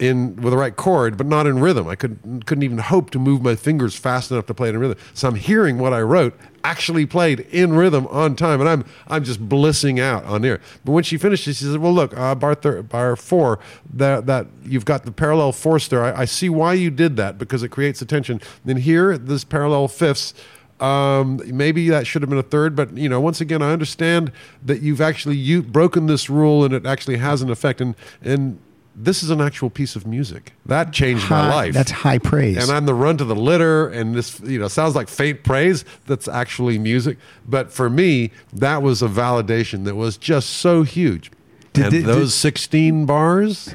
in 0.00 0.34
with 0.36 0.52
the 0.52 0.56
right 0.56 0.74
chord, 0.74 1.16
but 1.16 1.26
not 1.26 1.46
in 1.46 1.60
rhythm. 1.60 1.86
I 1.86 1.94
couldn't 1.94 2.46
couldn't 2.46 2.64
even 2.64 2.78
hope 2.78 3.10
to 3.10 3.18
move 3.18 3.42
my 3.42 3.54
fingers 3.54 3.94
fast 3.94 4.30
enough 4.30 4.46
to 4.46 4.54
play 4.54 4.68
it 4.68 4.74
in 4.74 4.80
rhythm. 4.80 4.98
So 5.14 5.28
I'm 5.28 5.34
hearing 5.34 5.78
what 5.78 5.92
I 5.92 6.00
wrote 6.00 6.34
actually 6.64 7.06
played 7.06 7.40
in 7.50 7.74
rhythm 7.74 8.06
on 8.08 8.34
time, 8.34 8.60
and 8.60 8.68
I'm 8.68 8.84
I'm 9.08 9.22
just 9.22 9.46
blissing 9.46 10.00
out 10.00 10.24
on 10.24 10.44
air. 10.44 10.60
But 10.84 10.92
when 10.92 11.04
she 11.04 11.18
finished, 11.18 11.44
she 11.44 11.52
said, 11.52 11.76
"Well, 11.76 11.92
look, 11.92 12.16
uh, 12.16 12.34
bar 12.34 12.54
thir- 12.54 12.82
bar 12.82 13.14
four, 13.14 13.60
that 13.92 14.26
that 14.26 14.46
you've 14.64 14.86
got 14.86 15.04
the 15.04 15.12
parallel 15.12 15.52
fourths 15.52 15.88
there. 15.88 16.02
I, 16.02 16.22
I 16.22 16.24
see 16.24 16.48
why 16.48 16.72
you 16.72 16.90
did 16.90 17.16
that 17.16 17.38
because 17.38 17.62
it 17.62 17.68
creates 17.68 18.00
attention. 18.00 18.40
Then 18.64 18.78
here, 18.78 19.16
this 19.16 19.44
parallel 19.44 19.86
fifths." 19.88 20.34
Um, 20.80 21.42
maybe 21.44 21.90
that 21.90 22.06
should 22.06 22.22
have 22.22 22.30
been 22.30 22.38
a 22.38 22.42
third, 22.42 22.74
but 22.74 22.96
you 22.96 23.06
know, 23.06 23.20
once 23.20 23.42
again, 23.42 23.60
I 23.60 23.70
understand 23.70 24.32
that 24.64 24.80
you've 24.80 25.02
actually 25.02 25.36
you 25.36 25.62
broken 25.62 26.06
this 26.06 26.30
rule 26.30 26.64
and 26.64 26.72
it 26.72 26.86
actually 26.86 27.18
has 27.18 27.42
an 27.42 27.50
effect. 27.50 27.82
And 27.82 27.94
and 28.22 28.58
this 29.02 29.22
is 29.22 29.30
an 29.30 29.40
actual 29.40 29.70
piece 29.70 29.96
of 29.96 30.06
music 30.06 30.52
that 30.66 30.92
changed 30.92 31.28
my 31.30 31.48
life. 31.48 31.74
That's 31.74 31.90
high 31.90 32.18
praise. 32.18 32.56
and 32.58 32.70
I'm 32.70 32.86
the 32.86 32.94
run 32.94 33.16
to 33.18 33.24
the 33.24 33.34
litter, 33.36 33.88
and 33.88 34.14
this 34.14 34.38
you 34.40 34.58
know 34.58 34.68
sounds 34.68 34.94
like 34.94 35.08
faint 35.08 35.42
praise. 35.44 35.84
That's 36.06 36.28
actually 36.28 36.78
music, 36.78 37.18
but 37.48 37.72
for 37.72 37.88
me, 37.88 38.30
that 38.52 38.82
was 38.82 39.02
a 39.02 39.08
validation 39.08 39.84
that 39.84 39.94
was 39.96 40.16
just 40.16 40.50
so 40.50 40.82
huge. 40.82 41.30
Did- 41.72 41.84
and 41.84 41.92
did- 41.92 42.04
those 42.04 42.34
16 42.34 43.06
bars 43.06 43.72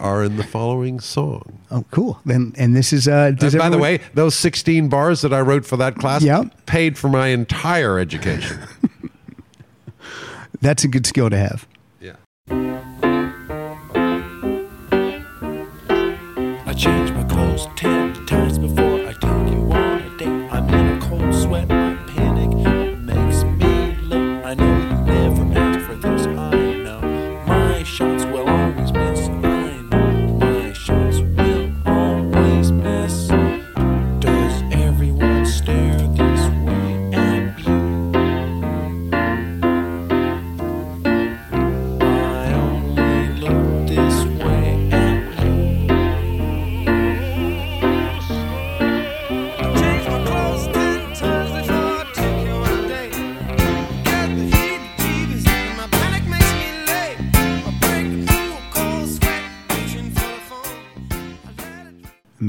are 0.00 0.24
in 0.24 0.36
the 0.36 0.42
following 0.44 0.98
song. 0.98 1.60
oh, 1.70 1.84
cool. 1.92 2.18
Then 2.26 2.52
and 2.58 2.74
this 2.74 2.92
is 2.92 3.06
uh. 3.06 3.30
Does 3.30 3.54
And 3.54 3.60
by 3.60 3.68
the 3.68 3.78
way, 3.78 4.00
those 4.14 4.34
16 4.34 4.88
bars 4.88 5.20
that 5.22 5.32
I 5.32 5.40
wrote 5.40 5.64
for 5.64 5.76
that 5.76 5.94
class 5.94 6.22
Yeah. 6.22 6.44
paid 6.66 6.98
for 6.98 7.08
my 7.08 7.28
entire 7.28 7.98
education. 8.00 8.58
that's 10.60 10.82
a 10.84 10.88
good 10.88 11.06
skill 11.06 11.30
to 11.30 11.36
have. 11.36 11.66
yeah. 12.00 12.14
Change 16.78 17.10
my 17.10 17.24
clothes 17.24 17.66
ten 17.74 18.14
times 18.26 18.56
before 18.56 19.00
I 19.04 19.12
take 19.12 19.52
you 19.52 19.72
on 19.72 20.00
a 20.00 20.16
date. 20.16 20.52
I'm 20.52 20.68
in 20.68 20.96
a 20.96 21.00
cold 21.00 21.34
sweat, 21.34 21.68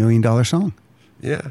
million 0.10 0.22
dollar 0.22 0.44
song. 0.44 0.74
Yeah. 1.22 1.42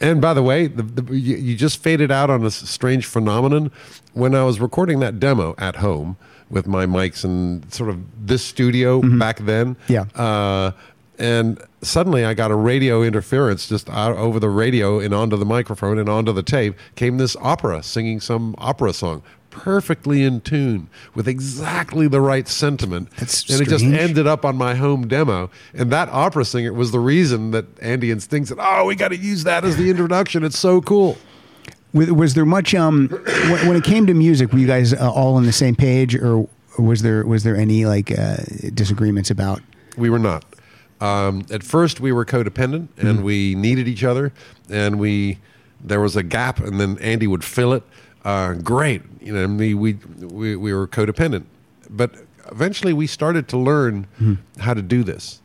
And 0.00 0.20
by 0.20 0.32
the 0.32 0.42
way, 0.44 0.68
the, 0.68 0.82
the, 0.84 1.14
you, 1.16 1.36
you 1.36 1.56
just 1.56 1.82
faded 1.82 2.12
out 2.12 2.30
on 2.30 2.44
a 2.44 2.50
strange 2.50 3.04
phenomenon. 3.06 3.72
When 4.14 4.34
I 4.34 4.44
was 4.44 4.60
recording 4.60 5.00
that 5.00 5.18
demo 5.18 5.54
at 5.58 5.76
home 5.76 6.16
with 6.50 6.66
my 6.66 6.86
mics 6.86 7.24
and 7.24 7.70
sort 7.72 7.90
of 7.90 7.98
this 8.26 8.44
studio 8.44 9.00
back 9.18 9.38
then, 9.40 9.76
Yeah. 9.88 10.04
uh, 10.14 10.70
and 11.18 11.60
suddenly 11.82 12.24
I 12.24 12.32
got 12.34 12.52
a 12.52 12.54
radio 12.54 13.02
interference 13.02 13.68
just 13.68 13.90
out 13.90 14.16
over 14.16 14.38
the 14.38 14.48
radio 14.50 15.00
and 15.00 15.12
onto 15.12 15.36
the 15.36 15.44
microphone 15.44 15.98
and 15.98 16.08
onto 16.08 16.32
the 16.32 16.44
tape 16.44 16.76
came 16.94 17.18
this 17.18 17.34
opera 17.40 17.82
singing 17.82 18.20
some 18.20 18.54
opera 18.58 18.92
song. 18.92 19.22
Perfectly 19.58 20.24
in 20.24 20.40
tune 20.40 20.88
with 21.14 21.28
exactly 21.28 22.08
the 22.08 22.20
right 22.20 22.46
sentiment. 22.48 23.10
That's 23.16 23.48
and 23.50 23.60
it 23.60 23.68
just 23.68 23.84
ended 23.84 24.26
up 24.26 24.44
on 24.44 24.56
my 24.56 24.74
home 24.74 25.08
demo. 25.08 25.50
And 25.74 25.90
that 25.92 26.08
opera 26.10 26.44
singer 26.44 26.72
was 26.72 26.92
the 26.92 27.00
reason 27.00 27.50
that 27.50 27.66
Andy 27.80 28.10
and 28.10 28.22
Sting 28.22 28.46
said, 28.46 28.58
Oh, 28.60 28.86
we 28.86 28.94
got 28.94 29.08
to 29.08 29.16
use 29.16 29.44
that 29.44 29.64
as 29.64 29.76
the 29.76 29.90
introduction. 29.90 30.44
It's 30.44 30.58
so 30.58 30.80
cool. 30.80 31.18
Was, 31.92 32.34
there 32.34 32.44
much 32.44 32.74
um 32.74 33.08
when, 33.08 33.76
it 33.76 33.84
came 33.84 34.06
to 34.06 34.14
music? 34.14 34.52
Were 34.52 34.58
you 34.58 34.66
guys 34.66 34.92
uh, 34.92 35.10
all 35.10 35.36
on 35.36 35.44
the 35.44 35.52
same 35.52 35.74
page, 35.74 36.14
or 36.14 36.46
was 36.78 37.02
there 37.02 37.26
was 37.26 37.44
there 37.44 37.56
any 37.56 37.86
like 37.86 38.16
uh, 38.16 38.36
disagreements 38.74 39.30
about? 39.30 39.62
We 39.96 40.10
were 40.10 40.18
not. 40.18 40.44
Um, 41.00 41.46
at 41.50 41.62
first, 41.62 42.00
we 42.00 42.12
were 42.12 42.24
codependent, 42.24 42.88
and 42.98 43.24
we 43.24 43.54
needed 43.54 43.88
each 43.88 44.04
other, 44.04 44.32
and 44.68 44.98
we 44.98 45.38
there 45.82 46.00
was 46.00 46.16
a 46.16 46.22
gap, 46.22 46.58
and 46.60 46.80
then 46.80 46.98
Andy 46.98 47.26
would 47.26 47.44
fill 47.44 47.72
it. 47.72 47.82
Uh, 48.28 48.52
great, 48.52 49.00
you 49.22 49.32
know. 49.32 49.46
We, 49.46 49.72
we 49.72 49.94
we 50.20 50.54
we 50.54 50.74
were 50.74 50.86
codependent, 50.86 51.44
but 51.88 52.10
eventually 52.52 52.92
we 52.92 53.06
started 53.06 53.48
to 53.48 53.56
learn 53.56 54.06
how 54.58 54.74
to 54.74 54.82
do 54.82 55.02
this, 55.02 55.40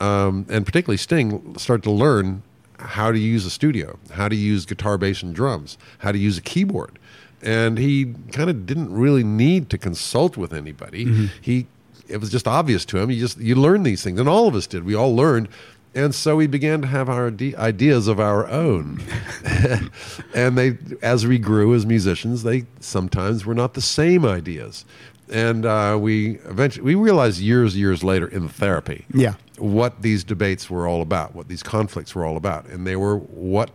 um, 0.00 0.44
and 0.48 0.66
particularly 0.66 0.96
Sting 0.96 1.56
started 1.58 1.84
to 1.84 1.92
learn 1.92 2.42
how 2.80 3.12
to 3.12 3.18
use 3.18 3.46
a 3.46 3.50
studio, 3.50 4.00
how 4.10 4.28
to 4.28 4.34
use 4.34 4.66
guitar, 4.66 4.98
bass, 4.98 5.22
and 5.22 5.32
drums, 5.32 5.78
how 5.98 6.10
to 6.10 6.18
use 6.18 6.36
a 6.36 6.42
keyboard, 6.42 6.98
and 7.40 7.78
he 7.78 8.14
kind 8.32 8.50
of 8.50 8.66
didn't 8.66 8.92
really 8.92 9.22
need 9.22 9.70
to 9.70 9.78
consult 9.78 10.36
with 10.36 10.52
anybody. 10.52 11.28
He 11.40 11.68
it 12.08 12.18
was 12.18 12.30
just 12.30 12.48
obvious 12.48 12.84
to 12.86 12.98
him. 12.98 13.12
You 13.12 13.20
just 13.20 13.38
you 13.38 13.54
learn 13.54 13.84
these 13.84 14.02
things, 14.02 14.18
and 14.18 14.28
all 14.28 14.48
of 14.48 14.56
us 14.56 14.66
did. 14.66 14.82
We 14.84 14.96
all 14.96 15.14
learned, 15.14 15.48
and 15.94 16.14
so 16.14 16.36
we 16.36 16.46
began 16.46 16.80
to 16.82 16.86
have 16.88 17.08
our 17.08 17.30
de- 17.30 17.54
ideas 17.56 18.08
of 18.08 18.18
our 18.20 18.46
own. 18.48 19.00
and 20.34 20.56
they, 20.58 20.78
as 21.02 21.26
we 21.26 21.38
grew 21.38 21.74
as 21.74 21.86
musicians, 21.86 22.42
they 22.42 22.64
sometimes 22.80 23.44
were 23.46 23.54
not 23.54 23.74
the 23.74 23.80
same 23.80 24.24
ideas. 24.24 24.84
And 25.30 25.64
uh, 25.64 25.96
we 26.00 26.32
eventually 26.44 26.84
we 26.84 26.94
realized 26.94 27.40
years 27.40 27.76
years 27.76 28.04
later 28.04 28.26
in 28.26 28.48
therapy, 28.48 29.06
Yeah. 29.14 29.34
what 29.58 30.02
these 30.02 30.22
debates 30.22 30.68
were 30.68 30.86
all 30.86 31.00
about, 31.00 31.34
what 31.34 31.48
these 31.48 31.62
conflicts 31.62 32.14
were 32.14 32.24
all 32.26 32.36
about, 32.36 32.66
and 32.66 32.86
they 32.86 32.96
were 32.96 33.16
what 33.16 33.70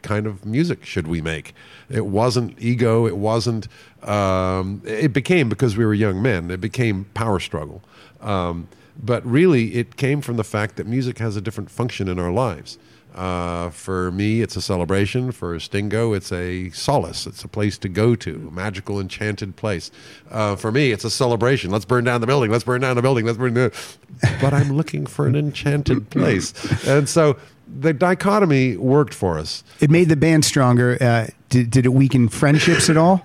kind 0.00 0.26
of 0.26 0.44
music 0.44 0.84
should 0.84 1.06
we 1.06 1.20
make? 1.22 1.54
It 1.90 2.06
wasn't 2.06 2.56
ego. 2.58 3.06
It 3.06 3.16
wasn't. 3.16 3.68
Um, 4.02 4.82
it 4.84 5.12
became 5.12 5.48
because 5.48 5.76
we 5.76 5.84
were 5.84 5.94
young 5.94 6.20
men. 6.22 6.50
It 6.50 6.60
became 6.60 7.04
power 7.14 7.38
struggle. 7.40 7.82
Um, 8.20 8.68
but 9.02 9.24
really, 9.26 9.74
it 9.74 9.96
came 9.96 10.20
from 10.20 10.36
the 10.36 10.44
fact 10.44 10.76
that 10.76 10.86
music 10.86 11.18
has 11.18 11.36
a 11.36 11.40
different 11.40 11.70
function 11.70 12.08
in 12.08 12.18
our 12.18 12.30
lives. 12.30 12.78
Uh, 13.14 13.70
for 13.70 14.10
me, 14.10 14.42
it's 14.42 14.56
a 14.56 14.62
celebration. 14.62 15.30
For 15.30 15.58
Stingo, 15.60 16.14
it's 16.14 16.32
a 16.32 16.70
solace. 16.70 17.26
It's 17.26 17.44
a 17.44 17.48
place 17.48 17.78
to 17.78 17.88
go 17.88 18.16
to, 18.16 18.48
a 18.48 18.50
magical, 18.50 19.00
enchanted 19.00 19.54
place. 19.54 19.92
Uh, 20.30 20.56
for 20.56 20.72
me, 20.72 20.90
it's 20.90 21.04
a 21.04 21.10
celebration. 21.10 21.70
Let's 21.70 21.84
burn 21.84 22.04
down 22.04 22.20
the 22.20 22.26
building. 22.26 22.50
Let's 22.50 22.64
burn 22.64 22.80
down 22.80 22.96
the 22.96 23.02
building. 23.02 23.24
Let's 23.24 23.38
burn 23.38 23.54
down. 23.54 23.70
But 24.40 24.52
I'm 24.52 24.72
looking 24.72 25.06
for 25.06 25.26
an 25.26 25.34
enchanted 25.36 26.10
place, 26.10 26.54
and 26.86 27.08
so 27.08 27.36
the 27.66 27.92
dichotomy 27.92 28.76
worked 28.76 29.12
for 29.12 29.38
us. 29.38 29.64
It 29.80 29.90
made 29.90 30.08
the 30.08 30.16
band 30.16 30.44
stronger. 30.44 30.96
Uh, 31.00 31.26
did 31.48 31.70
did 31.70 31.84
it 31.84 31.90
weaken 31.90 32.28
friendships 32.28 32.88
at 32.88 32.96
all? 32.96 33.24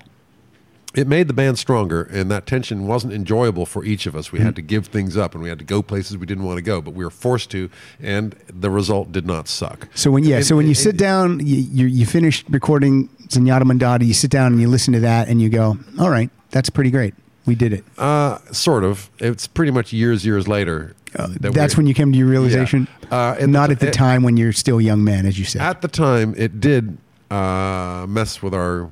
It 0.95 1.07
made 1.07 1.27
the 1.27 1.33
band 1.33 1.59
stronger 1.59 2.01
and 2.03 2.31
that 2.31 2.47
tension 2.47 2.87
wasn't 2.87 3.13
enjoyable 3.13 3.65
for 3.67 3.85
each 3.85 4.07
of 4.07 4.15
us 4.15 4.31
we 4.31 4.39
had 4.39 4.55
to 4.55 4.61
give 4.63 4.87
things 4.87 5.15
up 5.15 5.35
and 5.35 5.43
we 5.43 5.49
had 5.49 5.59
to 5.59 5.65
go 5.65 5.83
places 5.83 6.17
we 6.17 6.25
didn't 6.25 6.43
want 6.45 6.57
to 6.57 6.63
go 6.63 6.81
but 6.81 6.95
we 6.95 7.03
were 7.03 7.11
forced 7.11 7.51
to 7.51 7.69
and 8.01 8.35
the 8.49 8.71
result 8.71 9.11
did 9.11 9.25
not 9.27 9.47
suck 9.47 9.87
So 9.93 10.09
when 10.11 10.23
yeah, 10.23 10.37
And- 10.37 10.45
so 10.45 10.55
when 10.55 10.65
you 10.65 10.71
and- 10.71 10.77
sit 10.77 10.97
down, 10.97 11.45
you 11.45 11.57
you, 11.57 11.85
you 11.85 12.05
finish 12.07 12.43
recording 12.49 13.07
Zenyatta 13.27 13.61
Mondatta, 13.63 14.03
you 14.05 14.15
sit 14.15 14.31
down 14.31 14.51
and 14.53 14.59
you 14.61 14.67
listen 14.67 14.91
to 14.93 14.99
that, 15.01 15.27
and 15.27 15.39
you 15.39 15.49
go, 15.49 15.77
"All 15.99 16.09
right, 16.09 16.31
that's 16.49 16.71
pretty 16.71 16.89
great. 16.89 17.13
We 17.45 17.53
did 17.53 17.71
it." 17.73 17.83
uh, 17.99 18.39
sort 18.51 18.83
of 18.83 19.11
it's 19.19 19.45
pretty 19.45 19.71
much 19.71 19.93
years 19.93 20.25
years 20.25 20.47
later 20.47 20.95
that 21.13 21.45
Uh, 21.45 21.51
That's 21.51 21.77
when 21.77 21.85
you 21.87 21.93
came 21.93 22.11
to 22.11 22.17
your 22.17 22.27
realization. 22.27 22.87
Yeah. 23.03 23.15
Uh, 23.17 23.35
and 23.39 23.51
Not 23.51 23.67
the- 23.67 23.73
at 23.73 23.79
the 23.79 23.87
it- 23.89 23.93
time 23.93 24.23
when 24.23 24.37
you're 24.37 24.53
still 24.53 24.81
young 24.81 25.03
man, 25.03 25.25
as 25.27 25.37
you 25.37 25.45
said. 25.45 25.61
at 25.61 25.81
the 25.81 25.87
time 25.87 26.33
it 26.37 26.59
did 26.59 26.97
uh, 27.31 28.05
mess 28.09 28.41
with 28.41 28.53
our 28.55 28.89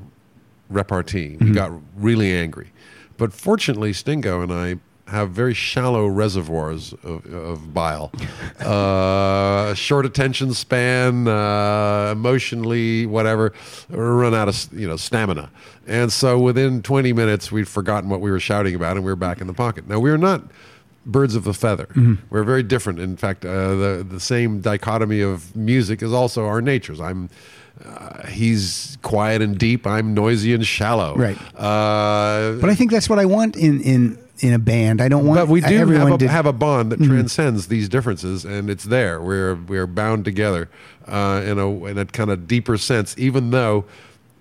repartee 0.69 1.35
Mm-hmm. 1.35 1.45
we 1.49 1.51
got 1.51 1.71
really 1.95 2.33
angry 2.33 2.71
but 3.17 3.33
fortunately 3.33 3.93
stingo 3.93 4.41
and 4.41 4.51
i 4.53 4.75
have 5.09 5.31
very 5.31 5.53
shallow 5.53 6.05
reservoirs 6.07 6.93
of, 7.03 7.25
of 7.33 7.73
bile 7.73 8.11
uh, 8.59 9.73
short 9.73 10.05
attention 10.05 10.53
span 10.53 11.27
uh, 11.27 12.09
emotionally 12.11 13.05
whatever 13.05 13.53
run 13.89 14.33
out 14.35 14.49
of 14.49 14.67
you 14.73 14.87
know 14.87 14.97
stamina 14.97 15.49
and 15.87 16.11
so 16.11 16.37
within 16.37 16.81
20 16.81 17.13
minutes 17.13 17.51
we'd 17.51 17.67
forgotten 17.67 18.09
what 18.09 18.19
we 18.19 18.29
were 18.29 18.39
shouting 18.39 18.75
about 18.75 18.97
and 18.97 19.05
we 19.05 19.11
were 19.11 19.15
back 19.15 19.39
in 19.39 19.47
the 19.47 19.53
pocket 19.53 19.87
now 19.87 19.97
we 19.99 20.09
were 20.11 20.17
not 20.17 20.41
birds 21.05 21.35
of 21.35 21.47
a 21.47 21.53
feather. 21.53 21.87
We're 22.29 22.43
very 22.43 22.63
different. 22.63 22.99
In 22.99 23.15
fact, 23.15 23.45
uh, 23.45 23.75
the 23.75 24.05
the 24.09 24.19
same 24.19 24.59
dichotomy 24.59 25.21
of 25.21 25.55
music 25.55 26.01
is 26.01 26.11
also 26.11 26.45
our 26.45 26.61
natures. 26.61 26.99
I'm 26.99 27.29
uh, 27.85 28.27
he's 28.27 28.97
quiet 29.01 29.41
and 29.41 29.57
deep. 29.57 29.85
I'm 29.87 30.13
noisy 30.13 30.53
and 30.53 30.65
shallow. 30.65 31.15
Right. 31.15 31.37
Uh, 31.55 32.57
but 32.59 32.69
I 32.69 32.75
think 32.75 32.91
that's 32.91 33.09
what 33.09 33.19
I 33.19 33.25
want 33.25 33.55
in 33.55 33.81
in 33.81 34.17
in 34.39 34.53
a 34.53 34.59
band. 34.59 35.01
I 35.01 35.07
don't 35.09 35.25
want. 35.25 35.39
but 35.41 35.47
we 35.47 35.61
do 35.61 35.87
have 35.87 36.11
a, 36.11 36.17
to- 36.17 36.27
have 36.27 36.45
a 36.45 36.53
bond 36.53 36.91
Mm-hmm. 36.91 37.01
that 37.03 37.07
transcends 37.09 37.67
these 37.67 37.89
differences, 37.89 38.45
and 38.45 38.69
it's 38.69 38.83
there. 38.83 39.21
We're 39.21 39.55
we're 39.55 39.87
bound 39.87 40.25
together 40.25 40.69
uh, 41.07 41.41
in 41.45 41.57
a 41.59 41.85
in 41.85 41.97
a 41.97 42.05
kind 42.05 42.29
of 42.29 42.47
deeper 42.47 42.77
sense. 42.77 43.15
Even 43.17 43.51
though, 43.51 43.85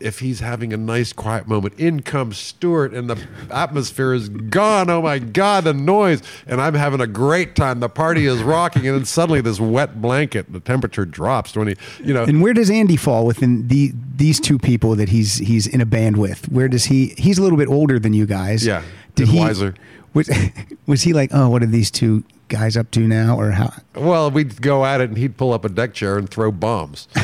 if 0.00 0.18
he's 0.18 0.40
having 0.40 0.72
a 0.72 0.76
nice 0.76 1.12
quiet 1.12 1.46
moment, 1.48 1.78
in 1.78 2.02
comes 2.02 2.36
Stewart, 2.38 2.92
and 2.92 3.08
the 3.08 3.20
atmosphere 3.50 4.12
is 4.14 4.28
gone. 4.28 4.90
Oh 4.90 5.02
my 5.02 5.18
God, 5.18 5.64
the 5.64 5.72
noise! 5.74 6.22
And 6.46 6.60
I'm 6.60 6.74
having 6.74 7.00
a 7.00 7.06
great 7.06 7.56
time. 7.56 7.80
The 7.80 7.88
party 7.88 8.26
is 8.26 8.42
rocking, 8.42 8.86
and 8.86 8.96
then 8.96 9.04
suddenly 9.04 9.40
this 9.40 9.58
wet 9.60 10.00
blanket. 10.00 10.52
The 10.52 10.60
temperature 10.60 11.04
drops 11.04 11.56
when 11.56 11.68
he, 11.68 11.76
you 12.02 12.12
know. 12.14 12.24
And 12.24 12.42
where 12.42 12.52
does 12.54 12.70
Andy 12.70 12.96
fall 12.96 13.26
within 13.26 13.68
the 13.68 13.92
these 14.16 14.40
two 14.40 14.58
people 14.58 14.94
that 14.96 15.08
he's 15.08 15.36
he's 15.38 15.66
in 15.66 15.80
a 15.80 15.86
band 15.86 16.16
with? 16.16 16.48
Where 16.50 16.68
does 16.68 16.84
he? 16.86 17.14
He's 17.18 17.38
a 17.38 17.42
little 17.42 17.58
bit 17.58 17.68
older 17.68 17.98
than 17.98 18.12
you 18.12 18.26
guys. 18.26 18.66
Yeah, 18.66 18.82
Did 19.14 19.28
he? 19.28 19.38
wiser. 19.38 19.74
Was 20.14 20.30
was 20.86 21.02
he 21.02 21.12
like, 21.12 21.30
oh, 21.32 21.48
what 21.48 21.62
are 21.62 21.66
these 21.66 21.90
two 21.90 22.24
guys 22.48 22.76
up 22.76 22.90
to 22.92 23.00
now, 23.00 23.38
or 23.38 23.50
how? 23.50 23.72
well, 23.94 24.30
we'd 24.30 24.62
go 24.62 24.84
at 24.84 25.00
it, 25.00 25.08
and 25.10 25.18
he'd 25.18 25.36
pull 25.36 25.52
up 25.52 25.64
a 25.64 25.68
deck 25.68 25.94
chair 25.94 26.16
and 26.16 26.28
throw 26.30 26.52
bombs. 26.52 27.08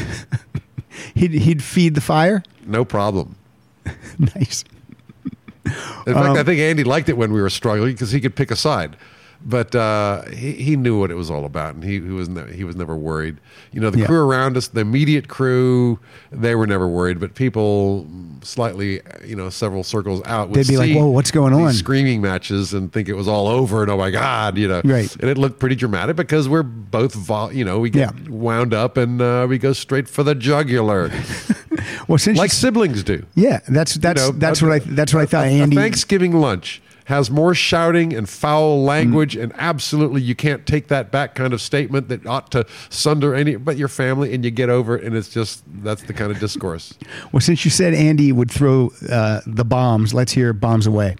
He'd 1.14 1.32
he'd 1.32 1.62
feed 1.62 1.95
the 1.95 2.01
fire. 2.01 2.43
No 2.66 2.84
problem. 2.84 3.36
nice. 4.18 4.64
In 5.64 6.14
fact, 6.14 6.16
um, 6.16 6.36
I 6.36 6.43
think 6.43 6.61
Andy 6.61 6.84
liked 6.84 7.09
it 7.09 7.16
when 7.16 7.32
we 7.32 7.40
were 7.40 7.51
struggling 7.51 7.93
because 7.93 8.11
he 8.11 8.20
could 8.20 8.34
pick 8.34 8.51
a 8.51 8.57
side. 8.57 8.97
But 9.45 9.74
uh, 9.74 10.22
he, 10.30 10.53
he 10.53 10.76
knew 10.76 11.01
what 11.01 11.11
it 11.11 11.14
was 11.16 11.28
all 11.30 11.45
about, 11.45 11.74
and 11.74 11.82
he, 11.82 11.95
he 11.95 12.01
was 12.01 12.28
ne- 12.28 12.53
he 12.55 12.62
was 12.62 12.76
never 12.76 12.95
worried. 12.97 13.38
You 13.72 13.80
know, 13.80 13.90
the 13.90 13.99
Yeah. 14.01 14.07
crew 14.07 14.24
around 14.24 14.57
us, 14.57 14.68
the 14.68 14.80
immediate 14.82 15.26
crew, 15.26 15.99
they 16.30 16.55
were 16.55 16.66
never 16.66 16.86
worried. 16.86 17.18
But 17.18 17.34
people 17.34 18.07
slightly, 18.43 19.01
you 19.26 19.34
know, 19.34 19.51
several 19.51 19.82
circles 19.82 20.22
out, 20.26 20.49
would 20.51 20.59
They'd 20.59 20.68
be 20.68 20.76
like, 20.76 20.95
"Whoa, 20.95 21.09
what's 21.09 21.32
going 21.32 21.53
on?" 21.55 21.72
Screaming 21.72 22.20
matches 22.20 22.72
and 22.72 22.93
think 22.93 23.09
it 23.09 23.14
was 23.14 23.26
all 23.26 23.49
over, 23.49 23.82
and 23.82 23.90
oh 23.90 23.97
my 23.97 24.11
god, 24.12 24.57
you 24.59 24.68
know, 24.68 24.80
Right. 24.84 25.12
And 25.16 25.28
it 25.28 25.36
looked 25.38 25.59
pretty 25.59 25.74
dramatic 25.74 26.14
because 26.14 26.49
we're 26.49 26.62
both, 26.62 27.12
vol- 27.14 27.53
you 27.53 27.64
know, 27.64 27.80
we 27.80 27.90
get 27.90 28.14
Yeah. 28.14 28.28
wound 28.30 28.72
up 28.72 28.97
and 28.97 29.20
uh, 29.20 29.47
we 29.49 29.59
go 29.59 29.72
straight 29.72 30.09
for 30.09 30.22
the 30.22 30.34
jugular, 30.36 31.11
Well, 32.09 32.18
since 32.18 32.38
like 32.38 32.53
siblings 32.53 33.03
do. 33.03 33.24
yeah, 33.34 33.61
that's 33.68 33.95
that's 33.95 34.20
know, 34.22 34.30
that's 34.32 34.62
a- 34.62 34.66
what 34.66 34.72
I 34.74 34.78
that's 34.80 35.12
what 35.12 35.22
I 35.22 35.26
thought. 35.26 35.47
a 35.47 35.51
Andy. 35.51 35.76
Thanksgiving 35.76 36.32
lunch 36.32 36.80
has 37.12 37.30
more 37.30 37.54
shouting 37.54 38.14
and 38.14 38.26
foul 38.26 38.82
language, 38.82 39.36
and 39.36 39.52
absolutely 39.58 40.22
you 40.22 40.34
can't 40.34 40.64
take 40.64 40.88
that 40.88 41.10
back 41.10 41.34
kind 41.34 41.52
of 41.52 41.60
statement 41.60 42.08
that 42.08 42.26
ought 42.26 42.50
to 42.50 42.64
sunder 42.88 43.34
any 43.34 43.56
but 43.56 43.76
your 43.76 43.88
family, 43.88 44.32
and 44.32 44.46
you 44.46 44.50
get 44.50 44.70
over 44.70 44.96
it, 44.96 45.04
and 45.04 45.14
it's 45.14 45.28
just 45.28 45.62
that's 45.84 46.02
the 46.04 46.14
kind 46.14 46.32
of 46.32 46.38
discourse. 46.38 46.94
Well, 47.30 47.40
since 47.40 47.64
you 47.64 47.70
said 47.70 47.94
Andy 47.94 48.32
would 48.32 48.50
throw 48.50 48.90
uh, 49.08 49.40
the 49.46 49.64
bombs, 49.64 50.12
let's 50.12 50.32
hear 50.32 50.52
bombs 50.52 50.86
away. 50.86 51.16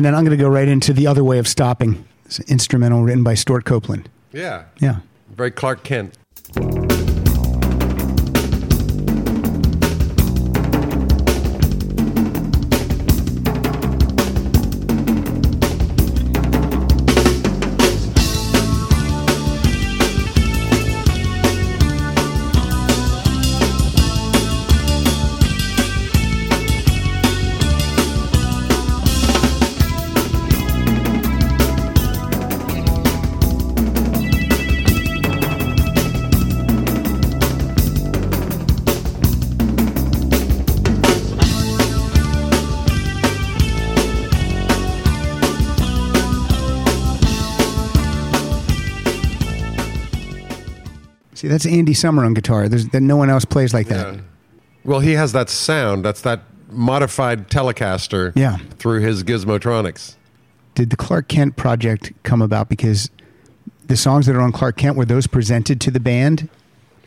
And 0.00 0.04
then 0.06 0.14
I'm 0.14 0.24
going 0.24 0.34
to 0.34 0.42
go 0.42 0.48
right 0.48 0.66
into 0.66 0.94
the 0.94 1.06
other 1.06 1.22
way 1.22 1.38
of 1.38 1.46
stopping. 1.46 2.06
It's 2.24 2.38
an 2.38 2.46
instrumental 2.48 3.02
written 3.02 3.22
by 3.22 3.34
Stewart 3.34 3.66
Copeland. 3.66 4.08
Yeah, 4.32 4.62
Yeah. 4.80 5.00
very 5.36 5.50
Klark 5.50 5.82
Kent. 5.82 6.16
That's 51.62 51.74
Andy 51.74 51.92
Summer 51.92 52.24
on 52.24 52.32
guitar. 52.32 52.70
There's 52.70 52.88
that 52.88 53.02
no 53.02 53.16
one 53.18 53.28
else 53.28 53.44
plays 53.44 53.74
like 53.74 53.88
that. 53.88 54.14
Yeah. 54.14 54.20
Well, 54.82 55.00
he 55.00 55.12
has 55.12 55.32
that 55.32 55.50
sound. 55.50 56.02
That's 56.02 56.22
that 56.22 56.40
modified 56.70 57.50
Telecaster. 57.50 58.32
Yeah. 58.34 58.56
Through 58.78 59.00
his 59.00 59.22
Gizmotronics. 59.24 60.16
Did 60.74 60.88
the 60.88 60.96
Klark 60.96 61.28
Kent 61.28 61.56
project 61.56 62.12
come 62.22 62.40
about 62.40 62.70
because 62.70 63.10
the 63.88 63.96
songs 63.96 64.24
that 64.24 64.34
are 64.36 64.40
on 64.40 64.52
Klark 64.52 64.78
Kent 64.78 64.96
were 64.96 65.04
those 65.04 65.26
presented 65.26 65.82
to 65.82 65.90
the 65.90 66.00
band 66.00 66.48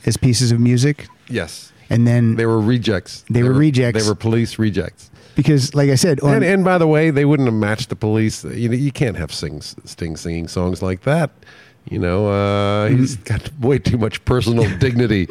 as 0.05 0.17
pieces 0.17 0.51
of 0.51 0.59
music, 0.59 1.07
Yes. 1.27 1.71
and 1.89 2.05
then 2.05 2.35
They 2.35 2.45
were 2.45 2.59
rejects. 2.61 3.25
They 3.31 3.41
were 3.41 3.53
rejects. 3.53 4.03
They 4.03 4.07
were 4.07 4.13
police 4.13 4.59
rejects. 4.59 5.09
because, 5.35 5.73
like 5.73 5.89
I 5.89 5.95
said, 5.95 6.19
on, 6.19 6.35
And, 6.35 6.43
and 6.43 6.63
by 6.63 6.77
the 6.77 6.85
way, 6.88 7.09
they 7.09 7.25
wouldn't 7.25 7.47
have 7.47 7.55
matched 7.57 7.89
the 7.89 7.95
police. 7.95 8.43
You 8.43 8.69
know, 8.69 8.75
you 8.75 8.91
can't 8.91 9.17
have 9.17 9.34
sing, 9.34 9.61
Sting 9.61 10.15
singing 10.15 10.47
songs 10.47 10.84
like 10.84 11.01
that. 11.03 11.31
You 11.89 11.99
know, 11.99 12.27
uh, 12.27 12.88
he's 12.88 13.18
Mm-hmm. 13.18 13.23
got 13.23 13.60
way 13.60 13.77
too 13.77 13.97
much 13.97 14.23
personal 14.26 14.64
dignity. 14.80 15.27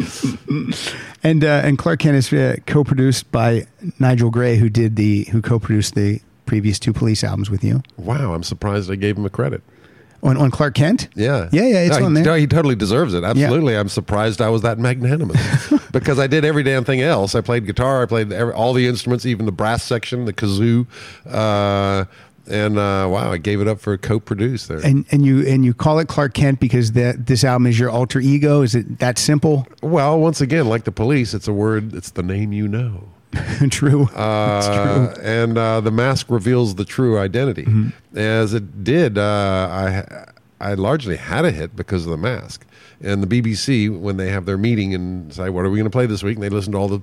and 1.22 1.44
uh, 1.44 1.62
and 1.64 1.78
Klark 1.78 1.98
Kent 2.00 2.16
is 2.16 2.32
uh, 2.32 2.56
co-produced 2.66 3.30
by 3.32 3.66
Nigel 3.98 4.30
Gray, 4.30 4.56
who 4.56 4.68
did 4.68 4.96
the 4.96 5.24
who 5.32 5.40
co-produced 5.42 5.94
the 5.94 6.20
previous 6.46 6.78
two 6.78 6.92
Police 6.92 7.24
albums 7.24 7.48
with 7.50 7.64
you 7.64 7.82
Wow, 7.96 8.34
I'm 8.34 8.42
surprised 8.42 8.90
I 8.90 8.96
gave 8.96 9.16
him 9.16 9.24
a 9.24 9.30
credit. 9.30 9.62
on 10.22 10.36
on 10.36 10.50
Klark 10.50 10.74
Kent. 10.74 11.08
Yeah, 11.14 11.48
yeah, 11.52 11.62
yeah, 11.66 11.78
it's 11.84 11.98
no, 11.98 12.04
on 12.06 12.12
he, 12.16 12.22
there. 12.22 12.32
no, 12.32 12.34
he 12.38 12.46
totally 12.46 12.76
deserves 12.76 13.14
it. 13.14 13.24
Absolutely, 13.24 13.76
I'm 13.76 13.88
surprised 13.88 14.40
I 14.42 14.50
was 14.50 14.62
that 14.62 14.78
magnanimous 14.78 15.72
because 15.92 16.18
I 16.18 16.26
did 16.26 16.44
every 16.44 16.62
damn 16.62 16.84
thing 16.84 17.00
else. 17.00 17.34
I 17.34 17.40
played 17.40 17.66
guitar, 17.66 18.02
I 18.02 18.06
played 18.06 18.30
every, 18.32 18.52
all 18.52 18.72
the 18.74 18.86
instruments, 18.86 19.24
even 19.26 19.46
the 19.46 19.52
brass 19.52 19.82
section, 19.82 20.26
the 20.26 20.32
kazoo, 20.34 20.86
uh, 21.26 22.04
and 22.48 22.78
uh, 22.78 23.09
wow, 23.10 23.32
I 23.32 23.39
gave 23.39 23.60
it 23.60 23.69
up 23.69 23.81
for 23.81 23.93
a 23.93 23.98
co-produce 23.98 24.66
there. 24.66 24.78
And 24.78 25.06
and 25.10 25.24
you 25.24 25.47
and 25.47 25.64
you 25.64 25.74
call 25.74 25.98
it 25.98 26.09
Klark 26.09 26.35
Kent 26.35 26.60
because 26.60 26.93
that 26.93 27.27
this 27.27 27.44
album 27.44 27.66
is 27.66 27.78
your 27.78 27.90
alter 27.90 28.20
ego. 28.20 28.62
Is 28.62 28.74
it 28.74 28.98
that 28.98 29.19
simple? 29.19 29.66
well, 29.82 30.19
once 30.19 30.40
again, 30.40 30.69
like 30.69 30.85
the 30.85 30.93
police, 30.93 31.35
it's 31.35 31.48
a 31.48 31.52
word. 31.52 31.94
It's 31.94 32.10
the 32.10 32.23
name 32.23 32.52
you 32.52 32.69
know. 32.69 33.09
true. 33.70 34.05
Uh, 34.09 35.14
and 35.23 35.56
uh, 35.56 35.81
the 35.81 35.90
mask 35.90 36.27
reveals 36.28 36.74
the 36.74 36.85
true 36.85 37.19
identity. 37.19 37.66
As 38.14 38.52
it 38.52 38.85
did, 38.85 39.16
uh, 39.16 39.69
I 39.70 40.27
I 40.60 40.74
largely 40.74 41.16
had 41.16 41.44
a 41.44 41.51
hit 41.51 41.74
because 41.74 42.05
of 42.05 42.10
the 42.10 42.19
mask. 42.19 42.66
And 43.01 43.23
the 43.23 43.43
BBC, 43.43 43.90
when 43.98 44.16
they 44.16 44.31
have 44.31 44.47
their 44.47 44.59
meeting 44.59 44.94
and 44.94 45.32
say, 45.32 45.48
"What 45.48 45.64
are 45.64 45.70
we 45.70 45.78
going 45.78 45.90
to 45.90 45.90
play 45.90 46.06
this 46.06 46.23
week?" 46.23 46.36
and 46.36 46.43
they 46.43 46.51
listen 46.51 46.73
to 46.73 46.78
all 46.78 46.89
the 46.89 47.02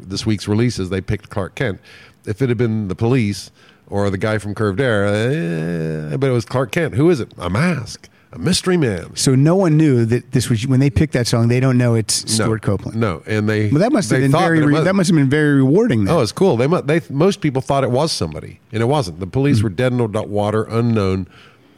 this 0.00 0.26
week's 0.26 0.48
releases, 0.48 0.90
they 0.90 1.00
picked 1.00 1.30
Klark 1.30 1.54
Kent. 1.54 1.80
If 2.26 2.42
it 2.42 2.48
had 2.48 2.58
been 2.58 2.88
the 2.88 2.94
police 2.94 3.50
or 3.88 4.10
the 4.10 4.18
guy 4.18 4.38
from 4.38 4.54
Curved 4.54 4.80
Air, 4.80 5.04
eh, 5.06 6.16
but 6.16 6.28
it 6.28 6.32
was 6.32 6.44
Klark 6.44 6.70
Kent. 6.72 6.94
Who 6.94 7.10
is 7.10 7.20
it? 7.20 7.32
A 7.38 7.48
mask, 7.50 8.08
a 8.32 8.38
mystery 8.38 8.76
man. 8.76 9.14
so 9.16 9.34
no 9.34 9.54
one 9.56 9.76
knew 9.76 10.04
that 10.04 10.32
this 10.32 10.48
was 10.50 10.66
when 10.66 10.80
they 10.80 10.90
picked 10.90 11.12
that 11.12 11.26
song. 11.26 11.48
They 11.48 11.60
don't 11.60 11.78
know 11.78 11.94
it's 11.94 12.24
No, 12.38 12.44
Stewart 12.44 12.62
Copeland. 12.62 12.98
No, 12.98 13.22
and 13.26 13.48
they 13.48 13.70
Well, 13.70 13.80
that 13.80 13.92
must 13.92 14.10
have 14.10 14.20
been 14.20 14.32
very 14.32 14.60
that, 14.60 14.66
was- 14.66 14.84
that 14.84 14.94
must 14.94 15.10
have 15.10 15.16
been 15.16 15.30
very 15.30 15.54
rewarding. 15.56 16.04
Then. 16.04 16.14
Oh, 16.14 16.20
it's 16.20 16.32
cool. 16.32 16.56
They, 16.56 16.66
they 16.66 17.00
most 17.10 17.40
people 17.40 17.62
thought 17.62 17.84
it 17.84 17.90
was 17.90 18.12
somebody, 18.12 18.60
and 18.72 18.82
it 18.82 18.86
wasn't. 18.86 19.20
The 19.20 19.26
police 19.26 19.62
were 19.62 19.70
dead 19.70 19.92
in 19.92 19.98
the 19.98 20.22
water, 20.22 20.64
unknown, 20.64 21.28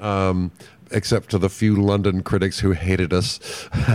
um, 0.01 0.51
except 0.91 1.31
to 1.33 1.39
the 1.39 1.51
few 1.51 1.77
London 1.77 2.23
critics 2.23 2.61
who 2.61 2.73
hated 2.73 3.13
us. 3.13 3.39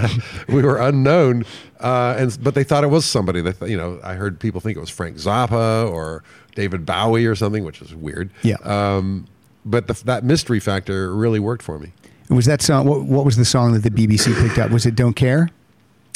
we 0.48 0.61
were 0.61 0.77
unknown, 0.77 1.44
uh, 1.80 2.15
and 2.19 2.38
but 2.44 2.53
they 2.53 2.64
thought 2.64 2.84
it 2.84 2.88
was 2.91 3.03
somebody. 3.06 3.41
They, 3.41 3.53
th- 3.53 3.72
you 3.72 3.77
know, 3.77 3.99
I 4.03 4.14
heard 4.14 4.40
people 4.40 4.61
think 4.61 4.77
it 4.77 4.80
was 4.80 4.91
Frank 4.91 5.18
Zappa 5.18 5.90
or 5.90 6.23
David 6.55 6.85
Bowie 6.85 7.25
or 7.25 7.35
something, 7.35 7.63
which 7.63 7.81
is 7.81 7.93
weird. 7.95 8.30
Yeah. 8.41 8.57
Um, 8.63 9.25
but 9.65 9.88
the, 9.88 9.93
that 10.05 10.23
mystery 10.23 10.59
factor 10.59 11.13
really 11.15 11.39
worked 11.39 11.63
for 11.63 11.80
me. 11.80 11.91
was 12.30 12.45
that 12.45 12.61
song? 12.61 12.85
What, 12.85 13.03
what 13.03 13.25
was 13.25 13.38
the 13.38 13.45
song 13.45 13.73
that 13.73 13.80
the 13.80 13.89
BBC 13.91 14.34
picked 14.45 14.57
up? 14.57 14.71
Was 14.71 14.85
it 14.85 14.95
"Don't 14.95 15.15
Care"? 15.15 15.49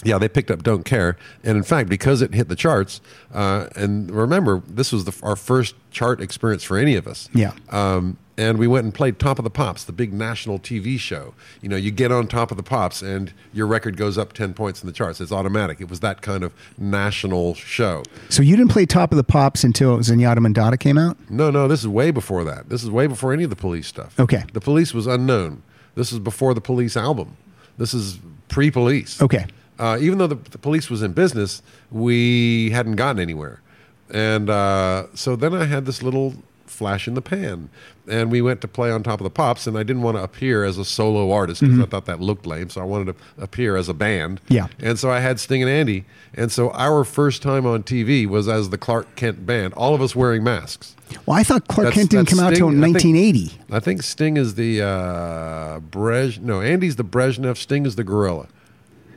Yeah, 0.04 0.18
they 0.18 0.28
picked 0.30 0.52
up 0.52 0.64
"Don't 0.64 0.84
Care," 0.84 1.18
and 1.44 1.58
in 1.58 1.64
fact, 1.64 1.90
because 1.90 2.22
it 2.22 2.34
hit 2.34 2.50
the 2.50 2.56
charts, 2.56 3.02
uh, 3.34 3.68
and 3.76 4.12
remember, 4.12 4.62
this 4.68 4.92
was 4.92 5.06
the, 5.06 5.18
our 5.24 5.36
first 5.36 5.76
chart 5.92 6.22
experience 6.22 6.64
for 6.64 6.78
any 6.78 6.96
of 6.96 7.08
us. 7.08 7.30
Yeah. 7.34 7.54
Um, 7.70 8.18
and 8.38 8.60
we 8.60 8.68
went 8.68 8.84
and 8.84 8.94
played 8.94 9.18
Top 9.18 9.40
of 9.40 9.44
the 9.44 9.50
Pops, 9.50 9.84
the 9.84 9.92
big 9.92 10.14
national 10.14 10.60
TV 10.60 11.00
show. 11.00 11.34
You 11.62 11.70
know, 11.70 11.76
you 11.76 11.90
get 11.92 12.12
on 12.12 12.28
Top 12.28 12.52
of 12.52 12.58
the 12.58 12.64
Pops, 12.64 13.02
and 13.02 13.34
your 13.52 13.66
record 13.66 13.98
goes 13.98 14.18
up 14.18 14.34
ten 14.34 14.54
points 14.54 14.82
in 14.82 14.88
the 14.88 14.94
charts. 14.94 15.20
It's 15.20 15.32
automatic. 15.32 15.82
It 15.82 15.90
was 15.90 16.02
that 16.02 16.22
kind 16.22 16.44
of 16.44 16.54
national 16.78 17.56
show. 17.56 18.04
So 18.30 18.44
you 18.44 18.56
didn't 18.56 18.72
play 18.72 18.86
Top 18.86 19.12
of 19.12 19.18
the 19.18 19.24
Pops 19.24 19.64
until 19.64 19.98
Zenyatta 20.00 20.38
Mondatta 20.38 20.80
came 20.80 20.98
out. 20.98 21.18
No, 21.30 21.50
no, 21.50 21.68
this 21.68 21.80
is 21.82 21.88
way 21.88 22.12
before 22.12 22.44
that. 22.44 22.70
This 22.70 22.84
is 22.84 22.92
way 22.92 23.08
before 23.08 23.34
any 23.34 23.44
of 23.44 23.50
the 23.50 23.56
police 23.56 23.88
stuff. 23.88 24.20
Okay. 24.20 24.44
The 24.54 24.62
police 24.62 24.94
was 24.94 25.08
unknown. 25.08 25.64
This 25.96 26.12
is 26.12 26.20
before 26.20 26.54
the 26.54 26.62
police 26.62 26.96
album. 26.96 27.38
This 27.78 27.94
is 27.94 28.20
pre 28.50 28.70
police. 28.70 29.22
Okay. 29.22 29.46
Uh, 29.80 29.98
even 30.00 30.18
though 30.18 30.28
the, 30.28 30.36
the 30.36 30.58
police 30.58 30.90
was 30.90 31.04
in 31.04 31.14
business, 31.14 31.62
we 31.92 32.72
hadn't 32.72 32.96
gotten 32.96 33.22
anywhere. 33.22 33.62
And 34.10 34.50
uh, 34.50 35.08
so 35.14 35.36
then 35.36 35.54
I 35.54 35.66
had 35.66 35.86
this 35.86 36.02
little 36.02 36.36
flash 36.66 37.08
in 37.08 37.14
the 37.14 37.22
pan. 37.22 37.70
And 38.10 38.32
we 38.32 38.42
went 38.42 38.62
to 38.62 38.68
play 38.68 38.90
on 38.90 39.04
top 39.04 39.20
of 39.20 39.24
the 39.26 39.30
pops, 39.30 39.68
and 39.68 39.78
I 39.78 39.84
didn't 39.84 40.02
want 40.02 40.16
to 40.18 40.24
appear 40.24 40.64
as 40.64 40.78
a 40.78 40.86
solo 40.86 41.32
artist 41.32 41.62
because 41.62 41.80
I 41.80 41.86
thought 41.86 42.06
that 42.06 42.20
looked 42.22 42.46
lame. 42.46 42.70
So 42.70 42.80
I 42.82 42.86
wanted 42.86 43.08
to 43.18 43.44
appear 43.44 43.76
as 43.76 43.90
a 43.90 43.94
band. 43.94 44.40
Yeah. 44.48 44.68
And 44.80 44.98
so 44.98 45.12
I 45.12 45.20
had 45.20 45.40
Sting 45.40 45.62
and 45.62 45.70
Andy. 45.70 46.06
And 46.34 46.52
so 46.52 46.72
our 46.72 47.04
first 47.04 47.42
time 47.42 47.66
on 47.66 47.84
TV 47.84 48.26
was 48.26 48.48
as 48.48 48.70
the 48.70 48.78
Klark 48.78 49.06
Kent 49.16 49.46
band, 49.46 49.74
all 49.74 49.94
of 49.94 50.02
us 50.02 50.16
wearing 50.16 50.44
masks. 50.44 50.96
Well, 51.26 51.38
I 51.38 51.44
thought 51.44 51.68
Clark 51.68 51.88
That's- 51.88 51.96
Kent 52.00 52.12
didn't 52.12 52.28
come 52.30 52.40
out 52.40 52.54
until 52.54 52.70
Sting. 52.70 52.80
I 52.80 52.94
think- 52.94 52.96
1980. 53.04 53.60
I 53.72 53.80
think 53.80 54.04
Sting 54.04 54.38
is 54.38 54.56
the 54.56 54.82
uh, 54.82 55.80
Brez. 55.80 56.40
No, 56.40 56.62
Andy's 56.62 56.96
the 56.96 57.04
Brezhnev. 57.06 57.58
Sting 57.58 57.86
is 57.86 57.96
the 57.96 58.04
Gorilla. 58.04 58.48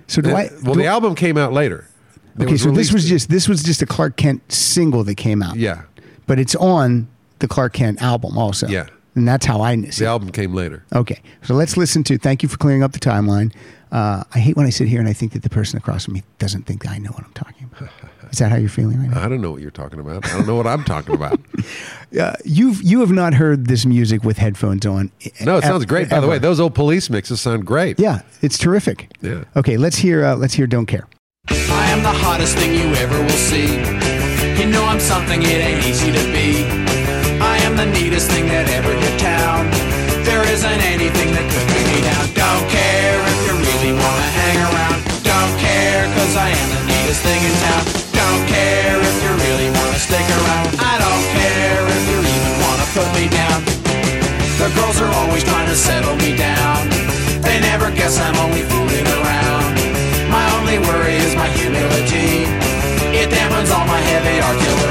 So 0.06 0.20
do 0.22 0.30
And- 0.30 0.38
I? 0.38 0.50
well, 0.64 0.74
do- 0.74 0.80
the 0.80 0.86
album 0.86 1.14
came 1.14 1.36
out 1.36 1.52
later. 1.52 1.86
It 2.38 2.44
okay, 2.44 2.56
so 2.56 2.70
this 2.70 2.92
was 2.92 3.08
just 3.08 3.28
this 3.28 3.48
was 3.48 3.62
just 3.62 3.82
a 3.82 3.86
Klark 3.86 4.16
Kent 4.16 4.50
single 4.52 5.04
that 5.04 5.16
came 5.16 5.42
out. 5.42 5.56
yeah. 5.56 5.82
but 6.26 6.38
it's 6.38 6.54
on 6.54 7.08
the 7.40 7.48
Klark 7.48 7.72
Kent 7.72 8.00
album 8.00 8.38
also. 8.38 8.66
Yeah. 8.68 8.86
and 9.14 9.26
that's 9.26 9.44
how 9.44 9.60
I 9.60 9.74
see. 9.76 10.04
The 10.04 10.04
it. 10.04 10.08
album 10.08 10.30
came 10.30 10.54
later. 10.54 10.84
Okay, 10.94 11.20
so 11.42 11.54
let's 11.54 11.76
listen 11.76 12.04
to. 12.04 12.16
Thank 12.18 12.42
you 12.42 12.48
for 12.48 12.56
clearing 12.56 12.82
up 12.82 12.92
the 12.92 13.00
timeline. 13.00 13.52
Uh, 13.92 14.22
I 14.32 14.38
hate 14.38 14.56
when 14.56 14.66
I 14.66 14.70
sit 14.70 14.86
here 14.86 15.00
and 15.00 15.08
I 15.08 15.12
think 15.12 15.32
that 15.32 15.42
the 15.42 15.50
person 15.50 15.76
across 15.76 16.04
from 16.04 16.14
me 16.14 16.22
doesn't 16.38 16.62
think 16.64 16.84
that 16.84 16.92
I 16.92 16.98
know 16.98 17.10
what 17.10 17.24
I'm 17.24 17.32
talking 17.32 17.68
about. 17.76 17.90
Is 18.30 18.38
that 18.38 18.52
how 18.52 18.56
you're 18.56 18.68
feeling 18.68 19.00
right 19.00 19.10
now? 19.10 19.20
I 19.24 19.28
don't 19.28 19.40
know 19.40 19.50
what 19.50 19.60
you're 19.62 19.72
talking 19.72 19.98
about. 19.98 20.24
I 20.24 20.28
don't 20.38 20.46
know 20.46 20.54
what 20.54 20.66
I'm 20.68 20.84
talking 20.84 21.14
about. 21.14 21.40
Uh, 22.18 22.32
you've 22.44 22.82
you 22.82 22.98
have 22.98 23.12
not 23.12 23.34
heard 23.34 23.66
this 23.68 23.86
music 23.86 24.24
with 24.24 24.36
headphones 24.36 24.84
on. 24.84 25.12
No, 25.44 25.58
it 25.58 25.64
e- 25.64 25.66
sounds 25.68 25.84
great. 25.84 26.08
By 26.10 26.18
the 26.18 26.26
way, 26.26 26.38
those 26.38 26.58
old 26.58 26.74
police 26.74 27.08
mixes 27.08 27.40
sound 27.40 27.64
great. 27.64 28.00
yeah, 28.00 28.22
it's 28.42 28.58
terrific. 28.58 29.08
Yeah. 29.22 29.44
Okay, 29.54 29.76
let's 29.76 29.96
hear. 29.96 30.24
Uh, 30.24 30.34
let's 30.34 30.52
hear. 30.54 30.66
Don't 30.66 30.86
care. 30.86 31.06
I 31.48 31.90
am 31.90 32.02
the 32.02 32.08
hottest 32.10 32.56
thing 32.56 32.74
you 32.74 32.92
ever 32.96 33.16
will 33.22 33.28
see. 33.30 33.76
You 34.60 34.66
know 34.68 34.84
I'm 34.84 34.98
something 34.98 35.40
it 35.40 35.46
ain't 35.46 35.86
easy 35.86 36.10
to 36.10 36.24
be. 36.32 36.79
The 37.80 37.88
neatest 37.96 38.28
thing 38.28 38.44
that 38.52 38.68
ever 38.76 38.92
hit 38.92 39.16
town. 39.16 39.64
There 40.28 40.44
isn't 40.52 40.80
anything 40.84 41.32
that 41.32 41.48
could 41.48 41.64
bring 41.64 41.86
me 41.88 42.04
down. 42.04 42.28
Don't 42.36 42.66
care 42.68 43.16
if 43.24 43.38
you 43.48 43.56
really 43.56 43.96
wanna 43.96 44.28
hang 44.36 44.60
around. 44.68 45.00
Don't 45.24 45.54
care 45.56 46.04
cause 46.12 46.36
I 46.36 46.52
am 46.52 46.68
the 46.76 46.82
neatest 46.92 47.24
thing 47.24 47.40
in 47.40 47.54
town. 47.64 47.80
Don't 48.12 48.44
care 48.52 49.00
if 49.00 49.16
you 49.24 49.32
really 49.32 49.72
wanna 49.72 49.96
stick 49.96 50.28
around. 50.28 50.76
I 50.76 51.00
don't 51.00 51.24
care 51.32 51.80
if 51.88 52.02
you 52.04 52.18
even 52.20 52.54
wanna 52.68 52.84
put 52.92 53.08
me 53.16 53.32
down. 53.32 53.64
The 54.60 54.68
girls 54.76 55.00
are 55.00 55.12
always 55.16 55.40
trying 55.48 55.72
to 55.72 55.78
settle 55.88 56.20
me 56.20 56.36
down. 56.36 56.84
They 57.40 57.64
never 57.64 57.88
guess 57.96 58.20
I'm 58.20 58.36
only 58.44 58.60
fooling 58.68 59.08
around. 59.08 59.72
My 60.28 60.44
only 60.60 60.84
worry 60.84 61.16
is 61.16 61.32
my 61.32 61.48
humility. 61.56 62.44
It 63.16 63.32
dampens 63.32 63.72
all 63.72 63.88
my 63.88 64.04
heavy 64.04 64.36
artillery. 64.36 64.89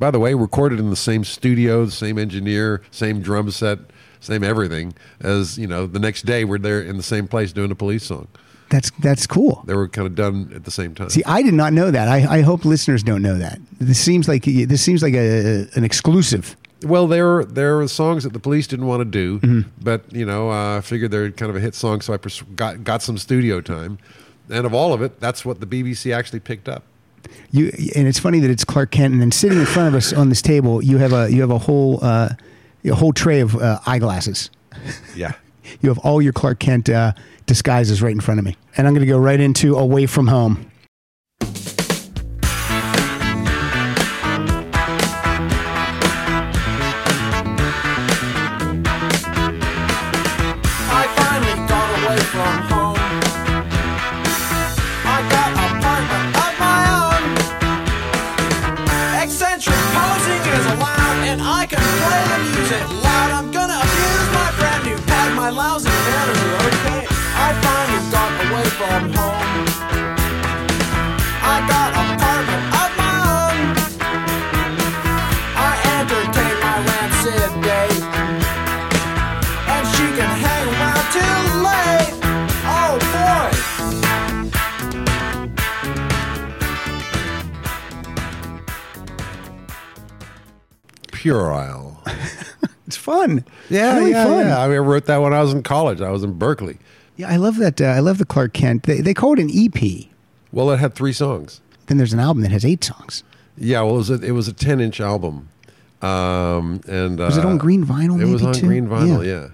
By 0.00 0.10
the 0.10 0.18
way, 0.18 0.34
recorded 0.34 0.80
in 0.80 0.90
the 0.90 0.96
same 0.96 1.22
studio, 1.24 1.84
the 1.84 1.90
same 1.92 2.18
engineer, 2.18 2.82
same 2.90 3.20
drum 3.20 3.50
set, 3.52 3.78
same 4.20 4.42
everything. 4.42 4.94
As 5.20 5.56
you 5.58 5.66
know, 5.68 5.86
the 5.86 5.98
next 6.00 6.22
day 6.24 6.44
we're 6.44 6.58
there 6.58 6.80
in 6.82 6.96
the 6.96 7.02
same 7.02 7.28
place 7.28 7.52
doing 7.52 7.70
a 7.70 7.74
police 7.74 8.02
song. 8.04 8.26
That's 8.70 8.90
that's 9.00 9.26
cool. 9.26 9.62
They 9.66 9.74
were 9.74 9.88
kind 9.88 10.06
of 10.06 10.14
done 10.14 10.52
at 10.54 10.64
the 10.64 10.70
same 10.70 10.94
time. 10.94 11.10
See, 11.10 11.22
I 11.26 11.42
did 11.42 11.54
not 11.54 11.72
know 11.74 11.90
that. 11.90 12.08
I, 12.08 12.38
I 12.38 12.40
hope 12.40 12.64
listeners 12.64 13.02
don't 13.02 13.20
know 13.20 13.36
that. 13.36 13.58
This 13.78 13.98
seems 14.00 14.26
like 14.26 14.44
this 14.44 14.80
seems 14.82 15.02
like 15.02 15.14
a, 15.14 15.66
an 15.74 15.84
exclusive. 15.84 16.56
Well, 16.82 17.06
there 17.06 17.26
were 17.26 17.44
there 17.44 17.76
were 17.76 17.86
songs 17.88 18.24
that 18.24 18.32
the 18.32 18.38
police 18.38 18.66
didn't 18.66 18.86
want 18.86 19.00
to 19.00 19.04
do, 19.04 19.38
Mm-hmm. 19.40 19.68
but 19.82 20.10
you 20.14 20.24
know, 20.24 20.50
uh, 20.50 20.78
I 20.78 20.80
figured 20.80 21.10
they're 21.10 21.30
kind 21.30 21.50
of 21.50 21.56
a 21.56 21.60
hit 21.60 21.74
song, 21.74 22.00
so 22.00 22.14
I 22.14 22.16
pers- 22.16 22.42
got 22.56 22.84
got 22.84 23.02
some 23.02 23.18
studio 23.18 23.60
time, 23.60 23.98
and 24.48 24.64
of 24.64 24.72
all 24.72 24.94
of 24.94 25.02
it, 25.02 25.20
that's 25.20 25.44
what 25.44 25.60
the 25.60 25.66
BBC 25.66 26.14
actually 26.14 26.40
picked 26.40 26.68
up. 26.70 26.84
You 27.50 27.72
and 27.96 28.06
it's 28.06 28.18
funny 28.18 28.38
that 28.40 28.50
it's 28.50 28.64
Klark 28.64 28.90
Kent, 28.90 29.12
and 29.12 29.20
then 29.20 29.32
sitting 29.32 29.58
in 29.58 29.66
front 29.66 29.88
of 29.88 29.94
us 29.94 30.12
on 30.12 30.28
this 30.28 30.42
table, 30.42 30.82
you 30.82 30.98
have 30.98 31.12
a 31.12 31.30
you 31.30 31.40
have 31.40 31.50
a 31.50 31.58
whole 31.58 31.98
uh, 32.02 32.30
a 32.84 32.94
whole 32.94 33.12
tray 33.12 33.40
of 33.40 33.56
uh, 33.56 33.80
eyeglasses. 33.86 34.50
Yeah. 35.14 35.32
You 35.82 35.88
have 35.88 35.98
all 35.98 36.20
your 36.20 36.32
Clark 36.32 36.58
Kent 36.58 36.90
uh, 36.90 37.12
disguises 37.46 38.02
right 38.02 38.10
in 38.10 38.18
front 38.20 38.40
of 38.40 38.44
me, 38.44 38.56
and 38.76 38.88
I'm 38.88 38.92
going 38.92 39.06
to 39.06 39.12
go 39.12 39.18
right 39.18 39.38
into 39.38 39.76
Away 39.76 40.06
from 40.06 40.26
Home. 40.26 40.69
Puerile. 91.20 92.02
It's 92.86 92.96
fun. 92.96 93.44
Yeah, 93.68 93.98
Really 93.98 94.10
yeah, 94.10 94.24
fun. 94.24 94.46
yeah. 94.46 94.58
I, 94.58 94.66
mean, 94.66 94.74
I 94.74 94.80
wrote 94.80 95.06
that 95.06 95.18
when 95.18 95.32
I 95.32 95.40
was 95.42 95.52
in 95.52 95.62
college. 95.62 96.00
I 96.00 96.10
was 96.10 96.24
in 96.24 96.32
Berkeley. 96.32 96.78
Yeah, 97.14 97.28
I 97.28 97.36
love 97.36 97.54
that. 97.58 97.80
Uh, 97.80 97.84
I 97.84 98.00
love 98.00 98.18
the 98.18 98.26
Klark 98.26 98.52
Kent. 98.52 98.82
They, 98.82 99.00
they 99.00 99.14
call 99.14 99.34
it 99.34 99.38
an 99.38 99.48
EP. 99.54 100.08
Well, 100.50 100.68
it 100.72 100.78
had 100.78 100.94
three 100.96 101.12
songs. 101.12 101.60
Then 101.86 101.98
there's 101.98 102.12
an 102.12 102.18
album 102.18 102.42
that 102.42 102.50
has 102.50 102.64
eight 102.64 102.82
songs. 102.82 103.22
Yeah, 103.56 103.82
well, 103.82 103.94
it 103.94 103.98
was 103.98 104.10
a, 104.10 104.14
it 104.14 104.32
was 104.32 104.48
a 104.48 104.52
ten 104.52 104.80
inch 104.80 105.00
album, 105.00 105.50
um, 106.02 106.80
and 106.88 107.16
Was 107.20 107.36
it 107.36 107.44
uh, 107.44 107.48
on 107.48 107.58
green 107.58 107.84
vinyl? 107.84 108.20
It 108.20 108.24
was 108.24 108.42
on 108.42 108.54
too? 108.54 108.66
green 108.66 108.88
vinyl. 108.88 109.24
Yeah. 109.24 109.50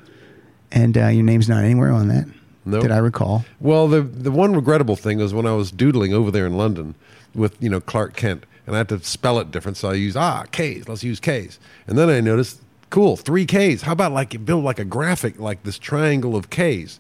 And 0.73 0.97
uh, 0.97 1.09
your 1.09 1.25
name's 1.25 1.47
not 1.49 1.63
anywhere 1.63 1.93
on 1.93 2.09
that. 2.09 2.27
Nope. 2.65 2.83
Did 2.83 2.91
I 2.91 2.99
recall? 2.99 3.45
Well, 3.61 3.87
the 3.87 4.01
the 4.01 4.31
one 4.31 4.55
regrettable 4.55 4.97
thing 4.97 5.19
was 5.19 5.35
when 5.35 5.45
I 5.45 5.53
was 5.53 5.71
doodling 5.71 6.15
over 6.15 6.31
there 6.31 6.47
in 6.47 6.57
London 6.57 6.95
with 7.35 7.55
you 7.63 7.69
know 7.69 7.81
Clark 7.81 8.17
Kent, 8.17 8.45
and 8.67 8.75
I 8.75 8.79
have 8.79 8.89
to 8.89 9.03
spell 9.03 9.39
it 9.39 9.51
different, 9.51 9.77
so 9.77 9.91
I 9.91 9.95
use 9.95 10.17
ah 10.17 10.45
K's. 10.53 10.89
Let's 10.89 11.03
use 11.05 11.21
K's, 11.21 11.59
and 11.87 11.97
then 11.97 12.09
I 12.11 12.21
noticed, 12.21 12.61
cool, 12.91 13.17
three 13.17 13.47
K's. 13.47 13.83
How 13.83 13.93
about 13.93 14.13
like 14.13 14.33
you 14.33 14.39
build 14.39 14.65
like 14.65 14.79
a 14.79 14.85
graphic 14.85 15.39
like 15.39 15.63
this 15.63 15.79
triangle 15.79 16.37
of 16.37 16.51
K's, 16.51 16.99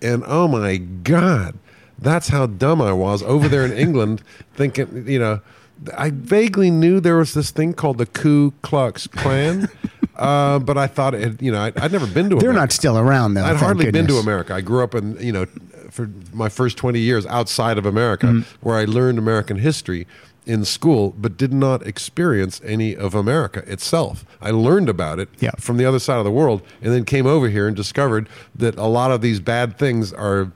and 0.00 0.22
oh 0.26 0.48
my 0.48 0.76
god, 0.76 1.58
that's 1.98 2.28
how 2.28 2.46
dumb 2.46 2.80
I 2.80 2.92
was 2.92 3.22
over 3.22 3.48
there 3.48 3.64
in 3.64 3.72
England, 3.86 4.22
thinking 4.54 5.04
you 5.06 5.18
know. 5.18 5.40
I 5.96 6.10
vaguely 6.10 6.72
knew 6.72 6.98
there 6.98 7.18
was 7.18 7.34
this 7.34 7.52
thing 7.52 7.72
called 7.72 7.98
the 7.98 8.06
Ku 8.06 8.52
Klux 8.62 9.06
Klan, 9.06 9.68
uh, 10.16 10.58
but 10.58 10.76
I 10.76 10.88
thought 10.88 11.14
it. 11.14 11.20
Had, 11.22 11.40
you 11.40 11.52
know, 11.52 11.60
I'd, 11.60 11.78
I'd 11.78 11.92
never 11.92 12.04
been 12.08 12.30
to. 12.30 12.36
America. 12.36 12.40
They're 12.40 12.50
America. 12.50 12.60
not 12.60 12.72
still 12.72 12.98
around 12.98 13.34
though. 13.34 13.44
I'd 13.44 13.54
hardly 13.54 13.88
been 13.92 14.08
to. 14.08 14.16
America. 14.16 14.54
I 14.54 14.60
grew 14.60 14.82
up 14.82 14.96
in, 14.96 15.16
you 15.24 15.30
know, 15.30 15.46
for 15.92 16.10
my 16.32 16.48
first 16.48 16.78
20 16.78 16.98
years 16.98 17.26
outside 17.26 17.78
of 17.78 17.86
America, 17.86 18.26
Mm-hmm. 18.26 18.66
where 18.66 18.76
I 18.76 18.86
learned 18.86 19.18
American 19.20 19.56
history 19.56 20.08
in 20.48 20.64
school, 20.64 21.14
but 21.18 21.36
did 21.36 21.52
not 21.52 21.86
experience 21.86 22.60
any 22.64 22.96
of 22.96 23.14
America 23.14 23.62
itself. 23.70 24.24
I 24.40 24.50
learned 24.50 24.88
about 24.88 25.18
it 25.20 25.28
Yeah. 25.38 25.50
from 25.60 25.76
the 25.76 25.84
other 25.84 25.98
side 25.98 26.18
of 26.18 26.24
the 26.24 26.30
world 26.30 26.62
and 26.82 26.92
then 26.92 27.04
came 27.04 27.26
over 27.26 27.48
here 27.50 27.66
and 27.68 27.76
discovered 27.76 28.28
that 28.56 28.76
a 28.78 28.86
lot 28.86 29.10
of 29.12 29.20
these 29.20 29.40
bad 29.40 29.78
things 29.78 30.12
are 30.12 30.50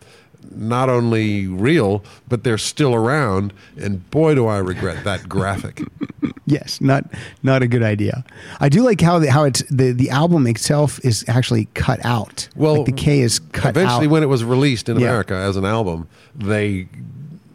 not 0.54 0.88
only 0.88 1.46
real, 1.46 2.02
but 2.28 2.42
they're 2.42 2.58
still 2.58 2.94
around. 2.94 3.52
And 3.76 4.10
boy, 4.10 4.34
do 4.34 4.46
I 4.46 4.58
regret 4.58 5.04
that 5.04 5.28
graphic. 5.28 5.82
Yes, 6.46 6.80
not 6.80 7.04
not 7.42 7.62
a 7.62 7.68
good 7.68 7.82
idea. 7.84 8.24
I 8.60 8.68
do 8.68 8.82
like 8.82 9.00
how 9.00 9.18
the, 9.20 9.30
how 9.30 9.44
it's 9.44 9.62
the 9.70 9.92
the 9.92 10.10
album 10.10 10.46
itself 10.48 10.98
is 11.04 11.24
actually 11.28 11.66
cut 11.74 12.04
out. 12.04 12.48
Well, 12.56 12.78
like 12.78 12.86
the 12.86 12.92
K 12.92 13.20
is 13.20 13.38
cut 13.38 13.66
out. 13.66 13.76
Eventually, 13.76 14.06
out. 14.06 14.10
when 14.12 14.22
it 14.24 14.28
was 14.28 14.42
released 14.42 14.88
in 14.88 14.98
Yeah. 14.98 15.06
America 15.08 15.34
as 15.34 15.56
an 15.56 15.64
album, 15.64 16.08
they 16.34 16.88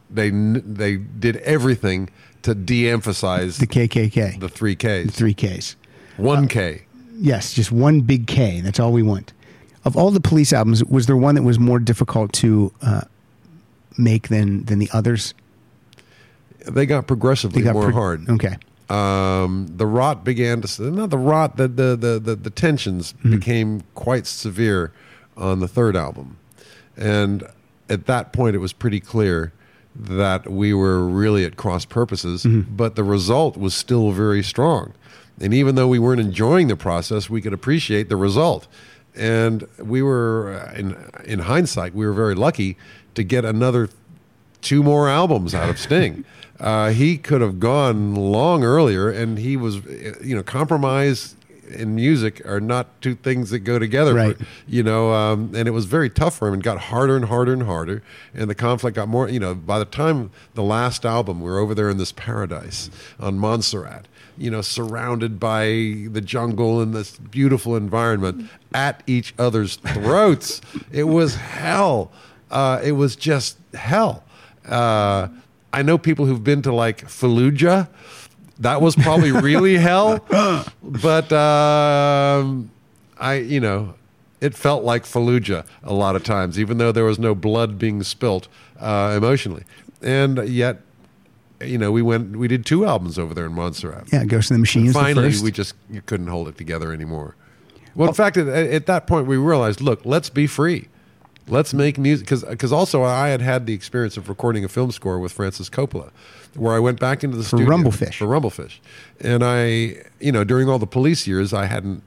they 0.09 0.29
they 0.29 0.95
did 0.97 1.35
everything 1.37 2.09
to 2.47 2.55
de-emphasize 2.55 3.57
the 3.57 3.67
KKK, 3.67 4.39
the 4.39 4.47
three 4.49 4.75
Ks. 4.75 5.05
the 5.05 5.11
three 5.11 5.33
Ks. 5.33 5.75
One 6.15 6.47
K. 6.47 6.83
Yes, 7.19 7.53
just 7.53 7.71
one 7.71 8.01
big 8.01 8.25
K. 8.25 8.61
That's 8.61 8.79
all 8.79 8.91
we 8.93 9.03
want. 9.03 9.33
Of 9.83 9.97
all 9.97 10.11
the 10.11 10.19
police 10.21 10.53
albums, 10.53 10.83
was 10.85 11.05
there 11.07 11.17
one 11.17 11.35
that 11.35 11.43
was 11.43 11.59
more 11.59 11.79
difficult 11.79 12.31
to 12.33 12.71
uh, 12.81 13.01
make 13.97 14.29
than 14.29 14.63
than 14.65 14.79
the 14.79 14.89
others? 14.93 15.33
They 16.65 16.85
got 16.85 17.05
progressively 17.07 17.61
They 17.61 17.65
got 17.65 17.73
more 17.73 17.85
pre- 17.85 17.93
hard. 17.93 18.29
Okay. 18.29 18.57
Um, 18.89 19.67
the 19.75 19.85
rot 19.85 20.23
began 20.23 20.61
to 20.61 20.91
not 20.91 21.09
the 21.09 21.17
rot 21.17 21.57
the 21.57 21.67
the 21.67 21.95
the 21.97 22.19
the, 22.19 22.35
the 22.35 22.49
tensions 22.49 23.13
Mm-hmm. 23.13 23.31
became 23.31 23.81
quite 23.93 24.25
severe 24.25 24.93
on 25.35 25.59
the 25.59 25.67
third 25.67 25.95
album, 25.97 26.37
and 26.95 27.43
at 27.89 28.05
that 28.05 28.31
point 28.31 28.55
it 28.55 28.59
was 28.59 28.71
pretty 28.73 28.99
clear 29.01 29.51
that 29.99 30.49
we 30.49 30.73
were 30.73 31.07
really 31.07 31.43
at 31.43 31.55
cross 31.55 31.85
purposes. 31.85 32.43
Mm-hmm. 32.43 32.75
But 32.75 32.95
the 32.95 33.03
result 33.03 33.57
was 33.57 33.73
still 33.73 34.11
very 34.11 34.43
strong, 34.43 34.93
and 35.39 35.53
even 35.53 35.75
though 35.75 35.87
we 35.87 35.99
weren't 35.99 36.21
enjoying 36.21 36.67
the 36.67 36.75
process, 36.75 37.29
we 37.29 37.41
could 37.41 37.53
appreciate 37.53 38.09
the 38.09 38.15
result. 38.15 38.67
And 39.15 39.67
we 39.79 40.01
were, 40.01 40.53
uh, 40.53 40.73
in 40.77 40.95
in 41.25 41.39
hindsight, 41.39 41.95
we 41.95 42.05
were 42.05 42.13
very 42.13 42.35
lucky 42.35 42.77
to 43.15 43.23
get 43.23 43.45
another 43.45 43.89
two 44.61 44.83
more 44.83 45.09
albums 45.09 45.55
out 45.55 45.69
of 45.69 45.79
Sting. 45.79 46.23
Uh, 46.59 46.89
he 46.89 47.19
could 47.19 47.39
have 47.39 47.59
gone 47.59 48.15
long 48.15 48.63
earlier, 48.63 49.11
and 49.11 49.37
he 49.37 49.55
was, 49.55 49.75
you 50.23 50.35
know, 50.35 50.41
compromise 50.41 51.35
and 51.69 51.95
music 51.95 52.45
are 52.45 52.59
not 52.59 53.01
two 53.01 53.15
things 53.15 53.49
that 53.51 53.59
go 53.59 53.77
together. 53.79 54.11
for- 54.11 54.17
Right. 54.17 54.37
you 54.67 54.83
know, 54.83 55.13
um, 55.13 55.51
and 55.55 55.67
it 55.67 55.71
was 55.71 55.85
very 55.85 56.09
tough 56.09 56.37
for 56.37 56.47
him, 56.47 56.53
and 56.55 56.63
got 56.63 56.77
harder 56.77 57.15
and 57.15 57.25
harder 57.25 57.53
and 57.53 57.63
harder, 57.63 58.01
and 58.33 58.49
the 58.49 58.55
conflict 58.55 58.95
got 58.95 59.07
more. 59.07 59.29
You 59.29 59.39
know, 59.39 59.53
by 59.55 59.79
the 59.79 59.85
time 59.85 60.31
the 60.55 60.63
last 60.63 61.05
album, 61.05 61.39
we 61.41 61.49
were 61.49 61.59
over 61.59 61.73
there 61.75 61.89
in 61.89 61.97
this 61.97 62.11
paradise 62.11 62.89
on 63.19 63.37
Montserrat. 63.39 64.07
You 64.39 64.51
know, 64.51 64.61
surrounded 64.61 65.39
by 65.39 65.65
the 66.11 66.21
jungle 66.23 66.79
and 66.79 66.93
this 66.93 67.17
beautiful 67.17 67.75
environment 67.75 68.49
at 68.73 69.01
each 69.07 69.33
other's 69.39 69.77
throats. 69.77 70.61
it 70.91 71.05
was 71.05 71.35
hell. 71.35 72.11
Uh, 72.51 72.79
it 72.83 72.91
was 72.91 73.15
just 73.15 73.57
hell. 73.73 74.23
Uh, 74.67 75.29
I 75.73 75.81
know 75.81 75.97
people 75.97 76.25
who've 76.25 76.43
been 76.43 76.61
to 76.63 76.73
like 76.73 77.07
Fallujah. 77.07 77.87
That 78.59 78.81
was 78.81 78.95
probably 78.95 79.31
really 79.31 79.77
hell. 79.77 80.19
But 80.83 81.31
um, 81.31 82.71
I, 83.19 83.35
you 83.35 83.59
know, 83.59 83.93
it 84.41 84.53
felt 84.55 84.83
like 84.83 85.03
Fallujah 85.03 85.65
a 85.83 85.93
lot 85.93 86.15
of 86.15 86.23
times, 86.23 86.59
even 86.59 86.77
though 86.77 86.91
there 86.91 87.05
was 87.05 87.19
no 87.19 87.35
blood 87.35 87.77
being 87.79 88.03
spilt 88.03 88.47
uh, 88.79 89.13
emotionally. 89.17 89.63
And 90.01 90.47
yet, 90.47 90.81
you 91.61 91.77
know, 91.77 91.91
we 91.91 92.01
went, 92.01 92.35
we 92.37 92.47
did 92.47 92.65
two 92.65 92.85
albums 92.85 93.17
over 93.17 93.33
there 93.33 93.45
in 93.47 93.53
Montserrat. 93.53 94.11
Yeah, 94.11 94.25
Ghost 94.25 94.51
in 94.51 94.55
the 94.55 94.59
Machine. 94.59 94.85
the 94.87 94.93
Finally, 94.93 95.31
first. 95.31 95.43
we 95.43 95.51
just 95.51 95.73
you 95.89 96.01
couldn't 96.01 96.27
hold 96.27 96.47
it 96.47 96.57
together 96.57 96.91
anymore. 96.91 97.35
Well, 97.95 98.09
in 98.09 98.13
fact, 98.13 98.37
at, 98.37 98.47
at 98.47 98.85
that 98.85 99.07
point, 99.07 99.25
we 99.25 99.37
realized, 99.37 99.81
look, 99.81 100.05
let's 100.05 100.29
be 100.29 100.45
free. 100.45 100.87
Let's 101.47 101.73
make 101.73 101.97
music 101.97 102.27
because 102.27 102.71
also 102.73 103.03
I 103.03 103.29
had 103.29 103.41
had 103.41 103.65
the 103.65 103.73
experience 103.73 104.17
of 104.17 104.27
recording 104.29 104.65
a 104.65 104.67
film 104.67 104.91
score 104.91 105.17
with 105.17 105.31
Francis 105.31 105.69
Coppola, 105.69 106.11
where 106.57 106.75
I 106.75 106.79
went 106.79 106.99
back 106.99 107.23
into 107.23 107.37
the 107.37 107.43
studio 107.43 107.67
Rumblefish. 107.67 108.15
for 108.15 108.25
Rumblefish, 108.25 108.79
and 109.19 109.43
I, 109.43 110.03
you 110.19 110.31
know, 110.31 110.43
during 110.43 110.69
all 110.69 110.79
the 110.79 110.87
police 110.87 111.27
years, 111.27 111.53
I 111.53 111.65
hadn't 111.65 112.03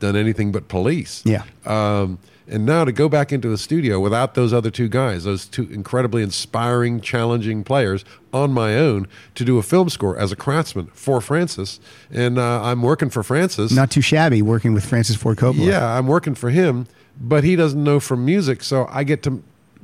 done 0.00 0.16
anything 0.16 0.52
but 0.52 0.68
police. 0.68 1.22
Yeah. 1.24 1.44
Um, 1.64 2.18
and 2.48 2.66
now 2.66 2.84
to 2.84 2.92
go 2.92 3.08
back 3.08 3.32
into 3.32 3.48
the 3.48 3.56
studio 3.56 4.00
without 4.00 4.34
those 4.34 4.52
other 4.52 4.70
two 4.70 4.88
guys, 4.88 5.24
those 5.24 5.46
two 5.46 5.68
incredibly 5.70 6.22
inspiring, 6.22 7.00
challenging 7.00 7.62
players, 7.64 8.04
on 8.32 8.52
my 8.52 8.76
own 8.76 9.06
to 9.36 9.44
do 9.44 9.58
a 9.58 9.62
film 9.62 9.88
score 9.88 10.18
as 10.18 10.32
a 10.32 10.36
craftsman 10.36 10.86
for 10.88 11.20
Francis, 11.20 11.80
and 12.10 12.38
uh, 12.38 12.62
I'm 12.62 12.82
working 12.82 13.10
for 13.10 13.22
Francis. 13.22 13.72
Not 13.72 13.90
too 13.90 14.00
shabby 14.00 14.42
working 14.42 14.74
with 14.74 14.84
Francis 14.84 15.16
Ford 15.16 15.38
Coppola. 15.38 15.66
Yeah, 15.66 15.96
I'm 15.96 16.08
working 16.08 16.34
for 16.34 16.50
him, 16.50 16.86
but 17.18 17.44
he 17.44 17.56
doesn't 17.56 17.82
know 17.82 18.00
from 18.00 18.24
music, 18.24 18.62
so 18.62 18.86
I 18.90 19.04
get 19.04 19.22
to 19.22 19.42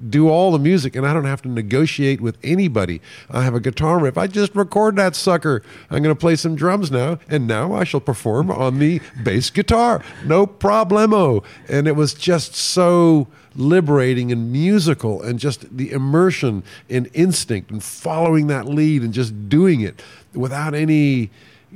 do 0.09 0.29
all 0.29 0.53
the 0.53 0.59
music 0.59 0.95
and 0.95 1.07
I 1.07 1.12
don't 1.12 1.25
have 1.25 1.43
to 1.43 1.49
negotiate 1.49 2.20
with 2.20 2.39
anybody. 2.43 3.01
I 3.31 3.43
have 3.43 3.55
a 3.55 3.61
guitar 3.61 3.99
riff. 3.99 4.16
I 4.16 4.27
just 4.27 4.55
record 4.55 4.97
that 4.97 5.16
sucker. 5.16 5.62
I'm 5.91 6.03
going 6.03 6.15
to 6.15 6.19
play 6.19 6.37
some 6.37 6.55
drums 6.55 6.91
now, 6.91 7.19
and 7.29 7.47
now 7.47 7.75
I 7.75 7.85
shall 7.85 8.01
perform 8.01 8.51
on 8.51 8.79
the 8.79 9.01
bass 9.23 9.51
guitar. 9.51 10.03
No 10.25 10.47
problemo. 10.47 11.45
And 11.69 11.89
it 11.89 11.97
was 11.97 12.15
just 12.15 12.55
so 12.55 13.29
liberating 13.57 14.31
and 14.31 14.53
musical 14.53 15.20
and 15.23 15.39
just 15.39 15.77
the 15.77 15.91
immersion 15.91 16.62
in 16.89 17.07
instinct 17.07 17.70
and 17.70 17.83
following 17.83 18.47
that 18.47 18.66
lead 18.66 19.03
and 19.03 19.12
just 19.12 19.49
doing 19.49 19.81
it 19.81 20.03
without 20.33 20.75
any 20.75 21.31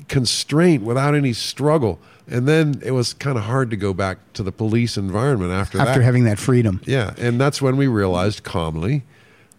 constraint, 0.08 0.82
without 0.82 1.14
any 1.14 1.32
struggle. 1.32 1.98
And 2.28 2.46
then 2.48 2.80
it 2.84 2.92
was 2.92 3.12
kind 3.14 3.36
of 3.36 3.44
hard 3.44 3.70
to 3.70 3.76
go 3.76 3.92
back 3.92 4.18
to 4.34 4.42
the 4.42 4.52
police 4.52 4.96
environment 4.96 5.52
after, 5.52 5.78
After 5.80 5.98
that. 6.00 6.04
having 6.04 6.24
that 6.24 6.38
freedom. 6.38 6.80
yeah, 6.86 7.14
and 7.18 7.40
that's 7.40 7.60
when 7.60 7.76
we 7.76 7.86
realized 7.88 8.42
calmly, 8.44 9.02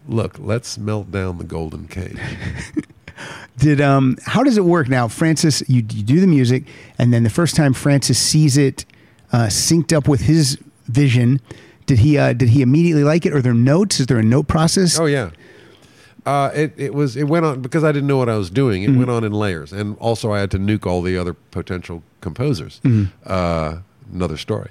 look, 0.07 0.37
let's 0.39 0.77
melt 0.77 1.11
down 1.11 1.37
the 1.37 1.43
golden 1.43 1.87
cage. 1.87 2.17
Did 3.59 3.79
um 3.79 4.17
how 4.25 4.43
does 4.43 4.57
it 4.57 4.65
work 4.65 4.89
now, 4.89 5.07
Francis? 5.07 5.61
You, 5.69 5.77
you 5.91 6.03
do 6.03 6.19
the 6.19 6.25
music, 6.27 6.63
and 6.97 7.13
then 7.13 7.23
the 7.23 7.29
first 7.29 7.55
time 7.55 7.73
Francis 7.73 8.17
sees 8.17 8.57
it 8.57 8.85
uh, 9.31 9.45
synced 9.47 9.95
up 9.95 10.07
with 10.07 10.21
his 10.21 10.57
vision, 10.87 11.39
did 11.85 11.99
he 11.99 12.17
uh, 12.17 12.33
did 12.33 12.49
he 12.49 12.61
immediately 12.63 13.03
like 13.03 13.25
it? 13.27 13.33
Are 13.33 13.41
there 13.41 13.53
notes? 13.53 13.99
Is 13.99 14.07
there 14.07 14.17
a 14.17 14.23
note 14.23 14.47
process? 14.47 14.97
Oh 14.97 15.05
yeah. 15.05 15.29
Uh, 16.25 16.49
it 16.55 16.73
it 16.77 16.93
was 16.93 17.17
it 17.17 17.25
went 17.27 17.45
on 17.45 17.61
because 17.61 17.83
I 17.83 17.91
didn't 17.91 18.07
know 18.07 18.17
what 18.17 18.29
I 18.29 18.37
was 18.37 18.49
doing. 18.49 18.83
It 18.83 18.89
Mm-hmm. 18.89 18.99
went 18.99 19.09
on 19.11 19.23
in 19.23 19.33
layers, 19.33 19.73
and 19.73 19.97
also 19.99 20.31
I 20.31 20.39
had 20.39 20.51
to 20.51 20.57
nuke 20.57 20.85
all 20.85 21.01
the 21.01 21.17
other 21.17 21.33
potential 21.33 22.01
composers. 22.21 22.79
Mm-hmm. 22.83 23.11
Uh, 23.25 23.79
another 24.13 24.37
story. 24.37 24.69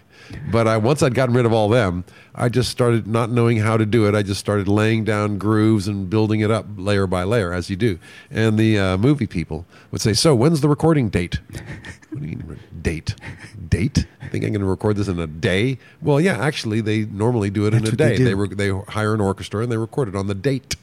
But 0.50 0.66
I 0.66 0.76
once 0.78 1.02
I'd 1.02 1.14
gotten 1.14 1.34
rid 1.34 1.44
of 1.44 1.52
all 1.52 1.68
them, 1.68 2.04
I 2.34 2.48
just 2.48 2.70
started 2.70 3.06
not 3.06 3.28
knowing 3.30 3.58
how 3.58 3.76
to 3.76 3.84
do 3.84 4.06
it. 4.08 4.14
I 4.14 4.22
just 4.22 4.40
started 4.40 4.66
laying 4.68 5.04
down 5.04 5.36
grooves 5.36 5.88
and 5.88 6.08
building 6.08 6.40
it 6.40 6.50
up 6.50 6.64
layer 6.76 7.06
by 7.06 7.24
layer, 7.24 7.52
as 7.52 7.68
you 7.68 7.76
do. 7.76 7.98
And 8.30 8.56
the 8.58 8.78
uh, 8.78 8.96
movie 8.96 9.26
people 9.26 9.66
would 9.90 10.00
say, 10.00 10.14
"So 10.14 10.34
when's 10.34 10.60
the 10.62 10.68
recording 10.70 11.10
date?" 11.10 11.40
what 12.10 12.22
do 12.22 12.28
you 12.28 12.36
mean 12.38 12.58
date? 12.80 13.14
Date? 13.68 14.06
I 14.22 14.28
think 14.28 14.44
I'm 14.44 14.52
going 14.52 14.60
to 14.62 14.66
record 14.66 14.96
this 14.96 15.08
in 15.08 15.18
a 15.18 15.26
day. 15.26 15.78
Well, 16.00 16.20
yeah, 16.20 16.38
actually, 16.38 16.80
they 16.80 17.04
normally 17.06 17.50
do 17.50 17.66
it 17.66 17.70
That's 17.72 17.82
in 17.82 17.88
a 17.88 17.90
what 17.90 17.98
they 17.98 18.16
day. 18.16 18.24
They, 18.24 18.34
re- 18.34 18.54
they 18.54 18.68
hire 18.92 19.12
an 19.14 19.20
orchestra 19.20 19.62
and 19.62 19.70
they 19.72 19.76
record 19.76 20.08
it 20.08 20.14
on 20.16 20.28
the 20.28 20.34
date. 20.34 20.76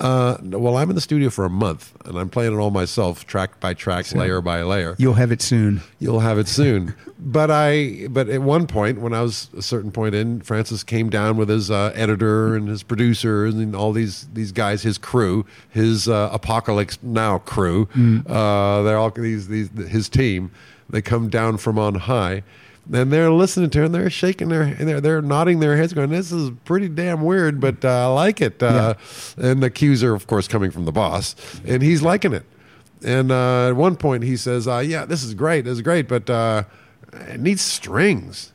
Uh, 0.00 0.38
well, 0.42 0.76
I'm 0.78 0.88
in 0.88 0.94
the 0.94 1.00
studio 1.00 1.28
for 1.28 1.44
a 1.44 1.50
month 1.50 1.92
and 2.06 2.18
I'm 2.18 2.30
playing 2.30 2.54
it 2.54 2.56
all 2.56 2.70
myself, 2.70 3.26
track 3.26 3.60
by 3.60 3.74
track, 3.74 4.12
layer 4.14 4.40
by 4.40 4.62
layer. 4.62 4.96
You'll 4.98 5.14
have 5.14 5.30
it 5.30 5.42
soon. 5.42 5.82
You'll 5.98 6.20
have 6.20 6.38
it 6.38 6.48
soon. 6.48 6.94
but 7.18 7.50
I, 7.50 8.06
but 8.08 8.28
at 8.30 8.40
one 8.40 8.66
point, 8.66 9.00
when 9.00 9.12
I 9.12 9.20
was 9.20 9.50
a 9.56 9.60
certain 9.62 9.92
point 9.92 10.14
in, 10.14 10.40
Francis 10.40 10.82
came 10.82 11.10
down 11.10 11.36
with 11.36 11.50
his 11.50 11.70
uh, 11.70 11.92
editor 11.94 12.54
and 12.54 12.66
his 12.66 12.82
producer 12.82 13.44
and 13.44 13.76
all 13.76 13.92
these 13.92 14.26
these 14.32 14.52
guys, 14.52 14.82
his 14.82 14.96
crew, 14.96 15.44
his 15.68 16.08
uh, 16.08 16.30
Apocalypse 16.32 16.98
Now 17.02 17.38
crew. 17.38 17.88
Uh, 18.26 18.82
they're 18.82 18.96
all 18.96 19.10
these 19.10 19.48
these 19.48 19.68
his 19.88 20.08
team. 20.08 20.50
They 20.88 21.02
come 21.02 21.28
down 21.28 21.58
from 21.58 21.78
on 21.78 21.94
high. 21.96 22.42
And 22.92 23.12
they're 23.12 23.30
listening 23.30 23.70
to 23.70 23.78
her, 23.78 23.84
and 23.84 23.94
they're 23.94 24.10
shaking 24.10 24.48
their, 24.48 24.62
and 24.62 24.88
they're, 24.88 25.00
they're 25.00 25.22
nodding 25.22 25.60
their 25.60 25.76
heads, 25.76 25.92
going, 25.92 26.10
"This 26.10 26.32
is 26.32 26.50
pretty 26.64 26.88
damn 26.88 27.22
weird, 27.22 27.60
but 27.60 27.84
uh, 27.84 27.88
I 27.88 28.06
like 28.06 28.40
it." 28.40 28.60
Uh, 28.62 28.94
And 29.36 29.62
the 29.62 29.70
cues 29.70 30.02
are, 30.02 30.14
of 30.14 30.26
course, 30.26 30.48
coming 30.48 30.70
from 30.72 30.86
the 30.86 30.92
boss, 30.92 31.36
and 31.64 31.82
he's 31.82 32.02
liking 32.02 32.32
it. 32.32 32.44
And 33.04 33.30
uh, 33.30 33.68
at 33.68 33.76
one 33.76 33.96
point, 33.96 34.24
he 34.24 34.36
says, 34.36 34.66
uh, 34.66 34.78
"Yeah, 34.78 35.04
this 35.04 35.22
is 35.22 35.34
great. 35.34 35.64
This 35.66 35.74
is 35.74 35.82
great, 35.82 36.08
but 36.08 36.28
uh, 36.28 36.64
it 37.28 37.40
needs 37.40 37.62
strings." 37.62 38.52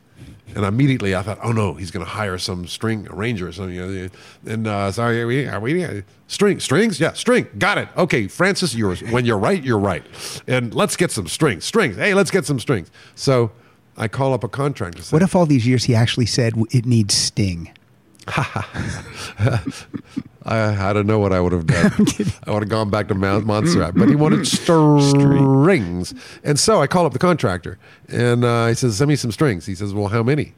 And 0.54 0.64
immediately, 0.64 1.14
I 1.14 1.22
thought, 1.22 1.38
"Oh 1.42 1.52
no, 1.52 1.74
he's 1.74 1.90
going 1.90 2.04
to 2.04 2.10
hire 2.10 2.38
some 2.38 2.66
string 2.66 3.06
arranger 3.10 3.48
or 3.48 3.52
something." 3.52 3.74
you 3.74 3.86
know, 3.86 4.08
And 4.52 4.66
uh, 4.66 4.92
sorry, 4.92 5.20
are 5.22 5.26
we, 5.26 5.46
are 5.46 5.60
we 5.60 6.02
string 6.28 6.60
strings? 6.60 7.00
Yeah, 7.00 7.12
string. 7.14 7.46
Got 7.58 7.78
it. 7.78 7.88
Okay, 7.96 8.28
Francis, 8.28 8.74
yours. 8.74 9.02
When 9.02 9.24
you're 9.24 9.38
right, 9.38 9.62
you're 9.62 9.78
right. 9.78 10.04
And 10.46 10.74
let's 10.74 10.96
get 10.96 11.10
some 11.10 11.26
strings. 11.26 11.64
Strings. 11.64 11.96
Hey, 11.96 12.14
let's 12.14 12.30
get 12.30 12.44
some 12.46 12.60
strings. 12.60 12.90
So 13.14 13.50
I 13.96 14.08
call 14.08 14.34
up 14.34 14.44
a 14.44 14.48
contractor. 14.48 15.02
say, 15.02 15.14
What 15.14 15.22
if 15.22 15.34
all 15.34 15.46
these 15.46 15.66
years 15.66 15.84
he 15.84 15.94
actually 15.94 16.26
said 16.26 16.54
it 16.70 16.86
needs 16.86 17.14
sting? 17.14 17.70
I, 18.28 19.60
I 20.44 20.92
don't 20.92 21.06
know 21.06 21.18
what 21.18 21.32
I 21.32 21.40
would 21.40 21.52
have 21.52 21.66
done. 21.66 21.92
I 22.46 22.52
would 22.52 22.62
have 22.62 22.68
gone 22.68 22.90
back 22.90 23.08
to 23.08 23.14
Mount 23.14 23.46
Montserrat, 23.46 23.94
but 23.94 24.08
he 24.08 24.16
wanted 24.16 24.46
strings, 24.46 26.14
and 26.44 26.58
so 26.58 26.80
I 26.80 26.86
call 26.86 27.06
up 27.06 27.12
the 27.12 27.18
contractor, 27.18 27.78
and 28.08 28.44
uh, 28.44 28.68
he 28.68 28.74
says, 28.74 28.96
"Send 28.96 29.08
me 29.08 29.16
some 29.16 29.32
strings." 29.32 29.66
He 29.66 29.74
says, 29.74 29.94
"Well, 29.94 30.08
how 30.08 30.22
many?" 30.22 30.54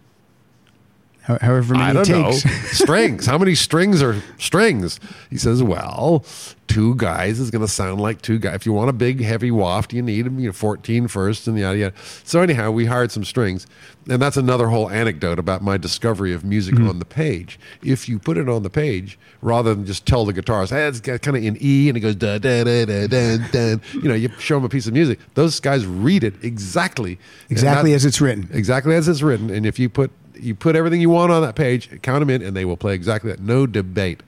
How- 1.28 1.38
However 1.40 1.74
many 1.74 1.84
I 1.84 1.92
don't 1.92 2.08
know. 2.08 2.30
strings. 2.72 3.26
How 3.26 3.36
many 3.38 3.54
strings 3.54 4.02
are 4.02 4.16
strings? 4.38 4.98
He 5.28 5.36
says, 5.36 5.62
"Well, 5.62 6.24
two 6.66 6.94
guys 6.96 7.38
is 7.38 7.50
going 7.50 7.60
to 7.60 7.68
sound 7.70 8.00
like 8.00 8.22
two 8.22 8.38
guys. 8.38 8.54
If 8.56 8.66
you 8.66 8.72
want 8.72 8.88
a 8.88 8.94
big, 8.94 9.20
heavy 9.20 9.50
waft, 9.50 9.92
you 9.92 10.00
need 10.02 10.24
you 10.24 10.46
know, 10.48 10.52
14 10.52 11.06
first, 11.06 11.46
and 11.46 11.58
yada 11.58 11.76
yada." 11.78 11.94
So 12.24 12.40
anyhow, 12.40 12.70
we 12.70 12.86
hired 12.86 13.12
some 13.12 13.24
strings, 13.24 13.66
and 14.08 14.22
that's 14.22 14.38
another 14.38 14.68
whole 14.68 14.88
anecdote 14.88 15.38
about 15.38 15.62
my 15.62 15.76
discovery 15.76 16.32
of 16.32 16.44
music 16.44 16.74
Mm-hmm. 16.76 16.88
on 16.88 16.98
the 16.98 17.04
page. 17.04 17.60
If 17.82 18.08
you 18.08 18.18
put 18.18 18.38
it 18.38 18.48
on 18.48 18.62
the 18.62 18.70
page, 18.70 19.18
rather 19.42 19.74
than 19.74 19.84
just 19.84 20.06
tell 20.06 20.24
the 20.24 20.32
guitarist, 20.32 20.70
"Hey, 20.70 20.86
it's 20.86 21.00
kind 21.00 21.36
of 21.36 21.44
in 21.44 21.58
E," 21.60 21.88
and 21.90 21.96
it 21.98 22.00
goes 22.00 22.16
da 22.16 22.38
da 22.38 22.64
da 22.64 22.86
da 22.86 23.06
da 23.06 23.36
da, 23.52 23.76
you 23.92 24.08
know, 24.08 24.14
you 24.14 24.30
show 24.38 24.54
them 24.56 24.64
a 24.64 24.68
piece 24.70 24.86
of 24.86 24.94
music. 24.94 25.18
Those 25.34 25.60
guys 25.60 25.84
read 25.84 26.24
it 26.24 26.34
exactly, 26.42 27.18
Exactly 27.50 27.90
that- 27.90 27.96
as 27.96 28.04
it's 28.06 28.18
written. 28.22 28.48
exactly 28.50 28.94
as 28.94 29.08
it's 29.08 29.20
written. 29.20 29.50
And 29.50 29.66
if 29.66 29.78
you 29.78 29.90
put 29.90 30.10
you 30.40 30.54
put 30.54 30.76
everything 30.76 31.00
you 31.00 31.10
want 31.10 31.32
on 31.32 31.42
that 31.42 31.54
page, 31.56 31.90
count 32.02 32.20
them 32.20 32.30
in, 32.30 32.42
and 32.42 32.56
they 32.56 32.64
will 32.64 32.76
play 32.76 32.94
exactly 32.94 33.30
that. 33.30 33.40
No 33.40 33.66
debate. 33.66 34.22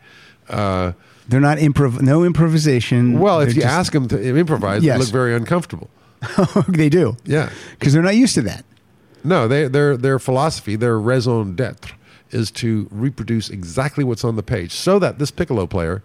Uh, 0.48 0.92
They're 1.28 1.40
not 1.40 1.58
improv. 1.58 2.00
No 2.00 2.24
improvisation. 2.24 3.18
well, 3.20 3.40
if 3.40 3.48
They're 3.48 3.54
you 3.56 3.62
just- 3.62 3.72
ask 3.74 3.92
them 3.92 4.08
to 4.08 4.36
improvise, 4.36 4.82
Yes. 4.82 4.98
they 4.98 5.04
look 5.04 5.12
very 5.12 5.34
uncomfortable. 5.34 5.88
they 6.68 6.88
do. 6.88 7.16
Yeah. 7.24 7.50
because 7.78 7.92
they're 7.92 8.02
not 8.02 8.16
used 8.16 8.34
to 8.34 8.42
that. 8.42 8.64
No, 9.24 9.46
they, 9.48 9.68
their 9.68 9.96
their 9.96 10.18
philosophy, 10.18 10.76
their 10.76 10.98
raison 10.98 11.54
d'être, 11.54 11.92
is 12.30 12.50
to 12.52 12.88
reproduce 12.90 13.50
exactly 13.50 14.02
what's 14.04 14.24
on 14.24 14.36
the 14.36 14.42
page, 14.42 14.72
so 14.72 14.98
that 14.98 15.18
this 15.18 15.30
piccolo 15.30 15.66
player 15.66 16.02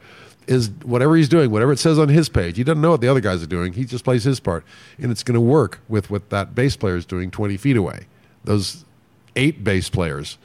is 0.48 0.70
whatever 0.84 1.16
he's 1.16 1.30
doing, 1.30 1.50
whatever 1.50 1.72
it 1.72 1.80
says 1.80 1.98
on 1.98 2.10
his 2.10 2.30
page. 2.30 2.58
He 2.58 2.64
doesn't 2.64 2.82
know 2.82 2.92
what 2.92 3.02
the 3.02 3.08
other 3.08 3.22
guys 3.22 3.42
are 3.42 3.48
doing. 3.48 3.74
He 3.74 3.84
just 3.86 4.04
plays 4.04 4.26
his 4.26 4.40
part, 4.40 4.64
and 5.00 5.12
it's 5.12 5.24
going 5.24 5.34
to 5.36 5.42
work 5.42 5.80
with 5.88 6.10
what 6.12 6.30
that 6.30 6.54
bass 6.54 6.76
player 6.76 6.98
is 6.98 7.06
doing 7.06 7.32
twenty 7.32 7.56
feet 7.58 7.78
away. 7.78 8.06
Those 8.44 8.84
eight 9.36 9.64
bass 9.64 9.90
players, 9.90 10.38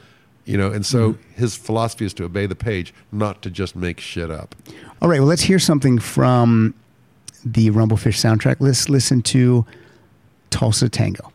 you 0.45 0.57
know, 0.57 0.71
and 0.71 0.85
so 0.85 1.12
mm-hmm. 1.12 1.33
his 1.35 1.57
philosophy 1.57 2.05
is 2.05 2.15
to 2.15 2.25
obey 2.25 2.47
the 2.47 2.55
page, 2.55 2.93
not 3.12 3.43
to 3.43 3.51
just 3.51 3.77
make 3.77 4.01
shit 4.01 4.31
up. 4.31 4.55
All 5.01 5.09
right, 5.09 5.21
well, 5.21 5.29
let's 5.29 5.43
hear 5.43 5.59
something 5.59 5.99
from 5.99 6.75
the 7.45 7.71
Rumblefish 7.71 8.19
soundtrack. 8.19 8.57
Let's 8.59 8.89
listen 8.89 9.23
to 9.23 9.65
Tulsa 10.51 10.89
Tango. 10.89 11.33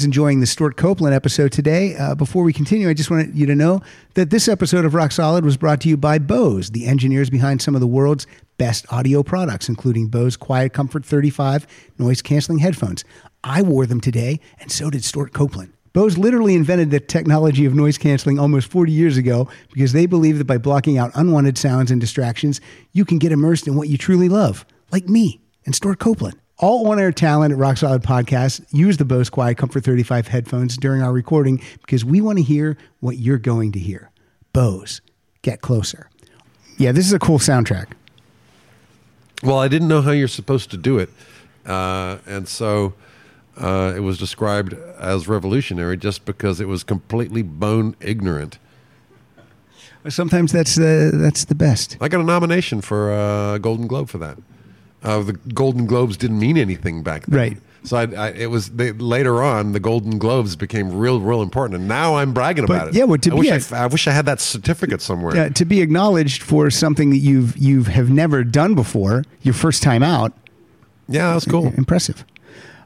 Everyone's 0.00 0.16
enjoying 0.16 0.40
the 0.40 0.46
Stewart 0.46 0.78
Copeland 0.78 1.14
episode 1.14 1.52
today. 1.52 1.94
Uh, 1.94 2.14
before 2.14 2.42
we 2.42 2.54
continue, 2.54 2.88
I 2.88 2.94
just 2.94 3.10
want 3.10 3.34
you 3.34 3.44
to 3.44 3.54
know 3.54 3.82
that 4.14 4.30
this 4.30 4.48
episode 4.48 4.86
of 4.86 4.94
Rock 4.94 5.12
Solid 5.12 5.44
was 5.44 5.58
brought 5.58 5.82
to 5.82 5.90
you 5.90 5.98
by 5.98 6.18
Bose, 6.18 6.70
the 6.70 6.86
engineers 6.86 7.28
behind 7.28 7.60
some 7.60 7.74
of 7.74 7.82
the 7.82 7.86
world's 7.86 8.26
best 8.56 8.90
audio 8.90 9.22
products, 9.22 9.68
including 9.68 10.08
Bose 10.08 10.38
Quiet 10.38 10.72
Comfort 10.72 11.04
35 11.04 11.66
noise 11.98 12.22
canceling 12.22 12.60
headphones. 12.60 13.04
I 13.44 13.60
wore 13.60 13.84
them 13.84 14.00
today, 14.00 14.40
and 14.58 14.72
so 14.72 14.88
did 14.88 15.04
Stewart 15.04 15.34
Copeland. 15.34 15.74
Bose 15.92 16.16
literally 16.16 16.54
invented 16.54 16.90
the 16.90 17.00
technology 17.00 17.66
of 17.66 17.74
noise 17.74 17.98
canceling 17.98 18.38
almost 18.38 18.70
40 18.70 18.90
years 18.90 19.18
ago 19.18 19.50
because 19.70 19.92
they 19.92 20.06
believe 20.06 20.38
that 20.38 20.46
by 20.46 20.56
blocking 20.56 20.96
out 20.96 21.10
unwanted 21.14 21.58
sounds 21.58 21.90
and 21.90 22.00
distractions, 22.00 22.58
you 22.92 23.04
can 23.04 23.18
get 23.18 23.32
immersed 23.32 23.66
in 23.66 23.76
what 23.76 23.90
you 23.90 23.98
truly 23.98 24.30
love, 24.30 24.64
like 24.92 25.10
me 25.10 25.42
and 25.66 25.74
Stewart 25.74 25.98
Copeland. 25.98 26.38
All 26.60 26.86
on 26.90 27.00
air 27.00 27.10
talent 27.10 27.52
at 27.52 27.58
Rock 27.58 27.78
Solid 27.78 28.02
Podcast 28.02 28.62
use 28.70 28.98
the 28.98 29.06
Bose 29.06 29.30
Quiet 29.30 29.56
Comfort 29.56 29.82
35 29.82 30.28
headphones 30.28 30.76
during 30.76 31.00
our 31.00 31.10
recording 31.10 31.62
because 31.80 32.04
we 32.04 32.20
want 32.20 32.36
to 32.36 32.44
hear 32.44 32.76
what 33.00 33.16
you're 33.16 33.38
going 33.38 33.72
to 33.72 33.78
hear. 33.78 34.10
Bose, 34.52 35.00
get 35.40 35.62
closer. 35.62 36.10
Yeah, 36.76 36.92
this 36.92 37.06
is 37.06 37.14
a 37.14 37.18
cool 37.18 37.38
soundtrack. 37.38 37.92
Well, 39.42 39.58
I 39.58 39.68
didn't 39.68 39.88
know 39.88 40.02
how 40.02 40.10
you're 40.10 40.28
supposed 40.28 40.70
to 40.72 40.76
do 40.76 40.98
it, 40.98 41.08
uh, 41.64 42.18
and 42.26 42.46
so 42.46 42.92
uh, 43.56 43.94
it 43.96 44.00
was 44.00 44.18
described 44.18 44.74
as 44.98 45.26
revolutionary 45.26 45.96
just 45.96 46.26
because 46.26 46.60
it 46.60 46.68
was 46.68 46.84
completely 46.84 47.40
bone 47.40 47.96
ignorant. 48.00 48.58
Sometimes 50.10 50.52
that's 50.52 50.74
the 50.74 51.10
that's 51.14 51.46
the 51.46 51.54
best. 51.54 51.96
I 52.02 52.08
got 52.08 52.20
a 52.20 52.24
nomination 52.24 52.82
for 52.82 53.12
a 53.12 53.58
Golden 53.58 53.86
Globe 53.86 54.10
for 54.10 54.18
that. 54.18 54.36
Uh, 55.02 55.22
the 55.22 55.32
Golden 55.32 55.86
Globes 55.86 56.16
didn't 56.16 56.38
mean 56.38 56.56
anything 56.58 57.02
back 57.02 57.26
then, 57.26 57.38
Right. 57.38 57.56
So 57.82 57.96
I, 57.96 58.02
I, 58.14 58.28
it 58.32 58.50
was 58.50 58.68
they, 58.72 58.92
later 58.92 59.42
on 59.42 59.72
the 59.72 59.80
Golden 59.80 60.18
Globes 60.18 60.54
became 60.54 60.98
real, 60.98 61.18
real 61.20 61.40
important, 61.40 61.78
and 61.80 61.88
now 61.88 62.16
I'm 62.16 62.34
bragging 62.34 62.66
But, 62.66 62.74
about 62.76 62.88
it. 62.88 62.94
yeah, 62.94 63.04
well, 63.04 63.16
to 63.16 63.30
I 63.30 63.34
be 63.40 63.50
wish 63.50 63.72
I 63.72 63.84
I 63.84 63.86
wish 63.86 64.06
I 64.06 64.10
had 64.10 64.26
that 64.26 64.38
certificate 64.38 65.00
somewhere. 65.00 65.34
Yeah, 65.34 65.48
to 65.48 65.64
be 65.64 65.80
acknowledged 65.80 66.42
for 66.42 66.68
something 66.70 67.08
that 67.08 67.16
you've 67.18 67.56
you've 67.56 67.86
have 67.86 68.10
never 68.10 68.44
done 68.44 68.74
before, 68.74 69.24
your 69.40 69.54
first 69.54 69.82
time 69.82 70.02
out, 70.02 70.34
Yeah, 71.08 71.28
that 71.28 71.34
was 71.36 71.46
cool. 71.46 71.72
impressive. 71.78 72.22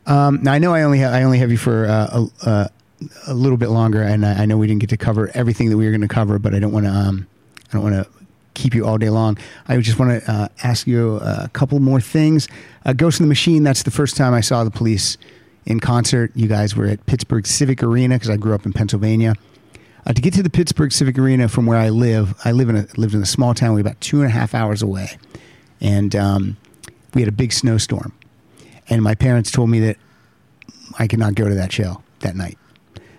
Um, 0.07 0.39
now 0.45 0.53
I 0.53 0.59
know 0.61 0.73
I 0.73 0.82
only 0.82 0.99
have 1.01 1.12
I 1.12 1.24
only 1.24 1.39
have 1.39 1.51
you 1.51 1.59
for 1.59 1.86
uh, 1.86 2.27
a, 2.47 2.70
a 3.27 3.35
little 3.35 3.57
bit 3.59 3.70
longer, 3.70 4.01
and 4.01 4.24
I, 4.24 4.43
I 4.43 4.47
know 4.47 4.57
we 4.59 4.69
didn't 4.69 4.81
get 4.82 4.91
to 4.91 4.97
cover 4.97 5.28
everything 5.35 5.70
that 5.70 5.77
we 5.77 5.86
were 5.86 5.91
going 5.91 6.03
to 6.03 6.09
cover, 6.09 6.39
but 6.39 6.55
I 6.55 6.61
don't 6.61 6.73
want 6.73 6.86
to 6.86 6.93
um, 6.93 7.27
I 7.69 7.73
don't 7.73 7.82
want 7.82 7.95
to 7.97 8.07
keep 8.55 8.74
you 8.74 8.86
all 8.86 8.98
day 8.98 9.10
long. 9.10 9.36
I 9.68 9.76
just 9.78 9.98
want 9.98 10.22
to 10.22 10.31
uh, 10.31 10.48
ask 10.62 10.86
you 10.86 11.16
a 11.16 11.51
couple 11.52 11.78
more 11.81 12.01
things. 12.01 12.48
Uh, 12.85 12.93
Ghost 12.93 13.20
in 13.20 13.26
the 13.26 13.28
Machine. 13.28 13.62
That's 13.62 13.82
the 13.82 13.90
first 13.90 14.16
time 14.16 14.32
I 14.32 14.40
saw 14.40 14.64
the 14.64 14.70
Police 14.70 15.18
in 15.66 15.81
concert. 15.81 16.31
You 16.35 16.48
guys 16.48 16.76
were 16.76 16.86
at 16.86 17.05
Pittsburgh 17.06 17.47
Civic 17.47 17.82
Arena 17.82 18.16
because 18.16 18.31
I 18.31 18.36
grew 18.36 18.55
up 18.55 18.66
in 18.66 18.72
Pennsylvania. 18.72 19.35
Uh, 20.06 20.12
to 20.12 20.20
get 20.20 20.35
to 20.35 20.43
the 20.43 20.51
Pittsburgh 20.51 20.93
Civic 20.93 21.18
Arena 21.18 21.48
from 21.48 21.66
where 21.66 21.78
I 21.78 21.89
live, 21.89 22.35
I 22.44 22.52
live 22.52 22.68
in 22.68 22.76
a 22.76 22.86
lived 22.97 23.14
in 23.14 23.22
a 23.22 23.26
small 23.26 23.55
town. 23.55 23.74
We're 23.74 23.81
about 23.81 24.01
two 24.01 24.20
and 24.20 24.26
a 24.26 24.32
half 24.32 24.55
hours 24.55 24.82
away, 24.82 25.16
and 25.81 26.14
um, 26.14 26.56
we 27.14 27.22
had 27.22 27.28
a 27.28 27.32
big 27.32 27.52
snowstorm. 27.52 28.12
And 28.90 29.02
my 29.02 29.14
parents 29.14 29.51
told 29.51 29.70
me 29.70 29.81
that 29.81 29.97
I 30.98 31.06
could 31.06 31.18
not 31.18 31.35
go 31.35 31.48
to 31.48 31.55
that 31.55 31.72
show 31.72 32.02
that 32.20 32.36
night. 32.36 32.59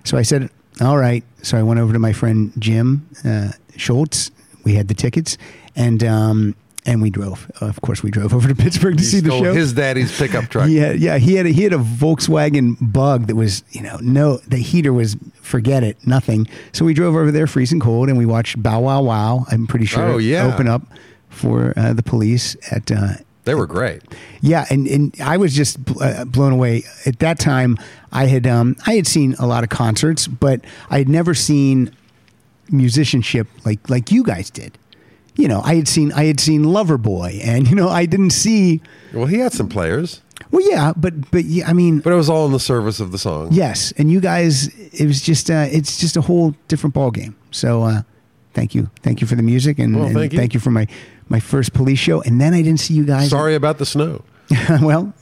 So 0.03 0.15
I 0.15 0.21
said, 0.21 0.51
"All 0.79 0.97
right." 0.97 1.23
So 1.41 1.57
I 1.57 1.63
went 1.63 1.79
over 1.79 1.91
to 1.91 1.99
my 1.99 2.13
friend 2.13 2.53
Jim 2.59 3.09
uh, 3.23 3.53
Schultz. 3.77 4.29
We 4.65 4.73
had 4.75 4.89
the 4.89 4.93
tickets, 4.93 5.37
and 5.75 6.03
um, 6.03 6.55
and 6.85 7.01
we 7.01 7.09
drove. 7.09 7.49
Of 7.61 7.79
course, 7.81 8.03
we 8.03 8.11
drove 8.11 8.33
over 8.35 8.47
to 8.49 8.55
Pittsburgh 8.55 8.97
to 8.97 9.01
He 9.03 9.07
see 9.09 9.19
the 9.21 9.29
show. 9.31 9.53
his 9.53 9.71
daddy's 9.73 10.15
pickup 10.17 10.49
truck. 10.49 10.67
Yeah, 10.69 10.91
yeah. 10.91 11.17
He 11.17 11.35
had 11.35 11.45
a, 11.45 11.49
he 11.49 11.63
had 11.63 11.71
a 11.73 11.77
Volkswagen 11.77 12.75
Bug 12.81 13.27
that 13.27 13.35
was 13.35 13.63
you 13.71 13.81
know 13.81 13.97
no 14.01 14.37
the 14.47 14.57
heater 14.57 14.91
was 14.91 15.15
forget 15.41 15.83
it 15.83 15.97
nothing. 16.05 16.47
So 16.73 16.83
we 16.85 16.93
drove 16.93 17.15
over 17.15 17.31
there 17.31 17.47
freezing 17.47 17.79
cold 17.79 18.09
and 18.09 18.17
we 18.17 18.25
watched 18.25 18.61
Bow 18.61 18.81
Wow 18.81 19.01
Wow. 19.03 19.45
I'm 19.51 19.67
pretty 19.67 19.85
sure 19.85 20.03
Oh, 20.03 20.17
yeah. 20.17 20.45
open 20.51 20.67
up 20.67 20.81
for 21.29 21.73
uh, 21.77 21.93
the 21.93 22.03
police 22.03 22.55
at 22.71 22.91
uh, 22.91 23.13
They 23.43 23.53
were 23.55 23.67
great. 23.67 24.01
yeah, 24.41 24.65
and, 24.69 24.87
and 24.87 25.15
I 25.21 25.37
was 25.37 25.53
just 25.53 25.83
bl- 25.83 26.01
uh, 26.01 26.25
blown 26.25 26.53
away. 26.53 26.83
At 27.05 27.19
that 27.19 27.37
time, 27.39 27.77
I 28.11 28.25
had 28.27 28.47
um, 28.47 28.75
I 28.87 28.95
had 28.95 29.05
seen 29.05 29.35
a 29.37 29.45
lot 29.45 29.63
of 29.63 29.69
concerts, 29.69 30.27
but 30.27 30.61
I 30.89 30.97
had 30.97 31.09
never 31.09 31.33
seen 31.35 31.91
musicianship 32.71 33.47
like 33.65 33.89
like 33.89 34.11
you 34.11 34.23
guys 34.23 34.49
did. 34.49 34.77
You 35.35 35.47
know, 35.49 35.61
I 35.65 35.75
had 35.75 35.87
seen 35.87 36.11
I 36.13 36.25
had 36.25 36.39
seen 36.39 36.63
Loverboy, 36.63 37.41
and 37.45 37.67
you 37.67 37.75
know, 37.75 37.89
I 37.89 38.05
didn't 38.05 38.29
see. 38.31 38.81
Well, 39.13 39.25
he 39.25 39.39
had 39.39 39.51
some 39.51 39.67
players, 39.67 40.21
Well, 40.51 40.65
yeah, 40.69 40.93
but 40.95 41.29
but 41.31 41.43
yeah, 41.43 41.67
I 41.69 41.73
mean, 41.73 41.99
but 41.99 42.13
it 42.13 42.15
was 42.15 42.29
all 42.29 42.45
in 42.45 42.53
the 42.53 42.59
service 42.59 43.01
of 43.01 43.11
the 43.11 43.17
song. 43.17 43.49
yes, 43.51 43.91
and 43.97 44.09
you 44.09 44.21
guys, 44.21 44.67
it 44.93 45.05
was 45.05 45.21
just 45.21 45.49
uh, 45.51 45.67
it's 45.69 45.99
just 45.99 46.15
a 46.15 46.21
whole 46.21 46.55
different 46.69 46.93
ball 46.93 47.11
game. 47.11 47.35
So, 47.51 47.83
uh, 47.83 48.01
thank 48.53 48.73
you, 48.75 48.89
thank 49.03 49.19
you 49.19 49.27
for 49.27 49.35
the 49.35 49.43
music, 49.43 49.77
and, 49.79 49.95
Well, 49.95 50.05
and 50.05 50.31
thank 50.31 50.53
you. 50.53 50.59
for 50.61 50.71
my 50.71 50.87
my 51.27 51.41
first 51.41 51.73
police 51.73 51.99
show, 51.99 52.21
and 52.21 52.39
then 52.39 52.53
I 52.53 52.61
didn't 52.61 52.79
see 52.79 52.93
you 52.93 53.03
guys. 53.05 53.29
Sorry 53.29 53.55
about 53.55 53.77
the 53.77 53.85
snow. 53.85 54.23
well, 54.81 55.13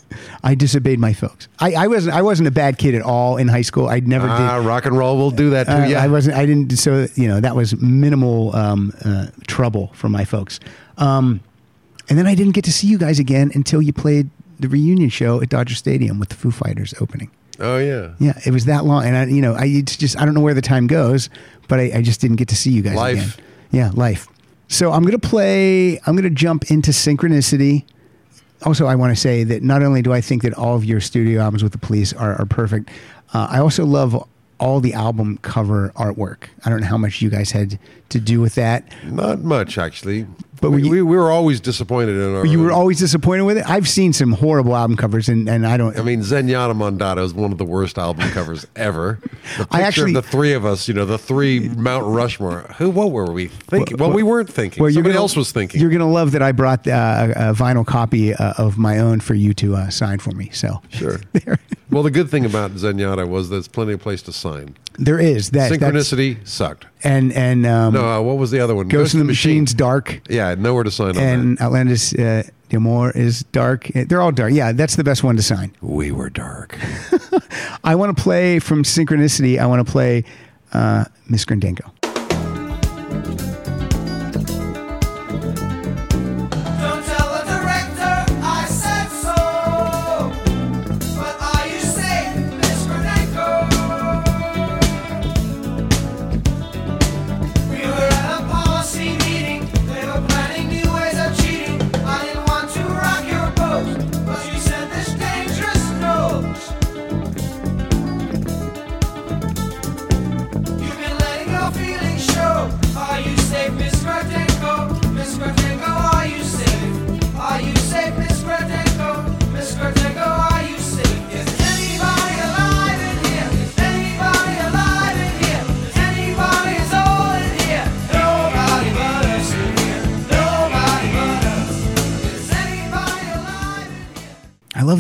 I 0.44 0.56
disobeyed 0.56 1.00
my 1.00 1.14
folks. 1.14 1.48
I, 1.60 1.74
I 1.74 1.88
wasn't. 1.88 2.16
I 2.16 2.22
wasn't 2.22 2.48
a 2.48 2.52
bad 2.52 2.78
kid 2.78 2.96
at 2.96 3.02
all 3.02 3.38
in 3.38 3.48
high 3.48 3.62
school. 3.62 3.88
I 3.88 4.00
never 4.00 4.28
Ah, 4.28 4.60
did. 4.60 4.66
rock 4.68 4.86
and 4.86 4.98
roll 4.98 5.18
will 5.18 5.32
do 5.32 5.50
that 5.52 5.66
to 5.68 5.84
Uh, 5.84 5.86
you. 5.88 5.96
I 5.96 6.08
wasn't. 6.08 6.36
I 6.38 6.46
didn't. 6.46 6.72
So 6.78 7.08
you 7.16 7.28
know 7.28 7.40
that 7.40 7.56
was 7.56 7.76
minimal 7.82 8.56
um, 8.56 8.94
uh, 9.06 9.28
trouble 9.48 9.92
for 9.94 10.10
my 10.10 10.26
folks. 10.26 10.60
Um, 10.98 11.40
and 12.10 12.18
then 12.18 12.28
I 12.28 12.36
didn't 12.36 12.54
get 12.54 12.64
to 12.66 12.72
see 12.74 12.88
you 12.88 12.98
guys 12.98 13.20
again 13.20 13.52
until 13.56 13.82
you 13.82 13.94
played 13.94 14.30
the 14.60 14.68
reunion 14.68 15.10
show 15.10 15.42
at 15.42 15.50
Dodger 15.50 15.76
Stadium 15.76 16.20
with 16.20 16.30
the 16.30 16.36
Foo 16.36 16.52
Fighters 16.52 16.94
opening. 17.02 17.30
Oh 17.60 17.78
yeah. 17.78 18.14
Yeah, 18.20 18.34
it 18.46 18.52
was 18.52 18.66
that 18.66 18.84
long, 18.86 19.06
and 19.06 19.16
I, 19.16 19.26
you 19.26 19.42
know, 19.42 19.54
I 19.54 19.66
it's 19.66 19.96
just 19.96 20.20
I 20.20 20.26
don't 20.26 20.34
know 20.34 20.42
where 20.42 20.54
the 20.54 20.62
time 20.62 20.88
goes, 20.88 21.30
but 21.68 21.80
I, 21.80 21.92
I 21.96 22.02
just 22.02 22.20
didn't 22.22 22.38
get 22.38 22.48
to 22.50 22.56
see 22.56 22.72
you 22.72 22.82
guys 22.82 22.96
Life. 22.96 23.18
again. 23.38 23.46
Yeah, 23.72 23.92
life. 23.94 24.28
So 24.68 24.92
I'm 24.92 25.04
gonna 25.04 25.20
play. 25.20 26.00
I'm 26.06 26.16
gonna 26.16 26.30
jump 26.30 26.70
into 26.72 26.92
Synchronicity. 26.92 27.86
Also, 28.66 28.86
I 28.86 28.96
want 28.96 29.14
to 29.14 29.20
say 29.20 29.44
that 29.44 29.62
not 29.62 29.84
only 29.84 30.02
do 30.02 30.14
I 30.14 30.22
think 30.22 30.42
that 30.44 30.54
all 30.54 30.76
of 30.76 30.86
your 30.86 31.02
studio 31.02 31.42
albums 31.42 31.64
with 31.64 31.74
the 31.74 31.78
Police 31.78 32.14
are, 32.14 32.40
are 32.40 32.46
perfect, 32.46 32.90
uh, 33.34 33.48
I 33.50 33.60
also 33.60 33.86
love 33.86 34.28
all 34.60 34.80
the 34.80 34.94
album 34.94 35.38
cover 35.42 35.92
artwork. 35.96 36.46
I 36.64 36.70
don't 36.70 36.80
know 36.80 36.88
how 36.88 36.98
much 36.98 37.22
you 37.22 37.30
guys 37.30 37.52
had 37.52 37.78
to 38.14 38.20
do 38.20 38.40
with 38.42 38.56
that. 38.56 38.86
Not 39.06 39.42
much 39.42 39.78
actually. 39.78 40.26
But 40.62 40.72
we, 40.72 40.84
you- 40.84 40.90
we, 40.92 41.02
we 41.02 41.18
were 41.18 41.30
always 41.30 41.60
disappointed 41.60 42.16
in 42.16 42.36
our. 42.36 42.46
You 42.46 42.62
were 42.62 42.72
always 42.72 42.98
disappointed 42.98 43.44
with 43.44 43.58
it. 43.58 43.70
I've 43.70 43.90
seen 43.90 44.14
some 44.14 44.32
horrible 44.32 44.78
album 44.78 44.96
covers, 44.96 45.28
and, 45.28 45.50
and 45.50 45.68
I 45.68 45.76
don't. 45.76 45.98
I 46.00 46.04
mean, 46.04 46.22
Zenyatta 46.22 46.72
Mondatta 46.74 47.22
is 47.22 47.34
one 47.34 47.52
of 47.52 47.58
the 47.58 47.66
worst 47.66 47.98
album 47.98 48.30
covers 48.30 48.66
ever. 48.78 49.20
The 49.58 49.68
I 49.72 49.82
actually- 49.82 50.16
of 50.16 50.24
the 50.24 50.30
three 50.30 50.54
of 50.54 50.64
us, 50.66 50.88
you 50.88 50.94
know, 50.94 51.06
the 51.06 51.18
three 51.18 51.68
Mount 51.68 52.06
Rushmore. 52.06 52.62
Who? 52.78 52.92
What 52.92 53.12
were 53.12 53.30
we 53.34 53.48
thinking? 53.48 53.98
Well, 53.98 54.08
Well, 54.08 54.16
we 54.16 54.24
weren't 54.24 54.50
thinking. 54.50 54.82
Well, 54.82 54.90
Somebody 54.94 55.12
gonna- 55.12 55.22
else 55.22 55.36
was 55.36 55.52
thinking. 55.52 55.82
You're 55.82 55.90
gonna 55.92 56.10
love 56.10 56.32
that 56.32 56.42
I 56.42 56.54
brought 56.54 56.88
uh, 56.88 57.34
a, 57.36 57.54
vinyl 57.54 57.86
copy 57.86 58.34
uh, 58.34 58.54
of 58.58 58.78
my 58.78 59.00
own 59.00 59.20
for 59.20 59.34
you 59.34 59.54
to 59.56 59.76
uh, 59.76 59.90
sign 59.90 60.20
for 60.20 60.32
me. 60.32 60.50
So 60.54 60.82
Sure. 60.92 61.20
there, 61.34 61.60
well, 61.92 62.04
the 62.04 62.12
good 62.12 62.30
thing 62.30 62.46
about 62.46 62.72
Zenyatta 62.72 63.28
was 63.28 63.50
there's 63.50 63.68
plenty 63.68 63.92
of 63.94 64.00
place 64.00 64.22
to 64.24 64.32
sign. 64.32 64.78
there 64.98 65.20
is 65.20 65.50
that 65.50 65.74
Synchronicity 65.74 66.48
sucked. 66.48 66.86
And 67.04 67.34
and 67.34 67.66
um, 67.66 67.94
No, 67.94 68.08
uh, 68.08 68.22
what 68.22 68.38
was 68.38 68.52
the 68.52 68.60
other 68.60 68.76
one? 68.76 68.88
Ghost 68.88 69.14
in 69.14 69.20
the 69.20 69.26
Machine's 69.26 69.74
dark, 69.74 70.22
Yeah, 70.30 70.56
nowhere 70.56 70.84
to 70.84 70.92
sign 70.92 71.18
on 71.18 71.18
and 71.18 71.58
that. 71.58 71.64
Outlandos 71.70 72.18
uh, 72.18 72.50
D'Amour 72.70 73.12
is 73.12 73.44
dark. 73.52 73.88
They're 73.94 74.22
all 74.22 74.32
dark. 74.32 74.54
Yeah, 74.54 74.72
that's 74.72 74.96
the 74.96 75.04
best 75.04 75.24
one 75.24 75.36
to 75.36 75.44
sign. 75.44 75.76
We 75.82 76.12
were 76.12 76.30
dark. 76.30 76.78
I 77.84 77.96
want 77.96 78.16
to 78.16 78.24
play 78.24 78.60
from 78.60 78.84
Synchronicity. 78.84 79.60
I 79.60 79.66
want 79.66 79.86
to 79.86 79.92
play 79.92 80.24
uh, 80.74 81.06
Miss 81.28 81.46
Gradenko. 81.46 81.92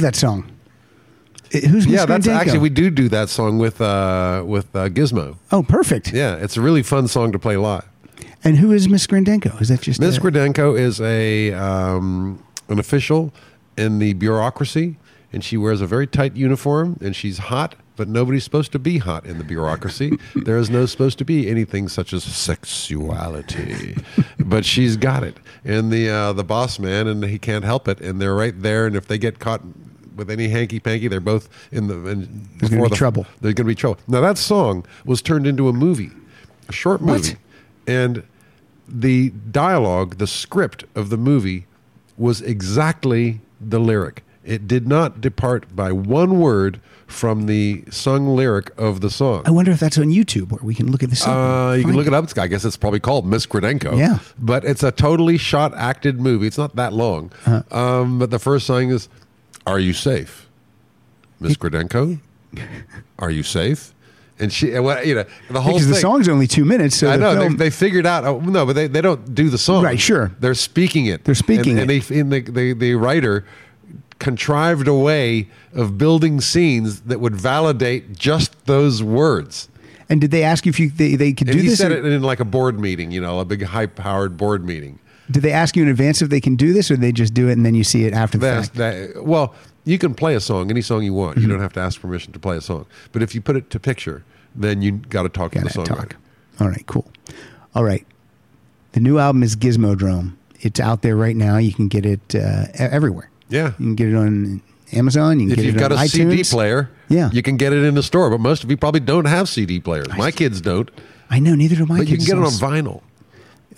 That 0.03 0.17
song. 0.17 0.51
Uh, 1.55 1.59
Who's 1.59 1.87
Miss 1.87 1.95
yeah, 1.95 2.05
that's 2.05 2.27
Gradenko? 2.27 2.35
actually 2.35 2.59
we 2.59 2.69
do 2.69 2.89
do 2.89 3.07
that 3.07 3.29
song 3.29 3.57
with 3.57 3.79
uh, 3.79 4.43
with 4.45 4.75
uh, 4.75 4.89
Gizmo. 4.89 5.37
Oh, 5.49 5.63
perfect. 5.63 6.11
Yeah, 6.11 6.35
it's 6.35 6.57
a 6.57 6.61
really 6.61 6.83
fun 6.83 7.07
song 7.07 7.31
to 7.31 7.39
play 7.39 7.55
live. 7.55 7.87
And 8.43 8.57
who 8.57 8.73
is 8.73 8.89
Miss 8.89 9.07
Gradenko? 9.07 9.61
Is 9.61 9.69
that 9.69 9.79
just 9.79 10.01
Ms. 10.01 10.17
uh, 10.17 10.21
Gradenko 10.21 10.77
is 10.77 10.99
a 10.99 11.53
um, 11.53 12.43
an 12.67 12.79
official 12.79 13.33
in 13.77 13.99
the 13.99 14.11
bureaucracy, 14.11 14.97
and 15.31 15.41
she 15.41 15.55
wears 15.55 15.79
a 15.79 15.87
very 15.87 16.05
tight 16.05 16.35
uniform, 16.35 16.97
and 16.99 17.15
she's 17.15 17.37
hot. 17.37 17.75
But 17.95 18.09
nobody's 18.09 18.43
supposed 18.43 18.73
to 18.73 18.79
be 18.79 18.97
hot 18.97 19.25
in 19.25 19.37
the 19.37 19.43
bureaucracy. 19.45 20.17
there 20.35 20.57
is 20.57 20.69
no 20.69 20.85
supposed 20.85 21.17
to 21.19 21.25
be 21.25 21.47
anything 21.47 21.87
such 21.87 22.11
as 22.11 22.25
sexuality, 22.25 23.95
but 24.39 24.65
she's 24.65 24.97
got 24.97 25.23
it. 25.23 25.37
And 25.63 25.93
the 25.93 26.09
uh, 26.09 26.33
the 26.33 26.43
boss 26.43 26.77
man, 26.77 27.07
and 27.07 27.23
he 27.23 27.39
can't 27.39 27.63
help 27.63 27.87
it. 27.87 28.01
And 28.01 28.19
they're 28.19 28.35
right 28.35 28.59
there. 28.59 28.85
And 28.85 28.97
if 28.97 29.07
they 29.07 29.17
get 29.17 29.39
caught 29.39 29.61
with 30.15 30.29
any 30.29 30.47
hanky 30.49 30.79
panky, 30.79 31.07
they're 31.07 31.19
both 31.19 31.49
in 31.71 31.87
the. 31.87 31.95
In, 32.07 32.47
There's 32.59 32.69
gonna 32.69 32.83
be 32.83 32.89
the- 32.89 32.95
trouble. 32.95 33.25
They're 33.41 33.53
going 33.53 33.65
to 33.65 33.71
be 33.71 33.75
trouble. 33.75 33.99
Now 34.07 34.21
that 34.21 34.37
song 34.37 34.85
was 35.05 35.21
turned 35.21 35.47
into 35.47 35.67
a 35.67 35.73
movie, 35.73 36.11
a 36.69 36.71
short 36.71 37.01
What? 37.01 37.13
movie, 37.21 37.35
and 37.87 38.23
the 38.87 39.29
dialogue, 39.51 40.17
the 40.17 40.27
script 40.27 40.83
of 40.95 41.09
the 41.09 41.17
movie 41.17 41.65
was 42.17 42.41
exactly 42.41 43.41
the 43.59 43.79
lyric. 43.79 44.23
It 44.43 44.67
did 44.67 44.87
not 44.87 45.21
depart 45.21 45.73
by 45.75 45.91
one 45.93 46.39
word 46.39 46.81
from 47.07 47.45
the 47.45 47.83
sung 47.91 48.35
lyric 48.35 48.71
of 48.77 48.99
the 49.01 49.09
song. 49.09 49.43
I 49.45 49.51
wonder 49.51 49.71
if 49.71 49.79
that's 49.79 49.97
on 49.97 50.05
YouTube 50.07 50.51
where 50.51 50.61
we 50.63 50.73
can 50.75 50.91
look 50.91 51.01
at 51.03 51.09
the 51.11 51.15
song. 51.15 51.69
Uh, 51.69 51.73
you 51.73 51.83
can 51.85 51.95
look 51.95 52.07
it 52.07 52.13
up. 52.13 52.23
It's- 52.25 52.37
I 52.43 52.47
guess 52.47 52.65
it's 52.65 52.75
probably 52.75 52.99
called 52.99 53.25
Miss 53.25 53.45
Gradenko. 53.45 53.97
Yeah. 53.97 54.19
But 54.39 54.65
it's 54.65 54.83
a 54.83 54.91
totally 54.91 55.37
shot 55.37 55.73
acted 55.75 56.19
movie. 56.19 56.47
It's 56.47 56.57
not 56.57 56.75
that 56.75 56.91
long. 56.91 57.31
Uh-huh. 57.45 57.77
Um, 58.01 58.19
but 58.19 58.31
the 58.31 58.39
first 58.39 58.65
song 58.65 58.89
is 58.89 59.07
Are 59.65 59.79
you 59.79 59.93
safe? 59.93 60.49
Miss 61.39 61.55
Gradenko? 61.57 62.19
Are 63.19 63.31
you 63.31 63.43
safe? 63.43 63.93
And 64.39 64.51
she, 64.51 64.73
and 64.73 64.83
what, 64.83 65.05
you 65.05 65.15
know, 65.15 65.25
the 65.49 65.61
whole 65.61 65.73
Because 65.73 65.85
thing. 65.85 65.93
the 65.93 65.99
song's 65.99 66.27
only 66.27 66.47
two 66.47 66.65
minutes, 66.65 66.95
so 66.97 67.09
I 67.09 67.17
the 67.17 67.23
know 67.33 67.39
film, 67.41 67.57
they, 67.57 67.65
they 67.65 67.69
figured 67.69 68.05
out. 68.05 68.25
Oh, 68.25 68.39
no, 68.39 68.65
but 68.65 68.73
they, 68.73 68.87
they 68.87 68.99
don't 69.01 69.33
do 69.35 69.49
the 69.49 69.57
song. 69.57 69.83
Right, 69.83 69.99
sure. 69.99 70.31
They're 70.39 70.55
speaking 70.55 71.05
it. 71.05 71.23
They're 71.23 71.35
speaking 71.35 71.77
and, 71.79 71.89
it. 71.91 72.09
And 72.11 72.31
they, 72.31 72.39
and 72.39 72.47
the, 72.47 72.51
the 72.51 72.73
the 72.73 72.95
writer 72.95 73.45
contrived 74.19 74.87
a 74.87 74.93
way 74.93 75.49
of 75.73 75.97
building 75.97 76.41
scenes 76.41 77.01
that 77.01 77.19
would 77.19 77.35
validate 77.35 78.13
just 78.17 78.65
those 78.65 79.03
words. 79.03 79.69
and 80.09 80.19
did 80.21 80.31
they 80.31 80.43
ask 80.43 80.65
you 80.65 80.69
if 80.71 80.79
you 80.79 80.89
they, 80.89 81.15
they 81.15 81.33
could 81.33 81.47
And 81.49 81.57
do 81.57 81.61
he 81.63 81.69
this? 81.69 81.77
said 81.79 81.91
or- 81.91 81.97
it 81.97 82.05
in 82.05 82.21
like 82.23 82.39
a 82.39 82.45
board 82.45 82.79
meeting, 82.79 83.11
you 83.11 83.21
know, 83.21 83.39
a 83.39 83.45
big 83.45 83.63
high-powered 83.63 84.35
board 84.37 84.65
meeting. 84.65 84.99
Do 85.31 85.39
they 85.39 85.51
ask 85.51 85.75
you 85.75 85.83
in 85.83 85.89
advance 85.89 86.21
if 86.21 86.29
they 86.29 86.41
can 86.41 86.55
do 86.55 86.73
this, 86.73 86.91
or 86.91 86.97
they 86.97 87.11
just 87.11 87.33
do 87.33 87.47
it 87.49 87.53
and 87.53 87.65
then 87.65 87.75
you 87.75 87.83
see 87.83 88.05
it 88.05 88.13
after 88.13 88.37
the 88.37 88.45
That's, 88.45 88.67
fact? 88.69 89.13
that, 89.13 89.23
well, 89.25 89.55
you 89.85 89.97
can 89.97 90.13
play 90.13 90.35
a 90.35 90.39
song, 90.39 90.69
any 90.69 90.81
song 90.81 91.03
you 91.03 91.13
want. 91.13 91.35
Mm-hmm. 91.37 91.43
You 91.43 91.53
don't 91.53 91.61
have 91.61 91.73
to 91.73 91.79
ask 91.79 91.99
permission 92.01 92.33
to 92.33 92.39
play 92.39 92.57
a 92.57 92.61
song. 92.61 92.85
But 93.11 93.23
if 93.23 93.33
you 93.33 93.41
put 93.41 93.55
it 93.55 93.69
to 93.69 93.79
picture, 93.79 94.23
then 94.55 94.81
you 94.81 94.91
got 94.93 95.23
to 95.23 95.29
talk 95.29 95.53
to 95.53 95.59
the 95.59 95.65
Gotta 95.65 95.79
songwriter. 95.79 96.09
talk. 96.09 96.15
All 96.59 96.67
right, 96.69 96.85
cool. 96.87 97.09
All 97.75 97.83
right. 97.83 98.05
The 98.91 98.99
new 98.99 99.17
album 99.17 99.43
is 99.43 99.55
Gizmodrome. 99.55 100.35
It's 100.61 100.79
out 100.79 101.01
there 101.01 101.15
right 101.15 101.35
now. 101.35 101.57
You 101.57 101.73
can 101.73 101.87
get 101.87 102.05
it 102.05 102.35
uh, 102.35 102.65
everywhere. 102.75 103.29
Yeah. 103.49 103.67
You 103.79 103.85
can 103.87 103.95
get 103.95 104.07
it 104.09 104.15
on 104.15 104.61
Amazon. 104.91 105.39
You 105.39 105.47
can 105.47 105.51
If 105.53 105.55
get 105.57 105.65
you've 105.65 105.75
it 105.75 105.79
got 105.79 105.91
on 105.91 105.97
a 105.99 106.07
CD 106.07 106.43
player, 106.43 106.89
Yeah. 107.09 107.29
you 107.31 107.41
can 107.41 107.57
get 107.57 107.73
it 107.73 107.83
in 107.83 107.95
the 107.95 108.03
store. 108.03 108.29
But 108.29 108.39
most 108.39 108.63
of 108.63 108.69
you 108.69 108.77
probably 108.77 108.99
don't 108.99 109.25
have 109.25 109.49
CD 109.49 109.79
players. 109.79 110.07
My 110.17 110.31
kids 110.31 110.61
don't. 110.61 110.89
I 111.29 111.39
know. 111.39 111.55
Neither 111.55 111.75
do 111.75 111.85
my 111.87 111.97
kids. 111.99 112.09
But 112.09 112.11
you 112.11 112.17
can 112.17 112.25
get 112.25 112.37
it 112.37 112.43
on 112.45 112.51
vinyl 112.51 113.01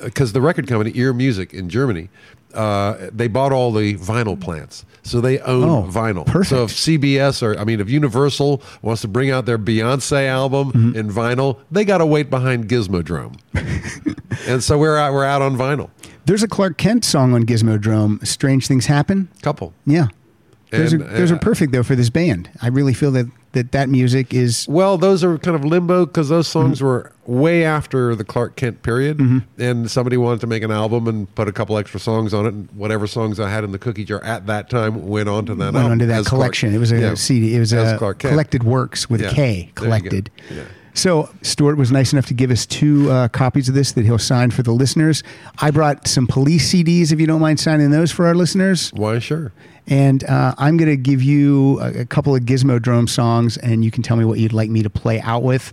because 0.04 0.34
the 0.34 0.42
record 0.42 0.68
company 0.68 0.92
Ear 0.96 1.14
Music 1.14 1.54
in 1.54 1.70
Germany, 1.70 2.10
uh, 2.54 3.10
they 3.12 3.28
bought 3.28 3.52
all 3.52 3.72
the 3.72 3.96
vinyl 3.96 4.40
plants, 4.40 4.86
so 5.04 5.20
they 5.22 5.40
own 5.40 5.64
Oh, 5.70 5.84
vinyl. 5.92 6.26
perfect. 6.26 6.50
So 6.50 6.64
if 6.64 6.72
CBS 6.72 7.44
or 7.44 7.60
I 7.60 7.64
mean, 7.66 7.80
if 7.82 7.90
Universal 7.90 8.62
wants 8.82 9.02
to 9.02 9.08
bring 9.08 9.30
out 9.32 9.46
their 9.46 9.58
Beyonce 9.60 10.28
album 10.28 10.72
Mm-hmm. 10.72 10.96
in 10.98 11.10
vinyl, 11.10 11.58
they 11.72 11.84
got 11.86 11.98
to 12.00 12.06
wait 12.06 12.30
behind 12.30 12.68
Gizmodrome, 12.70 13.38
and 14.48 14.64
so 14.64 14.78
we're 14.78 14.98
out. 14.98 15.14
We're 15.14 15.26
out 15.26 15.42
on 15.42 15.56
vinyl. 15.58 15.90
There's 16.26 16.44
a 16.44 16.48
Klark 16.48 16.78
Kent 16.78 17.06
song 17.06 17.34
on 17.34 17.46
Gizmodrome. 17.46 18.26
Strange 18.26 18.68
things 18.68 18.88
happen. 18.88 19.28
Couple. 19.42 19.74
Yeah. 19.86 20.08
Those 20.72 20.94
And, 20.94 21.04
are 21.04 21.08
those 21.18 21.32
uh, 21.32 21.36
are 21.36 21.40
perfect 21.40 21.72
though 21.72 21.84
for 21.84 21.96
this 21.96 22.10
band. 22.10 22.50
I 22.62 22.68
really 22.68 22.94
feel 22.96 23.12
that 23.12 23.28
that, 23.56 23.72
that 23.72 23.90
music 23.90 24.34
is 24.34 24.68
Well, 24.70 24.98
those 25.00 25.24
are 25.24 25.38
kind 25.40 25.56
of 25.56 25.66
limbo 25.66 26.06
because 26.06 26.30
those 26.30 26.48
songs 26.48 26.78
Mm-hmm. 26.78 26.86
were 26.86 27.12
way 27.26 27.66
after 27.66 28.14
the 28.16 28.24
Klark 28.24 28.56
Kent 28.56 28.84
period, 28.84 29.20
and 29.58 29.90
somebody 29.90 30.16
wanted 30.16 30.42
to 30.42 30.48
make 30.48 30.62
an 30.62 30.70
album 30.70 31.08
and 31.08 31.34
put 31.34 31.48
a 31.48 31.52
couple 31.52 31.76
extra 31.78 32.00
songs 32.00 32.34
on 32.36 32.46
it, 32.46 32.50
and 32.54 32.70
whatever 32.74 33.08
songs 33.08 33.40
I 33.40 33.50
had 33.50 33.64
in 33.64 33.72
the 33.72 33.80
cookie 33.80 34.06
jar 34.06 34.24
at 34.24 34.46
that 34.46 34.70
time 34.70 35.08
went 35.08 35.28
on 35.28 35.48
to 35.48 35.56
that 35.56 35.66
went 35.66 35.78
album 35.78 35.92
onto 35.94 36.06
that 36.06 36.20
as 36.20 36.26
Klark- 36.28 36.30
collection. 36.30 36.76
it 36.76 36.78
was 36.78 36.92
a 36.92 37.00
yeah, 37.00 37.14
CD. 37.16 37.56
It 37.56 37.60
was 37.60 37.74
a 37.74 37.98
Klark 38.00 38.20
Kent. 38.20 38.32
collected 38.34 38.64
works 38.64 39.10
with 39.10 39.22
Yeah. 39.22 39.30
a 39.32 39.34
K. 39.34 39.36
There 39.36 39.56
you 39.58 39.66
go. 39.74 39.82
Collected. 39.84 40.32
So 40.94 41.30
Stewart 41.42 41.78
was 41.78 41.92
nice 41.92 42.14
enough 42.14 42.26
to 42.28 42.34
give 42.34 42.52
us 42.52 42.66
two 42.66 43.12
uh, 43.12 43.28
copies 43.28 43.68
of 43.68 43.76
this 43.76 43.92
that 43.94 44.06
he'll 44.06 44.18
sign 44.18 44.52
for 44.52 44.64
the 44.64 44.72
listeners. 44.72 45.24
I 45.60 45.72
brought 45.72 46.08
some 46.08 46.26
police 46.26 46.72
CDs 46.74 47.12
if 47.12 47.20
you 47.20 47.28
don't 47.28 47.42
mind 47.42 47.60
signing 47.60 47.92
those 47.92 48.12
for 48.12 48.26
our 48.28 48.36
listeners. 48.36 48.92
Why, 48.94 49.20
sure. 49.20 49.52
And 49.88 50.24
uh, 50.24 50.56
I'm 50.58 50.78
going 50.78 50.90
to 50.90 50.98
give 50.98 51.22
you 51.22 51.80
a, 51.80 52.02
a 52.02 52.06
couple 52.06 52.36
of 52.36 52.44
Gizmodrome 52.44 53.08
songs, 53.08 53.58
and 53.58 53.86
you 53.86 53.92
can 53.92 54.02
tell 54.04 54.18
me 54.18 54.26
what 54.26 54.40
you'd 54.40 54.54
like 54.54 54.70
me 54.70 54.82
to 54.84 54.90
play 54.90 55.22
out 55.22 55.44
with. 55.44 55.72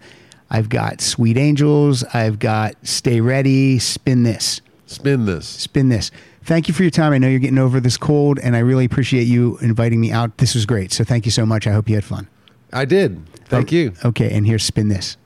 I've 0.50 0.68
got 0.68 1.00
Sweet 1.00 1.38
Angels. 1.38 2.04
I've 2.12 2.38
got 2.38 2.74
Stay 2.82 3.20
Ready. 3.22 3.78
Spin 3.78 4.22
This. 4.22 4.60
Spin 4.86 5.24
this. 5.24 5.46
Spin 5.48 5.88
This. 5.88 6.10
Thank 6.44 6.68
you 6.68 6.74
for 6.74 6.82
your 6.82 6.90
time. 6.90 7.12
I 7.14 7.18
know 7.18 7.28
you're 7.28 7.38
getting 7.38 7.56
over 7.58 7.80
this 7.80 7.96
cold, 7.96 8.38
and 8.40 8.54
I 8.54 8.58
really 8.58 8.84
appreciate 8.84 9.24
you 9.24 9.56
inviting 9.62 10.00
me 10.00 10.12
out. 10.12 10.36
This 10.38 10.54
was 10.54 10.66
great. 10.66 10.92
So 10.92 11.04
thank 11.04 11.24
you 11.24 11.30
so 11.32 11.46
much. 11.46 11.66
I 11.66 11.72
hope 11.72 11.88
you 11.88 11.94
had 11.94 12.04
fun. 12.04 12.28
I 12.72 12.84
did. 12.84 13.26
Thank 13.46 13.68
Okay. 13.68 13.76
you. 13.76 13.92
Okay, 14.04 14.30
and 14.30 14.46
here's 14.46 14.64
Spin 14.64 14.88
This. 14.88 15.16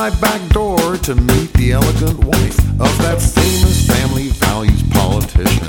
My 0.00 0.08
back 0.18 0.40
door 0.48 0.96
to 0.96 1.14
meet 1.14 1.52
the 1.60 1.72
elegant 1.72 2.24
wife 2.24 2.58
of 2.80 2.92
that 3.04 3.20
famous 3.20 3.86
family 3.86 4.28
values 4.28 4.82
politician. 4.96 5.68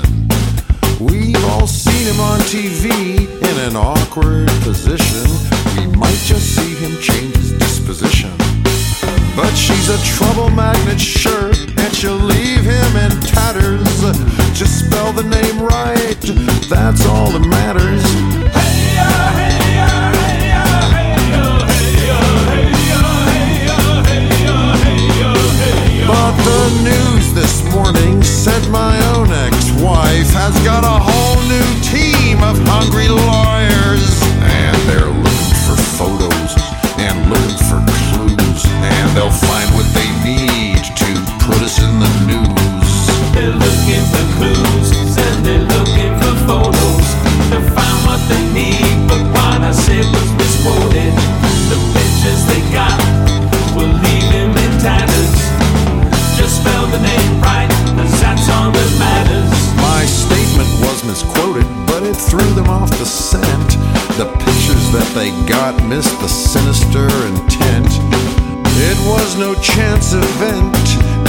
We've 0.98 1.44
all 1.52 1.66
seen 1.66 2.06
him 2.10 2.18
on 2.18 2.38
TV 2.48 3.28
in 3.28 3.56
an 3.68 3.76
awkward 3.76 4.48
position. 4.64 5.28
We 5.76 5.94
might 5.98 6.16
just 6.24 6.56
see 6.56 6.74
him 6.76 6.98
change 7.02 7.36
his 7.36 7.52
disposition. 7.58 8.32
But 9.36 9.52
she's 9.52 9.90
a 9.90 9.98
trouble 10.16 10.48
magnet, 10.48 10.98
sure, 10.98 11.52
and 11.76 11.94
she'll 11.94 12.16
leave 12.16 12.64
him 12.64 12.96
in 13.04 13.10
tatters. 13.20 14.00
Just 14.56 14.86
spell 14.86 15.12
the 15.12 15.24
name 15.24 15.60
right, 15.60 16.22
that's 16.70 17.04
all 17.04 17.30
that 17.32 17.46
matters. 17.46 18.61
News 26.80 27.32
this 27.34 27.62
morning 27.72 28.22
said 28.22 28.62
my 28.70 28.96
own 29.12 29.28
ex-wife 29.30 30.30
has 30.32 30.54
got 30.64 30.84
a 30.84 30.96
whole 30.96 31.40
new 31.44 31.68
team 31.84 32.40
of 32.42 32.56
hungry 32.64 33.08
lawyers. 33.08 34.06
And 34.40 34.76
they're 34.88 35.12
looking 35.12 35.58
for 35.68 35.76
photos 36.00 36.52
and 36.96 37.14
looking 37.28 37.60
for 37.68 37.80
clues. 37.84 38.62
And 38.80 39.06
they'll 39.16 39.30
find 39.30 39.68
what 39.76 39.88
they 39.92 40.08
need 40.24 40.80
to 40.80 41.10
put 41.44 41.60
us 41.60 41.76
in 41.78 41.92
the 42.00 42.12
news. 42.24 42.92
They're 43.36 43.52
looking 43.52 44.04
for 44.08 44.24
clues 44.38 44.81
that 64.92 65.08
they 65.16 65.30
got 65.48 65.72
missed 65.88 66.20
the 66.20 66.28
sinister 66.28 67.08
intent. 67.24 67.88
It 68.76 68.98
was 69.08 69.38
no 69.40 69.54
chance 69.54 70.12
event, 70.12 70.76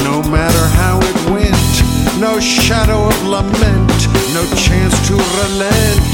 no 0.04 0.20
matter 0.28 0.66
how 0.76 1.00
it 1.00 1.18
went. 1.32 1.74
No 2.20 2.40
shadow 2.40 3.08
of 3.08 3.18
lament, 3.24 4.00
no 4.36 4.44
chance 4.60 4.96
to 5.08 5.16
relent. 5.16 6.14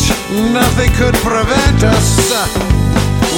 Nothing 0.54 0.94
could 0.94 1.18
prevent 1.26 1.84
us. 1.84 2.30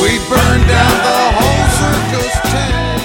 We 0.03 0.19
burned 0.27 0.67
down 0.67 0.95
the 1.07 1.23
whole 1.39 1.67
circus 1.79 2.35
tent. 2.51 3.00